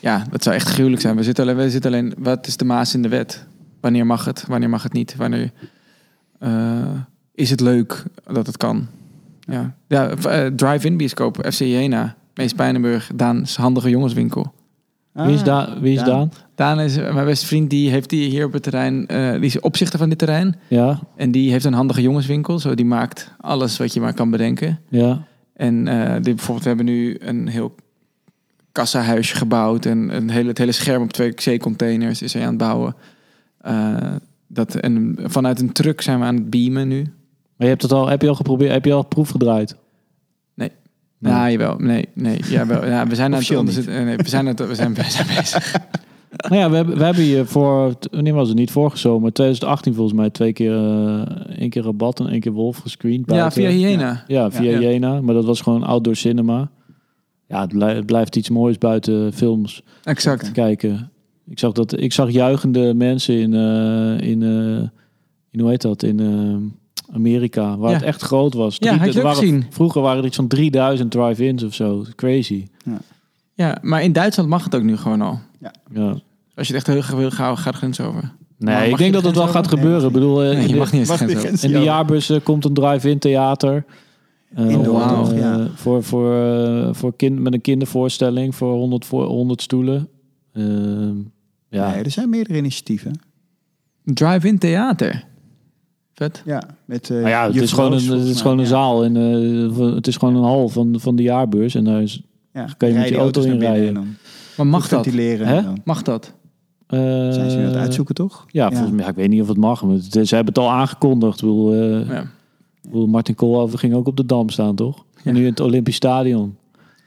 ja, 0.00 0.24
dat 0.30 0.42
zou 0.42 0.54
echt 0.54 0.68
gruwelijk 0.68 1.02
zijn. 1.02 1.16
We 1.16 1.22
zitten 1.22 1.44
alleen, 1.44 1.56
we 1.56 1.70
zitten 1.70 1.90
alleen, 1.90 2.14
wat 2.18 2.46
is 2.46 2.56
de 2.56 2.64
maas 2.64 2.94
in 2.94 3.02
de 3.02 3.08
wet? 3.08 3.48
Wanneer 3.80 4.06
mag 4.06 4.24
het? 4.24 4.44
Wanneer 4.48 4.68
mag 4.68 4.82
het 4.82 4.92
niet? 4.92 5.16
Wanneer 5.16 5.50
eh, 6.38 6.90
is 7.34 7.50
het 7.50 7.60
leuk 7.60 8.02
dat 8.32 8.46
het 8.46 8.56
kan? 8.56 8.86
Ja, 9.40 9.74
ja 9.88 10.08
eh, 10.10 10.46
drive-in 10.46 10.96
bioscoop, 10.96 11.46
FC 11.52 11.58
Jena, 11.58 12.16
Mees 12.34 12.52
Pijnenburg, 12.52 13.10
Daan's 13.14 13.56
handige 13.56 13.88
jongenswinkel. 13.90 14.52
wie 15.12 15.32
is, 15.34 15.38
Ah, 15.40 15.44
Daan? 15.44 15.80
wie 15.80 15.94
is 15.96 16.02
Daan. 16.04 16.32
Daan? 16.54 16.80
Is 16.80 16.96
mijn 16.96 17.24
beste 17.24 17.46
vriend, 17.46 17.70
die 17.70 17.90
heeft 17.90 18.10
die 18.10 18.30
hier 18.30 18.44
op 18.44 18.52
het 18.52 18.62
terrein, 18.62 19.06
eh, 19.06 19.32
die 19.32 19.40
is 19.40 19.60
opzichter 19.60 19.98
van 19.98 20.08
dit 20.08 20.18
terrein. 20.18 20.56
Ja, 20.68 21.00
En 21.16 21.30
die 21.30 21.50
heeft 21.50 21.64
een 21.64 21.72
handige 21.72 22.02
jongenswinkel, 22.02 22.58
zo 22.58 22.74
die 22.74 22.84
maakt 22.84 23.30
alles 23.40 23.76
wat 23.78 23.94
je 23.94 24.00
maar 24.00 24.14
kan 24.14 24.30
bedenken. 24.30 24.78
ja. 24.88 25.28
En 25.54 25.88
eh, 25.88 26.12
dit, 26.14 26.22
bijvoorbeeld, 26.36 26.62
we 26.62 26.68
hebben 26.68 26.86
nu 26.86 27.16
een 27.20 27.48
heel 27.48 27.74
kassahuisje 28.72 29.36
gebouwd 29.36 29.86
en 29.86 30.16
een 30.16 30.30
hele, 30.30 30.48
het 30.48 30.58
hele 30.58 30.72
scherm 30.72 31.02
op 31.02 31.12
twee 31.12 31.32
C-containers 31.34 32.22
is 32.22 32.32
hij 32.32 32.42
aan 32.42 32.48
het 32.48 32.58
bouwen. 32.58 32.94
Eh, 33.60 33.96
dat, 34.46 34.74
en 34.74 35.16
vanuit 35.22 35.60
een 35.60 35.72
truck 35.72 36.00
zijn 36.00 36.18
we 36.18 36.24
aan 36.24 36.34
het 36.34 36.50
beamen 36.50 36.88
nu. 36.88 37.02
Maar 37.02 37.12
je 37.56 37.66
hebt 37.66 37.82
het 37.82 37.92
al, 37.92 38.08
heb 38.08 38.22
je 38.22 38.28
al 38.28 38.34
geprobeerd, 38.34 38.72
heb 38.72 38.84
je 38.84 38.92
al 38.92 39.04
proef 39.04 39.28
gedraaid? 39.30 39.76
Nee. 40.54 40.70
Nee. 41.18 41.32
Nou, 41.32 41.50
jawel. 41.50 41.76
Nee, 41.78 42.08
nee. 42.14 42.38
Ja, 42.48 42.66
wel, 42.66 42.86
ja, 42.86 43.06
we 43.06 43.14
zijn 43.14 43.34
aan 43.34 43.40
het 43.40 43.56
onderzoeken. 43.56 43.94
eh, 43.94 44.04
Nee, 44.04 44.16
we 44.16 44.28
zijn, 44.28 44.46
het, 44.46 44.66
we 44.66 44.74
zijn, 44.74 44.94
we 44.94 45.02
zijn 45.10 45.26
bezig. 45.36 45.76
Nou 46.36 46.54
ja, 46.54 46.70
we 46.70 46.76
hebben, 46.76 46.96
we 46.98 47.04
hebben 47.04 47.22
hier 47.22 47.46
voor, 47.46 47.94
wanneer 48.10 48.34
was 48.34 48.48
het 48.48 48.56
niet, 48.56 48.70
vorige 48.70 48.96
zomer, 48.98 49.32
2018 49.32 49.94
volgens 49.94 50.16
mij, 50.18 50.30
twee 50.30 50.52
keer, 50.52 50.74
eh 50.74 51.22
één 51.58 51.70
keer 51.70 51.82
Rabat 51.82 52.20
en 52.20 52.26
één 52.26 52.40
keer 52.40 52.52
Wolf 52.52 52.76
gescreend. 52.76 53.30
Ja, 53.30 53.50
via 53.50 53.68
Hyena. 53.68 54.24
Ja, 54.26 54.50
via 54.50 54.70
Ja. 54.70 54.78
Jena, 54.80 55.20
maar 55.20 55.34
dat 55.34 55.44
was 55.44 55.60
gewoon 55.60 55.82
outdoor 55.82 56.16
cinema. 56.16 56.70
Ja, 57.46 57.60
het, 57.60 57.72
blij- 57.72 57.94
het 57.94 58.06
blijft 58.06 58.36
iets 58.36 58.50
moois 58.50 58.78
buiten 58.78 59.32
films 59.32 59.82
Exact. 60.04 60.44
te 60.44 60.52
kijken. 60.52 61.10
Ik 61.50 61.58
zag, 61.58 61.72
dat, 61.72 62.00
ik 62.00 62.12
zag 62.12 62.30
juichende 62.30 62.94
mensen 62.94 63.34
in, 63.34 63.54
eh, 63.54 64.28
in, 64.28 64.42
eh, 64.42 64.88
in, 65.50 65.60
hoe 65.60 65.68
heet 65.70 65.82
dat, 65.82 66.02
in 66.02 66.20
eh, 66.20 67.14
Amerika, 67.14 67.76
waar 67.76 67.90
Ja. 67.90 67.96
het 67.96 68.04
echt 68.06 68.22
groot 68.22 68.54
was. 68.54 68.76
Ja, 68.78 68.96
had 68.96 69.06
je 69.06 69.10
er 69.12 69.16
ook 69.16 69.22
waren, 69.22 69.38
gezien. 69.38 69.64
Vroeger 69.70 70.02
waren 70.02 70.18
er 70.20 70.26
iets 70.26 70.36
van 70.36 70.46
3000 70.48 71.10
drive-ins 71.10 71.62
of 71.62 71.74
zo. 71.74 72.04
Crazy. 72.16 72.66
Ja, 73.54 73.78
maar 73.82 74.02
in 74.02 74.12
Duitsland 74.12 74.48
mag 74.48 74.64
het 74.64 74.74
ook 74.74 74.82
nu 74.82 74.96
gewoon 74.96 75.20
al. 75.22 75.38
Ja. 75.60 75.72
Als 76.54 76.68
je 76.68 76.74
het 76.74 76.74
echt 76.74 76.86
heel 76.86 77.00
graag 77.00 77.16
wil, 77.18 77.30
ga, 77.30 77.54
ga 77.54 77.70
de 77.70 77.76
grens 77.76 78.00
over. 78.00 78.32
Nee, 78.58 78.90
ik 78.90 78.96
denk 78.96 79.12
de 79.12 79.16
dat 79.20 79.24
het 79.24 79.36
wel 79.36 79.48
gaat 79.48 79.68
gebeuren. 79.68 80.06
Ik 80.06 80.12
bedoel, 80.12 80.42
eh, 80.42 80.50
Nee, 80.50 80.62
je 80.66 80.72
de- 80.72 80.78
mag 80.78 80.92
niet 80.92 81.00
eens 81.00 81.10
grens 81.20 81.34
grens- 81.34 81.64
In 81.64 81.72
de 81.72 81.78
Ja. 81.78 81.84
jaarbus 81.84 82.30
eh, 82.30 82.40
komt 82.42 82.64
een 82.64 82.74
drive-in 82.74 83.18
theater. 83.18 83.84
Indoor 84.56 85.00
ja. 85.34 85.66
Voor, 85.74 86.02
voor, 86.02 86.34
voor 86.94 87.16
kind, 87.16 87.38
met 87.38 87.54
een 87.54 87.60
kindervoorstelling 87.60 88.54
voor 88.54 88.72
100, 88.72 89.04
voor 89.04 89.24
100 89.24 89.62
stoelen. 89.62 90.08
Ja. 91.70 91.90
Nee, 91.90 92.02
er 92.02 92.10
zijn 92.10 92.30
meerdere 92.30 92.58
initiatieven. 92.58 93.20
Drive-in 94.04 94.58
theater. 94.58 95.24
Vet. 96.14 96.42
Ja, 96.44 96.62
met, 96.84 97.10
eh, 97.10 97.20
Maar 97.20 97.30
ja, 97.30 97.44
het 97.44 97.54
Juf 97.54 97.62
is 97.62 97.72
gewoon 97.72 97.92
een, 97.92 98.08
het 98.18 98.26
is 98.28 98.40
gewoon 98.40 98.56
een 98.58 98.64
Ja. 98.64 98.70
zaal. 98.70 99.04
En, 99.04 99.16
eh, 99.16 99.94
het 99.94 100.06
is 100.06 100.16
gewoon 100.16 100.36
een 100.36 100.42
hal 100.42 100.68
van, 100.68 101.00
van 101.00 101.16
de 101.16 101.22
jaarbeurs. 101.22 101.74
En 101.74 101.84
daar 101.84 102.02
is, 102.02 102.22
Ja, 102.52 102.64
kan 102.76 102.88
je 102.88 102.94
met 102.94 103.02
rijden 103.02 103.12
je 103.12 103.14
auto 103.18 103.22
auto's 103.22 103.44
naar 103.44 103.52
binnen 103.56 103.68
inrijden. 103.68 103.88
en 103.88 103.94
dan 103.94 104.16
Maar 104.56 104.66
mag 104.66 104.88
dat? 104.88 105.06
Mag 105.84 106.02
dat? 106.02 106.34
eh, 106.86 106.98
zijn 107.32 107.50
ze 107.50 107.56
nu 107.56 107.62
aan 107.62 107.68
het 107.68 107.76
uitzoeken, 107.76 108.14
toch? 108.14 108.46
Ja, 108.48 108.70
volgens 108.70 108.90
mij, 108.90 109.04
ja, 109.04 109.10
ik 109.10 109.16
weet 109.16 109.28
niet 109.28 109.42
of 109.42 109.48
het 109.48 109.56
mag. 109.56 109.82
Maar 109.84 109.94
het, 109.94 110.12
ze 110.28 110.34
hebben 110.34 110.54
het 110.54 110.58
al 110.58 110.70
aangekondigd. 110.70 111.34
Ik 111.34 111.40
bedoel, 111.48 111.72
eh, 111.72 112.08
Ja, 112.08 112.20
ik 112.20 112.26
bedoel, 112.90 113.06
Martin 113.06 113.34
Koolhoven 113.34 113.78
ging 113.78 113.94
ook 113.94 114.06
op 114.06 114.16
de 114.16 114.26
Dam 114.26 114.48
staan, 114.48 114.74
toch? 114.74 115.04
En 115.24 115.34
nu 115.34 115.40
in 115.40 115.50
het 115.50 115.60
Olympisch 115.60 115.94
Stadion. 115.96 116.56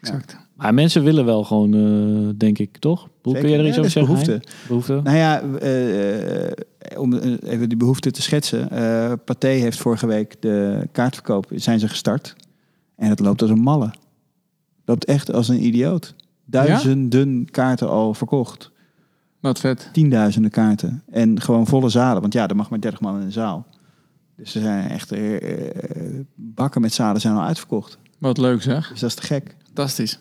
exact. 0.01 0.37
Maar 0.63 0.73
mensen 0.73 1.03
willen 1.03 1.25
wel 1.25 1.43
gewoon, 1.43 1.73
eh, 1.73 2.33
denk 2.37 2.57
ik, 2.57 2.77
toch? 2.77 3.07
Hoe 3.21 3.33
kun 3.39 3.49
je 3.49 3.57
er 3.57 3.65
iets 3.67 3.75
Ja, 3.75 3.81
over 3.81 3.81
dat 3.81 3.85
is 3.85 3.91
zeggen? 3.93 4.13
behoefte. 4.13 4.67
Behoefte? 4.67 4.99
Nou 5.03 5.17
ja, 5.17 5.41
eh, 5.41 6.45
eh, 6.47 6.53
om 6.97 7.13
even 7.13 7.69
die 7.69 7.77
behoefte 7.77 8.11
te 8.11 8.21
schetsen. 8.21 8.69
eh 8.71 9.13
Pathé 9.25 9.47
heeft 9.47 9.77
vorige 9.79 10.05
week 10.07 10.41
de 10.41 10.87
kaartverkoop, 10.91 11.45
zijn 11.55 11.79
ze 11.79 11.87
gestart. 11.87 12.35
En 12.95 13.09
het 13.09 13.19
loopt 13.19 13.41
als 13.41 13.51
een 13.51 13.59
malle. 13.59 13.93
Loopt 14.85 15.05
echt 15.05 15.33
als 15.33 15.47
een 15.47 15.65
idioot. 15.65 16.15
Duizenden 16.45 17.47
kaarten 17.51 17.89
al 17.89 18.13
verkocht. 18.13 18.71
Wat 19.39 19.59
vet. 19.59 19.89
Tienduizenden 19.93 20.51
kaarten. 20.51 21.03
En 21.11 21.41
gewoon 21.41 21.67
volle 21.67 21.89
zalen. 21.89 22.21
Want 22.21 22.33
ja, 22.33 22.47
er 22.47 22.55
mag 22.55 22.69
maar 22.69 22.79
30 22.81 22.99
man 23.01 23.19
in 23.19 23.25
de 23.25 23.31
zaal. 23.31 23.65
Dus 24.37 24.55
er 24.55 24.61
zijn 24.61 24.89
echt 24.89 25.11
bakken 26.35 26.81
met 26.81 26.93
zalen 26.93 27.21
zijn 27.21 27.33
al 27.35 27.43
uitverkocht. 27.43 27.97
Wat 28.17 28.37
leuk 28.37 28.61
zeg. 28.61 28.89
Dus 28.89 28.99
dat 28.99 29.09
is 29.09 29.15
te 29.15 29.21
gek. 29.21 29.55
Fantastisch. 29.65 30.19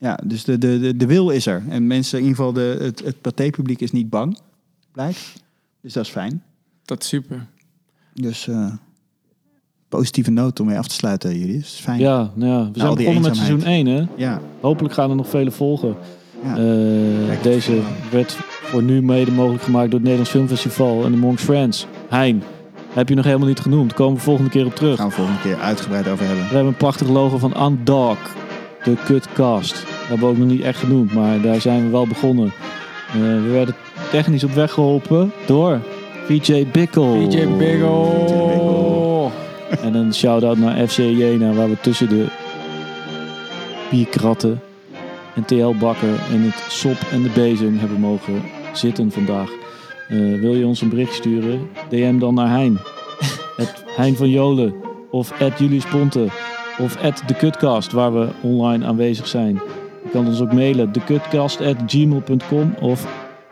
Ja, 0.00 0.18
dus 0.24 0.44
de, 0.44 0.58
de, 0.58 0.78
de, 0.78 0.96
de 0.96 1.06
wil 1.06 1.30
is 1.30 1.46
er. 1.46 1.62
En 1.68 1.86
mensen, 1.86 2.18
in 2.18 2.24
ieder 2.24 2.36
geval 2.38 2.52
de, 2.52 2.76
het, 2.80 3.04
het 3.04 3.20
pathé-publiek 3.20 3.80
is 3.80 3.92
niet 3.92 4.10
bang. 4.10 4.38
Blijkt. 4.92 5.32
Dus 5.80 5.92
dat 5.92 6.04
is 6.04 6.10
fijn. 6.10 6.42
Dat 6.84 7.02
is 7.02 7.08
super. 7.08 7.46
Dus 8.14 8.48
eh, 8.48 8.72
positieve 9.88 10.30
noot 10.30 10.60
om 10.60 10.66
mee 10.66 10.78
af 10.78 10.86
te 10.88 10.94
sluiten, 10.94 11.38
jullie. 11.38 11.54
Dat 11.54 11.62
is 11.64 11.80
fijn. 11.82 11.98
Ja, 11.98 12.30
nou 12.34 12.50
ja, 12.64 12.70
we 12.72 12.78
zijn 12.78 12.94
begonnen 12.94 13.22
met 13.22 13.36
seizoen 13.36 13.64
1, 13.64 13.86
hè? 13.86 14.04
Ja, 14.16 14.40
Hopelijk 14.60 14.94
gaan 14.94 15.10
er 15.10 15.16
nog 15.16 15.28
vele 15.28 15.50
volgen. 15.50 15.94
ja. 16.44 16.56
Eh, 16.56 17.26
Kijk, 17.26 17.42
deze 17.42 17.80
werd 18.10 18.32
voor 18.50 18.82
nu 18.82 19.02
mede 19.02 19.30
mogelijk 19.30 19.62
gemaakt 19.62 19.84
door 19.90 20.00
het 20.00 20.08
Nederlands 20.08 20.30
Filmfestival 20.30 21.04
en 21.04 21.10
de 21.10 21.16
Monks 21.18 21.42
Friends. 21.42 21.86
Hein, 22.08 22.42
heb 22.88 23.08
je 23.08 23.14
nog 23.14 23.24
helemaal 23.24 23.48
niet 23.48 23.60
genoemd. 23.60 23.92
Komen 23.94 24.14
we 24.16 24.20
volgende 24.22 24.50
keer 24.50 24.66
op 24.66 24.74
terug. 24.74 24.96
Daar 24.96 24.98
gaan 24.98 25.08
we 25.08 25.14
volgende 25.14 25.40
keer 25.40 25.56
uitgebreid 25.56 26.08
over 26.08 26.26
hebben. 26.26 26.44
We 26.44 26.50
hebben 26.54 26.66
een 26.72 26.76
prachtig 26.76 27.08
logo 27.08 27.38
van 27.38 27.62
Undog, 27.66 28.18
de 28.84 28.96
Cutcast. 29.04 29.72
Dat 29.72 30.08
hebben 30.08 30.26
we 30.26 30.32
ook 30.32 30.38
nog 30.38 30.48
niet 30.48 30.62
echt 30.62 30.78
genoemd, 30.78 31.14
maar 31.14 31.40
daar 31.40 31.60
zijn 31.60 31.84
we 31.84 31.90
wel 31.90 32.06
begonnen. 32.06 32.52
Eh, 33.08 33.20
we 33.20 33.50
werden 33.52 33.74
technisch 34.10 34.44
op 34.44 34.52
weg 34.52 34.72
geholpen 34.72 35.32
door 35.46 35.80
VJ 36.26 36.66
Bickel. 36.72 37.26
PJ 37.28 37.46
Biggle. 37.46 39.28
En 39.82 39.94
een 39.94 40.14
shout-out 40.14 40.58
naar 40.58 40.88
FC 40.88 40.96
Jena, 40.96 41.52
waar 41.52 41.68
we 41.68 41.80
tussen 41.80 42.08
de 42.08 42.26
bierkratten 43.90 44.60
en 45.34 45.44
TL 45.44 45.74
Bakker 45.78 46.14
en 46.32 46.42
het 46.42 46.72
sop 46.72 46.96
en 47.12 47.22
de 47.22 47.30
bezem 47.34 47.78
hebben 47.78 48.00
mogen 48.00 48.42
zitten 48.72 49.10
vandaag. 49.10 49.50
Eh, 50.08 50.40
wil 50.40 50.54
je 50.54 50.66
ons 50.66 50.80
een 50.80 50.88
bericht 50.88 51.14
sturen? 51.14 51.68
DM 51.88 52.18
dan 52.18 52.34
naar 52.34 52.48
Hein. 52.48 52.78
Het 53.56 53.84
Hein 53.96 54.16
van 54.16 54.28
Jolen. 54.28 54.74
Of 55.10 55.32
Julius 55.58 55.84
Ponte. 55.84 56.28
Of 56.82 56.96
de 57.26 57.34
Kutcast, 57.34 57.92
waar 57.92 58.12
we 58.14 58.28
online 58.42 58.86
aanwezig 58.86 59.26
zijn. 59.26 59.54
Je 60.04 60.10
kan 60.12 60.26
ons 60.26 60.40
ook 60.40 60.52
mailen, 60.52 60.90
thekutcast.gmail.com 60.92 62.74
of 62.80 63.06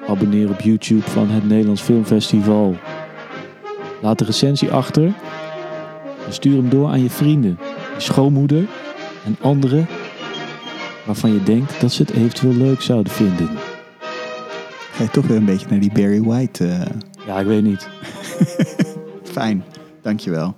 abonneer 0.09 0.51
op 0.51 0.61
YouTube 0.61 1.03
van 1.03 1.29
het 1.31 1.49
Nederlands 1.49 1.83
Filmfestival. 1.83 2.77
Laat 4.03 4.19
de 4.19 4.25
recensie 4.25 4.71
achter 4.71 5.05
en 6.27 6.33
stuur 6.33 6.57
hem 6.57 6.69
door 6.69 6.89
aan 6.89 7.03
je 7.03 7.11
vrienden, 7.11 7.59
je 7.95 8.01
schoonmoeder 8.01 8.67
en 9.25 9.37
anderen 9.41 9.87
waarvan 11.07 11.33
je 11.33 11.43
denkt 11.43 11.81
dat 11.81 11.93
ze 11.93 12.03
het 12.03 12.11
eventueel 12.11 12.55
leuk 12.55 12.81
zouden 12.81 13.13
vinden. 13.13 13.49
Ga 14.93 15.03
je 15.03 15.11
toch 15.11 15.27
weer 15.27 15.37
een 15.37 15.45
beetje 15.45 15.67
naar 15.71 15.81
die 15.81 15.93
Barry 15.93 16.23
White? 16.23 16.65
eh, 16.67 16.81
Ja, 17.27 17.39
ik 17.39 17.47
weet 17.47 17.63
niet. 17.63 17.89
Fijn, 19.33 19.65
dankjewel. 20.03 20.57